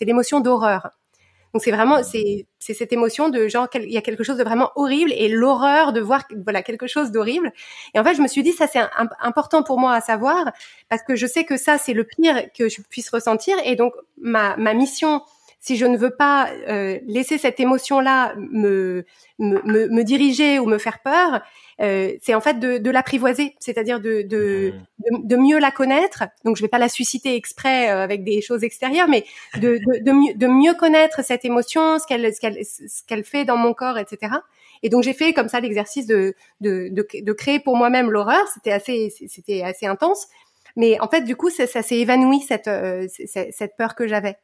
l'émotion 0.01 0.41
d'horreur. 0.41 0.91
Donc 1.53 1.63
c'est 1.63 1.71
vraiment 1.73 2.03
c'est 2.03 2.47
c'est 2.59 2.75
cette 2.75 2.93
émotion 2.93 3.29
de 3.29 3.49
genre 3.49 3.69
il 3.75 3.91
y 3.91 3.97
a 3.97 4.03
quelque 4.03 4.23
chose 4.25 4.37
de 4.37 4.45
vraiment 4.45 4.71
horrible 4.77 5.13
et 5.13 5.29
l'horreur 5.29 5.93
de 5.93 6.01
voir 6.01 6.25
voilà 6.45 6.63
quelque 6.63 6.87
chose 6.87 7.11
d'horrible. 7.11 7.53
Et 7.95 7.99
en 8.01 8.05
fait 8.05 8.15
je 8.15 8.23
me 8.23 8.29
suis 8.29 8.43
dit 8.43 8.53
ça 8.53 8.67
c'est 8.67 8.81
important 9.21 9.63
pour 9.63 9.79
moi 9.79 9.95
à 9.95 10.01
savoir 10.01 10.53
parce 10.89 11.03
que 11.03 11.17
je 11.17 11.27
sais 11.27 11.45
que 11.45 11.57
ça 11.57 11.79
c'est 11.79 11.95
le 11.95 12.05
pire 12.05 12.53
que 12.57 12.69
je 12.69 12.83
puisse 12.83 13.11
ressentir 13.11 13.57
et 13.65 13.77
donc 13.77 13.93
ma 14.21 14.57
ma 14.57 14.75
mission 14.75 15.23
si 15.61 15.77
je 15.77 15.85
ne 15.85 15.97
veux 15.97 16.11
pas 16.11 16.49
euh, 16.69 16.99
laisser 17.07 17.37
cette 17.37 17.61
émotion-là 17.61 18.35
me, 18.37 19.05
me, 19.39 19.61
me, 19.89 20.03
diriger 20.05 20.59
ou 20.59 20.65
me 20.65 20.79
faire 20.79 21.01
peur, 21.01 21.43
euh, 21.83 22.13
c'est 22.23 22.35
en 22.35 22.41
fait 22.41 22.59
de, 22.59 22.79
de 22.79 22.91
l'apprivoiser, 22.91 23.55
c'est-à-dire 23.61 24.01
de, 24.01 24.23
de, 24.23 24.73
de, 24.99 25.37
mieux 25.37 25.59
la 25.59 25.71
connaître. 25.71 26.25
Donc 26.47 26.57
je 26.57 26.63
vais 26.63 26.69
pas 26.69 26.79
la 26.79 26.89
susciter 26.89 27.37
exprès 27.37 27.91
euh, 27.91 28.03
avec 28.03 28.25
des 28.25 28.41
choses 28.41 28.65
extérieures, 28.65 29.09
mais 29.09 29.27
de, 29.57 29.79
de, 30.01 30.13
mieux, 30.13 30.35
de 30.35 30.47
mieux 30.47 30.73
connaître 30.73 31.23
cette 31.23 31.45
émotion, 31.45 31.99
ce 31.99 32.07
qu'elle 32.07 32.35
ce 32.35 32.41
qu'elle 32.41 32.65
ce 32.65 33.03
qu'elle 33.07 33.25
fait 33.25 33.45
dans 33.45 33.59
mon 33.59 33.75
corps, 33.75 33.99
etc. 33.99 34.33
Et 34.83 34.89
donc 34.89 35.03
j'ai 35.03 35.13
fait 35.13 35.35
comme 35.35 35.51
ça 35.51 35.61
l'exercice 35.61 36.07
de, 36.07 36.35
de, 36.63 36.89
de, 36.91 37.07
de 37.21 37.33
créer 37.35 37.61
pour 37.61 37.77
moi-même 37.77 38.11
l'horreur. 38.11 38.49
C'était 38.55 38.73
assez 38.73 39.13
c'était 39.29 39.63
assez 39.63 39.85
intense. 39.85 40.27
Mais 40.81 40.99
en 40.99 41.09
fait, 41.09 41.21
du 41.25 41.37
coup, 41.37 41.51
ça, 41.51 41.67
ça 41.67 41.83
s'est 41.83 41.99
évanoui 41.99 42.41
cette, 42.41 42.67
euh, 42.67 43.07
cette 43.07 43.77
peur 43.77 43.95
que 43.95 44.09
j'avais. 44.09 44.39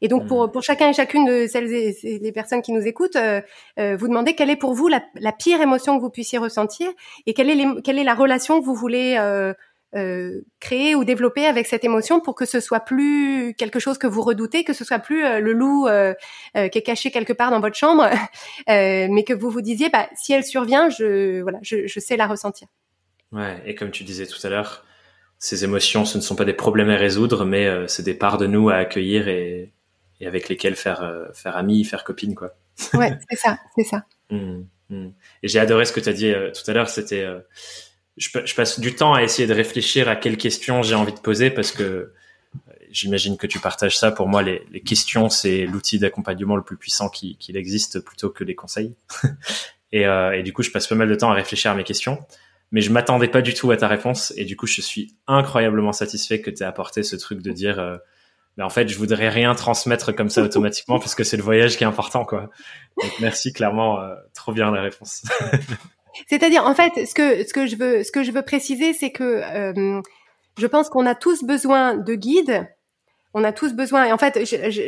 Et 0.00 0.06
donc, 0.06 0.28
pour, 0.28 0.46
mmh. 0.46 0.52
pour 0.52 0.62
chacun 0.62 0.90
et 0.90 0.92
chacune 0.92 1.24
de 1.24 1.48
celles 1.48 1.68
et 1.72 2.20
les 2.22 2.30
personnes 2.30 2.62
qui 2.62 2.70
nous 2.70 2.86
écoutent, 2.86 3.16
euh, 3.16 3.40
euh, 3.80 3.96
vous 3.96 4.06
demandez 4.06 4.36
quelle 4.36 4.50
est 4.50 4.56
pour 4.56 4.72
vous 4.72 4.86
la, 4.86 5.02
la, 5.16 5.32
pire 5.32 5.60
émotion 5.60 5.96
que 5.96 6.00
vous 6.00 6.10
puissiez 6.10 6.38
ressentir 6.38 6.88
et 7.26 7.34
quelle 7.34 7.50
est, 7.50 7.56
les, 7.56 7.66
quelle 7.82 7.98
est 7.98 8.04
la 8.04 8.14
relation 8.14 8.60
que 8.60 8.64
vous 8.64 8.76
voulez 8.76 9.16
euh, 9.18 9.52
euh, 9.96 10.42
créer 10.60 10.94
ou 10.94 11.02
développer 11.02 11.44
avec 11.46 11.66
cette 11.66 11.82
émotion 11.82 12.20
pour 12.20 12.36
que 12.36 12.44
ce 12.44 12.60
soit 12.60 12.80
plus 12.80 13.52
quelque 13.58 13.80
chose 13.80 13.98
que 13.98 14.06
vous 14.06 14.22
redoutez, 14.22 14.62
que 14.62 14.72
ce 14.72 14.84
soit 14.84 15.00
plus 15.00 15.22
le 15.40 15.52
loup 15.52 15.88
qui 16.54 16.78
est 16.78 16.82
caché 16.82 17.10
quelque 17.10 17.32
part 17.32 17.50
dans 17.50 17.58
votre 17.58 17.76
chambre, 17.76 18.08
mais 18.68 19.24
que 19.26 19.34
vous 19.34 19.50
vous 19.50 19.60
disiez, 19.60 19.88
bah, 19.88 20.08
si 20.14 20.32
elle 20.32 20.44
survient, 20.44 20.88
je, 20.88 21.40
voilà, 21.40 21.58
je, 21.62 21.88
je 21.88 21.98
sais 21.98 22.16
la 22.16 22.28
ressentir. 22.28 22.68
Ouais, 23.32 23.60
et 23.66 23.74
comme 23.74 23.90
tu 23.90 24.04
disais 24.04 24.26
tout 24.26 24.44
à 24.44 24.50
l'heure, 24.50 24.84
ces 25.40 25.64
émotions, 25.64 26.04
ce 26.04 26.18
ne 26.18 26.22
sont 26.22 26.36
pas 26.36 26.44
des 26.44 26.52
problèmes 26.52 26.90
à 26.90 26.96
résoudre, 26.96 27.46
mais 27.46 27.66
euh, 27.66 27.86
c'est 27.88 28.02
des 28.02 28.14
parts 28.14 28.36
de 28.36 28.46
nous 28.46 28.68
à 28.68 28.74
accueillir 28.74 29.26
et, 29.26 29.72
et 30.20 30.26
avec 30.26 30.50
lesquelles 30.50 30.76
faire 30.76 31.02
euh, 31.02 31.24
faire 31.32 31.56
ami, 31.56 31.82
faire 31.84 32.04
copine, 32.04 32.34
quoi. 32.34 32.54
ouais, 32.92 33.18
c'est 33.30 33.38
ça, 33.38 33.58
c'est 33.74 33.84
ça. 33.84 34.04
Mmh, 34.28 34.64
mmh. 34.90 35.08
Et 35.42 35.48
j'ai 35.48 35.58
adoré 35.58 35.86
ce 35.86 35.92
que 35.92 36.00
tu 36.00 36.10
as 36.10 36.12
dit 36.12 36.30
euh, 36.30 36.52
tout 36.52 36.70
à 36.70 36.74
l'heure. 36.74 36.90
C'était, 36.90 37.26
je, 38.18 38.28
je, 38.44 38.54
passe 38.54 38.80
du 38.80 38.94
temps 38.94 39.14
à 39.14 39.22
essayer 39.22 39.48
de 39.48 39.54
réfléchir 39.54 40.10
à 40.10 40.16
quelles 40.16 40.36
questions 40.36 40.82
j'ai 40.82 40.94
envie 40.94 41.14
de 41.14 41.20
poser 41.20 41.48
parce 41.48 41.72
que 41.72 42.12
j'imagine 42.90 43.38
que 43.38 43.46
tu 43.46 43.60
partages 43.60 43.98
ça. 43.98 44.12
Pour 44.12 44.28
moi, 44.28 44.42
les, 44.42 44.62
les 44.70 44.82
questions, 44.82 45.30
c'est 45.30 45.64
l'outil 45.64 45.98
d'accompagnement 45.98 46.56
le 46.56 46.62
plus 46.62 46.76
puissant 46.76 47.08
qu'il 47.08 47.38
qui 47.38 47.56
existe 47.56 48.00
plutôt 48.00 48.28
que 48.28 48.44
les 48.44 48.54
conseils. 48.54 48.94
et, 49.92 50.02
et 50.02 50.42
du 50.42 50.52
coup, 50.52 50.62
je 50.62 50.70
passe 50.70 50.86
pas 50.86 50.96
mal 50.96 51.08
de 51.08 51.14
temps 51.14 51.30
à 51.30 51.34
réfléchir 51.34 51.70
à 51.70 51.74
mes 51.74 51.84
questions 51.84 52.18
mais 52.72 52.80
je 52.80 52.92
m'attendais 52.92 53.28
pas 53.28 53.42
du 53.42 53.54
tout 53.54 53.70
à 53.70 53.76
ta 53.76 53.88
réponse 53.88 54.32
et 54.36 54.44
du 54.44 54.56
coup 54.56 54.66
je 54.66 54.80
suis 54.80 55.14
incroyablement 55.26 55.92
satisfait 55.92 56.40
que 56.40 56.50
tu 56.50 56.62
aies 56.62 56.66
apporté 56.66 57.02
ce 57.02 57.16
truc 57.16 57.42
de 57.42 57.50
dire 57.50 57.78
euh, 57.78 57.96
mais 58.56 58.64
en 58.64 58.70
fait 58.70 58.88
je 58.88 58.96
voudrais 58.96 59.28
rien 59.28 59.54
transmettre 59.54 60.14
comme 60.14 60.30
ça 60.30 60.42
automatiquement 60.42 60.98
parce 61.00 61.14
que 61.14 61.24
c'est 61.24 61.36
le 61.36 61.42
voyage 61.42 61.76
qui 61.76 61.84
est 61.84 61.88
important 61.88 62.24
quoi. 62.24 62.50
Donc 63.02 63.12
merci 63.20 63.52
clairement 63.52 64.00
euh, 64.00 64.14
trop 64.34 64.52
bien 64.52 64.70
la 64.70 64.82
réponse. 64.82 65.22
C'est-à-dire 66.28 66.64
en 66.64 66.74
fait 66.74 67.06
ce 67.06 67.14
que 67.14 67.46
ce 67.46 67.52
que 67.52 67.66
je 67.66 67.76
veux 67.76 68.04
ce 68.04 68.12
que 68.12 68.22
je 68.22 68.30
veux 68.32 68.42
préciser 68.42 68.92
c'est 68.92 69.10
que 69.10 69.24
euh, 69.24 70.00
je 70.58 70.66
pense 70.66 70.88
qu'on 70.88 71.06
a 71.06 71.14
tous 71.14 71.44
besoin 71.44 71.96
de 71.96 72.14
guides. 72.14 72.68
On 73.32 73.44
a 73.44 73.52
tous 73.52 73.74
besoin, 73.74 74.06
et 74.06 74.12
en 74.12 74.18
fait, 74.18 74.40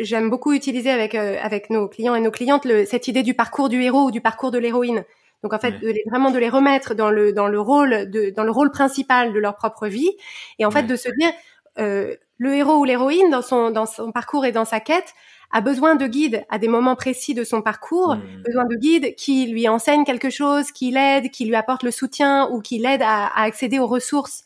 j'aime 0.03 0.29
beaucoup 0.29 0.53
utiliser 0.53 0.91
avec 0.91 1.15
avec 1.15 1.71
nos 1.71 1.87
clients 1.87 2.17
et 2.17 2.21
nos 2.21 2.33
clientes 2.33 2.65
le, 2.65 2.85
cette 2.87 3.07
idée 3.07 3.23
du 3.23 3.35
parcours 3.35 3.69
du 3.69 3.81
héros 3.81 4.07
ou 4.07 4.11
du 4.11 4.21
parcours 4.21 4.51
de 4.51 4.59
l'héroïne. 4.59 5.05
Donc 5.43 5.53
en 5.53 5.59
fait, 5.59 5.73
de 5.81 5.89
les, 5.89 6.05
vraiment 6.09 6.31
de 6.31 6.39
les 6.39 6.49
remettre 6.49 6.95
dans 6.95 7.11
le 7.11 7.33
dans 7.33 7.49
le 7.49 7.61
rôle 7.61 8.11
de 8.11 8.31
dans 8.31 8.45
le 8.45 8.51
rôle 8.51 8.71
principal 8.71 9.33
de 9.33 9.39
leur 9.39 9.57
propre 9.57 9.89
vie, 9.89 10.11
et 10.59 10.65
en 10.65 10.71
fait 10.71 10.85
de 10.85 10.97
se 10.97 11.09
dire 11.19 11.33
euh, 11.79 12.15
le 12.39 12.55
héros 12.55 12.79
ou 12.79 12.85
l'héroïne 12.85 13.31
dans 13.31 13.43
son 13.43 13.71
dans 13.71 13.87
son 13.87 14.13
parcours 14.13 14.45
et 14.45 14.53
dans 14.53 14.65
sa 14.65 14.79
quête 14.79 15.15
a 15.51 15.61
besoin 15.61 15.97
de 15.97 16.07
guides 16.07 16.45
à 16.49 16.59
des 16.59 16.69
moments 16.69 16.97
précis 16.97 17.35
de 17.35 17.45
son 17.45 17.61
parcours, 17.61 18.15
mmh. 18.15 18.43
besoin 18.47 18.65
de 18.65 18.75
guides 18.77 19.15
qui 19.17 19.47
lui 19.47 19.69
enseignent 19.69 20.05
quelque 20.05 20.31
chose, 20.31 20.71
qui 20.73 20.91
l'aident, 20.91 21.31
qui 21.31 21.45
lui 21.45 21.55
apportent 21.57 21.83
le 21.83 21.91
soutien 21.91 22.49
ou 22.51 22.63
qui 22.63 22.79
l'aident 22.79 23.03
à, 23.03 23.27
à, 23.27 23.43
accéder 23.43 23.79
aux 23.79 23.87
ressources 23.87 24.45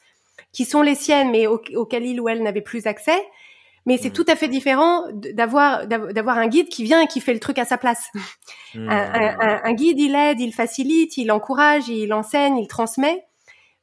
qui 0.52 0.64
sont 0.64 0.82
les 0.82 0.94
siennes 0.94 1.30
mais 1.30 1.46
auxquelles 1.46 2.06
il 2.06 2.20
ou 2.20 2.28
elle 2.28 2.42
n'avait 2.42 2.62
plus 2.62 2.86
accès. 2.86 3.20
Mais 3.86 3.98
c'est 3.98 4.08
mmh. 4.08 4.12
tout 4.12 4.24
à 4.28 4.36
fait 4.36 4.48
différent 4.48 5.04
d'avoir 5.12 5.86
d'avoir 5.86 6.38
un 6.38 6.48
guide 6.48 6.68
qui 6.68 6.82
vient 6.82 7.00
et 7.00 7.06
qui 7.06 7.20
fait 7.20 7.32
le 7.32 7.40
truc 7.40 7.58
à 7.58 7.64
sa 7.64 7.78
place. 7.78 8.10
Mmh. 8.74 8.90
Un, 8.90 9.72
guide, 9.72 9.98
il 9.98 10.14
aide, 10.14 10.38
il 10.38 10.52
facilite, 10.52 11.16
il 11.16 11.32
encourage, 11.32 11.88
il 11.88 12.12
enseigne, 12.12 12.58
il 12.58 12.66
transmet. 12.66 13.24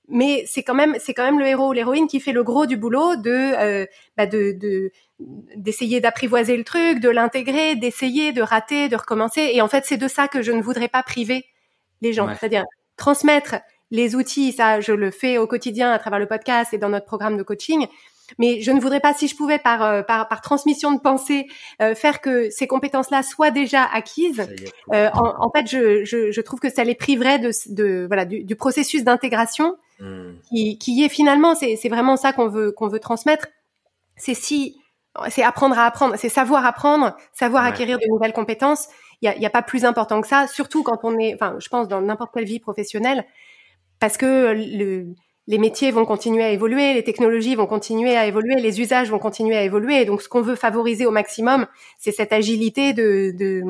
Mais 0.07 0.43
c'est 0.45 0.61
quand 0.61 0.75
même 0.75 0.97
c'est 0.99 1.15
quand 1.15 1.23
même 1.23 1.39
le 1.39 1.47
héros 1.47 1.69
ou 1.69 1.71
l'héroïne 1.71 2.05
qui 2.05 2.19
fait 2.19 2.33
le 2.33 2.43
gros 2.43 2.67
du 2.67 2.77
boulot 2.77 3.15
de 3.15 3.31
euh, 3.31 3.87
bah 4.17 4.27
de 4.27 4.91
d'essayer 5.55 5.99
d'apprivoiser 5.99 6.57
le 6.57 6.63
truc, 6.63 6.99
de 6.99 7.09
l'intégrer, 7.09 7.75
d'essayer 7.75 8.33
de 8.33 8.43
rater, 8.43 8.87
de 8.87 8.95
recommencer. 8.95 9.49
Et 9.53 9.63
en 9.63 9.67
fait, 9.67 9.85
c'est 9.87 9.97
de 9.97 10.07
ça 10.07 10.27
que 10.27 10.43
je 10.43 10.51
ne 10.51 10.61
voudrais 10.61 10.89
pas 10.89 11.01
priver 11.01 11.45
les 12.01 12.13
gens. 12.13 12.27
C'est-à-dire 12.35 12.65
transmettre 12.97 13.55
les 13.89 14.15
outils, 14.15 14.51
ça 14.51 14.79
je 14.79 14.91
le 14.91 15.09
fais 15.09 15.39
au 15.39 15.47
quotidien 15.47 15.91
à 15.91 15.97
travers 15.97 16.19
le 16.19 16.27
podcast 16.27 16.71
et 16.73 16.77
dans 16.77 16.89
notre 16.89 17.05
programme 17.07 17.37
de 17.37 17.43
coaching 17.43 17.87
mais 18.37 18.61
je 18.61 18.71
ne 18.71 18.79
voudrais 18.79 18.99
pas, 18.99 19.13
si 19.13 19.27
je 19.27 19.35
pouvais, 19.35 19.59
par, 19.59 19.83
euh, 19.83 20.01
par, 20.01 20.27
par 20.27 20.41
transmission 20.41 20.91
de 20.91 20.99
pensée, 20.99 21.47
euh, 21.81 21.95
faire 21.95 22.21
que 22.21 22.49
ces 22.49 22.67
compétences-là 22.67 23.23
soient 23.23 23.51
déjà 23.51 23.83
acquises. 23.83 24.47
Euh, 24.93 25.09
en, 25.13 25.45
en, 25.45 25.51
fait, 25.51 25.67
je, 25.69 26.03
je, 26.05 26.31
je, 26.31 26.41
trouve 26.41 26.59
que 26.59 26.69
ça 26.69 26.83
les 26.83 26.95
priverait 26.95 27.39
de, 27.39 27.51
de 27.69 28.05
voilà 28.07 28.25
du, 28.25 28.43
du 28.43 28.55
processus 28.55 29.03
d'intégration, 29.03 29.75
hmm. 29.99 30.33
qui, 30.49 30.77
qui 30.77 31.03
est 31.03 31.09
finalement, 31.09 31.55
c'est 31.55 31.89
vraiment 31.89 32.17
ça 32.17 32.33
qu'on 32.33 32.47
veut 32.47 32.71
qu'on 32.71 32.87
veut 32.87 32.99
transmettre. 32.99 33.47
C'est 34.15 34.35
si 34.35 34.77
c'est 35.29 35.43
apprendre 35.43 35.77
à 35.77 35.85
apprendre, 35.85 36.15
c'est 36.17 36.29
savoir 36.29 36.65
apprendre, 36.65 37.15
savoir 37.33 37.65
acquérir 37.65 37.99
de 37.99 38.07
nouvelles 38.09 38.33
compétences. 38.33 38.87
Il 39.21 39.25
y 39.25 39.29
a, 39.29 39.37
y 39.37 39.45
a, 39.45 39.49
pas 39.49 39.61
plus 39.61 39.85
important 39.85 40.21
que 40.21 40.27
ça, 40.27 40.47
surtout 40.47 40.83
quand 40.83 40.99
on 41.03 41.17
est, 41.19 41.35
enfin, 41.35 41.55
je 41.59 41.69
pense 41.69 41.87
dans 41.87 42.01
n'importe 42.01 42.33
quelle 42.33 42.45
vie 42.45 42.59
professionnelle, 42.59 43.25
parce 43.99 44.17
que 44.17 44.53
le, 44.53 45.13
les 45.47 45.57
métiers 45.57 45.91
vont 45.91 46.05
continuer 46.05 46.43
à 46.43 46.49
évoluer, 46.49 46.93
les 46.93 47.03
technologies 47.03 47.55
vont 47.55 47.65
continuer 47.65 48.15
à 48.15 48.25
évoluer, 48.25 48.55
les 48.61 48.79
usages 48.79 49.09
vont 49.09 49.19
continuer 49.19 49.55
à 49.55 49.63
évoluer. 49.63 50.05
donc, 50.05 50.21
ce 50.21 50.29
qu'on 50.29 50.41
veut 50.41 50.55
favoriser 50.55 51.05
au 51.05 51.11
maximum, 51.11 51.67
c'est 51.99 52.11
cette 52.11 52.31
agilité 52.31 52.93
de, 52.93 53.31
de 53.37 53.63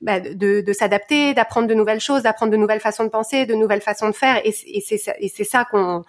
bah, 0.00 0.18
de, 0.18 0.62
de 0.62 0.72
s'adapter, 0.72 1.34
d'apprendre 1.34 1.68
de 1.68 1.74
nouvelles 1.74 2.00
choses, 2.00 2.22
d'apprendre 2.22 2.50
de 2.50 2.56
nouvelles 2.56 2.80
façons 2.80 3.04
de 3.04 3.10
penser, 3.10 3.44
de 3.44 3.54
nouvelles 3.54 3.82
façons 3.82 4.08
de 4.08 4.14
faire. 4.14 4.40
Et, 4.46 4.54
et 4.66 4.80
c'est 4.80 5.44
ça 5.44 5.66
qu'on, 5.70 6.04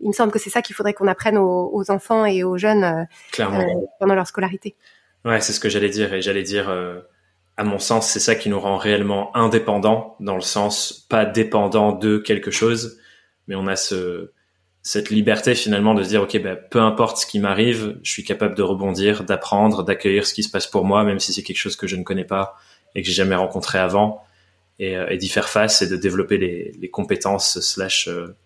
il 0.00 0.08
me 0.08 0.12
semble 0.12 0.32
que 0.32 0.38
c'est 0.38 0.50
ça 0.50 0.62
qu'il 0.62 0.74
faudrait 0.74 0.94
qu'on 0.94 1.06
apprenne 1.06 1.38
aux, 1.38 1.70
aux, 1.72 1.90
enfants 1.90 2.24
et 2.26 2.42
aux 2.44 2.58
jeunes 2.58 2.84
euh, 2.84 3.04
euh, 3.40 3.64
pendant 3.98 4.14
leur 4.14 4.26
scolarité. 4.26 4.74
Ouais, 5.24 5.40
c'est 5.40 5.52
ce 5.52 5.60
que 5.60 5.68
j'allais 5.68 5.88
dire. 5.88 6.12
Et 6.12 6.22
j'allais 6.22 6.42
dire, 6.42 6.68
euh, 6.68 7.00
à 7.56 7.64
mon 7.64 7.78
sens, 7.78 8.10
c'est 8.10 8.20
ça 8.20 8.34
qui 8.34 8.48
nous 8.48 8.60
rend 8.60 8.76
réellement 8.76 9.34
indépendants, 9.36 10.16
dans 10.20 10.34
le 10.34 10.42
sens 10.42 11.06
pas 11.08 11.24
dépendant 11.24 11.92
de 11.92 12.18
quelque 12.18 12.50
chose, 12.50 13.00
mais 13.48 13.54
on 13.54 13.66
a 13.66 13.76
ce, 13.76 14.32
cette 14.86 15.10
liberté 15.10 15.56
finalement 15.56 15.94
de 15.94 16.04
se 16.04 16.10
dire, 16.10 16.22
ok, 16.22 16.40
ben, 16.40 16.56
peu 16.70 16.78
importe 16.78 17.16
ce 17.16 17.26
qui 17.26 17.40
m'arrive, 17.40 17.98
je 18.04 18.12
suis 18.12 18.22
capable 18.22 18.54
de 18.54 18.62
rebondir, 18.62 19.24
d'apprendre, 19.24 19.82
d'accueillir 19.82 20.24
ce 20.24 20.32
qui 20.32 20.44
se 20.44 20.48
passe 20.48 20.68
pour 20.68 20.84
moi, 20.84 21.02
même 21.02 21.18
si 21.18 21.32
c'est 21.32 21.42
quelque 21.42 21.58
chose 21.58 21.74
que 21.74 21.88
je 21.88 21.96
ne 21.96 22.04
connais 22.04 22.24
pas 22.24 22.54
et 22.94 23.02
que 23.02 23.08
j'ai 23.08 23.12
jamais 23.12 23.34
rencontré 23.34 23.80
avant, 23.80 24.22
et, 24.78 24.96
euh, 24.96 25.08
et 25.08 25.16
d'y 25.16 25.28
faire 25.28 25.48
face 25.48 25.82
et 25.82 25.88
de 25.88 25.96
développer 25.96 26.38
les, 26.38 26.70
les 26.78 26.88
compétences 26.88 27.58
slash 27.58 28.06
euh, 28.06 28.36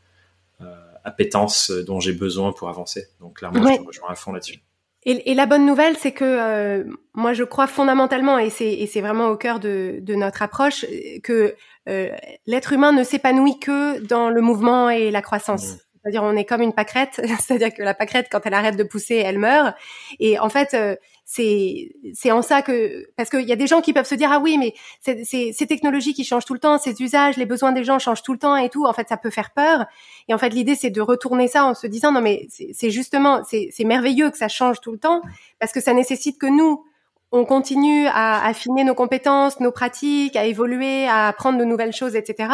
euh 0.63 0.65
appétences 1.05 1.71
dont 1.71 2.01
j'ai 2.01 2.13
besoin 2.13 2.53
pour 2.53 2.71
avancer. 2.71 3.09
Donc 3.21 3.39
clairement, 3.39 3.63
je 3.63 3.77
te 3.77 3.87
rejoins 3.87 4.11
à 4.11 4.15
fond 4.15 4.33
là-dessus. 4.33 4.61
Et, 5.05 5.31
et, 5.31 5.35
la 5.35 5.47
bonne 5.47 5.65
nouvelle, 5.65 5.97
c'est 5.97 6.13
que 6.13 6.25
euh, 6.25 6.85
moi, 7.15 7.33
je 7.33 7.43
crois 7.43 7.67
fondamentalement, 7.67 8.39
et 8.39 8.51
c'est 8.51 9.01
vraiment 9.01 9.29
au 9.29 9.37
cœur 9.37 9.59
de, 9.59 9.99
de 10.01 10.15
notre 10.15 10.43
approche, 10.43 10.85
que 11.23 11.55
euh, 11.89 12.11
l'être 12.47 12.73
humain 12.73 12.93
ne 12.93 13.03
s'épanouit 13.03 13.59
que 13.59 13.99
dans 14.01 14.29
le 14.29 14.43
mouvement 14.43 14.91
et 14.91 15.11
la 15.11 15.23
croissance. 15.23 15.73
Mmh. 15.73 15.79
C'est-à-dire, 16.03 16.23
on 16.23 16.35
est 16.37 16.45
comme 16.45 16.63
une 16.63 16.73
pâquerette, 16.73 17.21
c'est-à-dire 17.41 17.75
que 17.75 17.83
la 17.83 17.95
pâquerette, 17.95 18.29
quand 18.31 18.41
elle 18.45 18.55
arrête 18.55 18.77
de 18.77 18.85
pousser, 18.85 19.17
elle 19.17 19.39
meurt. 19.39 19.77
Et 20.19 20.39
en 20.39 20.49
fait, 20.49 20.75
euh, 20.75 20.97
c'est 21.33 21.93
c'est 22.13 22.33
en 22.33 22.43
ça 22.43 22.61
que 22.61 23.07
parce 23.17 23.31
qu'il 23.31 23.49
y 23.49 23.53
a 23.53 23.57
des 23.57 23.69
gens 23.69 23.81
qui 23.81 23.93
peuvent 23.93 24.07
se 24.07 24.17
dire 24.17 24.31
ah 24.33 24.41
oui 24.41 24.59
mais 24.59 24.75
c'est 25.01 25.25
ces 25.25 25.67
technologies 25.69 26.13
qui 26.13 26.25
changent 26.25 26.45
tout 26.45 26.55
le 26.55 26.59
temps, 26.59 26.77
ces 26.77 27.01
usages, 27.01 27.37
les 27.37 27.47
besoins 27.47 27.71
des 27.71 27.85
gens 27.85 28.01
changent 28.01 28.25
tout 28.25 28.33
le 28.33 28.39
temps 28.41 28.57
et 28.57 28.69
tout. 28.69 28.85
En 28.85 28.93
fait, 28.93 29.09
ça 29.09 29.17
peut 29.17 29.31
faire 29.31 29.53
peur. 29.53 29.87
Et 30.29 30.35
en 30.35 30.39
fait, 30.39 30.49
l'idée 30.49 30.75
c'est 30.75 30.91
de 30.91 31.01
retourner 31.01 31.47
ça 31.47 31.65
en 31.65 31.75
se 31.75 31.87
disant 31.87 32.11
non 32.11 32.21
mais 32.21 32.49
c'est 32.73 32.91
justement 32.91 33.43
c'est 33.45 33.85
merveilleux 33.85 34.31
que 34.31 34.39
ça 34.39 34.49
change 34.49 34.81
tout 34.81 34.91
le 34.91 34.99
temps 34.99 35.23
parce 35.61 35.73
que 35.73 35.81
ça 35.81 35.95
nécessite 35.95 36.37
que 36.37 36.47
nous 36.47 36.85
on 37.33 37.45
continue 37.45 38.09
à 38.09 38.45
affiner 38.45 38.83
nos 38.83 38.97
compétences, 38.97 39.61
nos 39.61 39.71
pratiques, 39.71 40.35
à 40.35 40.47
évoluer, 40.47 41.07
à 41.07 41.29
apprendre 41.29 41.59
de 41.59 41.65
nouvelles 41.65 41.93
choses, 41.93 42.17
etc. 42.17 42.53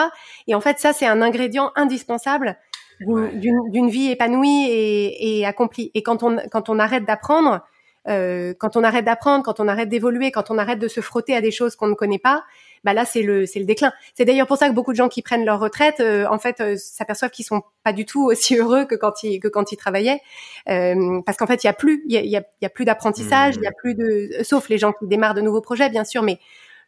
Et 0.49 0.55
en 0.55 0.61
fait, 0.61 0.79
ça 0.79 0.93
c'est 0.93 1.07
un 1.07 1.23
ingrédient 1.23 1.73
indispensable 1.77 2.59
d'une 3.01 3.89
vie 3.89 4.11
épanouie 4.11 4.67
et, 4.69 5.39
et 5.39 5.47
accomplie. 5.47 5.91
Et 5.95 6.03
quand 6.03 6.23
on 6.23 6.39
quand 6.51 6.69
on 6.69 6.79
arrête 6.79 7.05
d'apprendre 7.05 7.63
euh, 8.09 8.55
quand 8.59 8.77
on 8.77 8.85
arrête 8.85 9.05
d'apprendre, 9.05 9.45
quand 9.45 9.61
on 9.61 9.69
arrête 9.69 9.89
d'évoluer, 9.89 10.31
quand 10.31 10.51
on 10.51 10.59
arrête 10.59 10.79
de 10.79 10.89
se 10.89 11.01
frotter 11.01 11.35
à 11.35 11.41
des 11.41 11.51
choses 11.51 11.75
qu'on 11.75 11.89
ne 11.89 11.95
connaît 11.95 12.19
pas, 12.19 12.45
bah 12.85 12.93
là 12.93 13.05
c'est 13.05 13.23
le 13.23 13.47
c'est 13.47 13.59
le 13.59 13.65
déclin. 13.65 13.93
C'est 14.15 14.25
d'ailleurs 14.25 14.47
pour 14.47 14.59
ça 14.59 14.69
que 14.69 14.75
beaucoup 14.75 14.93
de 14.93 14.97
gens 14.97 15.09
qui 15.09 15.23
prennent 15.23 15.45
leur 15.45 15.59
retraite, 15.59 16.01
euh, 16.01 16.27
en 16.31 16.39
fait, 16.39 16.61
euh, 16.61 16.77
s'aperçoivent 16.77 17.31
qu'ils 17.31 17.45
sont 17.45 17.63
pas 17.83 17.93
du 17.93 18.05
tout 18.05 18.25
aussi 18.25 18.57
heureux 18.59 18.85
que 18.85 18.95
quand 18.95 19.23
ils 19.23 19.41
que 19.41 19.49
quand 19.49 19.73
ils 19.73 19.77
travaillaient, 19.77 20.21
euh, 20.69 21.21
parce 21.27 21.37
qu'en 21.37 21.47
fait 21.47 21.65
il 21.65 21.67
y 21.67 21.71
a 21.71 21.73
plus 21.73 22.05
il 22.07 22.15
y 22.15 22.19
a, 22.19 22.21
y, 22.23 22.37
a, 22.37 22.45
y 22.63 22.67
a, 22.67 22.71
plus 22.71 22.85
d'apprentissage, 22.85 23.57
il 23.57 23.63
y 23.63 23.67
a 23.67 23.71
mmh. 23.71 23.75
plus 23.79 23.95
de 23.95 24.31
sauf 24.43 24.69
les 24.69 24.79
gens 24.79 24.93
qui 24.93 25.07
démarrent 25.07 25.35
de 25.35 25.41
nouveaux 25.41 25.61
projets 25.61 25.91
bien 25.91 26.05
sûr, 26.05 26.23
mais 26.23 26.39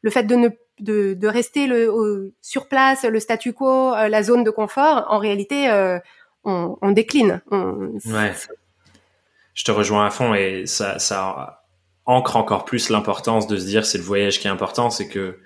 le 0.03 0.11
fait 0.11 0.23
de 0.23 0.37
ne 0.37 0.49
de, 0.81 1.15
de 1.15 1.29
rester 1.29 1.67
le, 1.67 2.33
sur 2.41 2.69
place, 2.69 3.05
le 3.05 3.21
statu 3.21 3.53
quo, 3.53 3.93
la 3.95 4.23
zone 4.23 4.45
de 4.45 4.51
confort, 4.51 5.07
en 5.09 5.19
réalité, 5.19 5.69
on, 6.45 6.79
on, 6.81 6.91
décline. 6.93 7.43
On, 7.51 7.93
ouais 8.07 8.33
je 9.59 9.65
te 9.65 9.73
rejoins 9.73 10.07
à 10.07 10.11
fond 10.11 10.35
et 10.35 10.67
ça, 10.67 11.01
ça 11.01 11.65
ancre 12.07 12.37
encore 12.37 12.65
plus 12.65 12.91
l'importance 12.91 13.49
de 13.49 13.57
se 13.57 13.65
dire 13.67 13.85
c'est 13.85 13.99
le 13.99 14.05
voyage 14.05 14.39
qui 14.39 14.47
est 14.47 14.51
important, 14.51 14.89
c'est 14.89 15.09
que 15.09 15.41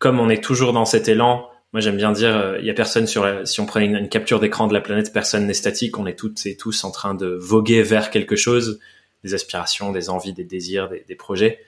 comme 0.00 0.18
on 0.18 0.28
est 0.28 0.42
toujours 0.42 0.72
dans 0.72 0.84
cet 0.84 1.06
élan, 1.06 1.48
moi 1.72 1.80
j'aime 1.80 1.96
bien 1.96 2.10
dire 2.10 2.36
euh, 2.36 2.58
il 2.58 2.66
y 2.66 2.70
a 2.70 2.74
personne 2.74 3.06
sur 3.06 3.24
la, 3.24 3.46
si 3.46 3.60
on 3.60 3.66
prenait 3.66 3.86
une, 3.86 4.08
capture 4.08 4.40
d'écran 4.40 4.66
de 4.66 4.74
la 4.74 4.80
planète, 4.80 5.12
personne 5.12 5.46
n'est 5.46 5.54
statique, 5.54 5.96
on 6.00 6.06
est 6.06 6.18
toutes 6.18 6.44
et 6.46 6.56
tous 6.56 6.82
en 6.82 6.90
train 6.90 7.14
de 7.14 7.28
voguer 7.40 7.84
vers 7.84 8.10
quelque 8.10 8.34
chose, 8.34 8.80
des 9.22 9.34
aspirations, 9.34 9.92
des 9.92 10.10
envies, 10.10 10.32
des 10.32 10.42
désirs, 10.42 10.88
des, 10.88 11.04
des 11.06 11.14
projets. 11.14 11.60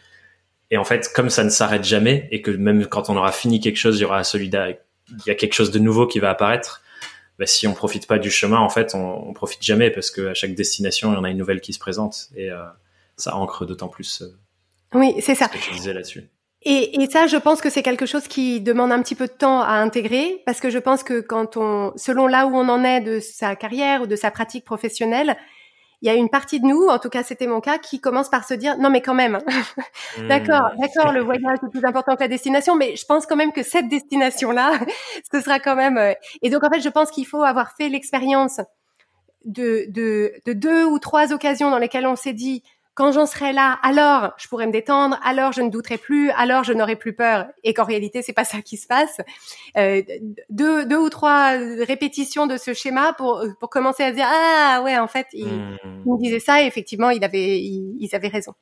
Et 0.71 0.79
en 0.79 0.85
fait, 0.85 1.11
comme 1.15 1.31
ça 1.31 1.45
ne 1.45 1.51
s'arrête 1.51 1.85
jamais 1.85 2.29
et 2.31 2.43
que 2.43 2.51
même 2.51 2.87
quand 2.87 3.09
on 3.09 3.17
aura 3.17 3.33
fini 3.33 3.61
quelque 3.61 3.77
chose, 3.77 3.99
il 3.99 4.03
y 4.03 4.05
aura 4.05 4.25
celui 4.25 4.47
il 4.49 5.23
y 5.27 5.31
a 5.31 5.35
quelque 5.35 5.55
chose 5.55 5.71
de 5.71 5.79
nouveau 5.79 6.07
qui 6.07 6.19
va 6.19 6.31
apparaître 6.31 6.83
bah, 7.39 7.47
si 7.47 7.67
on 7.67 7.75
profite 7.75 8.07
pas 8.07 8.19
du 8.19 8.31
chemin, 8.31 8.59
en 8.59 8.71
fait, 8.71 8.95
on, 8.95 9.29
on 9.29 9.33
profite 9.35 9.63
jamais 9.63 9.91
parce 9.91 10.11
qu'à 10.11 10.35
chaque 10.35 10.55
destination, 10.55 11.13
il 11.13 11.17
y 11.17 11.19
en 11.19 11.25
a 11.25 11.31
une 11.31 11.37
nouvelle 11.37 11.61
qui 11.61 11.73
se 11.73 11.79
présente 11.79 12.29
et 12.35 12.51
euh, 12.51 12.65
ça 13.17 13.37
ancre 13.37 13.67
d'autant 13.67 13.89
plus. 13.89 14.23
Euh, 14.23 14.35
oui, 14.95 15.15
c'est 15.21 15.35
ça. 15.35 15.47
Ce 15.47 15.59
que 15.59 15.63
tu 15.63 15.73
disais 15.73 15.93
là-dessus. 15.93 16.25
Et, 16.63 17.01
et, 17.01 17.11
ça, 17.11 17.27
je 17.27 17.37
pense 17.37 17.61
que 17.61 17.71
c'est 17.71 17.83
quelque 17.83 18.07
chose 18.07 18.27
qui 18.27 18.61
demande 18.61 18.91
un 18.91 19.03
petit 19.03 19.15
peu 19.15 19.27
de 19.27 19.33
temps 19.33 19.61
à 19.61 19.75
intégrer 19.75 20.43
parce 20.47 20.61
que 20.61 20.71
je 20.71 20.79
pense 20.79 21.03
que 21.03 21.21
quand 21.21 21.57
on, 21.57 21.93
selon 21.97 22.27
là 22.27 22.47
où 22.47 22.57
on 22.57 22.69
en 22.69 22.83
est 22.83 23.03
de 23.03 23.21
sa 23.21 23.55
carrière 23.55 24.03
ou 24.03 24.07
de 24.07 24.17
sa 24.17 24.31
pratique 24.31 24.65
professionnelle, 24.65 25.37
il 26.03 26.09
y 26.09 26.11
a 26.11 26.15
une 26.15 26.29
partie 26.29 26.61
de 26.61 26.67
nous, 26.67 26.89
en 26.89 26.99
tout 26.99 27.09
cas 27.09 27.23
c'était 27.23 27.47
mon 27.47 27.61
cas, 27.61 27.79
qui 27.79 28.01
commence 28.01 28.29
par 28.29 28.45
se 28.45 28.55
dire 28.55 28.77
non 28.79 28.91
mais 28.91 29.01
quand 29.01 29.15
même, 29.15 29.39
hmm. 30.19 30.29
d'accord, 30.29 30.71
d'accord, 30.79 31.13
le 31.13 31.21
voyage 31.25 31.59
est 31.65 31.71
plus 31.71 31.85
important 31.85 32.17
que 32.17 32.21
la 32.21 32.29
destination, 32.29 32.77
mais 32.77 32.97
je 32.97 33.05
pense 33.07 33.27
quand 33.27 33.37
même 33.37 33.53
que 33.53 33.63
cette 33.63 33.89
destination-là, 33.89 34.79
ce 35.33 35.41
sera 35.41 35.59
quand 35.59 35.77
même. 35.77 35.99
Euh, 35.99 36.13
et 36.43 36.51
donc 36.51 36.65
en 36.65 36.71
fait, 36.71 36.81
je 36.81 36.89
pense 36.89 37.11
qu'il 37.11 37.27
faut 37.27 37.43
avoir 37.43 37.75
fait 37.77 37.89
l'expérience 37.89 38.61
de, 39.45 39.87
de, 39.89 40.33
de 40.45 40.53
deux 40.53 40.85
ou 40.85 40.99
trois 40.99 41.33
occasions 41.33 41.71
dans 41.71 41.79
lesquelles 41.79 42.07
on 42.07 42.17
s'est 42.17 42.33
dit 42.33 42.63
quand 42.97 43.13
j'en 43.13 43.27
serai 43.27 43.53
là, 43.53 43.79
alors 43.83 44.33
je 44.39 44.49
pourrai 44.49 44.67
me 44.67 44.73
détendre, 44.73 45.21
alors 45.23 45.53
je 45.53 45.61
ne 45.61 45.71
douterai 45.71 45.99
plus, 45.99 46.31
alors 46.31 46.65
je 46.65 46.73
n'aurai 46.73 46.97
plus 46.97 47.13
peur, 47.13 47.47
et 47.63 47.75
qu'en 47.75 47.85
réalité 47.85 48.23
c'est 48.23 48.33
pas 48.33 48.45
ça 48.45 48.63
qui 48.63 48.79
se 48.79 48.89
passe. 48.89 49.21
Euh, 49.77 50.03
deux, 50.51 50.87
deux 50.87 50.99
ou 50.99 51.11
trois 51.11 51.51
répétitions 51.87 52.47
de 52.47 52.57
ce 52.57 52.75
schéma 52.75 53.13
pour 53.13 53.45
pour 53.61 53.71
commencer 53.71 54.03
à 54.03 54.13
dire 54.13 54.27
ah 54.27 54.81
ouais 54.83 54.99
en 54.99 55.09
fait 55.09 55.27
il, 55.35 55.47
hmm. 55.47 56.03
me 56.07 56.19
disait 56.23 56.41
ça 56.41 56.63
et 56.63 56.67
effectivement 56.67 57.11
il 57.11 57.23
avait 57.23 57.61
ils 57.61 58.11
avaient 58.15 58.29
raison. 58.29 58.55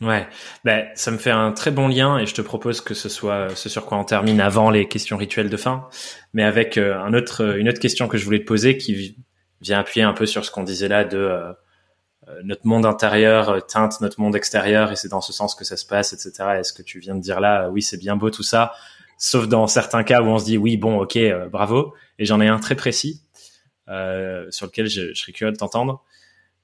Ouais, 0.00 0.26
ben 0.64 0.86
ça 0.94 1.10
me 1.10 1.18
fait 1.18 1.30
un 1.30 1.52
très 1.52 1.70
bon 1.70 1.86
lien 1.86 2.18
et 2.18 2.24
je 2.24 2.34
te 2.34 2.40
propose 2.40 2.80
que 2.80 2.94
ce 2.94 3.10
soit 3.10 3.54
ce 3.54 3.68
sur 3.68 3.84
quoi 3.84 3.98
on 3.98 4.04
termine 4.04 4.40
avant 4.40 4.70
les 4.70 4.88
questions 4.88 5.18
rituelles 5.18 5.50
de 5.50 5.56
fin, 5.58 5.88
mais 6.32 6.42
avec 6.42 6.78
euh, 6.78 6.98
un 6.98 7.12
autre 7.12 7.56
une 7.58 7.68
autre 7.68 7.80
question 7.80 8.08
que 8.08 8.16
je 8.16 8.24
voulais 8.24 8.40
te 8.40 8.46
poser 8.46 8.78
qui 8.78 9.16
vient 9.60 9.78
appuyer 9.78 10.02
un 10.02 10.14
peu 10.14 10.24
sur 10.24 10.44
ce 10.46 10.50
qu'on 10.50 10.62
disait 10.62 10.88
là 10.88 11.04
de 11.04 11.18
euh, 11.18 11.52
notre 12.44 12.66
monde 12.66 12.86
intérieur 12.86 13.50
euh, 13.50 13.60
teinte 13.60 14.00
notre 14.00 14.20
monde 14.20 14.36
extérieur 14.36 14.92
et 14.92 14.96
c'est 14.96 15.08
dans 15.08 15.20
ce 15.20 15.32
sens 15.32 15.54
que 15.54 15.64
ça 15.64 15.76
se 15.76 15.86
passe, 15.86 16.12
etc. 16.12 16.56
Est-ce 16.58 16.72
que 16.72 16.82
tu 16.82 16.98
viens 16.98 17.14
de 17.14 17.20
dire 17.20 17.40
là, 17.40 17.68
oui, 17.70 17.82
c'est 17.82 17.98
bien 17.98 18.16
beau 18.16 18.30
tout 18.30 18.42
ça, 18.42 18.72
sauf 19.18 19.48
dans 19.48 19.66
certains 19.66 20.02
cas 20.02 20.22
où 20.22 20.26
on 20.26 20.38
se 20.38 20.44
dit 20.44 20.58
oui, 20.58 20.76
bon, 20.76 21.00
ok, 21.00 21.16
euh, 21.16 21.48
bravo. 21.48 21.94
Et 22.18 22.24
j'en 22.24 22.40
ai 22.40 22.48
un 22.48 22.58
très 22.58 22.74
précis 22.74 23.22
euh, 23.88 24.46
sur 24.50 24.66
lequel 24.66 24.86
je, 24.86 25.12
je 25.14 25.20
serais 25.20 25.32
curieux 25.32 25.52
de 25.52 25.56
t'entendre. 25.58 26.02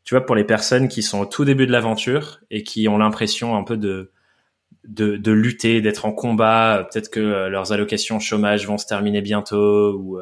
Tu 0.04 0.14
vois, 0.14 0.24
pour 0.24 0.36
les 0.36 0.44
personnes 0.44 0.88
qui 0.88 1.02
sont 1.02 1.20
au 1.20 1.26
tout 1.26 1.44
début 1.44 1.66
de 1.66 1.72
l'aventure 1.72 2.40
et 2.50 2.62
qui 2.62 2.88
ont 2.88 2.98
l'impression 2.98 3.56
un 3.56 3.64
peu 3.64 3.76
de 3.76 4.12
de, 4.84 5.16
de 5.16 5.32
lutter, 5.32 5.80
d'être 5.80 6.06
en 6.06 6.12
combat, 6.12 6.86
peut-être 6.92 7.10
que 7.10 7.48
leurs 7.48 7.72
allocations 7.72 8.20
chômage 8.20 8.68
vont 8.68 8.78
se 8.78 8.86
terminer 8.86 9.20
bientôt 9.20 9.94
ou 9.94 10.20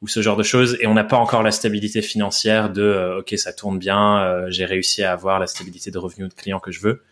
ou 0.00 0.08
ce 0.08 0.22
genre 0.22 0.36
de 0.36 0.42
choses 0.42 0.76
et 0.80 0.86
on 0.86 0.94
n'a 0.94 1.04
pas 1.04 1.16
encore 1.16 1.42
la 1.42 1.50
stabilité 1.50 2.02
financière 2.02 2.70
de 2.70 2.82
euh, 2.82 3.20
ok 3.20 3.34
ça 3.36 3.52
tourne 3.52 3.78
bien 3.78 4.22
euh, 4.22 4.46
j'ai 4.48 4.64
réussi 4.64 5.02
à 5.02 5.12
avoir 5.12 5.40
la 5.40 5.46
stabilité 5.46 5.90
de 5.90 5.98
revenus 5.98 6.28
de 6.28 6.34
clients 6.34 6.60
que 6.60 6.70
je 6.70 6.80
veux. 6.80 7.02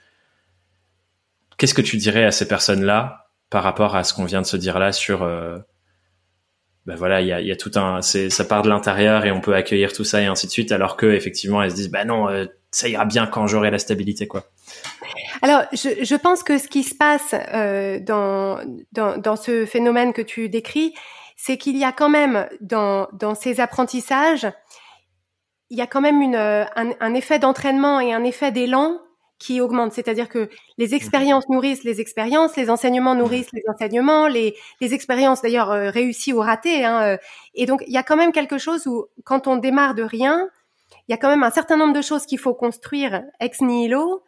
Qu'est-ce 1.58 1.74
que 1.74 1.82
tu 1.82 1.96
dirais 1.96 2.24
à 2.24 2.30
ces 2.30 2.46
personnes 2.46 2.84
là 2.84 3.30
par 3.50 3.62
rapport 3.62 3.96
à 3.96 4.04
ce 4.04 4.14
qu'on 4.14 4.24
vient 4.24 4.42
de 4.42 4.46
se 4.46 4.56
dire 4.56 4.78
là 4.78 4.92
sur 4.92 5.22
euh, 5.22 5.58
ben 6.84 6.94
voilà 6.94 7.20
il 7.20 7.26
y 7.26 7.32
a, 7.32 7.40
y 7.40 7.50
a, 7.50 7.56
tout 7.56 7.72
un 7.74 8.02
ça 8.02 8.44
part 8.44 8.62
de 8.62 8.68
l'intérieur 8.68 9.24
et 9.24 9.32
on 9.32 9.40
peut 9.40 9.54
accueillir 9.54 9.92
tout 9.92 10.04
ça 10.04 10.22
et 10.22 10.26
ainsi 10.26 10.46
de 10.46 10.52
suite 10.52 10.70
alors 10.70 10.96
que 10.96 11.06
effectivement 11.06 11.62
elles 11.62 11.72
se 11.72 11.76
disent 11.76 11.90
bah 11.90 12.04
non 12.04 12.28
ça 12.70 12.88
ira 12.88 13.04
bien 13.04 13.26
quand 13.26 13.48
j'aurai 13.48 13.70
la 13.72 13.78
stabilité 13.78 14.28
quoi. 14.28 14.44
Alors, 15.42 15.64
je, 15.72 16.02
je, 16.02 16.14
pense 16.14 16.42
que 16.42 16.56
ce 16.56 16.66
qui 16.66 16.82
se 16.82 16.94
passe 16.94 17.34
dans, 18.02 18.58
dans, 18.92 19.18
dans, 19.18 19.36
ce 19.36 19.66
phénomène 19.66 20.14
que 20.14 20.22
tu 20.22 20.48
décris, 20.48 20.94
c'est 21.36 21.58
qu'il 21.58 21.76
y 21.76 21.84
a 21.84 21.92
quand 21.92 22.08
même 22.08 22.48
dans, 22.60 23.08
dans 23.12 23.34
ces 23.34 23.60
apprentissages, 23.60 24.50
il 25.70 25.78
y 25.78 25.82
a 25.82 25.86
quand 25.86 26.00
même 26.00 26.22
une, 26.22 26.36
euh, 26.36 26.64
un, 26.74 27.14
effet 27.14 27.38
d'entraînement 27.38 28.00
et 28.00 28.12
un 28.12 28.24
effet 28.24 28.52
d'élan 28.52 28.98
qui 29.38 29.60
augmente. 29.60 29.92
C'est-à-dire 29.92 30.28
que 30.28 30.48
les 30.78 30.94
expériences 30.94 31.48
nourrissent 31.48 31.84
les 31.84 32.00
expériences, 32.00 32.56
les 32.56 32.70
enseignements 32.70 33.14
nourrissent 33.14 33.52
les 33.52 33.64
enseignements, 33.68 34.28
les, 34.28 34.56
les 34.80 34.94
expériences 34.94 35.42
d'ailleurs 35.42 35.70
euh, 35.70 35.90
réussies 35.90 36.32
ou 36.32 36.40
ratées. 36.40 36.84
Hein, 36.84 37.02
euh. 37.02 37.16
et 37.54 37.66
donc, 37.66 37.82
il 37.86 37.92
y 37.92 37.98
a 37.98 38.02
quand 38.02 38.16
même 38.16 38.32
quelque 38.32 38.58
chose 38.58 38.86
où, 38.86 39.06
quand 39.24 39.46
on 39.46 39.56
démarre 39.56 39.94
de 39.94 40.02
rien, 40.02 40.48
il 41.08 41.12
y 41.12 41.14
a 41.14 41.18
quand 41.18 41.28
même 41.28 41.42
un 41.42 41.50
certain 41.50 41.76
nombre 41.76 41.92
de 41.92 42.02
choses 42.02 42.24
qu'il 42.26 42.38
faut 42.38 42.54
construire 42.54 43.24
ex 43.40 43.60
nihilo 43.60 44.22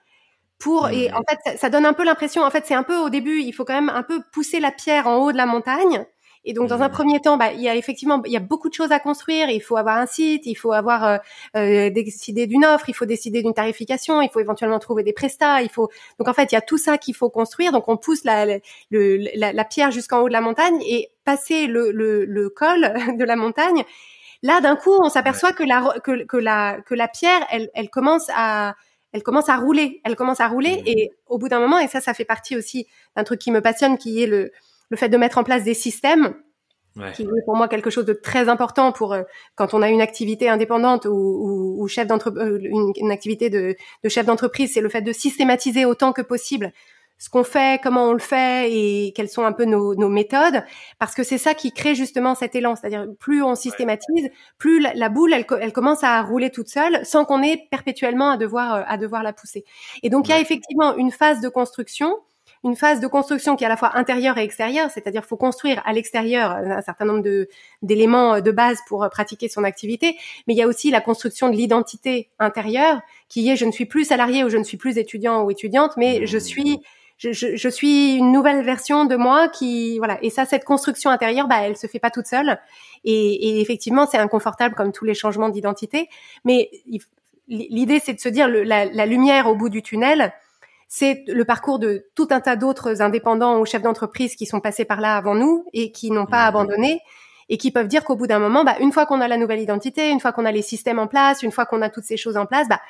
pour 0.58 0.88
et 0.88 1.12
en 1.12 1.22
fait 1.28 1.56
ça, 1.56 1.70
donne 1.70 1.86
un 1.86 1.92
peu 1.92 2.04
l'impression 2.04 2.42
en 2.42 2.50
fait 2.50 2.66
c'est 2.66 2.74
un 2.74 2.82
peu 2.82 2.96
au 2.96 3.10
début 3.10 3.40
il 3.40 3.52
faut 3.52 3.64
quand 3.64 3.74
même 3.74 3.90
un 3.90 4.02
peu 4.02 4.20
pousser 4.32 4.58
la 4.58 4.72
pierre 4.72 5.06
en 5.06 5.18
haut 5.18 5.30
de 5.30 5.36
la 5.36 5.46
montagne 5.46 6.04
et 6.48 6.54
donc 6.54 6.66
dans 6.66 6.80
un 6.82 6.88
mmh. 6.88 6.92
premier 6.92 7.20
temps 7.20 7.36
bah 7.36 7.52
il 7.52 7.60
y 7.60 7.68
a 7.68 7.76
effectivement 7.76 8.22
il 8.24 8.32
y 8.32 8.36
a 8.36 8.40
beaucoup 8.40 8.70
de 8.70 8.74
choses 8.74 8.90
à 8.90 8.98
construire 8.98 9.50
il 9.50 9.60
faut 9.60 9.76
avoir 9.76 9.98
un 9.98 10.06
site 10.06 10.46
il 10.46 10.54
faut 10.54 10.72
avoir 10.72 11.04
euh, 11.04 11.18
euh, 11.56 11.90
décider 11.90 12.46
d'une 12.46 12.64
offre 12.64 12.88
il 12.88 12.94
faut 12.94 13.04
décider 13.04 13.42
d'une 13.42 13.52
tarification 13.52 14.22
il 14.22 14.30
faut 14.30 14.40
éventuellement 14.40 14.78
trouver 14.78 15.02
des 15.02 15.12
prestats 15.12 15.60
il 15.60 15.68
faut 15.68 15.90
donc 16.18 16.26
en 16.26 16.32
fait 16.32 16.50
il 16.50 16.54
y 16.54 16.58
a 16.58 16.62
tout 16.62 16.78
ça 16.78 16.96
qu'il 16.96 17.14
faut 17.14 17.28
construire 17.28 17.70
donc 17.70 17.86
on 17.88 17.98
pousse 17.98 18.24
la 18.24 18.46
le, 18.90 19.28
la, 19.36 19.52
la 19.52 19.64
pierre 19.64 19.90
jusqu'en 19.90 20.20
haut 20.20 20.28
de 20.28 20.32
la 20.32 20.40
montagne 20.40 20.80
et 20.86 21.10
passer 21.24 21.66
le, 21.66 21.92
le, 21.92 22.24
le 22.24 22.48
col 22.48 22.80
de 23.18 23.24
la 23.24 23.36
montagne 23.36 23.84
là 24.42 24.62
d'un 24.62 24.74
coup 24.74 24.98
on 25.02 25.10
s'aperçoit 25.10 25.52
que 25.52 25.64
la 25.64 26.00
que, 26.02 26.24
que 26.24 26.38
la 26.38 26.80
que 26.80 26.94
la 26.94 27.08
pierre 27.08 27.46
elle 27.50 27.68
elle 27.74 27.90
commence 27.90 28.30
à 28.34 28.74
elle 29.12 29.22
commence 29.22 29.48
à 29.48 29.56
rouler, 29.56 30.02
elle 30.04 30.16
commence 30.16 30.40
à 30.40 30.48
rouler 30.48 30.82
mmh. 30.82 30.86
et 30.86 31.10
au 31.26 31.38
bout 31.38 31.48
d'un 31.48 31.60
moment, 31.60 31.78
et 31.78 31.88
ça, 31.88 32.02
ça 32.02 32.12
fait 32.12 32.26
partie 32.26 32.56
aussi 32.56 32.86
d'un 33.16 33.24
truc 33.24 33.40
qui 33.40 33.50
me 33.50 33.62
passionne, 33.62 33.96
qui 33.96 34.22
est 34.22 34.26
le, 34.26 34.52
le 34.90 34.96
fait 34.96 35.08
de 35.08 35.16
mettre 35.16 35.38
en 35.38 35.44
place 35.44 35.64
des 35.64 35.74
systèmes, 35.74 36.34
qui 37.14 37.22
est 37.22 37.44
pour 37.44 37.54
moi 37.54 37.68
quelque 37.68 37.90
chose 37.90 38.06
de 38.06 38.12
très 38.12 38.48
important 38.48 38.90
pour 38.90 39.12
euh, 39.12 39.22
quand 39.54 39.72
on 39.72 39.82
a 39.82 39.88
une 39.88 40.00
activité 40.00 40.48
indépendante 40.48 41.04
ou, 41.04 41.10
ou, 41.10 41.82
ou 41.82 41.86
chef 41.86 42.08
d'entreprise, 42.08 42.42
euh, 42.42 42.58
une, 42.60 42.92
une, 42.96 43.12
activité 43.12 43.50
de, 43.50 43.76
de 44.02 44.08
chef 44.08 44.26
d'entreprise, 44.26 44.72
c'est 44.74 44.80
le 44.80 44.88
fait 44.88 45.02
de 45.02 45.12
systématiser 45.12 45.84
autant 45.84 46.12
que 46.12 46.22
possible 46.22 46.72
ce 47.18 47.28
qu'on 47.28 47.42
fait, 47.42 47.80
comment 47.82 48.04
on 48.04 48.12
le 48.12 48.20
fait 48.20 48.72
et 48.72 49.12
quelles 49.12 49.28
sont 49.28 49.44
un 49.44 49.52
peu 49.52 49.64
nos, 49.64 49.94
nos 49.96 50.08
méthodes, 50.08 50.62
parce 51.00 51.14
que 51.14 51.24
c'est 51.24 51.38
ça 51.38 51.52
qui 51.54 51.72
crée 51.72 51.96
justement 51.96 52.36
cet 52.36 52.54
élan. 52.54 52.76
C'est-à-dire 52.76 53.06
plus 53.18 53.42
on 53.42 53.56
systématise, 53.56 54.30
plus 54.56 54.80
la, 54.80 55.08
boule 55.08 55.32
elle, 55.32 55.44
elle, 55.60 55.72
commence 55.72 56.04
à 56.04 56.22
rouler 56.22 56.50
toute 56.50 56.68
seule, 56.68 57.04
sans 57.04 57.24
qu'on 57.24 57.42
ait 57.42 57.66
perpétuellement 57.70 58.30
à 58.30 58.36
devoir 58.36 58.74
euh, 58.74 58.82
à 58.86 58.96
devoir 58.96 59.24
la 59.24 59.32
pousser. 59.32 59.64
Et 60.02 60.10
donc 60.10 60.28
il 60.28 60.30
y 60.30 60.34
a 60.34 60.40
effectivement 60.40 60.96
une 60.96 61.10
phase 61.10 61.40
de 61.40 61.48
construction 61.48 62.16
une 62.64 62.76
phase 62.76 63.00
de 63.00 63.06
construction 63.06 63.56
qui 63.56 63.64
est 63.64 63.66
à 63.66 63.70
la 63.70 63.76
fois 63.76 63.96
intérieure 63.96 64.38
et 64.38 64.42
extérieure, 64.42 64.90
c'est-à-dire 64.90 65.24
faut 65.24 65.36
construire 65.36 65.82
à 65.84 65.92
l'extérieur 65.92 66.52
un 66.52 66.82
certain 66.82 67.04
nombre 67.04 67.22
de 67.22 67.48
d'éléments 67.82 68.40
de 68.40 68.50
base 68.50 68.78
pour 68.86 69.04
euh, 69.04 69.08
pratiquer 69.08 69.48
son 69.48 69.64
activité, 69.64 70.16
mais 70.46 70.54
il 70.54 70.56
y 70.56 70.62
a 70.62 70.66
aussi 70.66 70.90
la 70.90 71.00
construction 71.00 71.48
de 71.48 71.56
l'identité 71.56 72.30
intérieure 72.38 73.00
qui 73.28 73.48
est 73.50 73.56
je 73.56 73.64
ne 73.64 73.72
suis 73.72 73.86
plus 73.86 74.04
salarié 74.04 74.44
ou 74.44 74.48
je 74.48 74.56
ne 74.56 74.64
suis 74.64 74.76
plus 74.76 74.98
étudiant 74.98 75.42
ou 75.42 75.50
étudiante, 75.50 75.92
mais 75.96 76.26
je 76.26 76.36
mmh. 76.36 76.40
suis 76.40 76.80
je, 77.18 77.32
je, 77.32 77.56
je, 77.56 77.68
suis 77.68 78.14
une 78.14 78.30
nouvelle 78.30 78.64
version 78.64 79.04
de 79.04 79.16
moi 79.16 79.48
qui 79.48 79.98
voilà. 79.98 80.18
Et 80.22 80.30
ça 80.30 80.46
cette 80.46 80.64
construction 80.64 81.10
intérieure 81.10 81.48
bah 81.48 81.58
elle 81.62 81.76
se 81.76 81.88
fait 81.88 81.98
pas 81.98 82.10
toute 82.10 82.26
seule. 82.26 82.58
Et, 83.04 83.48
et 83.48 83.60
effectivement 83.60 84.06
c'est 84.06 84.18
inconfortable 84.18 84.74
comme 84.74 84.92
tous 84.92 85.04
les 85.04 85.14
changements 85.14 85.48
d'identité. 85.48 86.08
Mais 86.44 86.70
l'idée 87.48 88.00
c'est 88.04 88.14
de 88.14 88.20
se 88.20 88.28
dire 88.28 88.48
le, 88.48 88.62
la, 88.62 88.84
la, 88.84 89.04
lumière 89.04 89.48
au 89.48 89.56
bout 89.56 89.68
du 89.68 89.82
tunnel 89.82 90.32
c'est 90.88 91.24
le 91.28 91.44
parcours 91.44 91.78
de 91.78 92.06
tout 92.14 92.28
un 92.30 92.40
tas 92.40 92.56
d'autres 92.56 93.02
indépendants 93.02 93.60
ou 93.60 93.66
chefs 93.66 93.82
d'entreprise 93.82 94.34
qui 94.34 94.46
sont 94.46 94.60
passés 94.60 94.84
par 94.84 95.00
là 95.00 95.16
avant 95.16 95.34
nous 95.34 95.66
et 95.72 95.92
qui 95.92 96.10
n'ont 96.10 96.26
pas 96.26 96.44
mmh. 96.44 96.48
abandonné 96.48 97.00
et 97.50 97.58
qui 97.58 97.70
peuvent 97.70 97.88
dire 97.88 98.04
qu'au 98.04 98.16
bout 98.16 98.26
d'un 98.26 98.38
moment, 98.38 98.64
bah, 98.64 98.76
une 98.80 98.92
fois 98.92 99.06
qu'on 99.06 99.20
a 99.20 99.28
la 99.28 99.36
nouvelle 99.36 99.60
identité, 99.60 100.10
une 100.10 100.20
fois 100.20 100.32
qu'on 100.32 100.44
a 100.44 100.52
les 100.52 100.62
systèmes 100.62 100.98
en 100.98 101.06
place, 101.06 101.42
une 101.42 101.52
fois 101.52 101.64
qu'on 101.64 101.80
a 101.80 101.88
toutes 101.88 102.04
ces 102.04 102.16
choses 102.16 102.36
en 102.36 102.44
place, 102.44 102.68
bah, 102.68 102.80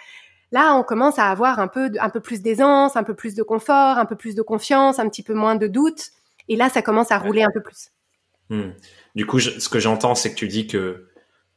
Là, 0.51 0.75
on 0.77 0.83
commence 0.83 1.19
à 1.19 1.27
avoir 1.27 1.59
un 1.59 1.69
peu, 1.69 1.91
un 2.01 2.09
peu 2.09 2.21
plus 2.21 2.41
d'aisance, 2.41 2.97
un 2.97 3.05
peu 3.05 3.15
plus 3.15 3.35
de 3.35 3.43
confort, 3.43 3.99
un 3.99 4.07
peu 4.07 4.17
plus 4.17 4.35
de 4.35 4.43
confiance, 4.43 4.99
un 4.99 5.09
petit 5.09 5.23
peu 5.23 5.35
moins 5.35 5.57
de 5.57 5.67
doute. 5.67 6.11
Et 6.49 6.57
là, 6.57 6.71
ça 6.71 6.81
commence 6.81 7.13
à 7.13 7.19
rouler 7.19 7.43
un 7.43 7.51
peu 7.53 7.61
plus. 7.61 7.91
Hmm. 8.49 8.71
Du 9.15 9.27
coup, 9.27 9.41
ce 9.41 9.69
que 9.69 9.79
j'entends, 9.79 10.15
c'est 10.15 10.31
que 10.31 10.37
tu 10.37 10.49
dis 10.49 10.67
que 10.67 11.09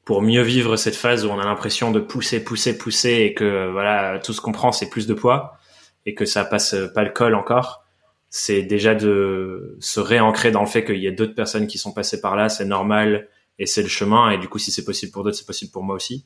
pour 0.03 0.21
mieux 0.21 0.41
vivre 0.41 0.75
cette 0.75 0.95
phase 0.95 1.25
où 1.25 1.29
on 1.29 1.39
a 1.39 1.45
l'impression 1.45 1.91
de 1.91 2.01
pousser, 2.01 2.43
pousser, 2.43 2.77
pousser 2.77 3.11
et 3.11 3.33
que 3.33 3.71
voilà, 3.71 4.19
tout 4.19 4.33
ce 4.33 4.41
qu'on 4.41 4.51
prend, 4.51 4.73
c'est 4.73 4.89
plus 4.89 5.07
de 5.07 5.13
poids 5.13 5.57
et 6.05 6.15
que 6.15 6.25
ça 6.25 6.43
passe 6.45 6.75
pas 6.93 7.03
le 7.03 7.11
col 7.11 7.35
encore, 7.35 7.85
c'est 8.29 8.63
déjà 8.63 8.95
de 8.95 9.77
se 9.79 9.99
réancrer 9.99 10.51
dans 10.51 10.61
le 10.61 10.67
fait 10.67 10.85
qu'il 10.85 10.99
y 10.99 11.07
a 11.07 11.11
d'autres 11.11 11.35
personnes 11.35 11.67
qui 11.67 11.77
sont 11.77 11.91
passées 11.91 12.21
par 12.21 12.35
là, 12.35 12.47
c'est 12.47 12.65
normal 12.65 13.27
et 13.59 13.65
c'est 13.65 13.81
le 13.81 13.89
chemin. 13.89 14.31
Et 14.31 14.37
du 14.37 14.47
coup, 14.47 14.57
si 14.57 14.71
c'est 14.71 14.85
possible 14.85 15.11
pour 15.11 15.23
d'autres, 15.23 15.37
c'est 15.37 15.45
possible 15.45 15.71
pour 15.71 15.83
moi 15.83 15.95
aussi. 15.95 16.25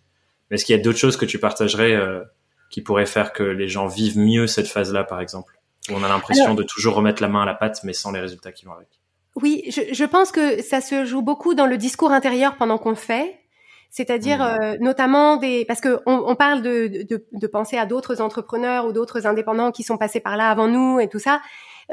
Mais 0.50 0.56
est-ce 0.56 0.66
qu'il 0.66 0.76
y 0.76 0.80
a 0.80 0.82
d'autres 0.82 1.00
choses 1.00 1.18
que 1.18 1.26
tu 1.26 1.40
partagerais 1.40 1.94
euh, 1.94 2.22
qui 2.70 2.82
pourrait 2.82 3.08
faire 3.08 3.34
que 3.34 3.44
les 3.44 3.68
gens 3.68 3.88
vivent 3.88 4.20
mieux 4.20 4.46
cette 4.46 4.68
phase-là, 4.68 5.04
par 5.04 5.20
exemple? 5.20 5.60
Où 5.90 5.94
on 5.94 6.04
a 6.04 6.08
l'impression 6.08 6.54
de 6.54 6.64
toujours 6.64 6.94
remettre 6.94 7.22
la 7.24 7.28
main 7.28 7.42
à 7.42 7.46
la 7.46 7.56
pâte, 7.56 7.80
mais 7.84 7.94
sans 7.94 8.12
les 8.12 8.20
résultats 8.20 8.52
qui 8.52 8.66
vont 8.66 8.74
avec? 8.74 8.88
Oui, 9.36 9.64
je, 9.70 9.82
je 9.92 10.06
pense 10.06 10.32
que 10.32 10.62
ça 10.62 10.82
se 10.82 11.06
joue 11.06 11.24
beaucoup 11.24 11.56
dans 11.56 11.66
le 11.66 11.78
discours 11.78 12.12
intérieur 12.12 12.56
pendant 12.56 12.78
qu'on 12.78 12.92
le 12.92 12.96
fait. 12.96 13.40
C'est-à-dire 13.96 14.39
mmh. 14.39 14.62
euh, 14.62 14.78
notamment 14.82 15.38
des 15.38 15.64
parce 15.64 15.80
que 15.80 16.02
on, 16.06 16.22
on 16.28 16.36
parle 16.36 16.62
de, 16.62 17.06
de, 17.10 17.26
de, 17.32 17.48
penser 17.48 17.78
à 17.78 17.86
d'autres 17.86 18.20
entrepreneurs 18.20 18.86
ou 18.86 18.91
d'autres 18.91 19.26
indépendants 19.26 19.72
qui 19.72 19.84
sont 19.84 19.98
passés 19.98 20.20
par 20.20 20.36
là 20.36 20.50
avant 20.50 20.68
nous 20.68 21.00
et 21.00 21.08
tout 21.08 21.20
ça. 21.20 21.39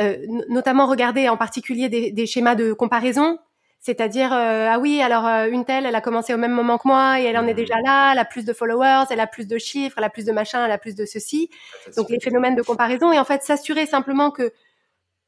Euh, 0.00 0.16
notamment 0.48 0.86
regarder 0.86 1.28
en 1.28 1.36
particulier 1.36 1.88
des, 1.88 2.10
des, 2.10 2.26
schémas 2.26 2.56
de 2.56 2.72
comparaison 2.72 3.38
c'est-à-dire, 3.78 4.32
euh, 4.32 4.68
ah 4.70 4.78
oui, 4.78 5.02
alors 5.02 5.26
euh, 5.26 5.48
une 5.48 5.64
telle, 5.64 5.86
elle 5.86 5.94
a 5.96 6.00
commencé 6.00 6.32
au 6.32 6.36
même 6.36 6.52
moment 6.52 6.78
que 6.78 6.86
moi 6.86 7.20
et 7.20 7.24
elle 7.24 7.36
en 7.36 7.48
est 7.48 7.54
déjà 7.54 7.74
là, 7.84 8.12
elle 8.12 8.18
a 8.20 8.24
plus 8.24 8.44
de 8.44 8.52
followers, 8.52 9.06
elle 9.10 9.18
a 9.18 9.26
plus 9.26 9.48
de 9.48 9.58
chiffres, 9.58 9.96
elle 9.98 10.04
a 10.04 10.08
plus 10.08 10.24
de 10.24 10.30
machin, 10.30 10.64
elle 10.64 10.70
a 10.70 10.78
plus 10.78 10.94
de 10.94 11.04
ceci. 11.04 11.50
Donc 11.96 12.08
les 12.08 12.20
phénomènes 12.20 12.54
de 12.54 12.62
comparaison 12.62 13.10
et 13.10 13.18
en 13.18 13.24
fait 13.24 13.42
s'assurer 13.42 13.86
simplement 13.86 14.30
que 14.30 14.52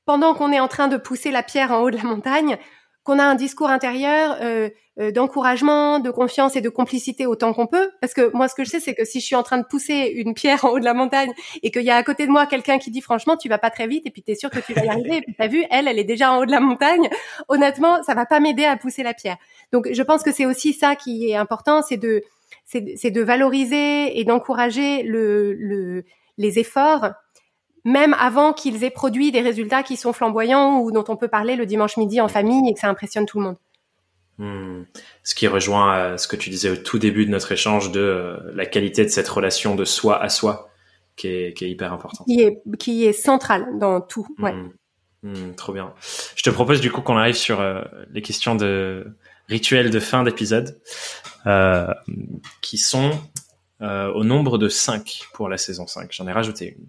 pendant 0.04 0.34
qu'on 0.34 0.52
est 0.52 0.60
en 0.60 0.68
train 0.68 0.86
de 0.86 0.96
pousser 0.96 1.32
la 1.32 1.42
pierre 1.42 1.72
en 1.72 1.80
haut 1.80 1.90
de 1.90 1.96
la 1.96 2.04
montagne, 2.04 2.56
qu'on 3.04 3.18
a 3.18 3.24
un 3.24 3.34
discours 3.34 3.68
intérieur 3.68 4.38
euh, 4.40 4.70
euh, 4.98 5.12
d'encouragement, 5.12 5.98
de 5.98 6.10
confiance 6.10 6.56
et 6.56 6.62
de 6.62 6.70
complicité 6.70 7.26
autant 7.26 7.52
qu'on 7.52 7.66
peut. 7.66 7.90
Parce 8.00 8.14
que 8.14 8.34
moi, 8.34 8.48
ce 8.48 8.54
que 8.54 8.64
je 8.64 8.70
sais, 8.70 8.80
c'est 8.80 8.94
que 8.94 9.04
si 9.04 9.20
je 9.20 9.26
suis 9.26 9.36
en 9.36 9.42
train 9.42 9.58
de 9.58 9.64
pousser 9.64 10.12
une 10.16 10.32
pierre 10.32 10.64
en 10.64 10.70
haut 10.70 10.78
de 10.78 10.84
la 10.84 10.94
montagne 10.94 11.30
et 11.62 11.70
qu'il 11.70 11.82
y 11.82 11.90
a 11.90 11.96
à 11.96 12.02
côté 12.02 12.26
de 12.26 12.32
moi 12.32 12.46
quelqu'un 12.46 12.78
qui 12.78 12.90
dit 12.90 13.02
franchement, 13.02 13.36
tu 13.36 13.48
vas 13.48 13.58
pas 13.58 13.70
très 13.70 13.86
vite 13.86 14.06
et 14.06 14.10
puis 14.10 14.22
tu 14.22 14.32
es 14.32 14.34
sûr 14.34 14.48
que 14.48 14.58
tu 14.60 14.72
vas 14.72 14.84
y 14.84 14.88
arriver 14.88 15.18
et 15.18 15.20
puis 15.20 15.34
t'as 15.36 15.48
vu, 15.48 15.64
elle, 15.70 15.86
elle 15.86 15.98
est 15.98 16.04
déjà 16.04 16.32
en 16.32 16.38
haut 16.38 16.46
de 16.46 16.50
la 16.50 16.60
montagne. 16.60 17.08
Honnêtement, 17.48 18.02
ça 18.02 18.14
va 18.14 18.24
pas 18.24 18.40
m'aider 18.40 18.64
à 18.64 18.76
pousser 18.76 19.02
la 19.02 19.12
pierre. 19.12 19.36
Donc, 19.70 19.88
je 19.92 20.02
pense 20.02 20.22
que 20.22 20.32
c'est 20.32 20.46
aussi 20.46 20.72
ça 20.72 20.96
qui 20.96 21.28
est 21.28 21.36
important, 21.36 21.82
c'est 21.82 21.98
de 21.98 22.22
c'est 22.66 23.10
de 23.10 23.22
valoriser 23.22 24.18
et 24.18 24.24
d'encourager 24.24 25.02
le, 25.02 25.52
le, 25.52 26.04
les 26.38 26.58
efforts 26.58 27.10
même 27.84 28.14
avant 28.18 28.52
qu'ils 28.52 28.82
aient 28.82 28.90
produit 28.90 29.30
des 29.30 29.40
résultats 29.40 29.82
qui 29.82 29.96
sont 29.96 30.12
flamboyants 30.12 30.80
ou 30.80 30.90
dont 30.90 31.04
on 31.08 31.16
peut 31.16 31.28
parler 31.28 31.54
le 31.54 31.66
dimanche 31.66 31.96
midi 31.96 32.20
en 32.20 32.28
famille 32.28 32.68
et 32.68 32.74
que 32.74 32.80
ça 32.80 32.88
impressionne 32.88 33.26
tout 33.26 33.38
le 33.38 33.44
monde. 33.44 33.56
Hmm. 34.38 34.82
Ce 35.22 35.34
qui 35.34 35.46
rejoint 35.46 35.96
euh, 35.96 36.16
ce 36.16 36.26
que 36.26 36.34
tu 36.34 36.50
disais 36.50 36.70
au 36.70 36.76
tout 36.76 36.98
début 36.98 37.24
de 37.24 37.30
notre 37.30 37.52
échange 37.52 37.92
de 37.92 38.00
euh, 38.00 38.52
la 38.54 38.66
qualité 38.66 39.04
de 39.04 39.10
cette 39.10 39.28
relation 39.28 39.76
de 39.76 39.84
soi 39.84 40.20
à 40.20 40.28
soi 40.28 40.70
qui 41.14 41.28
est, 41.28 41.56
qui 41.56 41.66
est 41.66 41.70
hyper 41.70 41.92
importante. 41.92 42.26
Qui 42.26 42.40
est, 42.40 42.60
qui 42.78 43.04
est 43.04 43.12
centrale 43.12 43.78
dans 43.78 44.00
tout. 44.00 44.26
Ouais. 44.38 44.52
Hmm. 44.52 44.70
Hmm, 45.22 45.54
trop 45.54 45.72
bien. 45.72 45.94
Je 46.36 46.42
te 46.42 46.50
propose 46.50 46.80
du 46.80 46.90
coup 46.90 47.00
qu'on 47.00 47.16
arrive 47.16 47.36
sur 47.36 47.60
euh, 47.60 47.82
les 48.10 48.22
questions 48.22 48.56
de 48.56 49.06
rituels 49.48 49.90
de 49.90 50.00
fin 50.00 50.22
d'épisode 50.22 50.80
qui 52.62 52.78
sont 52.78 53.10
au 53.80 54.24
nombre 54.24 54.56
de 54.56 54.70
5 54.70 55.24
pour 55.34 55.50
la 55.50 55.58
saison 55.58 55.86
5. 55.86 56.10
J'en 56.10 56.26
ai 56.26 56.32
rajouté 56.32 56.76
une. 56.78 56.86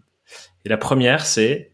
Et 0.65 0.69
la 0.69 0.77
première, 0.77 1.25
c'est 1.25 1.71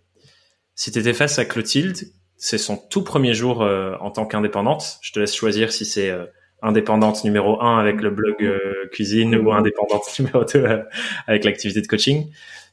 si 0.75 0.91
tu 0.91 0.99
étais 0.99 1.13
face 1.13 1.39
à 1.39 1.45
Clotilde, 1.45 1.97
c'est 2.35 2.57
son 2.57 2.75
tout 2.75 3.03
premier 3.03 3.33
jour 3.33 3.61
euh, 3.61 3.95
en 4.01 4.11
tant 4.11 4.25
qu'indépendante. 4.25 4.99
Je 5.01 5.11
te 5.11 5.19
laisse 5.19 5.33
choisir 5.33 5.71
si 5.71 5.85
c'est 5.85 6.09
euh, 6.09 6.25
indépendante 6.61 7.23
numéro 7.23 7.61
1 7.61 7.79
avec 7.79 8.01
le 8.01 8.09
blog 8.09 8.35
euh, 8.41 8.89
cuisine 8.91 9.35
ou 9.35 9.51
indépendante 9.53 10.03
numéro 10.19 10.43
2 10.43 10.83
avec 11.27 11.45
l'activité 11.45 11.81
de 11.81 11.87
coaching. 11.87 12.31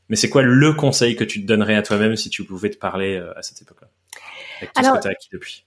Mais 0.08 0.16
c'est 0.16 0.30
quoi 0.30 0.42
le 0.42 0.72
conseil 0.72 1.16
que 1.16 1.24
tu 1.24 1.42
te 1.42 1.46
donnerais 1.46 1.76
à 1.76 1.82
toi-même 1.82 2.16
si 2.16 2.30
tu 2.30 2.44
pouvais 2.44 2.70
te 2.70 2.78
parler 2.78 3.22
à 3.36 3.42
cette 3.42 3.60
époque-là? 3.60 3.88
Avec 4.56 4.72
tout 4.72 4.82
ce 4.82 4.90
que 4.90 5.02
tu 5.02 5.08
as 5.08 5.10
acquis 5.10 5.28
depuis. 5.30 5.66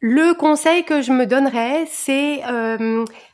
Le 0.00 0.34
conseil 0.34 0.84
que 0.84 1.02
je 1.02 1.12
me 1.12 1.26
donnerais, 1.26 1.84
c'est 1.86 2.40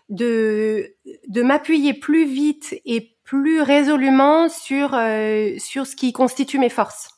de, 0.08 0.96
de 1.28 1.42
m'appuyer 1.42 1.94
plus 1.94 2.26
vite 2.26 2.74
et 2.84 3.12
plus 3.32 3.62
résolument 3.62 4.50
sur 4.50 4.92
euh, 4.92 5.54
sur 5.56 5.86
ce 5.86 5.96
qui 5.96 6.12
constitue 6.12 6.58
mes 6.58 6.68
forces 6.68 7.08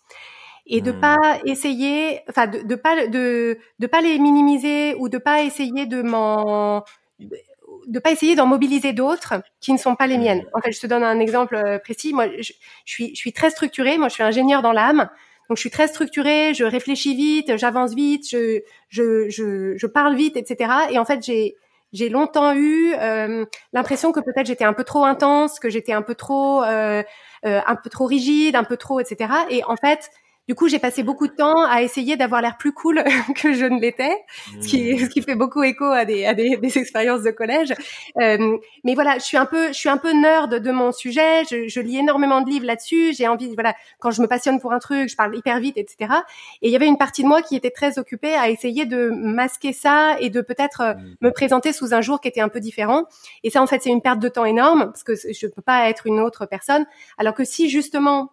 et 0.64 0.80
de 0.80 0.93
hmm. 0.93 1.01
pas 1.01 1.40
essayer 1.44 2.20
enfin 2.28 2.47
de, 2.47 2.60
de 2.60 2.76
pas 2.76 3.09
de 3.09 3.59
de 3.80 3.86
pas 3.89 4.01
les 4.01 4.20
minimiser 4.20 4.94
ou 4.94 5.09
de 5.09 5.18
pas 5.18 5.43
essayer 5.43 5.86
de 5.86 6.02
m'en 6.02 6.84
de 7.18 7.98
pas 7.98 8.12
essayer 8.12 8.36
d'en 8.36 8.47
mobiliser 8.47 8.93
d'autres 8.93 9.43
qui 9.60 9.72
ne 9.72 9.76
sont 9.76 9.97
pas 9.97 10.06
les 10.06 10.16
miennes. 10.16 10.44
En 10.55 10.60
fait, 10.60 10.70
je 10.70 10.78
te 10.78 10.86
donne 10.86 11.02
un 11.02 11.18
exemple 11.18 11.56
euh, 11.56 11.80
précis. 11.80 12.12
Moi, 12.14 12.28
je, 12.39 12.52
je 12.84 12.93
suis 12.93 13.09
je 13.09 13.18
suis 13.18 13.32
très 13.32 13.51
structurée. 13.51 13.98
Moi, 13.98 14.06
je 14.06 14.14
suis 14.14 14.22
ingénieur 14.22 14.62
dans 14.62 14.72
l'âme. 14.72 15.10
Donc, 15.48 15.56
je 15.56 15.62
suis 15.62 15.70
très 15.70 15.89
structurée. 15.89 16.55
Je 16.55 16.62
réfléchis 16.62 17.16
vite, 17.16 17.56
j'avance 17.56 17.93
vite, 17.93 18.30
je, 18.30 18.60
je 18.89 19.28
je 19.30 19.76
je 19.76 19.86
parle 19.89 20.14
vite, 20.14 20.36
etc. 20.36 20.70
Et 20.90 20.98
en 21.01 21.05
fait, 21.05 21.24
j'ai 21.24 21.56
j'ai 21.94 22.08
longtemps 22.10 22.54
eu 22.54 22.92
euh, 23.00 23.46
l'impression 23.72 24.12
que 24.12 24.20
peut-être 24.20 24.46
j'étais 24.46 24.64
un 24.64 24.72
peu 24.74 24.84
trop 24.84 25.04
intense, 25.04 25.60
que 25.60 25.70
j'étais 25.70 25.92
un 25.92 26.02
peu 26.02 26.14
trop, 26.14 26.62
euh, 26.64 27.02
euh, 27.46 27.60
un 27.66 27.76
peu 27.76 27.88
trop 27.88 28.06
rigide, 28.06 28.56
un 28.56 28.64
peu 28.64 28.76
trop, 28.76 29.00
etc. 29.00 29.32
Et 29.48 29.62
en 29.64 29.76
fait, 29.76 30.10
Du 30.46 30.54
coup, 30.54 30.68
j'ai 30.68 30.78
passé 30.78 31.02
beaucoup 31.02 31.26
de 31.26 31.32
temps 31.32 31.64
à 31.64 31.82
essayer 31.82 32.16
d'avoir 32.16 32.42
l'air 32.42 32.58
plus 32.58 32.72
cool 32.72 33.02
que 33.36 33.54
je 33.54 33.64
ne 33.64 33.80
l'étais, 33.80 34.14
ce 34.60 34.68
qui, 34.68 34.98
ce 34.98 35.08
qui 35.08 35.22
fait 35.22 35.36
beaucoup 35.36 35.62
écho 35.62 35.84
à 35.84 36.04
des, 36.04 36.26
à 36.26 36.34
des, 36.34 36.58
des 36.58 36.78
expériences 36.78 37.22
de 37.22 37.30
collège. 37.30 37.72
Euh, 38.20 38.58
mais 38.84 38.94
voilà, 38.94 39.14
je 39.18 39.24
suis 39.24 39.38
un 39.38 39.46
peu, 39.46 39.68
je 39.68 39.72
suis 39.72 39.88
un 39.88 39.96
peu 39.96 40.12
nerd 40.12 40.54
de 40.54 40.70
mon 40.70 40.92
sujet. 40.92 41.44
Je, 41.50 41.66
je 41.68 41.80
lis 41.80 41.96
énormément 41.96 42.42
de 42.42 42.50
livres 42.50 42.66
là-dessus. 42.66 43.14
J'ai 43.14 43.26
envie, 43.26 43.54
voilà, 43.54 43.74
quand 44.00 44.10
je 44.10 44.20
me 44.20 44.26
passionne 44.26 44.60
pour 44.60 44.72
un 44.74 44.80
truc, 44.80 45.08
je 45.08 45.16
parle 45.16 45.34
hyper 45.34 45.60
vite, 45.60 45.78
etc. 45.78 46.12
Et 46.60 46.68
il 46.68 46.70
y 46.70 46.76
avait 46.76 46.88
une 46.88 46.98
partie 46.98 47.22
de 47.22 47.28
moi 47.28 47.40
qui 47.40 47.56
était 47.56 47.70
très 47.70 47.98
occupée 47.98 48.34
à 48.34 48.50
essayer 48.50 48.84
de 48.84 49.08
masquer 49.10 49.72
ça 49.72 50.16
et 50.20 50.28
de 50.28 50.42
peut-être 50.42 50.80
euh, 50.82 50.94
mmh. 50.94 51.14
me 51.22 51.30
présenter 51.30 51.72
sous 51.72 51.94
un 51.94 52.02
jour 52.02 52.20
qui 52.20 52.28
était 52.28 52.42
un 52.42 52.50
peu 52.50 52.60
différent. 52.60 53.04
Et 53.44 53.50
ça, 53.50 53.62
en 53.62 53.66
fait, 53.66 53.82
c'est 53.82 53.90
une 53.90 54.02
perte 54.02 54.18
de 54.18 54.28
temps 54.28 54.44
énorme 54.44 54.86
parce 54.86 55.04
que 55.04 55.14
je 55.14 55.46
peux 55.46 55.62
pas 55.62 55.88
être 55.88 56.06
une 56.06 56.20
autre 56.20 56.44
personne. 56.44 56.84
Alors 57.16 57.32
que 57.32 57.44
si 57.44 57.70
justement 57.70 58.30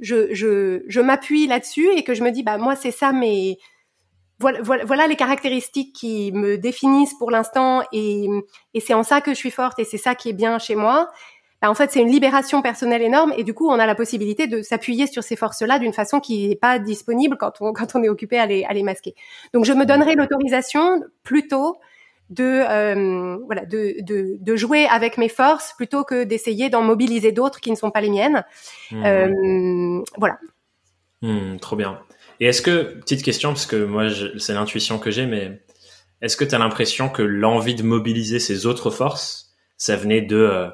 je, 0.00 0.34
je, 0.34 0.82
je 0.86 1.00
m'appuie 1.00 1.46
là-dessus 1.46 1.88
et 1.96 2.04
que 2.04 2.14
je 2.14 2.22
me 2.22 2.30
dis, 2.30 2.42
bah 2.42 2.58
moi 2.58 2.76
c'est 2.76 2.90
ça, 2.90 3.12
mais 3.12 3.58
voilà, 4.40 4.60
voilà, 4.62 4.84
voilà, 4.84 5.06
les 5.06 5.16
caractéristiques 5.16 5.94
qui 5.94 6.30
me 6.32 6.56
définissent 6.58 7.14
pour 7.18 7.30
l'instant 7.30 7.82
et, 7.92 8.28
et 8.74 8.80
c'est 8.80 8.94
en 8.94 9.02
ça 9.02 9.20
que 9.20 9.32
je 9.32 9.36
suis 9.36 9.50
forte 9.50 9.78
et 9.78 9.84
c'est 9.84 9.98
ça 9.98 10.14
qui 10.14 10.28
est 10.28 10.34
bien 10.34 10.58
chez 10.58 10.76
moi. 10.76 11.08
Bah, 11.60 11.70
en 11.70 11.74
fait, 11.74 11.90
c'est 11.90 12.00
une 12.00 12.10
libération 12.10 12.62
personnelle 12.62 13.02
énorme 13.02 13.32
et 13.36 13.42
du 13.42 13.52
coup, 13.52 13.68
on 13.68 13.78
a 13.80 13.86
la 13.86 13.96
possibilité 13.96 14.46
de 14.46 14.62
s'appuyer 14.62 15.08
sur 15.08 15.24
ces 15.24 15.34
forces-là 15.34 15.80
d'une 15.80 15.92
façon 15.92 16.20
qui 16.20 16.48
n'est 16.48 16.56
pas 16.56 16.78
disponible 16.78 17.36
quand 17.36 17.60
on, 17.60 17.72
quand 17.74 17.96
on 17.96 18.02
est 18.02 18.08
occupé 18.08 18.38
à 18.38 18.46
les, 18.46 18.64
à 18.64 18.72
les 18.72 18.84
masquer. 18.84 19.14
Donc, 19.52 19.64
je 19.64 19.72
me 19.72 19.84
donnerai 19.84 20.14
l'autorisation 20.14 21.02
plutôt 21.24 21.76
de 22.30 22.44
euh, 22.44 23.38
voilà 23.46 23.64
de, 23.64 24.02
de, 24.02 24.36
de, 24.40 24.56
jouer 24.56 24.86
avec 24.86 25.16
mes 25.16 25.28
forces 25.28 25.72
plutôt 25.76 26.04
que 26.04 26.24
d'essayer 26.24 26.68
d'en 26.68 26.82
mobiliser 26.82 27.32
d'autres 27.32 27.60
qui 27.60 27.70
ne 27.70 27.76
sont 27.76 27.90
pas 27.90 28.00
les 28.00 28.10
miennes. 28.10 28.44
Mmh. 28.90 29.04
Euh, 29.04 30.02
voilà. 30.18 30.38
Mmh, 31.22 31.56
trop 31.58 31.76
bien. 31.76 32.00
Et 32.40 32.46
est-ce 32.46 32.62
que 32.62 32.98
petite 33.00 33.22
question 33.22 33.50
parce 33.50 33.66
que 33.66 33.84
moi 33.84 34.08
c'est 34.38 34.54
l'intuition 34.54 34.98
que 34.98 35.10
j'ai, 35.10 35.26
mais 35.26 35.62
est-ce 36.20 36.36
que 36.36 36.44
tu 36.44 36.54
as 36.54 36.58
l'impression 36.58 37.08
que 37.08 37.22
l'envie 37.22 37.74
de 37.74 37.82
mobiliser 37.82 38.40
ces 38.40 38.66
autres 38.66 38.90
forces, 38.90 39.54
ça 39.76 39.96
venait 39.96 40.22
de 40.22 40.36
euh, 40.36 40.68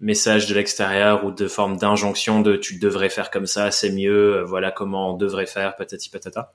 messages 0.00 0.46
de 0.46 0.54
l'extérieur 0.54 1.24
ou 1.24 1.30
de 1.30 1.48
forme 1.48 1.76
d'injonction 1.76 2.40
de 2.40 2.56
tu 2.56 2.78
devrais 2.78 3.08
faire 3.08 3.30
comme 3.30 3.46
ça, 3.46 3.70
c'est 3.70 3.90
mieux, 3.90 4.42
voilà 4.42 4.70
comment 4.70 5.14
on 5.14 5.16
devrait 5.16 5.46
faire, 5.46 5.74
patati 5.76 6.10
patata? 6.10 6.54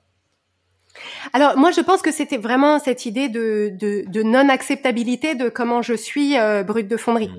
Alors 1.32 1.56
moi 1.56 1.70
je 1.70 1.80
pense 1.80 2.02
que 2.02 2.12
c'était 2.12 2.36
vraiment 2.36 2.78
cette 2.78 3.06
idée 3.06 3.28
de, 3.28 3.70
de, 3.72 4.04
de 4.06 4.22
non-acceptabilité 4.22 5.34
de 5.34 5.48
comment 5.48 5.82
je 5.82 5.94
suis 5.94 6.38
euh, 6.38 6.62
brute 6.62 6.88
de 6.88 6.96
fonderie. 6.96 7.30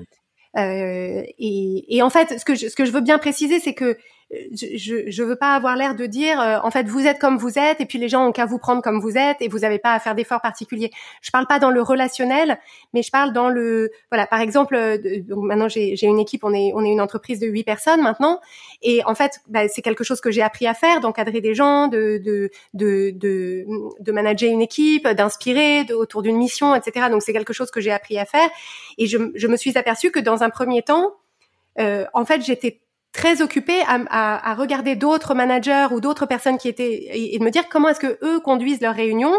Euh, 0.56 1.22
et, 1.38 1.96
et, 1.96 2.02
en 2.02 2.08
fait, 2.08 2.38
ce 2.38 2.44
que 2.44 2.54
je, 2.54 2.68
ce 2.68 2.74
que 2.74 2.86
je 2.86 2.90
veux 2.90 3.02
bien 3.02 3.18
préciser, 3.18 3.60
c'est 3.60 3.74
que 3.74 3.98
je, 4.30 5.08
je 5.08 5.22
veux 5.22 5.36
pas 5.36 5.54
avoir 5.54 5.76
l'air 5.76 5.94
de 5.94 6.04
dire 6.04 6.40
euh, 6.40 6.58
en 6.64 6.72
fait 6.72 6.88
vous 6.88 7.06
êtes 7.06 7.20
comme 7.20 7.38
vous 7.38 7.60
êtes 7.60 7.80
et 7.80 7.86
puis 7.86 7.98
les 7.98 8.08
gens 8.08 8.26
ont 8.26 8.32
qu'à 8.32 8.44
vous 8.44 8.58
prendre 8.58 8.82
comme 8.82 9.00
vous 9.00 9.16
êtes 9.16 9.36
et 9.40 9.46
vous 9.46 9.60
n'avez 9.60 9.78
pas 9.78 9.92
à 9.92 10.00
faire 10.00 10.16
d'efforts 10.16 10.40
particuliers. 10.40 10.90
Je 11.22 11.30
parle 11.30 11.46
pas 11.46 11.60
dans 11.60 11.70
le 11.70 11.80
relationnel, 11.80 12.58
mais 12.92 13.02
je 13.02 13.12
parle 13.12 13.32
dans 13.32 13.48
le 13.48 13.92
voilà 14.10 14.26
par 14.26 14.40
exemple 14.40 14.74
euh, 14.74 14.98
donc 15.20 15.44
maintenant 15.44 15.68
j'ai 15.68 15.96
une 16.02 16.18
équipe 16.18 16.42
on 16.42 16.52
est 16.52 16.72
on 16.74 16.84
est 16.84 16.90
une 16.90 17.00
entreprise 17.00 17.38
de 17.38 17.46
huit 17.46 17.62
personnes 17.62 18.02
maintenant 18.02 18.40
et 18.82 19.04
en 19.04 19.14
fait 19.14 19.40
bah, 19.46 19.68
c'est 19.68 19.82
quelque 19.82 20.02
chose 20.02 20.20
que 20.20 20.32
j'ai 20.32 20.42
appris 20.42 20.66
à 20.66 20.74
faire 20.74 21.00
d'encadrer 21.00 21.40
des 21.40 21.54
gens, 21.54 21.86
de 21.86 22.20
de 22.24 22.50
de 22.74 23.12
de, 23.14 23.64
de 24.00 24.12
manager 24.12 24.50
une 24.50 24.62
équipe, 24.62 25.06
d'inspirer 25.06 25.86
autour 25.92 26.22
d'une 26.22 26.36
mission 26.36 26.74
etc. 26.74 27.06
Donc 27.10 27.22
c'est 27.22 27.32
quelque 27.32 27.52
chose 27.52 27.70
que 27.70 27.80
j'ai 27.80 27.92
appris 27.92 28.18
à 28.18 28.24
faire 28.24 28.48
et 28.98 29.06
je 29.06 29.18
je 29.36 29.46
me 29.46 29.56
suis 29.56 29.78
aperçue 29.78 30.10
que 30.10 30.18
dans 30.18 30.42
un 30.42 30.50
premier 30.50 30.82
temps 30.82 31.14
euh, 31.78 32.06
en 32.12 32.24
fait 32.24 32.42
j'étais 32.42 32.80
très 33.16 33.40
occupée 33.40 33.80
à, 33.86 33.98
à, 34.10 34.50
à 34.50 34.54
regarder 34.54 34.94
d'autres 34.94 35.34
managers 35.34 35.86
ou 35.90 36.00
d'autres 36.00 36.26
personnes 36.26 36.58
qui 36.58 36.68
étaient 36.68 37.08
et, 37.12 37.38
de 37.38 37.44
me 37.44 37.50
dire 37.50 37.68
comment 37.68 37.88
est-ce 37.88 38.00
que 38.00 38.18
eux 38.22 38.40
conduisent 38.40 38.82
leurs 38.82 38.94
réunions 38.94 39.34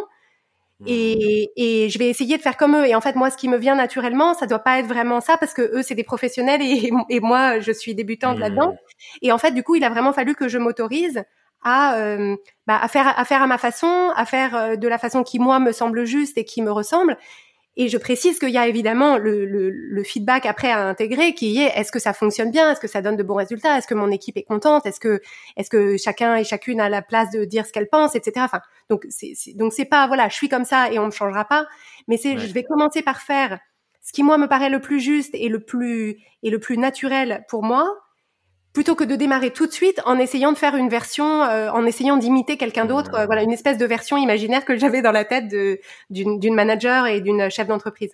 et, 0.85 1.47
mmh. 1.47 1.61
et, 1.61 1.89
je 1.89 1.97
vais 1.97 2.07
essayer 2.07 2.37
de 2.37 2.41
faire 2.41 2.55
comme 2.55 2.75
eux. 2.75 2.85
Et 2.85 2.93
en 2.93 3.01
fait, 3.01 3.15
moi, 3.15 3.31
ce 3.31 3.37
qui 3.37 3.49
me 3.49 3.57
vient 3.57 3.73
naturellement, 3.73 4.35
ça 4.35 4.45
doit 4.45 4.59
pas 4.59 4.77
être 4.77 4.85
vraiment 4.85 5.21
ça 5.21 5.35
parce 5.37 5.53
que 5.55 5.63
eux, 5.75 5.81
c'est 5.81 5.95
des 5.95 6.03
professionnels 6.03 6.61
et, 6.61 6.91
et, 7.09 7.19
moi, 7.19 7.59
je 7.59 7.71
suis 7.71 7.95
débutante 7.95 8.37
là-dedans. 8.37 8.73
Mmh. 8.73 9.17
Et 9.23 9.31
en 9.31 9.37
fait, 9.37 9.51
du 9.51 9.63
coup, 9.63 9.75
il 9.75 9.83
a 9.83 9.89
vraiment 9.89 10.13
fallu 10.13 10.35
que 10.35 10.47
je 10.47 10.57
m'autorise 10.57 11.23
à, 11.63 11.95
euh, 11.97 12.35
bah, 12.67 12.79
à 12.79 12.87
faire 12.87 13.19
à 13.19 13.25
faire 13.25 13.41
à 13.41 13.47
ma 13.47 13.57
façon, 13.57 14.11
à 14.15 14.25
faire 14.25 14.55
euh, 14.55 14.75
de 14.75 14.87
la 14.87 14.97
façon 14.97 15.23
qui 15.23 15.39
moi 15.39 15.59
me 15.59 15.71
semble 15.71 16.05
juste 16.05 16.37
et 16.37 16.45
qui 16.45 16.61
me 16.61 16.71
ressemble. 16.71 17.17
Et 17.79 17.89
je 17.89 17.97
précise 17.99 18.39
qu'il 18.39 18.49
y 18.49 18.57
a 18.57 18.67
évidemment 18.67 19.17
le, 19.17 19.45
le, 19.45 19.69
le, 19.69 20.03
feedback 20.03 20.47
après 20.47 20.71
à 20.71 20.87
intégrer, 20.87 21.35
qui 21.35 21.61
est 21.61 21.71
est-ce 21.75 21.91
que 21.91 21.99
ça 21.99 22.11
fonctionne 22.11 22.49
bien, 22.49 22.71
est-ce 22.71 22.79
que 22.79 22.87
ça 22.87 23.03
donne 23.03 23.15
de 23.15 23.21
bons 23.21 23.35
résultats, 23.35 23.77
est-ce 23.77 23.85
que 23.85 23.93
mon 23.93 24.09
équipe 24.09 24.35
est 24.35 24.43
contente, 24.43 24.87
est-ce 24.87 24.99
que 24.99 25.21
est-ce 25.57 25.69
que 25.69 25.95
chacun 25.95 26.35
et 26.35 26.43
chacune 26.43 26.81
a 26.81 26.89
la 26.89 27.03
place 27.03 27.29
de 27.29 27.45
dire 27.45 27.67
ce 27.67 27.71
qu'elle 27.71 27.87
pense, 27.87 28.15
etc. 28.15 28.43
Enfin, 28.45 28.61
donc 28.89 29.05
c'est 29.09 29.35
donc 29.53 29.73
c'est 29.73 29.85
pas 29.85 30.07
voilà, 30.07 30.27
je 30.27 30.33
suis 30.33 30.49
comme 30.49 30.65
ça 30.65 30.91
et 30.91 30.97
on 30.97 31.05
me 31.05 31.11
changera 31.11 31.45
pas, 31.45 31.67
mais 32.07 32.17
c'est 32.17 32.39
je 32.39 32.51
vais 32.51 32.63
commencer 32.63 33.03
par 33.03 33.21
faire 33.21 33.59
ce 34.01 34.11
qui 34.11 34.23
moi 34.23 34.39
me 34.39 34.47
paraît 34.47 34.71
le 34.71 34.81
plus 34.81 34.99
juste 34.99 35.35
et 35.35 35.47
le 35.47 35.59
plus 35.59 36.17
et 36.41 36.49
le 36.49 36.59
plus 36.59 36.79
naturel 36.79 37.45
pour 37.47 37.61
moi 37.61 37.95
plutôt 38.77 38.93
que 38.93 39.03
de 39.03 39.15
démarrer 39.15 39.49
tout 39.49 39.65
de 39.65 39.71
suite 39.71 39.99
en 40.05 40.19
essayant 40.19 40.51
de 40.51 40.57
faire 40.59 40.75
une 40.75 40.87
version, 40.87 41.41
euh, 41.41 41.71
en 41.71 41.83
essayant 41.87 42.15
d'imiter 42.15 42.57
quelqu'un 42.57 42.85
d'autre, 42.85 43.15
euh, 43.15 43.25
voilà, 43.25 43.41
une 43.41 43.51
espèce 43.51 43.79
de 43.79 43.87
version 43.87 44.17
imaginaire 44.17 44.65
que 44.65 44.77
j'avais 44.77 45.01
dans 45.01 45.11
la 45.11 45.25
tête 45.25 45.47
d'une 46.11 46.53
manager 46.53 47.07
et 47.07 47.19
d'une 47.19 47.49
chef 47.49 47.67
d'entreprise. 47.67 48.11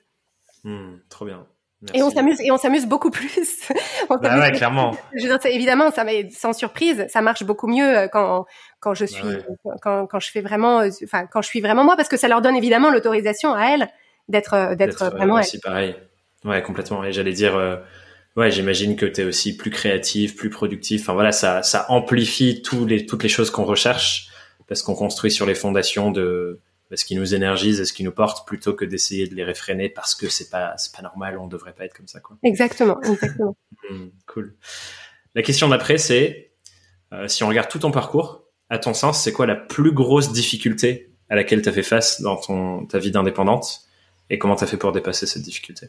Hmm, 0.63 0.99
trop 1.09 1.25
bien. 1.25 1.45
Et 1.93 2.01
on 2.01 2.09
s'amuse 2.09 2.39
et 2.39 2.49
on 2.49 2.57
s'amuse 2.57 2.85
beaucoup 2.85 3.11
plus. 3.11 3.67
on 4.09 4.15
bah 4.15 4.39
ouais, 4.39 4.53
clairement. 4.53 4.95
Je 5.13 5.27
veux 5.27 5.37
dire, 5.37 5.51
évidemment, 5.51 5.91
ça 5.91 6.05
sans 6.31 6.53
surprise, 6.53 7.07
ça 7.09 7.19
marche 7.19 7.43
beaucoup 7.43 7.67
mieux 7.67 7.97
euh, 7.97 8.07
quand 8.07 8.45
quand 8.79 8.93
je 8.93 9.03
bah 9.03 9.11
suis 9.11 9.27
quand 9.81 10.07
quand 10.07 10.21
je 10.21 10.31
fais 10.31 10.39
vraiment, 10.39 10.81
enfin 11.03 11.25
quand 11.25 11.41
je 11.41 11.47
suis 11.49 11.59
vraiment 11.59 11.83
moi, 11.83 11.97
parce 11.97 12.07
que 12.07 12.15
ça 12.15 12.29
leur 12.29 12.41
donne 12.41 12.55
évidemment 12.55 12.89
l'autorisation 12.89 13.53
à 13.53 13.65
elles 13.65 13.89
d'être 14.29 14.75
d'être 14.75 15.11
vraiment 15.11 15.39
aussi 15.41 15.59
pareil. 15.59 15.93
Ouais, 16.45 16.63
complètement. 16.63 17.03
Et 17.03 17.11
j'allais 17.11 17.33
dire 17.33 17.59
Ouais, 18.35 18.49
j'imagine 18.49 18.95
que 18.95 19.05
tu 19.05 19.21
es 19.21 19.23
aussi 19.23 19.55
plus 19.55 19.69
créatif, 19.69 20.35
plus 20.35 20.49
productif. 20.49 21.01
Enfin 21.01 21.13
voilà, 21.13 21.31
ça, 21.31 21.61
ça 21.61 21.85
amplifie 21.89 22.61
tous 22.61 22.85
les, 22.85 23.05
toutes 23.05 23.23
les 23.23 23.29
choses 23.29 23.51
qu'on 23.51 23.65
recherche 23.65 24.29
parce 24.67 24.81
qu'on 24.81 24.95
construit 24.95 25.29
sur 25.29 25.45
les 25.45 25.55
fondations 25.55 26.11
de 26.11 26.59
ce 26.95 27.05
qui 27.05 27.15
nous 27.15 27.33
énergise 27.33 27.79
et 27.79 27.85
ce 27.85 27.93
qui 27.93 28.03
nous 28.03 28.11
porte 28.11 28.47
plutôt 28.47 28.73
que 28.73 28.85
d'essayer 28.85 29.27
de 29.27 29.35
les 29.35 29.43
réfréner 29.43 29.89
parce 29.89 30.15
que 30.15 30.29
c'est 30.29 30.49
pas 30.49 30.73
c'est 30.77 30.93
pas 30.93 31.01
normal, 31.01 31.37
on 31.37 31.47
devrait 31.47 31.73
pas 31.73 31.85
être 31.85 31.95
comme 31.95 32.07
ça 32.07 32.19
quoi. 32.19 32.37
Exactement, 32.43 33.01
exactement. 33.01 33.55
Hmm, 33.89 34.07
cool. 34.27 34.55
La 35.35 35.41
question 35.41 35.67
d'après 35.67 35.97
c'est 35.97 36.53
euh, 37.11 37.27
si 37.27 37.43
on 37.43 37.49
regarde 37.49 37.67
tout 37.67 37.79
ton 37.79 37.91
parcours, 37.91 38.45
à 38.69 38.77
ton 38.77 38.93
sens, 38.93 39.21
c'est 39.21 39.33
quoi 39.33 39.45
la 39.45 39.57
plus 39.57 39.91
grosse 39.91 40.31
difficulté 40.31 41.11
à 41.29 41.35
laquelle 41.35 41.61
tu 41.61 41.67
as 41.67 41.73
fait 41.73 41.83
face 41.83 42.21
dans 42.21 42.37
ton 42.37 42.85
ta 42.85 42.97
vie 42.97 43.11
d'indépendante 43.11 43.81
et 44.29 44.37
comment 44.37 44.55
tu 44.55 44.63
as 44.63 44.67
fait 44.67 44.77
pour 44.77 44.93
dépasser 44.93 45.25
cette 45.25 45.41
difficulté? 45.41 45.87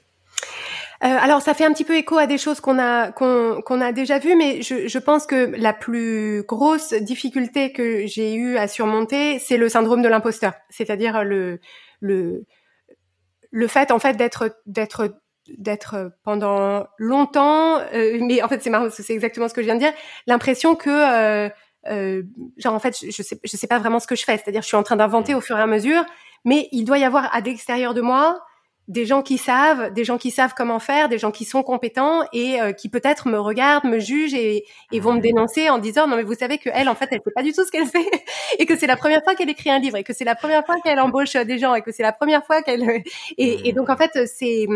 Euh, 1.05 1.19
alors, 1.21 1.43
ça 1.43 1.53
fait 1.53 1.65
un 1.67 1.73
petit 1.73 1.85
peu 1.85 1.97
écho 1.97 2.17
à 2.17 2.27
des 2.27 2.39
choses 2.39 2.61
qu'on 2.61 2.79
a 2.79 3.13
qu'on 3.13 3.81
a 3.81 3.93
déjà 3.93 4.19
vues, 4.19 4.37
mais 4.37 4.63
je, 4.63 4.89
je, 4.89 4.99
pense 4.99 5.27
que 5.27 5.53
la 5.57 5.75
plus 5.75 6.45
grosse 6.49 6.95
difficulté 6.95 7.73
que 7.73 8.07
j'ai 8.07 8.35
eu 8.35 8.57
à 8.57 8.69
surmonter, 8.69 9.39
c'est 9.39 9.59
le 9.59 9.69
syndrome 9.69 10.01
de 10.01 10.09
l'imposteur, 10.09 10.55
c'est-à-dire 10.71 11.23
le 11.23 11.61
le 12.01 12.47
le 13.51 13.69
fait 13.69 13.91
en 13.91 13.99
fait 13.99 14.17
d'être 14.17 14.57
d'être 14.67 15.15
d'être 15.59 16.13
pendant 16.25 16.87
longtemps, 16.99 17.79
euh, 17.93 18.19
mais 18.23 18.43
en 18.43 18.49
fait 18.49 18.63
c'est 18.63 18.71
marrant, 18.71 18.89
c'est 18.91 19.13
exactement 19.13 19.49
ce 19.49 19.55
que 19.55 19.61
je 19.61 19.67
viens 19.67 19.75
de 19.75 19.81
dire, 19.81 19.93
l'impression 20.27 20.75
que 20.75 20.89
euh, 20.89 21.51
euh, 21.89 22.23
genre 22.57 22.75
en 22.75 22.79
fait 22.79 22.99
je, 22.99 23.23
sais 23.23 23.39
je 23.45 23.57
sais 23.57 23.67
pas 23.67 23.79
vraiment 23.79 24.01
ce 24.01 24.07
que 24.07 24.17
je 24.17 24.25
fais, 24.25 24.39
c'est-à-dire 24.39 24.63
je 24.63 24.69
suis 24.69 24.77
en 24.77 24.83
train 24.83 24.97
d'inventer 24.97 25.35
mmh. 25.35 25.37
au 25.37 25.41
fur 25.41 25.59
et 25.59 25.61
à 25.61 25.67
mesure, 25.67 26.05
mais 26.45 26.69
il 26.73 26.85
doit 26.85 26.99
y 26.99 27.05
avoir 27.05 27.35
à 27.35 27.41
l'extérieur 27.41 27.93
de 27.93 28.01
moi 28.01 28.41
des 28.89 29.07
gens 29.07 29.23
qui 29.23 29.39
savent, 29.39 29.93
des 29.93 30.05
gens 30.05 30.19
qui 30.19 30.31
savent 30.31 30.53
comment 30.55 30.79
faire, 30.79 31.09
des 31.09 31.19
gens 31.19 31.31
qui 31.31 31.45
sont 31.45 31.63
compétents 31.63 32.23
et 32.33 32.61
euh, 32.61 32.73
qui 32.73 32.91
peut-être 32.91 33.29
me 33.29 33.39
regardent, 33.39 33.85
me 33.85 33.99
jugent 33.99 34.35
et, 34.35 34.65
et, 34.93 35.01
vont 35.01 35.15
me 35.15 35.21
dénoncer 35.21 35.71
en 35.71 35.79
disant 35.79 36.07
non 36.07 36.17
mais 36.17 36.23
vous 36.23 36.35
savez 36.35 36.59
que 36.59 36.69
elle 36.73 36.91
en 36.91 36.95
fait 36.95 37.09
elle 37.11 37.23
fait 37.25 37.31
pas 37.35 37.43
du 37.43 37.53
tout 37.53 37.65
ce 37.65 37.71
qu'elle 37.71 37.87
fait 37.87 38.07
et 38.59 38.67
que 38.67 38.77
c'est 38.77 38.87
la 38.87 38.97
première 38.97 39.23
fois 39.25 39.35
qu'elle 39.35 39.49
écrit 39.49 39.71
un 39.71 39.79
livre 39.79 39.97
et 39.97 40.05
que 40.05 40.13
c'est 40.13 40.25
la 40.25 40.35
première 40.35 40.67
fois 40.67 40.77
qu'elle 40.85 41.01
embauche 41.01 41.35
des 41.35 41.59
gens 41.59 41.75
et 41.75 41.81
que 41.81 41.93
c'est 41.93 42.03
la 42.03 42.13
première 42.13 42.45
fois 42.45 42.63
qu'elle 42.63 43.03
et, 43.39 43.69
et, 43.69 43.73
donc 43.73 43.89
en 43.89 43.97
fait 43.97 44.27
c'est 44.27 44.67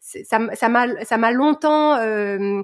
ça 0.00 0.40
ça 0.54 0.68
m'a 0.68 1.04
ça 1.04 1.16
m'a 1.16 1.30
longtemps 1.30 1.96
euh, 1.98 2.62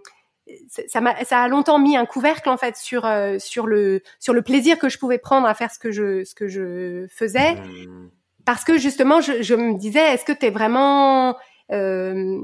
ça, 0.88 1.00
m'a, 1.00 1.24
ça 1.24 1.42
a 1.42 1.48
longtemps 1.48 1.78
mis 1.78 1.96
un 1.96 2.06
couvercle 2.06 2.48
en 2.48 2.56
fait 2.56 2.76
sur 2.76 3.04
euh, 3.04 3.38
sur 3.38 3.66
le 3.68 4.02
sur 4.18 4.34
le 4.34 4.42
plaisir 4.42 4.78
que 4.78 4.88
je 4.88 4.98
pouvais 4.98 5.18
prendre 5.18 5.46
à 5.46 5.54
faire 5.54 5.70
ce 5.70 5.78
que 5.78 5.92
je 5.92 6.24
ce 6.24 6.34
que 6.34 6.48
je 6.48 7.06
faisais. 7.08 7.54
Mmh 7.54 8.08
parce 8.48 8.64
que 8.64 8.78
justement, 8.78 9.20
je, 9.20 9.54
me 9.54 9.78
disais, 9.78 10.14
est-ce 10.14 10.24
que 10.24 10.32
tu 10.32 10.46
es 10.46 10.50
vraiment... 10.50 11.36
Euh, 11.70 12.38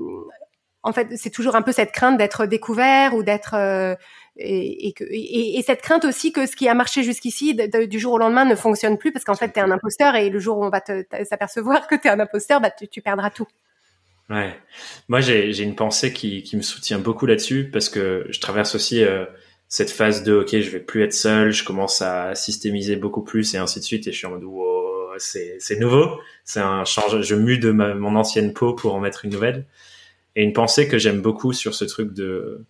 en 0.83 0.93
fait, 0.93 1.09
c'est 1.17 1.31
toujours 1.31 1.57
un 1.57 1.63
peu 1.63 1.73
cette 1.73 1.93
crainte 1.93 2.19
d'être 2.19 2.45
découvert 2.45 3.15
ou 3.15 3.23
d'être... 3.23 3.55
Euh, 3.55 3.95
et, 4.37 4.89
et, 4.89 4.95
et, 5.01 5.59
et, 5.59 5.63
cette 5.63 5.81
crainte 5.81 6.05
aussi 6.05 6.31
que 6.31 6.45
ce 6.45 6.57
qui 6.57 6.69
a 6.69 6.75
marché 6.75 7.05
jusqu'ici, 7.05 7.55
du 7.55 7.99
jour 7.99 8.13
au 8.13 8.19
lendemain, 8.19 8.45
ne 8.45 8.55
fonctionne 8.55 8.99
plus 8.99 9.13
parce 9.13 9.25
qu'en 9.25 9.35
fait, 9.35 9.51
tu 9.55 9.61
es 9.61 9.63
un 9.63 9.71
imposteur 9.71 10.15
et 10.15 10.29
le 10.29 10.39
jour 10.39 10.59
où 10.59 10.67
on 10.67 10.69
va 10.69 10.83
s'apercevoir 11.25 11.87
que 11.87 11.95
tu 11.95 12.07
es 12.07 12.11
un 12.11 12.21
imposteur, 12.21 12.61
bah, 12.61 12.69
tu, 12.71 13.01
perdras 13.01 13.31
tout. 13.31 13.47
Ouais. 14.29 14.55
Moi, 15.09 15.23
j'ai 15.23 15.63
une 15.63 15.75
pensée 15.75 16.13
qui, 16.13 16.43
qui, 16.43 16.59
me 16.59 16.63
soutient 16.63 16.99
beaucoup 16.99 17.25
là-dessus 17.25 17.71
parce 17.73 17.89
que 17.89 18.27
je 18.29 18.41
traverse 18.41 18.75
aussi... 18.75 19.03
Euh, 19.03 19.25
cette 19.67 19.91
phase 19.91 20.23
de 20.23 20.35
ok, 20.35 20.61
je 20.61 20.71
vais 20.71 20.79
plus 20.79 21.03
être 21.03 21.15
seul, 21.15 21.51
je 21.51 21.65
commence 21.65 22.01
à 22.01 22.37
systémiser 22.37 22.95
beaucoup 22.95 23.23
plus 23.23 23.55
et 23.55 23.59
ainsi 23.59 23.81
de 23.81 23.85
suite. 23.85 24.07
Et 24.07 24.13
je 24.13 24.19
suis 24.19 24.27
en 24.27 24.31
mode 24.31 24.45
wow, 24.45 24.84
c'est 25.19 25.79
nouveau, 25.79 26.21
c'est 26.45 26.61
un 26.61 26.85
change. 26.85 27.23
Je 27.23 27.35
mue 27.35 27.59
de 27.59 27.71
ma, 27.71 27.95
mon 27.95 28.17
ancienne 28.17 28.53
peau 28.53 28.75
pour 28.75 28.95
en 28.95 29.01
mettre 29.01 29.25
une 29.25 29.33
nouvelle. 29.33 29.67
Et 30.37 30.43
une 30.43 30.53
pensée 30.53 30.89
que 30.89 30.99
j'aime 30.99 31.21
beaucoup 31.21 31.53
sur 31.53 31.75
ce 31.75 31.85
truc 31.85 32.13
de 32.13 32.65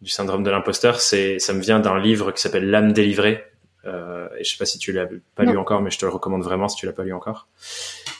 du 0.00 0.10
syndrome 0.10 0.44
de 0.44 0.50
l'imposteur, 0.50 1.00
c'est 1.00 1.40
ça 1.40 1.52
me 1.52 1.60
vient 1.60 1.80
d'un 1.80 1.98
livre 1.98 2.30
qui 2.30 2.40
s'appelle 2.40 2.70
L'âme 2.70 2.92
délivrée. 2.92 3.44
Euh, 3.84 4.28
et 4.38 4.44
je 4.44 4.50
sais 4.50 4.58
pas 4.58 4.66
si 4.66 4.78
tu 4.78 4.92
l'as 4.92 5.08
pas 5.34 5.44
lu 5.44 5.56
encore, 5.56 5.80
mais 5.80 5.90
je 5.90 5.98
te 5.98 6.04
le 6.04 6.12
recommande 6.12 6.42
vraiment 6.42 6.68
si 6.68 6.76
tu 6.76 6.86
l'as 6.86 6.92
pas 6.92 7.04
lu 7.04 7.12
encore. 7.12 7.48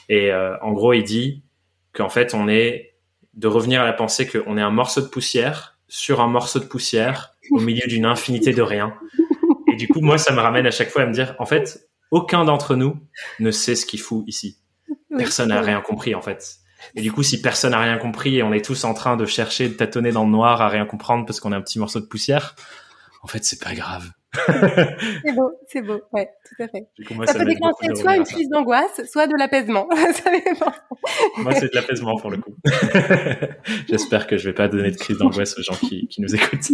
Et 0.09 0.31
euh, 0.31 0.57
en 0.61 0.71
gros, 0.73 0.93
il 0.93 1.03
dit 1.03 1.41
qu'en 1.93 2.09
fait, 2.09 2.33
on 2.33 2.47
est 2.49 2.93
de 3.35 3.47
revenir 3.47 3.81
à 3.81 3.85
la 3.85 3.93
pensée 3.93 4.27
qu'on 4.27 4.57
est 4.57 4.61
un 4.61 4.71
morceau 4.71 5.01
de 5.01 5.07
poussière 5.07 5.77
sur 5.87 6.21
un 6.21 6.27
morceau 6.27 6.59
de 6.59 6.65
poussière 6.65 7.35
au 7.51 7.59
milieu 7.59 7.87
d'une 7.87 8.05
infinité 8.05 8.53
de 8.53 8.61
rien. 8.61 8.93
Et 9.71 9.75
du 9.75 9.87
coup, 9.87 10.01
moi, 10.01 10.17
ça 10.17 10.33
me 10.33 10.39
ramène 10.39 10.65
à 10.65 10.71
chaque 10.71 10.89
fois 10.89 11.03
à 11.03 11.05
me 11.05 11.13
dire, 11.13 11.35
en 11.39 11.45
fait, 11.45 11.88
aucun 12.11 12.45
d'entre 12.45 12.75
nous 12.75 12.97
ne 13.39 13.51
sait 13.51 13.75
ce 13.75 13.85
qu'il 13.85 13.99
fout 13.99 14.23
ici. 14.27 14.57
Personne 15.17 15.49
n'a 15.49 15.61
rien 15.61 15.81
compris, 15.81 16.15
en 16.15 16.21
fait. 16.21 16.59
Et 16.95 17.01
du 17.01 17.11
coup, 17.11 17.23
si 17.23 17.41
personne 17.41 17.71
n'a 17.71 17.81
rien 17.81 17.97
compris 17.97 18.37
et 18.37 18.43
on 18.43 18.53
est 18.53 18.63
tous 18.63 18.83
en 18.83 18.93
train 18.93 19.17
de 19.17 19.25
chercher, 19.25 19.69
de 19.69 19.73
tâtonner 19.73 20.11
dans 20.11 20.23
le 20.23 20.31
noir 20.31 20.61
à 20.61 20.69
rien 20.69 20.85
comprendre 20.85 21.25
parce 21.25 21.39
qu'on 21.39 21.51
est 21.51 21.55
un 21.55 21.61
petit 21.61 21.79
morceau 21.79 21.99
de 21.99 22.05
poussière, 22.05 22.55
en 23.21 23.27
fait, 23.27 23.43
c'est 23.43 23.61
pas 23.61 23.73
grave. 23.73 24.09
c'est 24.45 25.33
beau, 25.33 25.51
c'est 25.67 25.81
beau, 25.81 25.99
ouais, 26.13 26.29
tout 26.47 26.63
à 26.63 26.67
fait. 26.67 26.87
ça, 27.25 27.39
peut 27.39 27.45
déclencher 27.45 27.95
soit 27.95 28.15
une 28.15 28.23
crise 28.23 28.47
d'angoisse, 28.49 29.01
soit 29.11 29.25
de 29.25 29.35
l'apaisement. 29.35 29.89
moi, 31.37 31.53
c'est 31.55 31.71
de 31.71 31.75
l'apaisement 31.75 32.15
pour 32.15 32.29
le 32.29 32.37
coup. 32.37 32.55
J'espère 33.89 34.27
que 34.27 34.37
je 34.37 34.49
vais 34.49 34.53
pas 34.53 34.67
donner 34.67 34.91
de 34.91 34.97
crise 34.97 35.17
d'angoisse 35.17 35.57
aux 35.57 35.63
gens 35.63 35.75
qui, 35.75 36.07
qui 36.07 36.21
nous 36.21 36.35
écoutent. 36.35 36.71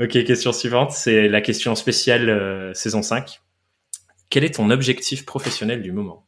Ok, 0.00 0.24
question 0.24 0.52
suivante, 0.52 0.92
c'est 0.92 1.28
la 1.28 1.40
question 1.40 1.74
spéciale 1.74 2.28
euh, 2.30 2.74
saison 2.74 3.02
5. 3.02 3.40
Quel 4.30 4.44
est 4.44 4.54
ton 4.54 4.70
objectif 4.70 5.26
professionnel 5.26 5.82
du 5.82 5.92
moment? 5.92 6.26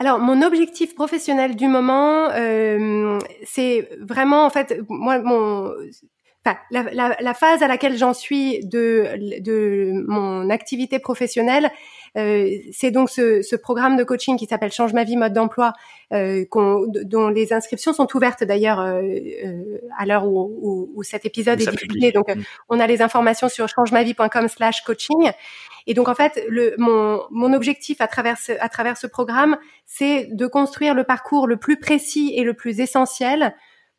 Alors, 0.00 0.18
mon 0.18 0.42
objectif 0.42 0.94
professionnel 0.94 1.56
du 1.56 1.68
moment, 1.68 2.30
euh, 2.30 3.18
c'est 3.44 3.88
vraiment, 4.00 4.44
en 4.44 4.50
fait, 4.50 4.80
moi, 4.88 5.20
mon, 5.20 5.72
la, 6.70 7.16
la, 7.20 7.34
phase 7.34 7.62
à 7.62 7.68
laquelle 7.68 7.96
j'en 7.96 8.12
suis 8.12 8.64
de, 8.66 9.40
de 9.40 9.92
mon 10.06 10.50
activité 10.50 10.98
professionnelle, 10.98 11.70
c'est 12.14 12.90
donc 12.92 13.10
ce, 13.10 13.42
ce, 13.42 13.56
programme 13.56 13.96
de 13.96 14.04
coaching 14.04 14.36
qui 14.36 14.46
s'appelle 14.46 14.70
Change 14.70 14.92
ma 14.92 15.02
vie 15.02 15.16
mode 15.16 15.32
d'emploi, 15.32 15.72
euh, 16.12 16.44
dont 17.04 17.28
les 17.28 17.52
inscriptions 17.52 17.92
sont 17.92 18.06
ouvertes 18.14 18.44
d'ailleurs 18.44 18.80
euh, 18.80 19.02
euh 19.02 19.78
à 19.98 20.06
l'heure 20.06 20.26
où, 20.26 20.40
où, 20.60 20.92
où, 20.94 21.02
cet 21.02 21.26
épisode 21.26 21.60
est 21.60 21.70
diffusé. 21.70 22.12
Donc, 22.12 22.28
mm. 22.28 22.42
on 22.68 22.78
a 22.78 22.86
les 22.86 23.02
informations 23.02 23.48
sur 23.48 23.68
changemavie.com/coaching. 23.68 25.32
Et 25.86 25.94
donc 25.94 26.08
en 26.08 26.14
fait, 26.14 26.42
le, 26.48 26.74
mon, 26.78 27.22
mon 27.30 27.52
objectif 27.52 28.00
à 28.00 28.06
travers 28.06 28.38
ce, 28.38 28.52
à 28.60 28.68
travers 28.68 28.96
ce 28.96 29.06
programme, 29.06 29.56
c'est 29.84 30.28
de 30.30 30.46
construire 30.46 30.94
le 30.94 31.04
parcours 31.04 31.46
le 31.46 31.56
plus 31.56 31.78
précis 31.78 32.32
et 32.36 32.44
le 32.44 32.54
plus 32.54 32.80
essentiel 32.80 33.54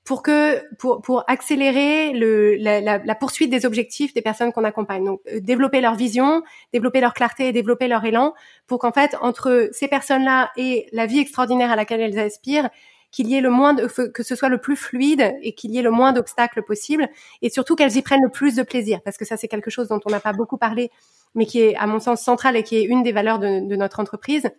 pour 0.06 0.22
que 0.22 0.62
pour 0.78 1.02
pour 1.02 1.24
accélérer 1.28 2.14
le 2.14 2.56
la, 2.56 2.80
la, 2.80 3.00
la 3.00 3.16
poursuite 3.16 3.50
des 3.50 3.66
objectifs 3.66 4.14
des 4.14 4.22
personnes 4.22 4.54
qu'on 4.54 4.64
accompagne. 4.64 5.04
Donc 5.04 5.20
euh, 5.34 5.40
développer 5.42 5.82
leur 5.82 5.96
vision, 5.96 6.44
développer 6.72 7.02
leur 7.02 7.14
clarté 7.14 7.48
et 7.48 7.52
développer 7.52 7.88
leur 7.88 8.06
élan 8.06 8.34
pour 8.68 8.80
qu'en 8.80 8.92
fait 8.92 9.18
entre 9.22 9.70
ces 9.74 9.88
personnes-là 9.88 10.52
et 10.58 10.88
la 10.94 11.08
vie 11.08 11.20
extraordinaire 11.20 11.72
à 11.72 11.76
laquelle 11.76 12.02
elles 12.02 12.20
aspirent, 12.20 12.70
qu'il 13.12 13.28
y 13.28 13.36
ait 13.36 13.42
le 13.42 13.50
moins 13.50 13.74
de, 13.74 13.88
que 13.88 14.22
ce 14.22 14.36
soit 14.36 14.50
le 14.50 14.60
plus 14.60 14.76
fluide 14.76 15.36
et 15.42 15.54
qu'il 15.54 15.72
y 15.72 15.80
ait 15.80 15.82
le 15.82 15.92
moins 15.92 16.14
d'obstacles 16.14 16.62
possible 16.62 17.10
et 17.42 17.50
surtout 17.50 17.76
qu'elles 17.76 17.98
y 17.98 18.02
prennent 18.04 18.24
le 18.24 18.30
plus 18.30 18.56
de 18.56 18.64
plaisir 18.64 19.00
parce 19.04 19.18
que 19.18 19.26
ça 19.26 19.38
c'est 19.38 19.48
quelque 19.48 19.72
chose 19.72 19.88
dont 19.88 20.00
on 20.06 20.12
n'a 20.12 20.20
pas 20.20 20.34
beaucoup 20.34 20.58
parlé 20.58 20.92
mais 21.34 21.48
qui 21.48 21.62
est 21.62 21.76
à 21.78 21.88
mon 21.88 22.00
sens 22.00 22.22
central 22.22 22.56
et 22.56 22.64
qui 22.64 22.78
est 22.78 22.84
une 22.84 23.02
des 23.02 23.12
valeurs 23.12 23.40
de, 23.40 23.68
de 23.68 23.76
notre 23.76 24.00
entreprise 24.00 24.50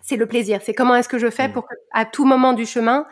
c'est 0.00 0.16
le 0.16 0.26
plaisir 0.26 0.60
c'est 0.62 0.74
comment 0.74 0.94
est-ce 0.94 1.08
que 1.08 1.18
je 1.18 1.28
fais 1.28 1.48
mmh. 1.48 1.52
pour 1.52 1.66
qu'à 1.66 2.04
tout 2.06 2.24
moment 2.24 2.54
du 2.54 2.64
chemin 2.64 3.04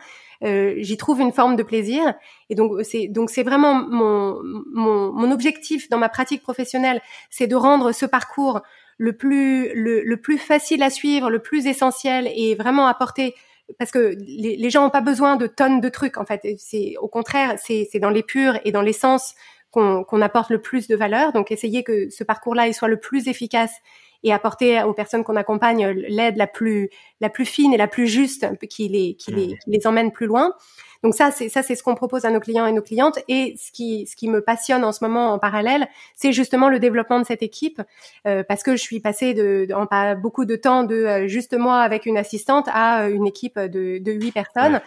euh, 0.43 0.75
j'y 0.77 0.97
trouve 0.97 1.21
une 1.21 1.31
forme 1.31 1.55
de 1.55 1.63
plaisir. 1.63 2.13
Et 2.49 2.55
donc 2.55 2.83
c'est 2.83 3.07
donc 3.07 3.29
c'est 3.29 3.43
vraiment 3.43 3.75
mon, 3.75 4.39
mon, 4.73 5.11
mon 5.11 5.31
objectif 5.31 5.89
dans 5.89 5.97
ma 5.97 6.09
pratique 6.09 6.41
professionnelle, 6.41 7.01
c'est 7.29 7.47
de 7.47 7.55
rendre 7.55 7.91
ce 7.91 8.05
parcours 8.05 8.61
le 8.97 9.15
plus 9.15 9.73
le, 9.73 10.01
le, 10.03 10.17
plus 10.17 10.37
facile 10.37 10.81
à 10.83 10.89
suivre, 10.89 11.29
le 11.29 11.39
plus 11.39 11.67
essentiel 11.67 12.29
et 12.35 12.55
vraiment 12.55 12.87
apporter 12.87 13.35
parce 13.77 13.91
que 13.91 14.15
les, 14.19 14.55
les 14.55 14.69
gens 14.69 14.83
n'ont 14.83 14.89
pas 14.89 15.01
besoin 15.01 15.35
de 15.35 15.45
tonnes 15.47 15.81
de 15.81 15.89
trucs 15.89 16.17
en 16.17 16.25
fait. 16.25 16.41
C'est 16.57 16.95
au 16.99 17.07
contraire, 17.07 17.57
c'est 17.59 17.99
dans 17.99 18.09
l'épure 18.09 18.59
et 18.65 18.71
dans 18.71 18.81
l'essence 18.81 19.35
qu'on 19.71 20.03
qu'on 20.03 20.21
apporte 20.21 20.49
le 20.49 20.61
plus 20.61 20.87
de 20.87 20.95
valeur. 20.95 21.33
Donc 21.33 21.51
essayer 21.51 21.83
que 21.83 22.09
ce 22.09 22.23
parcours-là 22.23 22.67
il 22.67 22.73
soit 22.73 22.87
le 22.87 22.99
plus 22.99 23.27
efficace 23.27 23.73
et 24.23 24.33
apporter 24.33 24.81
aux 24.83 24.93
personnes 24.93 25.23
qu'on 25.23 25.35
accompagne 25.35 25.87
l'aide 25.87 26.37
la 26.37 26.47
plus 26.47 26.89
la 27.21 27.29
plus 27.29 27.45
fine 27.45 27.73
et 27.73 27.77
la 27.77 27.87
plus 27.87 28.07
juste 28.07 28.47
qui 28.67 28.87
les 28.87 29.15
qui 29.15 29.31
les, 29.31 29.47
qui 29.47 29.69
les 29.69 29.87
emmène 29.87 30.11
plus 30.11 30.27
loin. 30.27 30.53
Donc 31.03 31.13
ça 31.13 31.31
c'est 31.31 31.49
ça 31.49 31.63
c'est 31.63 31.75
ce 31.75 31.83
qu'on 31.83 31.95
propose 31.95 32.25
à 32.25 32.31
nos 32.31 32.39
clients 32.39 32.65
et 32.65 32.71
nos 32.71 32.81
clientes. 32.81 33.19
Et 33.27 33.55
ce 33.57 33.71
qui 33.71 34.07
ce 34.07 34.15
qui 34.15 34.29
me 34.29 34.41
passionne 34.41 34.83
en 34.83 34.91
ce 34.91 35.03
moment 35.03 35.31
en 35.33 35.39
parallèle, 35.39 35.87
c'est 36.15 36.31
justement 36.31 36.69
le 36.69 36.79
développement 36.79 37.19
de 37.19 37.25
cette 37.25 37.43
équipe 37.43 37.81
euh, 38.25 38.43
parce 38.43 38.63
que 38.63 38.71
je 38.75 38.81
suis 38.81 38.99
passée 38.99 39.33
de, 39.33 39.67
en 39.73 39.85
pas 39.85 40.15
beaucoup 40.15 40.45
de 40.45 40.55
temps 40.55 40.83
de 40.83 40.95
euh, 40.95 41.27
juste 41.27 41.57
moi 41.57 41.81
avec 41.81 42.05
une 42.05 42.17
assistante 42.17 42.67
à 42.69 43.03
euh, 43.03 43.09
une 43.09 43.27
équipe 43.27 43.59
de 43.59 43.99
de 43.99 44.11
huit 44.11 44.31
personnes. 44.31 44.81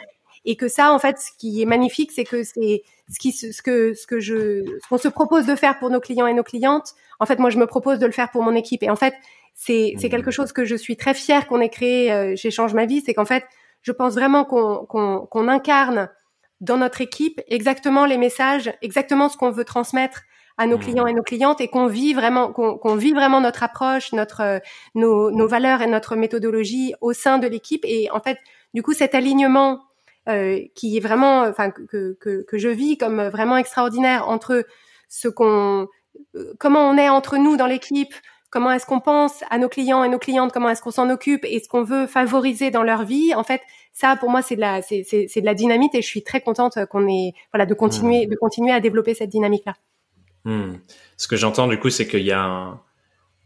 Et 0.46 0.56
que 0.56 0.68
ça 0.68 0.92
en 0.92 0.98
fait 0.98 1.18
ce 1.18 1.30
qui 1.38 1.60
est 1.60 1.66
magnifique 1.66 2.12
c'est 2.12 2.24
que 2.24 2.42
c'est 2.42 2.82
ce 3.10 3.18
qui 3.18 3.32
ce 3.32 3.62
que 3.62 3.94
ce 3.94 4.06
que 4.06 4.20
je 4.20 4.64
ce 4.64 4.88
qu'on 4.88 4.98
se 4.98 5.08
propose 5.08 5.46
de 5.46 5.54
faire 5.56 5.78
pour 5.78 5.90
nos 5.90 6.00
clients 6.00 6.26
et 6.26 6.34
nos 6.34 6.42
clientes 6.42 6.94
en 7.18 7.26
fait 7.26 7.38
moi 7.38 7.50
je 7.50 7.58
me 7.58 7.66
propose 7.66 7.98
de 7.98 8.06
le 8.06 8.12
faire 8.12 8.30
pour 8.30 8.42
mon 8.42 8.54
équipe. 8.54 8.82
Et 8.82 8.90
en 8.90 8.96
fait 8.96 9.14
c'est 9.54 9.94
c'est 9.98 10.08
quelque 10.08 10.30
chose 10.30 10.52
que 10.52 10.64
je 10.64 10.76
suis 10.76 10.96
très 10.96 11.14
fière 11.14 11.46
qu'on 11.46 11.60
ait 11.60 11.68
créé 11.68 12.12
euh, 12.12 12.36
chez 12.36 12.50
Change 12.50 12.74
ma 12.74 12.86
vie. 12.86 13.02
C'est 13.04 13.14
qu'en 13.14 13.24
fait 13.24 13.44
je 13.82 13.92
pense 13.92 14.14
vraiment 14.14 14.44
qu'on 14.44 14.86
qu'on 14.86 15.26
qu'on 15.26 15.48
incarne 15.48 16.08
dans 16.60 16.76
notre 16.76 17.00
équipe 17.00 17.40
exactement 17.48 18.06
les 18.06 18.18
messages 18.18 18.72
exactement 18.82 19.28
ce 19.28 19.36
qu'on 19.36 19.50
veut 19.50 19.64
transmettre 19.64 20.22
à 20.58 20.66
nos 20.66 20.76
clients 20.76 21.06
et 21.06 21.14
nos 21.14 21.22
clientes 21.22 21.62
et 21.62 21.68
qu'on 21.68 21.86
vit 21.86 22.12
vraiment 22.12 22.52
qu'on 22.52 22.76
qu'on 22.76 22.94
vit 22.94 23.12
vraiment 23.12 23.40
notre 23.40 23.62
approche 23.62 24.12
notre 24.12 24.42
euh, 24.42 24.58
nos 24.94 25.30
nos 25.30 25.48
valeurs 25.48 25.82
et 25.82 25.86
notre 25.86 26.16
méthodologie 26.16 26.94
au 27.00 27.12
sein 27.12 27.38
de 27.38 27.48
l'équipe. 27.48 27.84
Et 27.84 28.10
en 28.10 28.20
fait 28.20 28.38
du 28.74 28.82
coup 28.82 28.92
cet 28.92 29.14
alignement 29.14 29.80
euh, 30.28 30.60
qui 30.74 30.96
est 30.96 31.00
vraiment, 31.00 31.42
enfin 31.42 31.70
que, 31.70 32.16
que, 32.20 32.42
que 32.42 32.58
je 32.58 32.68
vis 32.68 32.98
comme 32.98 33.28
vraiment 33.28 33.56
extraordinaire 33.56 34.28
entre 34.28 34.66
ce 35.08 35.28
qu'on, 35.28 35.88
euh, 36.36 36.52
comment 36.58 36.88
on 36.88 36.96
est 36.98 37.08
entre 37.08 37.38
nous 37.38 37.56
dans 37.56 37.66
l'équipe, 37.66 38.14
comment 38.50 38.70
est-ce 38.72 38.84
qu'on 38.84 39.00
pense 39.00 39.42
à 39.50 39.58
nos 39.58 39.68
clients 39.68 40.04
et 40.04 40.08
nos 40.08 40.18
clientes, 40.18 40.52
comment 40.52 40.68
est-ce 40.68 40.82
qu'on 40.82 40.90
s'en 40.90 41.08
occupe 41.08 41.44
et 41.44 41.60
ce 41.60 41.68
qu'on 41.68 41.84
veut 41.84 42.06
favoriser 42.06 42.70
dans 42.70 42.82
leur 42.82 43.04
vie. 43.04 43.34
En 43.34 43.44
fait, 43.44 43.62
ça 43.92 44.16
pour 44.16 44.30
moi 44.30 44.42
c'est 44.42 44.56
de 44.56 44.60
la 44.60 44.82
c'est 44.82 45.04
c'est 45.04 45.40
de 45.40 45.46
la 45.46 45.54
dynamite 45.54 45.94
et 45.94 46.02
je 46.02 46.06
suis 46.06 46.22
très 46.22 46.40
contente 46.40 46.78
qu'on 46.90 47.08
ait 47.08 47.32
voilà 47.52 47.66
de 47.66 47.74
continuer 47.74 48.26
mmh. 48.26 48.30
de 48.30 48.36
continuer 48.36 48.72
à 48.72 48.80
développer 48.80 49.14
cette 49.14 49.30
dynamique 49.30 49.64
là. 49.66 49.74
Mmh. 50.44 50.74
Ce 51.16 51.28
que 51.28 51.36
j'entends 51.36 51.66
du 51.66 51.78
coup 51.78 51.90
c'est 51.90 52.06
qu'il 52.06 52.22
y 52.22 52.32
a 52.32 52.42
un 52.42 52.80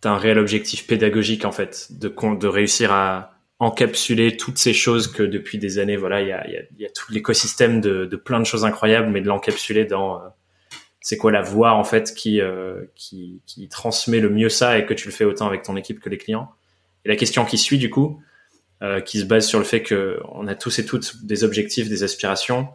as 0.04 0.08
un 0.08 0.18
réel 0.18 0.38
objectif 0.38 0.86
pédagogique 0.86 1.44
en 1.44 1.52
fait 1.52 1.88
de 1.92 2.08
de 2.08 2.46
réussir 2.46 2.92
à 2.92 3.33
encapsuler 3.64 4.36
toutes 4.36 4.58
ces 4.58 4.74
choses 4.74 5.08
que 5.08 5.22
depuis 5.22 5.58
des 5.58 5.78
années, 5.78 5.96
voilà, 5.96 6.20
il 6.20 6.28
y 6.28 6.32
a, 6.32 6.50
y, 6.50 6.56
a, 6.56 6.62
y 6.78 6.84
a, 6.84 6.90
tout 6.90 7.10
l'écosystème 7.10 7.80
de, 7.80 8.04
de, 8.04 8.16
plein 8.16 8.38
de 8.38 8.44
choses 8.44 8.64
incroyables, 8.64 9.08
mais 9.10 9.22
de 9.22 9.26
l'encapsuler 9.26 9.86
dans 9.86 10.16
euh, 10.16 10.28
c'est 11.00 11.16
quoi 11.16 11.32
la 11.32 11.40
voix 11.40 11.72
en 11.72 11.84
fait 11.84 12.14
qui, 12.14 12.40
euh, 12.40 12.84
qui, 12.94 13.40
qui 13.46 13.68
transmet 13.68 14.20
le 14.20 14.28
mieux 14.28 14.50
ça 14.50 14.78
et 14.78 14.84
que 14.84 14.92
tu 14.92 15.08
le 15.08 15.12
fais 15.12 15.24
autant 15.24 15.46
avec 15.46 15.62
ton 15.62 15.76
équipe 15.76 16.00
que 16.00 16.10
les 16.10 16.18
clients. 16.18 16.50
Et 17.04 17.08
la 17.08 17.16
question 17.16 17.44
qui 17.46 17.56
suit 17.56 17.78
du 17.78 17.88
coup, 17.88 18.22
euh, 18.82 19.00
qui 19.00 19.18
se 19.20 19.24
base 19.24 19.46
sur 19.46 19.58
le 19.58 19.64
fait 19.64 19.82
que 19.82 20.20
on 20.32 20.46
a 20.46 20.54
tous 20.54 20.78
et 20.78 20.84
toutes 20.84 21.24
des 21.24 21.42
objectifs, 21.42 21.88
des 21.88 22.02
aspirations, 22.02 22.68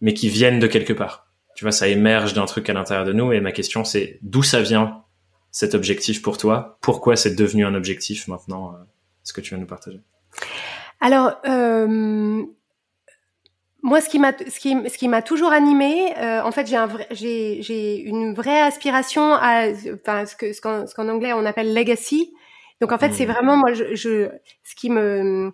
mais 0.00 0.14
qui 0.14 0.30
viennent 0.30 0.58
de 0.58 0.66
quelque 0.66 0.94
part. 0.94 1.26
Tu 1.54 1.64
vois, 1.64 1.72
ça 1.72 1.88
émerge 1.88 2.32
d'un 2.32 2.46
truc 2.46 2.70
à 2.70 2.72
l'intérieur 2.72 3.04
de 3.04 3.12
nous. 3.12 3.32
Et 3.32 3.40
ma 3.40 3.52
question 3.52 3.84
c'est 3.84 4.18
d'où 4.22 4.42
ça 4.42 4.62
vient 4.62 5.02
cet 5.50 5.74
objectif 5.74 6.22
pour 6.22 6.38
toi? 6.38 6.78
Pourquoi 6.80 7.16
c'est 7.16 7.34
devenu 7.34 7.66
un 7.66 7.74
objectif 7.74 8.26
maintenant? 8.26 8.74
Ce 9.22 9.34
que 9.34 9.42
tu 9.42 9.50
viens 9.50 9.58
nous 9.58 9.66
partager. 9.66 10.00
Alors, 11.00 11.40
euh, 11.46 12.44
moi, 13.82 14.00
ce 14.00 14.08
qui 14.08 14.18
m'a, 14.18 14.32
ce 14.32 14.60
qui, 14.60 14.76
ce 14.88 14.98
qui 14.98 15.08
m'a 15.08 15.22
toujours 15.22 15.52
animé, 15.52 16.14
euh, 16.18 16.42
en 16.42 16.52
fait, 16.52 16.66
j'ai 16.66 16.76
un 16.76 16.86
vrai, 16.86 17.06
j'ai, 17.10 17.62
j'ai 17.62 18.00
une 18.00 18.34
vraie 18.34 18.60
aspiration 18.60 19.32
à, 19.34 19.68
enfin, 19.94 20.26
ce 20.26 20.36
que, 20.36 20.52
ce 20.52 20.60
qu'en, 20.60 21.08
anglais 21.08 21.32
on 21.32 21.46
appelle 21.46 21.74
legacy. 21.74 22.32
Donc, 22.80 22.92
en 22.92 22.98
fait, 22.98 23.12
c'est 23.12 23.26
mmh. 23.26 23.32
vraiment 23.32 23.56
moi, 23.56 23.72
je, 23.72 23.94
je, 23.94 24.28
ce 24.64 24.74
qui 24.74 24.90
me, 24.90 25.52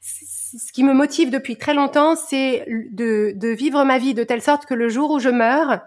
ce 0.00 0.72
qui 0.72 0.82
me 0.82 0.92
motive 0.92 1.30
depuis 1.30 1.56
très 1.56 1.74
longtemps, 1.74 2.16
c'est 2.16 2.64
de, 2.68 3.32
de 3.36 3.48
vivre 3.48 3.84
ma 3.84 3.98
vie 3.98 4.14
de 4.14 4.24
telle 4.24 4.42
sorte 4.42 4.66
que 4.66 4.74
le 4.74 4.88
jour 4.88 5.10
où 5.10 5.18
je 5.18 5.28
meurs, 5.28 5.80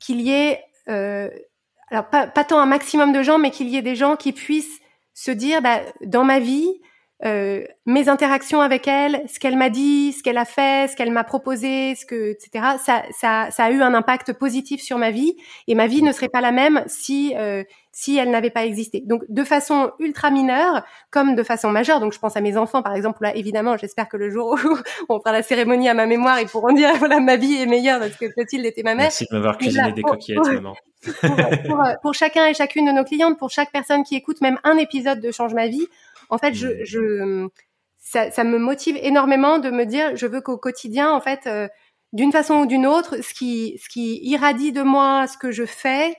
qu'il 0.00 0.20
y 0.20 0.30
ait, 0.30 0.62
euh, 0.88 1.30
alors 1.90 2.08
pas, 2.08 2.26
pas 2.26 2.44
tant 2.44 2.58
un 2.58 2.66
maximum 2.66 3.12
de 3.12 3.22
gens, 3.22 3.38
mais 3.38 3.50
qu'il 3.50 3.68
y 3.68 3.76
ait 3.76 3.82
des 3.82 3.96
gens 3.96 4.16
qui 4.16 4.32
puissent 4.32 4.80
se 5.14 5.30
dire, 5.30 5.62
bah, 5.62 5.80
dans 6.04 6.24
ma 6.24 6.40
vie, 6.40 6.68
euh, 7.24 7.64
mes 7.86 8.08
interactions 8.08 8.60
avec 8.60 8.86
elle, 8.86 9.22
ce 9.32 9.38
qu'elle 9.38 9.56
m'a 9.56 9.70
dit, 9.70 10.12
ce 10.12 10.22
qu'elle 10.22 10.36
a 10.36 10.44
fait, 10.44 10.90
ce 10.90 10.96
qu'elle 10.96 11.10
m'a 11.10 11.24
proposé, 11.24 11.94
ce 11.94 12.04
que, 12.04 12.32
etc. 12.32 12.76
Ça, 12.84 13.02
ça, 13.18 13.50
ça 13.50 13.64
a 13.64 13.70
eu 13.70 13.80
un 13.80 13.94
impact 13.94 14.34
positif 14.34 14.82
sur 14.82 14.98
ma 14.98 15.10
vie 15.10 15.34
et 15.66 15.74
ma 15.74 15.86
vie 15.86 16.02
ne 16.02 16.12
serait 16.12 16.28
pas 16.28 16.40
la 16.40 16.52
même 16.52 16.84
si 16.86 17.34
euh, 17.36 17.64
si 17.94 18.18
elle 18.18 18.30
n'avait 18.30 18.50
pas 18.50 18.66
existé. 18.66 19.02
Donc 19.06 19.22
de 19.28 19.44
façon 19.44 19.92
ultra 20.00 20.30
mineure 20.30 20.84
comme 21.10 21.36
de 21.36 21.42
façon 21.42 21.70
majeure. 21.70 22.00
Donc 22.00 22.12
je 22.12 22.18
pense 22.18 22.36
à 22.36 22.40
mes 22.40 22.56
enfants 22.56 22.82
par 22.82 22.94
exemple. 22.94 23.22
Là 23.22 23.34
évidemment, 23.36 23.76
j'espère 23.76 24.08
que 24.08 24.16
le 24.16 24.30
jour 24.30 24.58
où 24.64 24.76
on 25.08 25.20
fera 25.20 25.32
la 25.32 25.42
cérémonie 25.42 25.88
à 25.88 25.94
ma 25.94 26.06
mémoire, 26.06 26.40
ils 26.40 26.48
pourront 26.48 26.72
dire 26.72 26.90
voilà 26.98 27.20
ma 27.20 27.36
vie 27.36 27.54
est 27.54 27.66
meilleure 27.66 28.00
parce 28.00 28.16
que 28.16 28.26
Clotilde 28.26 28.66
était 28.66 28.82
ma 28.82 28.94
mère. 28.94 29.04
Merci 29.04 29.26
de 29.30 29.36
m'avoir 29.36 29.56
cuisiné 29.56 29.92
des 29.92 30.02
coquillettes, 30.02 30.46
maman. 30.46 30.74
Pour, 31.66 31.82
pour, 32.02 32.14
chacun 32.14 32.46
et 32.46 32.54
chacune 32.54 32.86
de 32.86 32.92
nos 32.92 33.04
clientes, 33.04 33.38
pour 33.38 33.50
chaque 33.50 33.70
personne 33.70 34.04
qui 34.04 34.16
écoute 34.16 34.40
même 34.40 34.58
un 34.64 34.78
épisode 34.78 35.20
de 35.20 35.30
Change 35.30 35.52
ma 35.52 35.66
vie, 35.66 35.86
en 36.30 36.38
fait, 36.38 36.54
je, 36.54 36.68
mmh. 36.68 36.84
je 36.84 37.48
ça, 37.98 38.30
ça, 38.30 38.44
me 38.44 38.58
motive 38.58 38.98
énormément 39.00 39.58
de 39.58 39.70
me 39.70 39.84
dire, 39.84 40.16
je 40.16 40.26
veux 40.26 40.40
qu'au 40.40 40.58
quotidien, 40.58 41.10
en 41.10 41.20
fait, 41.20 41.46
euh, 41.46 41.68
d'une 42.12 42.32
façon 42.32 42.54
ou 42.56 42.66
d'une 42.66 42.86
autre, 42.86 43.22
ce 43.22 43.34
qui, 43.34 43.78
ce 43.82 43.88
qui 43.88 44.20
irradie 44.22 44.72
de 44.72 44.82
moi, 44.82 45.26
ce 45.26 45.38
que 45.38 45.50
je 45.50 45.64
fais, 45.64 46.14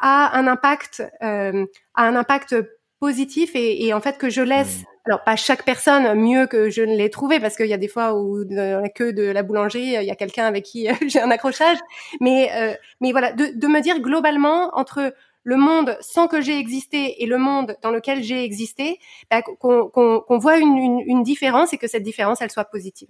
a 0.00 0.36
un 0.36 0.46
impact, 0.46 1.02
euh, 1.22 1.64
a 1.94 2.04
un 2.04 2.16
impact 2.16 2.56
positif 3.00 3.54
et, 3.54 3.86
et, 3.86 3.94
en 3.94 4.00
fait 4.00 4.18
que 4.18 4.30
je 4.30 4.42
laisse. 4.42 4.80
Mmh. 4.80 4.84
Alors 5.06 5.22
pas 5.22 5.36
chaque 5.36 5.64
personne 5.64 6.14
mieux 6.14 6.48
que 6.48 6.68
je 6.68 6.82
ne 6.82 6.96
l'ai 6.96 7.10
trouvé 7.10 7.38
parce 7.38 7.56
qu'il 7.56 7.66
y 7.66 7.72
a 7.72 7.78
des 7.78 7.86
fois 7.86 8.14
où 8.14 8.44
dans 8.44 8.82
la 8.82 8.88
queue 8.88 9.12
de 9.12 9.22
la 9.22 9.44
boulangerie 9.44 9.94
il 9.94 10.02
y 10.02 10.10
a 10.10 10.16
quelqu'un 10.16 10.46
avec 10.46 10.64
qui 10.64 10.88
j'ai 11.06 11.20
un 11.20 11.30
accrochage, 11.30 11.78
mais 12.20 12.50
euh, 12.54 12.74
mais 13.00 13.12
voilà 13.12 13.30
de, 13.32 13.52
de 13.54 13.66
me 13.68 13.80
dire 13.80 14.00
globalement 14.00 14.76
entre 14.76 15.14
le 15.46 15.56
monde 15.56 15.96
sans 16.00 16.26
que 16.26 16.40
j'ai 16.40 16.58
existé 16.58 17.22
et 17.22 17.26
le 17.26 17.38
monde 17.38 17.76
dans 17.80 17.92
lequel 17.92 18.20
j'ai 18.24 18.42
existé, 18.42 18.98
bah, 19.30 19.42
qu'on 19.42 20.38
voit 20.38 20.58
une, 20.58 21.00
une, 21.06 21.22
différence 21.22 21.72
et 21.72 21.78
que 21.78 21.86
cette 21.86 22.02
différence, 22.02 22.42
elle 22.42 22.50
soit 22.50 22.64
positive. 22.64 23.08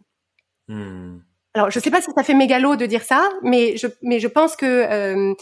Hmm. 0.68 1.20
Alors, 1.54 1.70
je 1.70 1.80
sais 1.80 1.90
pas 1.90 2.02
si 2.02 2.10
ça 2.14 2.22
fait 2.22 2.34
mégalo 2.34 2.76
de 2.76 2.84
dire 2.84 3.02
ça, 3.02 3.26
mais 3.42 3.78
je, 3.78 3.86
mais 4.02 4.20
je 4.20 4.28
pense 4.28 4.54
que 4.54 4.66
euh, 4.66 5.32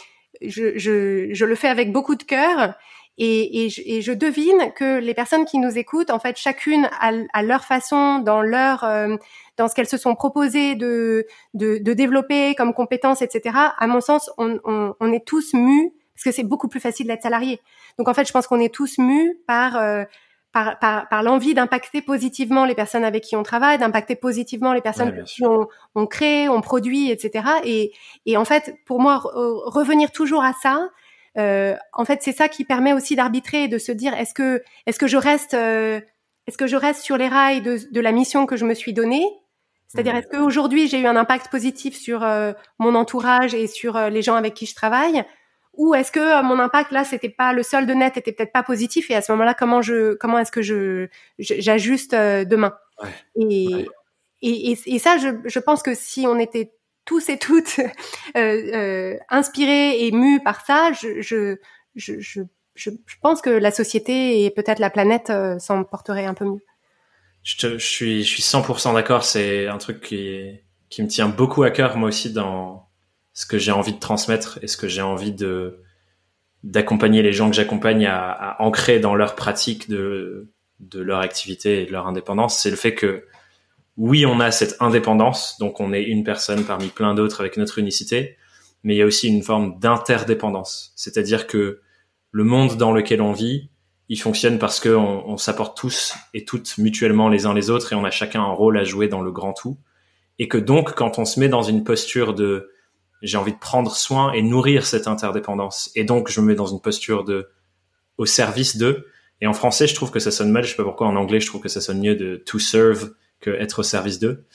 je, 0.41 0.79
je, 0.79 1.35
je, 1.35 1.45
le 1.45 1.55
fais 1.57 1.67
avec 1.67 1.91
beaucoup 1.91 2.15
de 2.15 2.23
cœur 2.23 2.75
et, 3.19 3.65
et, 3.65 3.71
je, 3.71 3.83
et, 3.85 4.01
je, 4.01 4.13
devine 4.13 4.73
que 4.77 5.01
les 5.01 5.15
personnes 5.15 5.47
qui 5.47 5.59
nous 5.59 5.77
écoutent, 5.77 6.11
en 6.11 6.21
fait, 6.21 6.37
chacune 6.37 6.89
à, 7.01 7.43
leur 7.43 7.65
façon, 7.65 8.21
dans 8.21 8.41
leur, 8.41 8.85
euh, 8.85 9.17
dans 9.57 9.67
ce 9.67 9.75
qu'elles 9.75 9.89
se 9.89 9.99
sont 9.99 10.15
proposées 10.15 10.77
de, 10.77 11.27
de, 11.55 11.79
de, 11.79 11.93
développer 11.93 12.55
comme 12.55 12.73
compétences, 12.73 13.21
etc. 13.21 13.57
À 13.77 13.87
mon 13.89 14.01
sens, 14.01 14.31
on, 14.39 14.61
on, 14.65 14.95
on 15.01 15.13
est 15.13 15.27
tous 15.27 15.55
mus 15.55 15.93
parce 16.15 16.25
que 16.25 16.33
c'est 16.33 16.45
beaucoup 16.45 16.69
plus 16.69 16.81
facile 16.81 17.07
d'être 17.07 17.23
salarié. 17.23 17.61
Donc 17.99 18.09
en 18.09 18.15
fait, 18.15 18.27
je 18.27 18.33
pense 18.33 18.47
qu'on 18.47 18.61
est 18.61 18.73
tous 18.73 18.99
mus 18.99 19.37
par 19.47 19.77
euh, 19.77 20.05
par, 20.53 20.79
par, 20.79 21.09
par 21.09 21.23
l'envie 21.25 21.53
d'impacter 21.53 22.01
positivement 22.01 22.65
les 22.65 22.77
personnes 22.77 23.03
avec 23.03 23.25
qui 23.25 23.35
on 23.35 23.43
travaille, 23.43 23.77
d'impacter 23.77 24.15
positivement 24.15 24.73
les 24.73 24.81
personnes 24.81 25.25
qui 25.25 25.45
on, 25.45 25.67
on, 25.97 26.07
crée, 26.07 26.49
on 26.49 26.61
produit, 26.61 27.11
etc. 27.11 27.45
Et, 27.65 27.93
et 28.25 28.37
en 28.37 28.45
fait, 28.45 28.73
pour 28.87 29.01
moi, 29.01 29.21
revenir 29.25 30.13
toujours 30.13 30.45
à 30.45 30.53
ça, 30.63 30.91
euh, 31.37 31.75
en 31.93 32.05
fait, 32.05 32.23
c'est 32.23 32.33
ça 32.33 32.49
qui 32.49 32.65
permet 32.65 32.93
aussi 32.93 33.17
d'arbitrer 33.17 33.65
et 33.65 33.69
de 33.69 33.79
se 33.79 33.93
dire 33.93 34.15
est-ce 34.15 34.35
que 34.35 34.63
est-ce 34.87 34.99
que 34.99 35.09
je 35.09 35.17
reste 35.17 35.55
euh, 35.55 36.01
est-ce 36.47 36.57
que 36.57 36.67
je 36.67 36.77
reste 36.77 37.03
sur 37.03 37.17
les 37.17 37.29
rails 37.29 37.63
de, 37.63 37.79
de 37.91 38.01
la 38.01 38.13
mission 38.13 38.47
que 38.47 38.57
je 38.57 38.65
me 38.65 38.75
suis 38.75 38.93
donnée? 38.93 39.27
C'est-à-dire, 39.89 40.15
mmh. 40.15 40.19
est-ce 40.19 40.29
qu'aujourd'hui 40.29 40.89
j'ai 40.89 41.01
eu 41.01 41.07
un 41.07 41.17
impact 41.17 41.49
positif 41.51 41.97
sur 41.97 42.23
euh, 42.23 42.53
mon 42.79 42.95
entourage 42.95 43.55
et 43.55 43.67
sur 43.67 43.99
les 44.11 44.23
gens 44.23 44.35
avec 44.35 44.55
qui 44.55 44.67
je 44.67 44.75
travaille, 44.75 45.25
ou 45.77 45.95
est-ce 45.95 46.13
que 46.13 46.21
euh, 46.21 46.43
mon 46.43 46.59
impact 46.59 46.91
là 46.91 47.05
c'était 47.05 47.29
pas 47.29 47.53
le 47.53 47.63
solde 47.63 47.91
net 47.91 48.17
était 48.17 48.33
peut-être 48.33 48.53
pas 48.53 48.63
positif 48.63 49.11
et 49.11 49.15
à 49.15 49.23
ce 49.23 49.33
moment-là 49.33 49.55
comment 49.55 49.83
je 49.83 50.15
comment 50.15 50.39
est-ce 50.39 50.53
que 50.53 50.63
je 50.63 51.09
j'ajuste 51.39 52.15
euh, 52.15 52.45
demain 52.45 52.75
et, 53.37 53.87
et, 54.43 54.79
et 54.87 54.99
ça 54.99 55.19
je, 55.19 55.29
je 55.45 55.59
pense 55.59 55.83
que 55.83 55.95
si 55.95 56.27
on 56.27 56.39
était 56.39 56.73
tous 57.05 57.29
et 57.29 57.39
toutes 57.39 57.79
euh, 58.37 58.41
euh, 58.75 59.17
inspirés 59.29 60.07
et 60.07 60.13
mus 60.13 60.41
par 60.43 60.65
ça 60.65 60.93
je 60.93 61.21
je, 61.21 61.57
je 61.95 62.15
je, 62.21 62.41
je 62.77 63.17
pense 63.23 63.41
que 63.41 63.51
la 63.51 63.71
société 63.71 64.45
et 64.45 64.51
peut-être 64.51 64.81
la 64.81 64.91
planète 64.91 65.33
s'en 65.61 65.85
porteraient 65.85 66.25
un 66.25 66.35
peu 66.35 66.45
mieux. 66.45 66.65
Je, 67.45 67.57
te, 67.57 67.79
je 67.79 67.87
suis 67.87 68.25
je 68.25 68.29
suis 68.29 68.43
100% 68.43 68.95
d'accord. 68.95 69.23
C'est 69.23 69.69
un 69.69 69.79
truc 69.79 70.01
qui 70.01 70.59
qui 70.91 71.03
me 71.03 71.07
tient 71.07 71.29
beaucoup 71.29 71.63
à 71.63 71.71
cœur 71.71 71.97
moi 71.97 72.09
aussi 72.09 72.33
dans 72.33 72.84
ce 73.35 73.47
que 73.47 73.59
j'ai 73.59 73.73
envie 73.73 73.93
de 73.93 73.99
transmettre 73.99 74.59
et 74.63 74.67
ce 74.67 74.77
que 74.77 74.89
j'ai 74.89 75.03
envie 75.03 75.33
de 75.33 75.81
d'accompagner 76.63 77.21
les 77.21 77.35
gens 77.35 77.51
que 77.51 77.57
j'accompagne 77.57 78.07
à, 78.07 78.31
à, 78.31 78.63
ancrer 78.63 78.99
dans 78.99 79.15
leur 79.15 79.35
pratique 79.35 79.91
de 79.91 80.51
de 80.81 81.01
leur 81.01 81.21
activité 81.21 81.83
et 81.83 81.87
de 81.87 81.93
leur 81.93 82.07
indépendance, 82.07 82.59
c'est 82.59 82.71
le 82.71 82.77
fait 82.77 82.95
que 82.95 83.25
oui, 83.97 84.27
on 84.27 84.41
a 84.41 84.51
cette 84.51 84.77
indépendance, 84.81 85.57
donc 85.61 85.81
on 85.81 85.93
est 85.93 86.03
une 86.03 86.25
personne 86.25 86.65
parmi 86.65 86.89
plein 86.89 87.15
d'autres 87.15 87.41
avec 87.41 87.57
notre 87.57 87.79
unicité, 87.79 88.37
mais 88.83 88.95
il 88.95 88.99
y 88.99 89.03
a 89.03 89.07
aussi 89.07 89.29
une 89.29 89.43
forme 89.43 89.79
d'interdépendance, 89.79 90.93
c'est-à-dire 90.97 91.47
que 91.47 91.81
le 92.33 92.45
monde 92.45 92.77
dans 92.77 92.91
lequel 92.91 93.23
on 93.23 93.33
vit, 93.33 93.71
il 94.09 94.21
fonctionne 94.21 94.59
parce 94.59 94.81
que 94.81 94.89
on, 94.89 95.37
s'apporte 95.37 95.77
tous 95.77 96.15
et 96.35 96.45
toutes 96.45 96.77
mutuellement 96.77 97.29
les 97.29 97.47
uns 97.47 97.55
les 97.55 97.71
autres 97.71 97.93
et 97.93 97.97
on 97.97 98.05
a 98.05 98.11
chacun 98.11 98.43
un 98.43 98.53
rôle 98.53 98.77
à 98.77 98.85
jouer 98.85 99.09
dans 99.09 99.23
le 99.23 99.31
grand 99.31 99.53
tout, 99.53 99.79
et 100.39 100.49
que 100.49 100.59
donc 100.59 100.95
quand 100.95 101.19
on 101.19 101.25
se 101.25 101.39
met 101.39 101.49
dans 101.49 101.63
une 101.63 101.85
posture 101.85 102.35
de 102.35 102.71
j'ai 103.25 103.39
envie 103.39 103.53
de 103.53 103.59
prendre 103.59 103.95
soin 103.97 104.33
et 104.33 104.43
nourrir 104.43 104.87
cette 104.87 105.09
interdépendance. 105.09 105.91
Et 105.95 106.05
donc, 106.05 106.31
je 106.31 106.41
me 106.41 106.47
mets 106.47 106.55
dans 106.55 106.67
une 106.67 106.81
posture 106.81 107.25
de 107.25 107.49
au 108.19 108.27
service 108.27 108.77
de. 108.77 109.07
Et 109.41 109.47
en 109.47 109.53
français, 109.53 109.87
je 109.87 109.95
trouve 109.95 110.11
que 110.11 110.21
ça 110.21 110.31
sonne 110.31 110.51
mal. 110.51 110.65
Je 110.65 110.71
sais 110.71 110.77
pas 110.77 110.85
pourquoi. 110.85 111.07
En 111.09 111.17
anglais, 111.17 111.41
je 111.41 111.47
trouve 111.47 111.61
que 111.61 111.69
ça 111.69 111.81
sonne 111.81 112.01
mieux 112.01 112.15
de 112.15 112.37
to 112.37 112.59
serve 112.59 113.13
que 113.41 113.51
être 113.51 113.81
au 113.81 113.83
service 113.83 114.19
d'eux. 114.19 114.47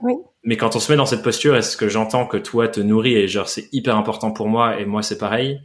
Oui. 0.00 0.14
Mais 0.44 0.56
quand 0.56 0.74
on 0.74 0.80
se 0.80 0.90
met 0.90 0.96
dans 0.96 1.06
cette 1.06 1.22
posture, 1.22 1.54
est-ce 1.56 1.76
que 1.76 1.88
j'entends 1.88 2.26
que 2.26 2.36
toi 2.36 2.68
te 2.68 2.80
nourris 2.80 3.14
et 3.14 3.28
genre 3.28 3.48
c'est 3.48 3.68
hyper 3.72 3.96
important 3.96 4.32
pour 4.32 4.48
moi 4.48 4.80
et 4.80 4.86
moi 4.86 5.02
c'est 5.02 5.18
pareil? 5.18 5.60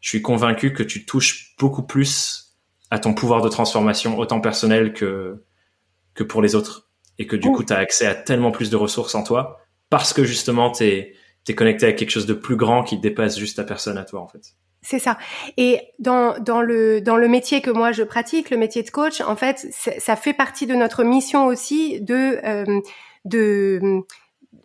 Je 0.00 0.10
suis 0.10 0.22
convaincu 0.22 0.72
que 0.72 0.82
tu 0.82 1.06
touches 1.06 1.56
beaucoup 1.58 1.82
plus 1.82 2.54
à 2.90 2.98
ton 2.98 3.14
pouvoir 3.14 3.40
de 3.42 3.48
transformation, 3.48 4.18
autant 4.18 4.40
personnel 4.40 4.92
que 4.92 5.42
que 6.14 6.22
pour 6.22 6.42
les 6.42 6.54
autres, 6.54 6.88
et 7.18 7.26
que 7.26 7.34
du 7.34 7.50
coup 7.50 7.64
tu 7.64 7.72
as 7.72 7.78
accès 7.78 8.06
à 8.06 8.14
tellement 8.14 8.52
plus 8.52 8.70
de 8.70 8.76
ressources 8.76 9.16
en 9.16 9.24
toi 9.24 9.60
parce 9.90 10.12
que 10.12 10.24
justement 10.24 10.70
t'es 10.70 11.14
t'es 11.44 11.54
connecté 11.54 11.86
à 11.86 11.92
quelque 11.92 12.10
chose 12.10 12.26
de 12.26 12.34
plus 12.34 12.56
grand 12.56 12.82
qui 12.82 12.98
dépasse 12.98 13.38
juste 13.38 13.56
ta 13.56 13.64
personne 13.64 13.98
à 13.98 14.04
toi 14.04 14.20
en 14.20 14.28
fait. 14.28 14.54
C'est 14.82 14.98
ça. 14.98 15.16
Et 15.56 15.80
dans, 15.98 16.38
dans, 16.38 16.60
le, 16.60 17.00
dans 17.00 17.16
le 17.16 17.26
métier 17.26 17.62
que 17.62 17.70
moi 17.70 17.92
je 17.92 18.02
pratique, 18.02 18.50
le 18.50 18.58
métier 18.58 18.82
de 18.82 18.90
coach, 18.90 19.22
en 19.22 19.34
fait, 19.34 19.66
ça 19.72 20.14
fait 20.14 20.34
partie 20.34 20.66
de 20.66 20.74
notre 20.74 21.04
mission 21.04 21.46
aussi 21.46 22.02
de, 22.02 22.38
euh, 22.44 22.80
de 23.24 24.02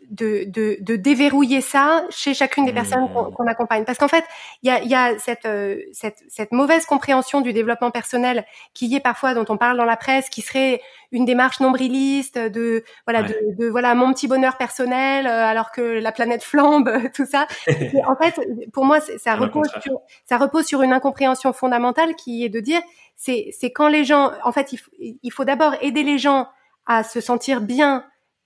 de, 0.10 0.44
de, 0.48 0.78
de, 0.82 0.96
déverrouiller 0.96 1.62
ça 1.62 2.04
chez 2.10 2.34
chacune 2.34 2.66
des 2.66 2.74
personnes 2.74 3.04
mmh. 3.04 3.34
qu'on 3.36 3.48
accompagne. 3.48 3.86
Parce 3.86 3.98
qu'en 3.98 4.08
fait, 4.08 4.24
il 4.64 4.68
y 4.68 4.72
a, 4.72 4.84
y 4.84 4.96
a 4.96 5.18
cette, 5.20 5.46
euh, 5.46 5.78
cette, 5.94 6.24
cette, 6.28 6.52
mauvaise 6.52 6.86
compréhension 6.86 7.42
du 7.42 7.54
développement 7.54 7.92
personnel 7.92 8.46
qui 8.74 8.94
est 8.96 9.00
parfois, 9.00 9.34
dont 9.34 9.46
on 9.50 9.58
parle 9.58 9.78
dans 9.78 9.86
la 9.86 9.98
presse, 9.98 10.30
qui 10.30 10.42
serait 10.42 10.82
une 11.12 11.26
démarche 11.26 11.60
nombriliste 11.60 12.38
de 12.38 12.84
voilà 13.08 13.24
de, 13.24 13.36
de, 13.58 13.68
voilà 13.68 13.96
mon 13.96 14.14
petit 14.14 14.28
bonheur 14.28 14.58
personnel 14.58 15.26
euh, 15.26 15.44
alors 15.44 15.72
que 15.72 15.82
la 15.82 16.12
planète 16.12 16.44
flambe 16.44 16.92
tout 17.16 17.26
ça 17.26 17.48
en 18.06 18.16
fait 18.16 18.40
pour 18.74 18.86
moi 18.86 19.00
ça 19.02 19.36
repose 19.36 19.70
sur, 19.82 20.00
ça 20.26 20.38
repose 20.38 20.66
sur 20.66 20.84
une 20.84 20.94
incompréhension 20.94 21.52
fondamentale 21.52 22.16
qui 22.16 22.46
est 22.46 22.50
de 22.50 22.60
dire 22.60 22.82
c'est 23.16 23.50
c'est 23.58 23.72
quand 23.72 23.88
les 23.88 24.06
gens 24.06 24.32
en 24.44 24.52
fait 24.52 24.72
il, 24.72 25.18
il 25.24 25.32
faut 25.32 25.46
d'abord 25.46 25.74
aider 25.82 26.04
les 26.04 26.20
gens 26.20 26.48
à 26.86 27.04
se 27.04 27.22
sentir 27.22 27.62
bien 27.62 28.06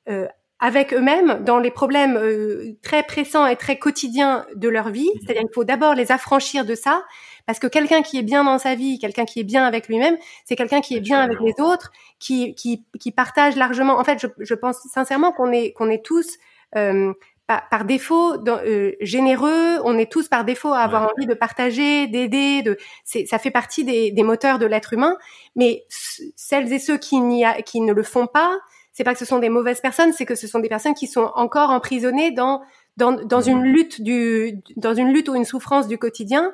euh, 0.10 0.28
avec 0.64 0.94
eux-mêmes 0.94 1.44
dans 1.44 1.60
les 1.60 1.72
problèmes 1.72 2.16
euh, 2.16 2.78
très 2.84 3.04
pressants 3.04 3.46
et 3.46 3.58
très 3.58 3.78
quotidiens 3.78 4.46
de 4.56 4.70
leur 4.70 4.90
vie. 4.92 5.10
Mhm. 5.14 5.20
C'est-à-dire 5.20 5.42
qu'il 5.42 5.54
faut 5.54 5.66
d'abord 5.66 5.94
les 5.94 6.10
affranchir 6.14 6.64
de 6.64 6.74
ça, 6.74 7.04
parce 7.46 7.60
que 7.60 7.68
quelqu'un 7.68 8.02
qui 8.02 8.18
est 8.18 8.24
bien 8.24 8.46
dans 8.46 8.58
sa 8.58 8.74
vie, 8.74 8.98
quelqu'un 8.98 9.26
qui 9.26 9.42
est 9.42 9.44
bien 9.44 9.66
avec 9.66 9.90
lui-même, 9.90 10.16
c'est 10.46 10.56
quelqu'un 10.56 10.80
qui 10.80 10.96
est 10.96 11.02
bien 11.02 11.20
avec 11.20 11.38
les 11.42 11.54
autres, 11.62 11.92
qui, 12.18 12.56
qui, 12.56 12.86
qui 12.98 13.12
partage 13.12 13.58
largement. 13.58 14.00
En 14.00 14.06
fait, 14.06 14.20
je, 14.20 14.28
je 14.40 14.54
pense 14.54 14.78
sincèrement 14.94 15.34
qu'on 15.34 15.52
est, 15.52 15.74
qu'on 15.74 15.90
est 15.90 16.04
tous... 16.04 16.38
Euh, 16.78 17.14
par, 17.46 17.84
défaut 17.86 18.34
euh, 18.48 18.94
généreux, 19.02 19.78
on 19.84 19.98
est 20.00 20.12
tous 20.12 20.28
par 20.28 20.44
défaut 20.46 20.72
à 20.74 20.80
avoir 20.80 21.12
envie 21.14 21.28
de 21.28 21.36
partager, 21.36 22.08
d'aider, 22.08 22.64
de 22.64 22.78
ça 23.04 23.38
fait 23.38 23.52
partie 23.52 23.84
des, 23.84 24.12
des 24.12 24.24
moteurs 24.24 24.58
de 24.58 24.66
l'être 24.66 24.94
humain. 24.94 25.18
Mais 25.56 25.86
celles 26.36 26.72
et 26.74 26.80
ceux 26.80 26.98
qui, 26.98 27.44
a, 27.44 27.62
qui 27.62 27.82
ne 27.82 27.94
le 27.94 28.02
font 28.02 28.26
pas, 28.26 28.58
c'est 28.94 29.04
pas 29.04 29.14
que 29.14 29.20
ce 29.20 29.26
sont 29.26 29.40
des 29.40 29.50
mauvaises 29.50 29.82
personnes, 29.82 30.14
c'est 30.14 30.26
que 30.26 30.36
ce 30.36 30.48
sont 30.48 30.60
des 30.60 30.70
personnes 30.70 30.94
qui 30.94 31.08
sont 31.08 31.32
encore 31.36 31.72
emprisonnées 31.72 32.32
dans 32.32 32.62
dans, 32.96 33.12
dans 33.12 33.42
une 33.42 33.62
mmh. 33.62 33.66
lutte 33.66 34.02
du 34.02 34.62
dans 34.78 34.94
une 34.94 35.12
lutte 35.12 35.28
ou 35.30 35.36
une 35.36 35.46
souffrance 35.46 35.88
du 35.88 35.98
quotidien 35.98 36.54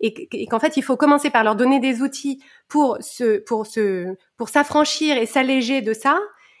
et, 0.00 0.46
qu'en 0.46 0.60
fait 0.60 0.76
il 0.76 0.82
faut 0.82 0.96
commencer 0.96 1.30
par 1.30 1.44
leur 1.44 1.56
donner 1.56 1.80
des 1.80 2.00
outils 2.00 2.42
pour 2.68 2.98
se 3.00 3.38
pour 3.40 3.66
se 3.66 4.14
pour 4.36 4.48
s'affranchir 4.48 5.16
et 5.16 5.26
s'alléger 5.26 5.82
de 5.82 5.92
ça 5.92 6.18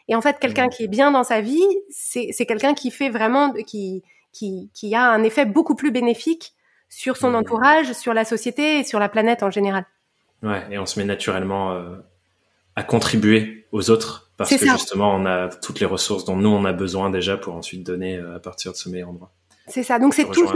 et 0.08 0.16
en 0.16 0.20
fait 0.20 0.38
quelqu'un 0.40 0.66
mmh. 0.66 0.70
qui 0.70 0.84
est 0.84 0.88
bien 0.88 1.12
dans 1.12 1.24
sa 1.24 1.40
vie 1.40 1.64
c'est 1.90 2.30
c'est 2.32 2.44
quelqu'un 2.44 2.74
qui 2.74 2.90
fait 2.90 3.08
vraiment 3.08 3.52
qui 3.52 4.02
qui 4.32 4.68
qui 4.74 4.94
a 4.96 5.08
un 5.08 5.22
effet 5.22 5.46
beaucoup 5.46 5.76
plus 5.76 5.92
bénéfique 5.92 6.54
sur 6.88 7.16
son 7.16 7.30
mmh. 7.30 7.36
entourage, 7.36 7.92
sur 7.92 8.12
la 8.12 8.24
société 8.24 8.80
et 8.80 8.84
sur 8.84 8.98
la 8.98 9.08
planète 9.08 9.42
en 9.42 9.50
général. 9.50 9.86
Ouais, 10.42 10.66
et 10.70 10.78
on 10.78 10.86
se 10.86 10.98
met 10.98 11.06
naturellement 11.06 11.72
euh, 11.72 11.96
à 12.76 12.82
contribuer 12.82 13.66
aux 13.72 13.90
autres 13.90 14.29
parce 14.48 14.56
que 14.56 14.66
justement 14.66 15.14
on 15.14 15.26
a 15.26 15.48
toutes 15.48 15.80
les 15.80 15.86
ressources 15.86 16.24
dont 16.24 16.36
nous 16.36 16.48
on 16.48 16.64
a 16.64 16.72
besoin 16.72 17.10
déjà 17.10 17.36
pour 17.36 17.54
ensuite 17.54 17.84
donner 17.84 18.18
à 18.18 18.38
partir 18.38 18.72
de 18.72 18.76
ce 18.76 18.88
meilleur 18.88 19.10
endroit. 19.10 19.32
C'est 19.66 19.82
ça. 19.82 19.98
Donc 19.98 20.14
c'est 20.14 20.24
tout 20.30 20.48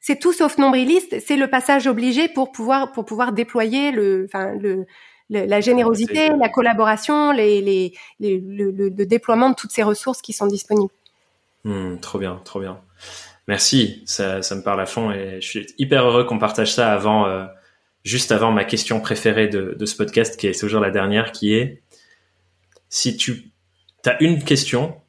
c'est 0.00 0.18
tout 0.18 0.32
sauf 0.32 0.58
nombriliste, 0.58 1.20
c'est 1.24 1.36
le 1.36 1.48
passage 1.48 1.86
obligé 1.86 2.28
pour 2.28 2.50
pouvoir 2.50 2.90
pour 2.92 3.04
pouvoir 3.04 3.32
déployer 3.32 3.92
le 3.92 4.24
enfin 4.26 4.54
le, 4.56 4.86
la 5.30 5.60
générosité, 5.60 6.30
la 6.40 6.48
collaboration, 6.48 7.32
les, 7.32 7.60
les, 7.60 7.92
le, 8.18 8.90
déploiement 8.90 9.50
de 9.50 9.54
toutes 9.54 9.72
ces 9.72 9.82
ressources 9.82 10.22
qui 10.22 10.32
sont 10.32 10.46
disponibles. 10.46 10.92
Hmm, 11.64 11.98
trop 11.98 12.18
bien, 12.18 12.40
trop 12.44 12.60
bien. 12.60 12.80
Merci, 13.46 14.02
ça, 14.06 14.42
ça 14.42 14.54
me 14.54 14.62
parle 14.62 14.80
à 14.80 14.86
fond 14.86 15.10
et 15.10 15.40
je 15.40 15.46
suis 15.46 15.66
hyper 15.78 16.04
heureux 16.04 16.24
qu'on 16.24 16.38
partage 16.38 16.72
ça 16.72 16.92
avant, 16.92 17.26
euh, 17.26 17.44
juste 18.04 18.32
avant 18.32 18.52
ma 18.52 18.64
question 18.64 19.00
préférée 19.00 19.48
de, 19.48 19.76
de 19.78 19.86
ce 19.86 19.96
podcast, 19.96 20.38
qui 20.38 20.46
est 20.46 20.58
toujours 20.58 20.80
la 20.80 20.90
dernière, 20.90 21.32
qui 21.32 21.54
est 21.54 21.82
si 22.88 23.16
tu 23.16 23.52
as 24.06 24.22
une 24.22 24.42
question, 24.42 25.00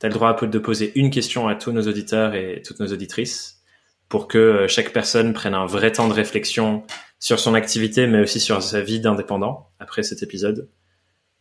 tu 0.00 0.06
as 0.06 0.08
le 0.08 0.14
droit 0.14 0.34
de 0.34 0.58
poser 0.58 0.92
une 0.98 1.10
question 1.10 1.48
à 1.48 1.54
tous 1.54 1.72
nos 1.72 1.86
auditeurs 1.86 2.34
et 2.34 2.62
toutes 2.64 2.80
nos 2.80 2.92
auditrices 2.92 3.60
pour 4.08 4.26
que 4.26 4.38
euh, 4.38 4.68
chaque 4.68 4.92
personne 4.92 5.32
prenne 5.32 5.54
un 5.54 5.66
vrai 5.66 5.92
temps 5.92 6.08
de 6.08 6.12
réflexion 6.12 6.84
sur 7.20 7.38
son 7.38 7.54
activité, 7.54 8.06
mais 8.06 8.20
aussi 8.20 8.40
sur 8.40 8.62
sa 8.62 8.80
vie 8.80 9.00
d'indépendant 9.00 9.70
après 9.78 10.02
cet 10.02 10.22
épisode. 10.22 10.68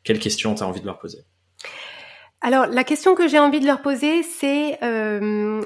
Quelle 0.03 0.19
question 0.19 0.53
tu 0.55 0.63
as 0.63 0.67
envie 0.67 0.81
de 0.81 0.85
leur 0.85 0.99
poser? 0.99 1.25
Alors, 2.41 2.67
la 2.67 2.83
question 2.83 3.15
que 3.15 3.27
j'ai 3.27 3.39
envie 3.39 3.59
de 3.59 3.65
leur 3.65 3.81
poser, 3.81 4.23
c'est 4.23 4.77
euh, 4.83 5.61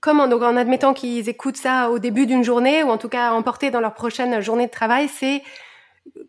comment, 0.00 0.28
donc 0.28 0.42
en 0.42 0.56
admettant 0.56 0.92
qu'ils 0.92 1.28
écoutent 1.28 1.56
ça 1.56 1.90
au 1.90 1.98
début 1.98 2.26
d'une 2.26 2.42
journée, 2.42 2.82
ou 2.82 2.88
en 2.88 2.98
tout 2.98 3.08
cas 3.08 3.32
emporter 3.32 3.70
dans 3.70 3.80
leur 3.80 3.94
prochaine 3.94 4.40
journée 4.40 4.66
de 4.66 4.72
travail, 4.72 5.08
c'est 5.08 5.42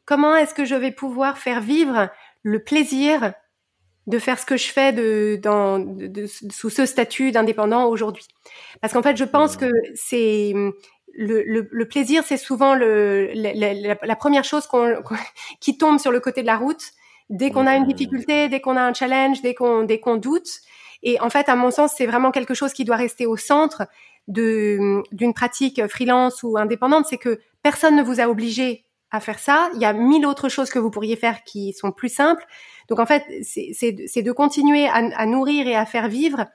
comment 0.06 0.36
est-ce 0.36 0.54
que 0.54 0.66
je 0.66 0.76
vais 0.76 0.92
pouvoir 0.92 1.38
faire 1.38 1.62
vivre 1.62 2.10
le 2.46 2.60
plaisir 2.60 3.34
de 4.06 4.20
faire 4.20 4.40
ce 4.40 4.46
que 4.46 4.56
je 4.56 4.68
fais 4.68 4.94
de, 4.94 5.40
dans, 5.42 5.80
de, 5.80 6.28
sous 6.28 6.70
ce 6.70 6.86
statut 6.86 7.32
d'indépendant 7.32 7.88
aujourd'hui. 7.88 8.28
Parce 8.82 8.94
qu'en 8.94 9.02
fait, 9.02 9.18
je 9.18 9.24
pense 9.24 9.56
mmh. 9.56 9.60
que 9.60 9.72
c'est 9.96 10.54
le, 11.16 11.42
le, 11.44 11.68
le, 11.72 11.88
plaisir, 11.88 12.24
c'est 12.24 12.38
souvent 12.38 12.76
le, 12.76 13.32
la, 13.34 13.96
la, 14.00 14.16
première 14.16 14.44
chose 14.44 14.68
qu'on, 14.72 14.96
qui 15.60 15.78
tombe 15.80 15.98
sur 15.98 16.12
le 16.12 16.20
côté 16.20 16.44
de 16.44 16.48
la 16.48 16.58
route 16.58 16.92
dès 17.32 17.50
qu'on 17.50 17.66
a 17.66 17.76
une 17.76 17.86
mmh. 17.86 17.94
difficulté, 17.94 18.48
dès 18.48 18.62
qu'on 18.62 18.78
a 18.78 18.84
un 18.84 18.94
challenge, 18.94 19.42
dès 19.42 19.56
qu'on 19.56 19.84
dès 19.84 20.00
qu'on 20.00 20.18
doute. 20.18 20.60
Et 21.02 21.20
en 21.20 21.32
fait, 21.32 21.50
à 21.50 21.56
mon 21.56 21.72
sens, 21.72 21.94
c'est 21.98 22.06
vraiment 22.06 22.30
quelque 22.30 22.54
chose 22.54 22.74
qui 22.74 22.86
doit 22.86 22.98
rester 22.98 23.26
au 23.26 23.38
centre 23.38 23.88
de 24.28 25.02
d'une 25.12 25.34
pratique 25.34 25.88
freelance 25.88 26.44
ou 26.44 26.60
indépendante. 26.60 27.08
C'est 27.10 27.18
que 27.18 27.40
personne 27.64 27.96
ne 27.96 28.04
vous 28.04 28.20
a 28.20 28.28
obligé 28.28 28.85
à 29.12 29.20
faire 29.20 29.40
ça. 29.40 29.70
Il 29.76 29.82
y 29.82 29.86
a 29.86 29.94
mille 29.94 30.26
autres 30.26 30.50
choses 30.50 30.70
que 30.70 30.80
vous 30.80 30.92
pourriez 30.92 31.16
faire 31.16 31.44
qui 31.44 31.74
sont 31.74 31.92
plus 31.92 32.10
simples. 32.10 32.46
Donc 32.90 33.00
en 33.00 33.06
fait, 33.06 33.24
c'est 33.44 34.22
de 34.22 34.32
continuer 34.32 34.88
à, 34.88 35.26
nourrir 35.26 35.68
et 35.68 35.76
à 35.76 35.86
faire 35.86 36.08
vivre 36.08 36.46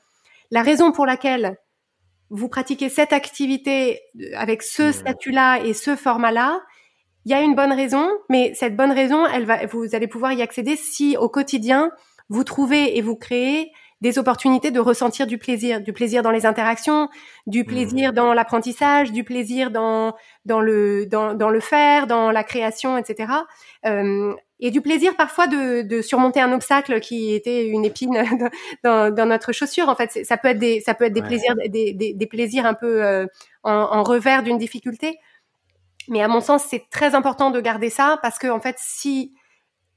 la 0.50 0.62
raison 0.62 0.92
pour 0.92 1.06
laquelle 1.06 1.58
vous 2.30 2.48
pratiquez 2.48 2.88
cette 2.88 3.12
activité 3.12 4.00
avec 4.34 4.62
ce 4.62 4.84
mmh. 4.84 4.92
statut-là 4.92 5.64
et 5.64 5.74
ce 5.74 5.96
format-là. 5.96 6.60
Il 7.24 7.32
y 7.32 7.34
a 7.34 7.42
une 7.42 7.54
bonne 7.54 7.72
raison, 7.72 8.08
mais 8.28 8.52
cette 8.54 8.76
bonne 8.76 8.92
raison, 8.92 9.26
elle 9.26 9.44
va, 9.44 9.66
vous 9.66 9.94
allez 9.94 10.06
pouvoir 10.06 10.32
y 10.32 10.42
accéder 10.42 10.76
si 10.76 11.16
au 11.16 11.28
quotidien 11.28 11.90
vous 12.28 12.44
trouvez 12.44 12.96
et 12.96 13.02
vous 13.02 13.16
créez 13.16 13.72
des 14.00 14.18
opportunités 14.18 14.70
de 14.70 14.80
ressentir 14.80 15.26
du 15.26 15.36
plaisir, 15.36 15.80
du 15.80 15.92
plaisir 15.92 16.22
dans 16.22 16.30
les 16.30 16.46
interactions, 16.46 17.08
du 17.46 17.64
plaisir 17.64 18.10
mmh. 18.10 18.14
dans 18.14 18.32
l'apprentissage, 18.32 19.12
du 19.12 19.24
plaisir 19.24 19.70
dans 19.70 20.14
dans 20.46 20.60
le 20.60 21.06
dans, 21.06 21.34
dans 21.34 21.50
le 21.50 21.60
faire, 21.60 22.06
dans 22.06 22.30
la 22.30 22.42
création, 22.42 22.96
etc. 22.96 23.32
Euh, 23.84 24.34
et 24.58 24.70
du 24.70 24.80
plaisir 24.80 25.16
parfois 25.16 25.46
de, 25.46 25.82
de 25.82 26.02
surmonter 26.02 26.40
un 26.40 26.52
obstacle 26.52 27.00
qui 27.00 27.34
était 27.34 27.66
une 27.66 27.84
épine 27.84 28.22
dans, 28.84 29.14
dans 29.14 29.26
notre 29.26 29.52
chaussure. 29.52 29.88
En 29.88 29.96
fait, 29.96 30.24
ça 30.24 30.36
peut 30.36 30.48
être 30.48 30.58
des 30.58 30.80
ça 30.80 30.94
peut 30.94 31.04
être 31.04 31.12
des 31.12 31.22
plaisirs 31.22 31.54
des, 31.68 31.92
des, 31.92 32.14
des, 32.14 32.26
plaisirs 32.26 32.66
un 32.66 32.74
peu 32.74 33.04
euh, 33.04 33.26
en, 33.62 33.72
en 33.72 34.02
revers 34.02 34.42
d'une 34.42 34.58
difficulté. 34.58 35.18
Mais 36.08 36.22
à 36.22 36.28
mon 36.28 36.40
sens, 36.40 36.64
c'est 36.68 36.88
très 36.90 37.14
important 37.14 37.50
de 37.50 37.60
garder 37.60 37.90
ça 37.90 38.18
parce 38.22 38.38
que 38.38 38.48
en 38.48 38.60
fait, 38.60 38.76
si 38.78 39.34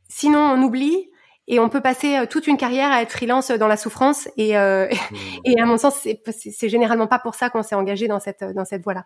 sinon 0.10 0.40
on 0.40 0.62
oublie, 0.62 1.10
et 1.48 1.60
on 1.60 1.70
peut 1.70 1.82
passer 1.82 2.18
euh, 2.18 2.26
toute 2.26 2.48
une 2.48 2.58
carrière 2.58 2.92
à 2.92 3.02
être 3.02 3.12
freelance 3.12 3.52
dans 3.52 3.68
la 3.68 3.78
souffrance. 3.78 4.28
Et, 4.38 4.58
euh, 4.58 4.88
et 5.46 5.60
à 5.60 5.66
mon 5.66 5.78
sens 5.78 6.08
c'est 6.32 6.70
généralement 6.70 7.08
pas 7.08 7.20
pour 7.20 7.36
ça 7.36 7.50
qu'on 7.50 7.64
s'est 7.64 7.76
engagé 7.76 8.08
dans 8.08 8.20
cette 8.20 8.44
dans 8.44 8.66
cette 8.66 8.84
voie 8.84 8.94
là 8.94 9.06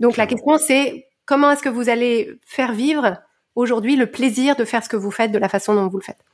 donc 0.00 0.16
la 0.16 0.26
question 0.26 0.58
c'est 0.58 1.06
comment 1.24 1.50
est-ce 1.50 1.62
que 1.62 1.68
vous 1.68 1.88
allez 1.88 2.38
faire 2.44 2.72
vivre 2.72 3.16
aujourd'hui 3.54 3.96
le 3.96 4.06
plaisir 4.06 4.56
de 4.56 4.64
faire 4.64 4.82
ce 4.82 4.88
que 4.88 4.96
vous 4.96 5.10
faites 5.10 5.32
de 5.32 5.38
la 5.38 5.48
façon 5.48 5.74
dont 5.74 5.88
vous 5.88 5.98
le 5.98 6.02
faites? 6.02 6.24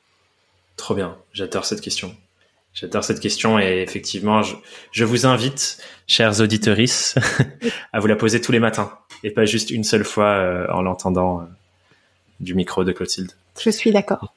Trop 0.76 0.94
bien. 0.94 1.16
J'adore 1.32 1.64
cette 1.64 1.80
question. 1.80 2.16
J'adore 2.72 3.02
cette 3.02 3.20
question 3.20 3.58
et 3.58 3.82
effectivement, 3.82 4.42
je, 4.42 4.54
je 4.92 5.04
vous 5.04 5.26
invite, 5.26 5.82
chers 6.06 6.40
auditorices, 6.40 7.16
à 7.92 7.98
vous 7.98 8.06
la 8.06 8.16
poser 8.16 8.40
tous 8.40 8.52
les 8.52 8.60
matins 8.60 8.96
et 9.24 9.30
pas 9.30 9.44
juste 9.44 9.70
une 9.70 9.84
seule 9.84 10.04
fois 10.04 10.30
euh, 10.30 10.66
en 10.72 10.82
l'entendant 10.82 11.40
euh, 11.40 11.44
du 12.40 12.54
micro 12.54 12.84
de 12.84 12.92
Clotilde. 12.92 13.32
Je 13.60 13.70
suis 13.70 13.90
d'accord. 13.90 14.34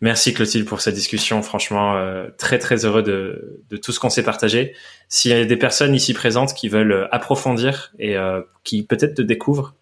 Merci 0.00 0.34
Clotilde 0.34 0.66
pour 0.66 0.80
cette 0.80 0.94
discussion. 0.94 1.42
Franchement, 1.42 1.96
euh, 1.96 2.28
très 2.38 2.58
très 2.58 2.84
heureux 2.84 3.02
de, 3.02 3.62
de 3.68 3.76
tout 3.76 3.92
ce 3.92 4.00
qu'on 4.00 4.10
s'est 4.10 4.22
partagé. 4.22 4.74
S'il 5.08 5.30
y 5.30 5.34
a 5.34 5.44
des 5.44 5.56
personnes 5.56 5.94
ici 5.94 6.14
présentes 6.14 6.54
qui 6.54 6.68
veulent 6.68 6.92
euh, 6.92 7.14
approfondir 7.14 7.92
et 7.98 8.16
euh, 8.16 8.42
qui 8.64 8.82
peut-être 8.82 9.14
te 9.14 9.22
découvrent, 9.22 9.74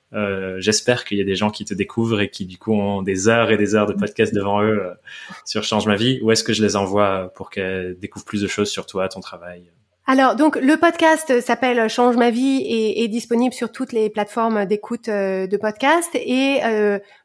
j'espère 0.58 1.04
qu'il 1.04 1.18
y 1.18 1.20
a 1.20 1.24
des 1.24 1.36
gens 1.36 1.50
qui 1.50 1.64
te 1.64 1.74
découvrent 1.74 2.20
et 2.20 2.30
qui 2.30 2.46
du 2.46 2.56
coup 2.56 2.72
ont 2.72 3.02
des 3.02 3.28
heures 3.28 3.50
et 3.50 3.58
des 3.58 3.74
heures 3.74 3.86
de 3.86 3.92
podcast 3.92 4.34
devant 4.34 4.62
eux 4.62 4.82
sur 5.44 5.64
Change 5.64 5.86
ma 5.86 5.96
vie. 5.96 6.18
Où 6.22 6.30
est-ce 6.30 6.44
que 6.44 6.54
je 6.54 6.62
les 6.62 6.76
envoie 6.76 7.30
pour 7.34 7.50
qu'elles 7.50 7.98
découvrent 7.98 8.24
plus 8.24 8.40
de 8.40 8.48
choses 8.48 8.70
sur 8.70 8.86
toi, 8.86 9.08
ton 9.08 9.20
travail? 9.20 9.70
Alors 10.08 10.34
donc 10.34 10.56
le 10.56 10.76
podcast 10.76 11.40
s'appelle 11.40 11.88
Change 11.88 12.16
ma 12.16 12.30
vie 12.30 12.62
et 12.62 13.04
est 13.04 13.08
disponible 13.08 13.54
sur 13.54 13.70
toutes 13.70 13.92
les 13.92 14.10
plateformes 14.10 14.64
d'écoute 14.64 15.08
de 15.08 15.56
podcast 15.56 16.10
et 16.14 16.60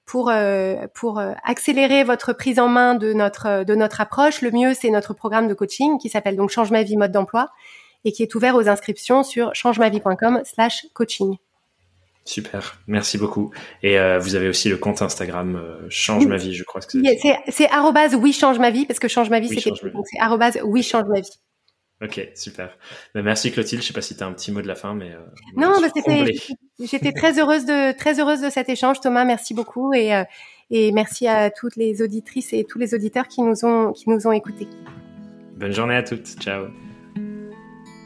pour 0.06 0.30
euh, 0.30 0.76
pour 0.94 1.20
euh, 1.20 1.34
accélérer 1.44 2.04
votre 2.04 2.34
prise 2.34 2.60
en 2.60 2.68
main 2.68 2.96
de 2.96 3.14
notre 3.14 3.64
de 3.64 3.76
notre 3.76 4.02
approche, 4.02 4.42
le 4.42 4.52
mieux 4.52 4.74
c'est 4.74 4.90
notre 4.90 5.14
programme 5.14 5.48
de 5.48 5.54
coaching 5.54 5.98
qui 5.98 6.10
s'appelle 6.10 6.36
donc 6.36 6.50
Change 6.50 6.72
ma 6.72 6.84
vie 6.84 6.98
mode 6.98 7.12
d'emploi 7.12 7.52
et 8.06 8.12
qui 8.12 8.22
est 8.24 8.36
ouvert 8.36 8.56
aux 8.56 8.68
inscriptions 8.68 9.24
sur 9.24 9.56
changemavie.com/coaching. 9.56 11.38
Super, 12.26 12.80
merci 12.88 13.18
beaucoup. 13.18 13.52
Et 13.82 14.00
euh, 14.00 14.18
vous 14.18 14.36
avez 14.36 14.48
aussi 14.48 14.70
le 14.70 14.78
compte 14.78 15.02
Instagram 15.02 15.62
Change 15.90 16.26
ma 16.26 16.38
vie, 16.38 16.54
je 16.54 16.64
crois 16.64 16.80
que 16.82 16.88
c'est. 16.90 17.38
C'est 17.50 17.70
arrobase 17.70 18.16
oui 18.16 18.34
change 18.34 18.60
ma 18.60 18.72
vie 18.72 18.86
parce 18.86 19.00
que 19.00 19.08
change 19.08 19.30
ma 19.30 19.40
vie 19.40 19.50
c'était 19.50 19.70
donc 19.70 20.06
c'est 20.10 20.20
arrobase 20.20 20.60
oui 20.64 20.84
change 20.84 21.06
ma 21.08 21.22
vie. 21.22 21.40
Ok, 22.04 22.30
super. 22.36 22.78
Ben, 23.16 23.24
merci 23.24 23.52
Clotilde. 23.52 23.82
Je 23.82 23.88
sais 23.88 23.94
pas 23.94 24.02
si 24.02 24.18
tu 24.18 24.24
as 24.24 24.28
un 24.28 24.34
petit 24.34 24.52
mot 24.52 24.62
de 24.62 24.68
la 24.68 24.76
fin, 24.76 24.94
mais 24.94 25.12
euh, 25.12 25.20
non, 25.56 25.72
bah, 25.80 25.88
J'étais 26.80 27.14
très 27.14 27.40
heureuse 27.40 27.66
de 27.66 27.98
très 27.98 28.20
heureuse 28.20 28.42
de 28.42 28.50
cet 28.50 28.68
échange, 28.68 29.00
Thomas. 29.00 29.24
Merci 29.24 29.54
beaucoup 29.54 29.94
et 29.94 30.14
euh, 30.14 30.24
et 30.70 30.92
merci 30.92 31.28
à 31.28 31.50
toutes 31.50 31.78
les 31.78 32.02
auditrices 32.02 32.52
et 32.52 32.66
tous 32.66 32.78
les 32.78 32.94
auditeurs 32.94 33.28
qui 33.28 33.42
nous 33.42 33.64
ont 33.64 33.94
qui 33.94 34.10
nous 34.10 34.28
ont 34.28 34.34
écoutés. 34.34 34.68
Bonne 35.56 35.72
journée 35.72 35.96
à 35.96 36.04
toutes. 36.04 36.28
Ciao. 36.40 36.66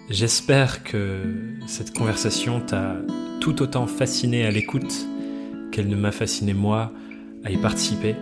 J'espère 0.09 0.83
que 0.83 1.23
cette 1.65 1.97
conversation 1.97 2.61
t'a 2.61 2.97
tout 3.41 3.61
autant 3.61 3.87
fasciné 3.87 4.45
à 4.45 4.51
l'écoute 4.51 4.93
qu'elle 5.71 5.87
ne 5.87 5.95
m'a 5.95 6.11
fasciné 6.11 6.53
moi 6.53 6.91
à 7.43 7.51
y 7.51 7.57
participer. 7.57 8.15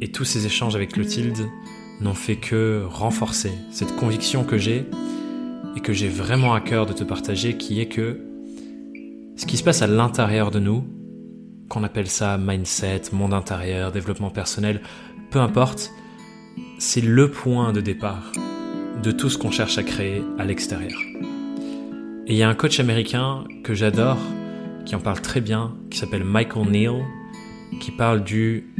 Et 0.00 0.12
tous 0.12 0.24
ces 0.24 0.46
échanges 0.46 0.76
avec 0.76 0.92
Clotilde 0.92 1.46
n'ont 2.00 2.14
fait 2.14 2.36
que 2.36 2.84
renforcer 2.88 3.52
cette 3.70 3.96
conviction 3.96 4.44
que 4.44 4.56
j'ai 4.56 4.86
et 5.76 5.80
que 5.80 5.92
j'ai 5.92 6.08
vraiment 6.08 6.54
à 6.54 6.60
cœur 6.60 6.86
de 6.86 6.92
te 6.92 7.04
partager, 7.04 7.56
qui 7.56 7.80
est 7.80 7.86
que 7.86 8.20
ce 9.36 9.46
qui 9.46 9.56
se 9.56 9.62
passe 9.62 9.82
à 9.82 9.86
l'intérieur 9.86 10.50
de 10.50 10.58
nous, 10.58 10.84
qu'on 11.68 11.84
appelle 11.84 12.08
ça 12.08 12.38
mindset, 12.38 13.02
monde 13.12 13.34
intérieur, 13.34 13.92
développement 13.92 14.30
personnel, 14.30 14.80
peu 15.30 15.38
importe, 15.38 15.92
c'est 16.78 17.00
le 17.00 17.30
point 17.30 17.72
de 17.72 17.80
départ 17.80 18.32
de 19.02 19.12
tout 19.12 19.30
ce 19.30 19.38
qu'on 19.38 19.50
cherche 19.50 19.78
à 19.78 19.82
créer 19.82 20.22
à 20.38 20.44
l'extérieur. 20.44 20.98
Et 22.26 22.32
il 22.32 22.36
y 22.36 22.42
a 22.42 22.48
un 22.48 22.54
coach 22.54 22.80
américain 22.80 23.44
que 23.62 23.74
j'adore, 23.74 24.18
qui 24.84 24.94
en 24.96 25.00
parle 25.00 25.20
très 25.20 25.40
bien, 25.40 25.74
qui 25.90 25.98
s'appelle 25.98 26.24
Michael 26.24 26.70
Neal, 26.70 27.04
qui 27.80 27.90
parle 27.90 28.24
du 28.24 28.74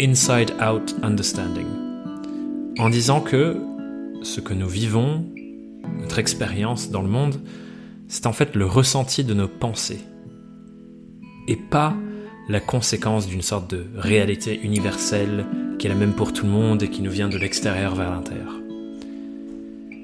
Inside 0.00 0.52
Out 0.60 0.94
Understanding 1.02 1.81
en 2.78 2.88
disant 2.88 3.20
que 3.20 3.56
ce 4.22 4.40
que 4.40 4.54
nous 4.54 4.68
vivons, 4.68 5.24
notre 6.00 6.18
expérience 6.18 6.90
dans 6.90 7.02
le 7.02 7.08
monde, 7.08 7.40
c'est 8.08 8.26
en 8.26 8.32
fait 8.32 8.54
le 8.54 8.66
ressenti 8.66 9.24
de 9.24 9.34
nos 9.34 9.48
pensées, 9.48 10.00
et 11.48 11.56
pas 11.56 11.94
la 12.48 12.60
conséquence 12.60 13.26
d'une 13.26 13.42
sorte 13.42 13.70
de 13.70 13.86
réalité 13.96 14.60
universelle 14.62 15.46
qui 15.78 15.86
est 15.86 15.90
la 15.90 15.96
même 15.96 16.12
pour 16.12 16.32
tout 16.32 16.44
le 16.44 16.52
monde 16.52 16.82
et 16.82 16.88
qui 16.88 17.02
nous 17.02 17.10
vient 17.10 17.28
de 17.28 17.38
l'extérieur 17.38 17.94
vers 17.94 18.10
l'intérieur. 18.10 18.52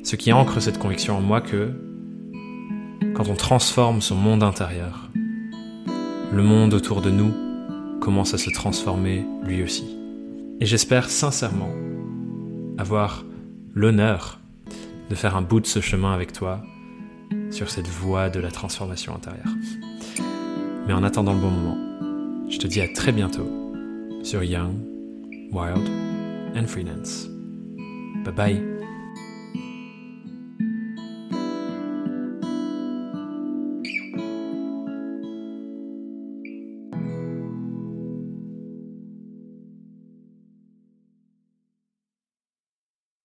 Ce 0.04 0.16
qui 0.16 0.32
ancre 0.32 0.60
cette 0.60 0.78
conviction 0.78 1.16
en 1.16 1.20
moi 1.20 1.40
que 1.40 1.70
quand 3.14 3.28
on 3.28 3.34
transforme 3.34 4.00
son 4.00 4.14
monde 4.14 4.42
intérieur, 4.42 5.10
le 6.32 6.42
monde 6.42 6.74
autour 6.74 7.02
de 7.02 7.10
nous 7.10 7.32
commence 8.00 8.34
à 8.34 8.38
se 8.38 8.50
transformer 8.50 9.24
lui 9.44 9.62
aussi. 9.62 9.96
Et 10.60 10.66
j'espère 10.66 11.10
sincèrement 11.10 11.70
avoir 12.78 13.24
l'honneur 13.74 14.40
de 15.10 15.14
faire 15.14 15.36
un 15.36 15.42
bout 15.42 15.60
de 15.60 15.66
ce 15.66 15.80
chemin 15.80 16.12
avec 16.12 16.32
toi 16.32 16.62
sur 17.50 17.70
cette 17.70 17.88
voie 17.88 18.30
de 18.30 18.40
la 18.40 18.50
transformation 18.50 19.14
intérieure. 19.14 19.54
Mais 20.86 20.92
en 20.92 21.02
attendant 21.02 21.34
le 21.34 21.40
bon 21.40 21.50
moment, 21.50 21.78
je 22.48 22.58
te 22.58 22.66
dis 22.66 22.80
à 22.80 22.88
très 22.88 23.12
bientôt 23.12 23.48
sur 24.22 24.42
Young, 24.42 24.76
Wild 25.52 25.88
and 26.56 26.66
Freelance. 26.66 27.28
Bye 28.24 28.34
bye. 28.34 28.77